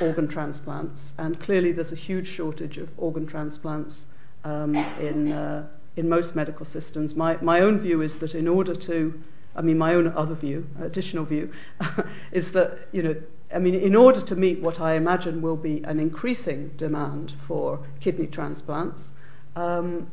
organ 0.01 0.27
transplants, 0.27 1.13
and 1.19 1.39
clearly 1.39 1.71
there's 1.71 1.93
a 1.93 1.97
huge 1.97 2.27
shortage 2.27 2.79
of 2.79 2.91
organ 2.97 3.27
transplants 3.27 4.07
um, 4.45 4.75
in, 4.99 5.33
uh, 5.33 5.67
in 5.97 6.09
most 6.09 6.35
medical 6.35 6.67
systems. 6.67 7.15
My, 7.15 7.37
my 7.41 7.61
own 7.61 7.79
view 7.79 8.03
is 8.03 8.19
that 8.19 8.35
in 8.35 8.49
order 8.49 8.75
to, 8.75 9.23
I 9.55 9.63
mean, 9.63 9.79
my 9.79 9.95
own 9.95 10.09
other 10.09 10.35
view, 10.35 10.67
additional 10.81 11.25
view, 11.25 11.53
is 12.33 12.53
that, 12.53 12.89
you 12.93 13.03
know, 13.03 13.17
I 13.55 13.59
mean, 13.59 13.75
in 13.75 13.95
order 13.95 14.21
to 14.21 14.35
meet 14.35 14.61
what 14.61 14.81
I 14.81 14.95
imagine 14.95 15.41
will 15.41 15.57
be 15.57 15.83
an 15.85 16.01
increasing 16.01 16.71
demand 16.77 17.35
for 17.47 17.87
kidney 18.01 18.27
transplants, 18.27 19.13
um, 19.55 20.11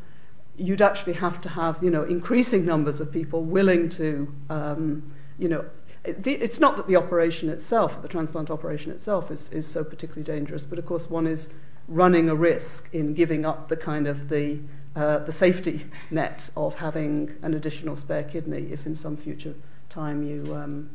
you'd 0.58 0.82
actually 0.82 1.14
have 1.14 1.42
to 1.42 1.50
have, 1.50 1.82
you 1.82 1.90
know, 1.90 2.04
increasing 2.04 2.66
numbers 2.66 3.02
of 3.02 3.12
people 3.12 3.44
willing 3.44 3.90
to, 3.90 4.32
um, 4.50 5.08
you 5.40 5.50
know, 5.50 5.66
it's 6.04 6.60
not 6.60 6.78
that 6.78 6.88
the 6.88 6.96
operation 6.96 7.48
itself, 7.50 8.02
the 8.02 8.08
transplant 8.08 8.50
operation 8.50 8.92
itself, 8.92 9.30
is, 9.30 9.50
is 9.50 9.68
so 9.68 9.84
particularly 9.84 10.24
dangerous, 10.24 10.66
but 10.66 10.80
of 10.80 10.86
course 10.86 11.10
one 11.10 11.28
is 11.28 11.48
running 11.92 12.30
a 12.30 12.36
risk 12.36 12.90
in 12.94 13.14
giving 13.14 13.46
up 13.46 13.68
the 13.68 13.76
kind 13.76 14.08
of 14.08 14.30
the 14.30 14.60
uh, 14.96 15.20
the 15.20 15.32
safety 15.32 15.86
net 16.10 16.50
of 16.58 16.76
having 16.76 17.34
an 17.44 17.54
additional 17.54 17.96
spare 17.96 18.24
kidney 18.24 18.68
if 18.72 18.86
in 18.86 18.94
some 18.94 19.16
future 19.16 19.56
time 19.88 20.22
you, 20.22 20.54
um, 20.54 20.90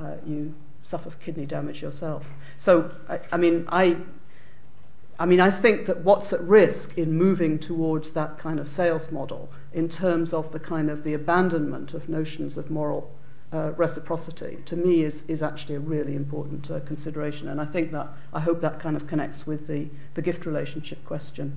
uh, 0.00 0.14
you 0.26 0.54
suffer 0.82 1.10
kidney 1.10 1.44
damage 1.44 1.82
yourself. 1.82 2.26
So, 2.56 2.90
I, 3.08 3.20
I 3.32 3.36
mean, 3.36 3.66
I, 3.68 3.98
I 5.18 5.26
mean, 5.26 5.40
I 5.40 5.50
think 5.50 5.86
that 5.86 5.98
what's 6.00 6.32
at 6.32 6.40
risk 6.40 6.96
in 6.96 7.12
moving 7.12 7.58
towards 7.58 8.12
that 8.12 8.38
kind 8.38 8.58
of 8.58 8.70
sales 8.70 9.12
model, 9.12 9.50
in 9.72 9.88
terms 9.88 10.32
of 10.32 10.52
the 10.52 10.58
kind 10.58 10.90
of 10.90 11.04
the 11.04 11.12
abandonment 11.12 11.94
of 11.94 12.08
notions 12.08 12.56
of 12.56 12.70
moral 12.70 13.13
uh, 13.54 13.70
reciprocity, 13.76 14.58
to 14.66 14.76
me 14.76 15.04
is, 15.04 15.22
is 15.28 15.42
actually 15.42 15.76
a 15.76 15.80
really 15.80 16.16
important 16.16 16.70
uh, 16.70 16.80
consideration. 16.80 17.48
And 17.48 17.60
I 17.60 17.64
think 17.64 17.92
that, 17.92 18.08
I 18.32 18.40
hope 18.40 18.60
that 18.60 18.80
kind 18.80 18.96
of 18.96 19.06
connects 19.06 19.46
with 19.46 19.68
the, 19.68 19.88
the 20.14 20.22
gift 20.22 20.44
relationship 20.44 21.04
question. 21.04 21.56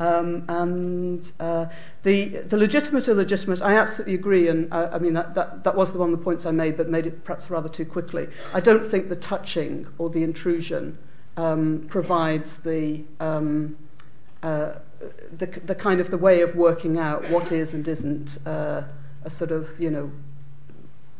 Um, 0.00 0.44
and 0.48 1.32
uh, 1.40 1.66
the, 2.02 2.26
the 2.26 2.56
legitimate, 2.56 3.08
illegitimate, 3.08 3.62
I 3.62 3.76
absolutely 3.76 4.14
agree, 4.14 4.46
and 4.48 4.72
uh, 4.72 4.90
I 4.92 4.98
mean, 4.98 5.14
that, 5.14 5.34
that, 5.34 5.64
that 5.64 5.74
was 5.74 5.92
the 5.92 5.98
one 5.98 6.12
of 6.12 6.18
the 6.18 6.24
points 6.24 6.46
I 6.46 6.52
made, 6.52 6.76
but 6.76 6.88
made 6.88 7.06
it 7.06 7.24
perhaps 7.24 7.50
rather 7.50 7.68
too 7.68 7.84
quickly. 7.84 8.28
I 8.54 8.60
don't 8.60 8.86
think 8.86 9.08
the 9.08 9.16
touching 9.16 9.88
or 9.96 10.10
the 10.10 10.22
intrusion 10.22 10.98
um, 11.36 11.86
provides 11.88 12.58
the, 12.58 13.04
um, 13.18 13.76
uh, 14.42 14.74
the, 15.36 15.46
the 15.46 15.74
kind 15.74 16.00
of 16.00 16.10
the 16.10 16.18
way 16.18 16.42
of 16.42 16.54
working 16.54 16.98
out 16.98 17.28
what 17.30 17.50
is 17.50 17.74
and 17.74 17.88
isn't 17.88 18.38
uh, 18.46 18.82
a 19.24 19.30
sort 19.30 19.50
of, 19.50 19.80
you 19.80 19.90
know, 19.90 20.12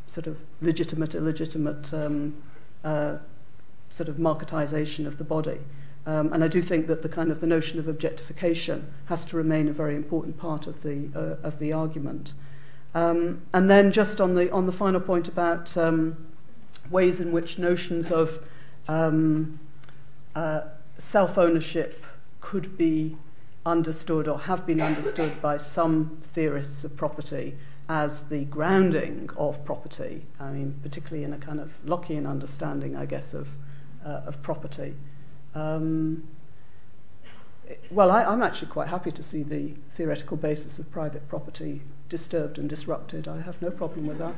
sort 0.09 0.27
of 0.27 0.39
legitimate, 0.61 1.15
illegitimate 1.15 1.93
um, 1.95 2.35
uh, 2.83 3.19
sort 3.91 4.09
of 4.09 4.17
marketization 4.17 5.07
of 5.07 5.19
the 5.19 5.25
body. 5.25 5.61
Um, 6.07 6.33
and 6.33 6.43
I 6.43 6.49
do 6.49 6.63
think 6.63 6.87
that 6.87 7.03
the 7.03 7.09
kind 7.09 7.31
of 7.31 7.41
the 7.41 7.47
notion 7.47 7.79
of 7.79 7.87
objectification 7.87 8.91
has 9.07 9.25
to 9.27 9.37
remain 9.37 9.69
a 9.69 9.73
very 9.73 9.95
important 9.95 10.39
part 10.39 10.67
of 10.67 10.83
the 10.83 11.11
uh, 11.15 11.47
of 11.47 11.59
the 11.59 11.73
argument. 11.73 12.33
Um, 12.95 13.43
and 13.53 13.71
then 13.71 13.93
just 13.93 14.21
on 14.21 14.35
the 14.35 14.51
on 14.51 14.65
the 14.65 14.73
final 14.73 15.01
point 15.01 15.29
about 15.29 15.77
um, 15.77 16.27
ways 16.91 17.21
in 17.21 17.31
which 17.31 17.59
notions 17.59 18.11
of 18.11 18.43
um, 18.89 19.61
uh, 20.35 20.63
self 20.97 21.37
ownership 21.37 22.05
could 22.41 22.79
be 22.79 23.17
understood 23.67 24.27
or 24.27 24.39
have 24.41 24.65
been 24.65 24.81
understood 24.81 25.43
by 25.43 25.59
some 25.59 26.19
theorists 26.23 26.85
of 26.85 26.97
property 26.97 27.59
as 27.89 28.25
the 28.25 28.45
grounding 28.45 29.31
of 29.37 29.65
property. 29.65 30.27
I 30.39 30.51
mean, 30.51 30.79
particularly 30.83 31.25
in 31.25 31.33
a 31.33 31.39
kind 31.39 31.61
of 31.61 31.73
Lockean 31.87 32.29
understanding, 32.29 32.97
I 32.97 33.07
guess, 33.07 33.33
of 33.35 33.49
uh, 34.05 34.23
of 34.27 34.43
property. 34.43 34.95
Um, 35.55 36.29
well, 37.91 38.11
I, 38.11 38.25
I'm 38.25 38.43
actually 38.43 38.69
quite 38.69 38.89
happy 38.89 39.11
to 39.13 39.23
see 39.23 39.43
the 39.43 39.75
theoretical 39.91 40.37
basis 40.37 40.79
of 40.79 40.91
private 40.91 41.29
property 41.29 41.83
disturbed 42.09 42.59
and 42.59 42.69
disrupted. 42.69 43.29
I 43.29 43.43
have 43.43 43.61
no 43.61 43.71
problem 43.71 44.07
with 44.07 44.19
that. 44.19 44.35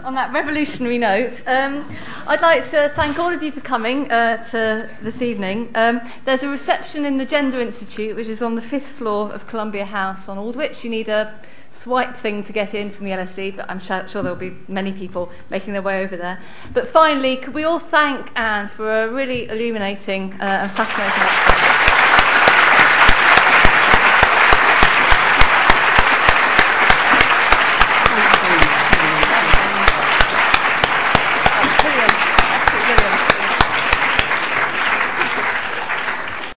On 0.04 0.14
that 0.14 0.32
revolutionary 0.32 0.98
note, 0.98 1.40
um, 1.46 1.88
I'd 2.26 2.42
like 2.42 2.68
to 2.70 2.92
thank 2.94 3.18
all 3.18 3.32
of 3.32 3.42
you 3.42 3.50
for 3.50 3.60
coming 3.60 4.10
uh, 4.10 4.44
to 4.50 4.90
this 5.02 5.22
evening. 5.22 5.70
Um, 5.74 6.02
there's 6.26 6.42
a 6.42 6.48
reception 6.48 7.06
in 7.06 7.16
the 7.16 7.24
Gender 7.24 7.60
Institute, 7.60 8.14
which 8.14 8.28
is 8.28 8.42
on 8.42 8.54
the 8.54 8.62
fifth 8.62 8.90
floor 8.90 9.32
of 9.32 9.46
Columbia 9.46 9.86
House 9.86 10.28
on 10.28 10.36
Aldwych. 10.36 10.84
You 10.84 10.90
need 10.90 11.08
a 11.08 11.34
swipe 11.78 12.16
thing 12.16 12.42
to 12.42 12.52
get 12.52 12.74
in 12.74 12.90
from 12.90 13.06
the 13.06 13.12
LSE, 13.12 13.56
but 13.56 13.70
I'm 13.70 13.78
sure, 13.78 14.22
there'll 14.22 14.34
be 14.34 14.56
many 14.66 14.92
people 14.92 15.30
making 15.48 15.72
their 15.72 15.82
way 15.82 16.02
over 16.02 16.16
there. 16.16 16.40
But 16.72 16.88
finally, 16.88 17.36
could 17.36 17.54
we 17.54 17.64
all 17.64 17.78
thank 17.78 18.30
Anne 18.36 18.68
for 18.68 19.04
a 19.04 19.08
really 19.08 19.48
illuminating 19.48 20.32
uh, 20.40 20.44
and 20.44 20.70
fascinating? 20.72 21.78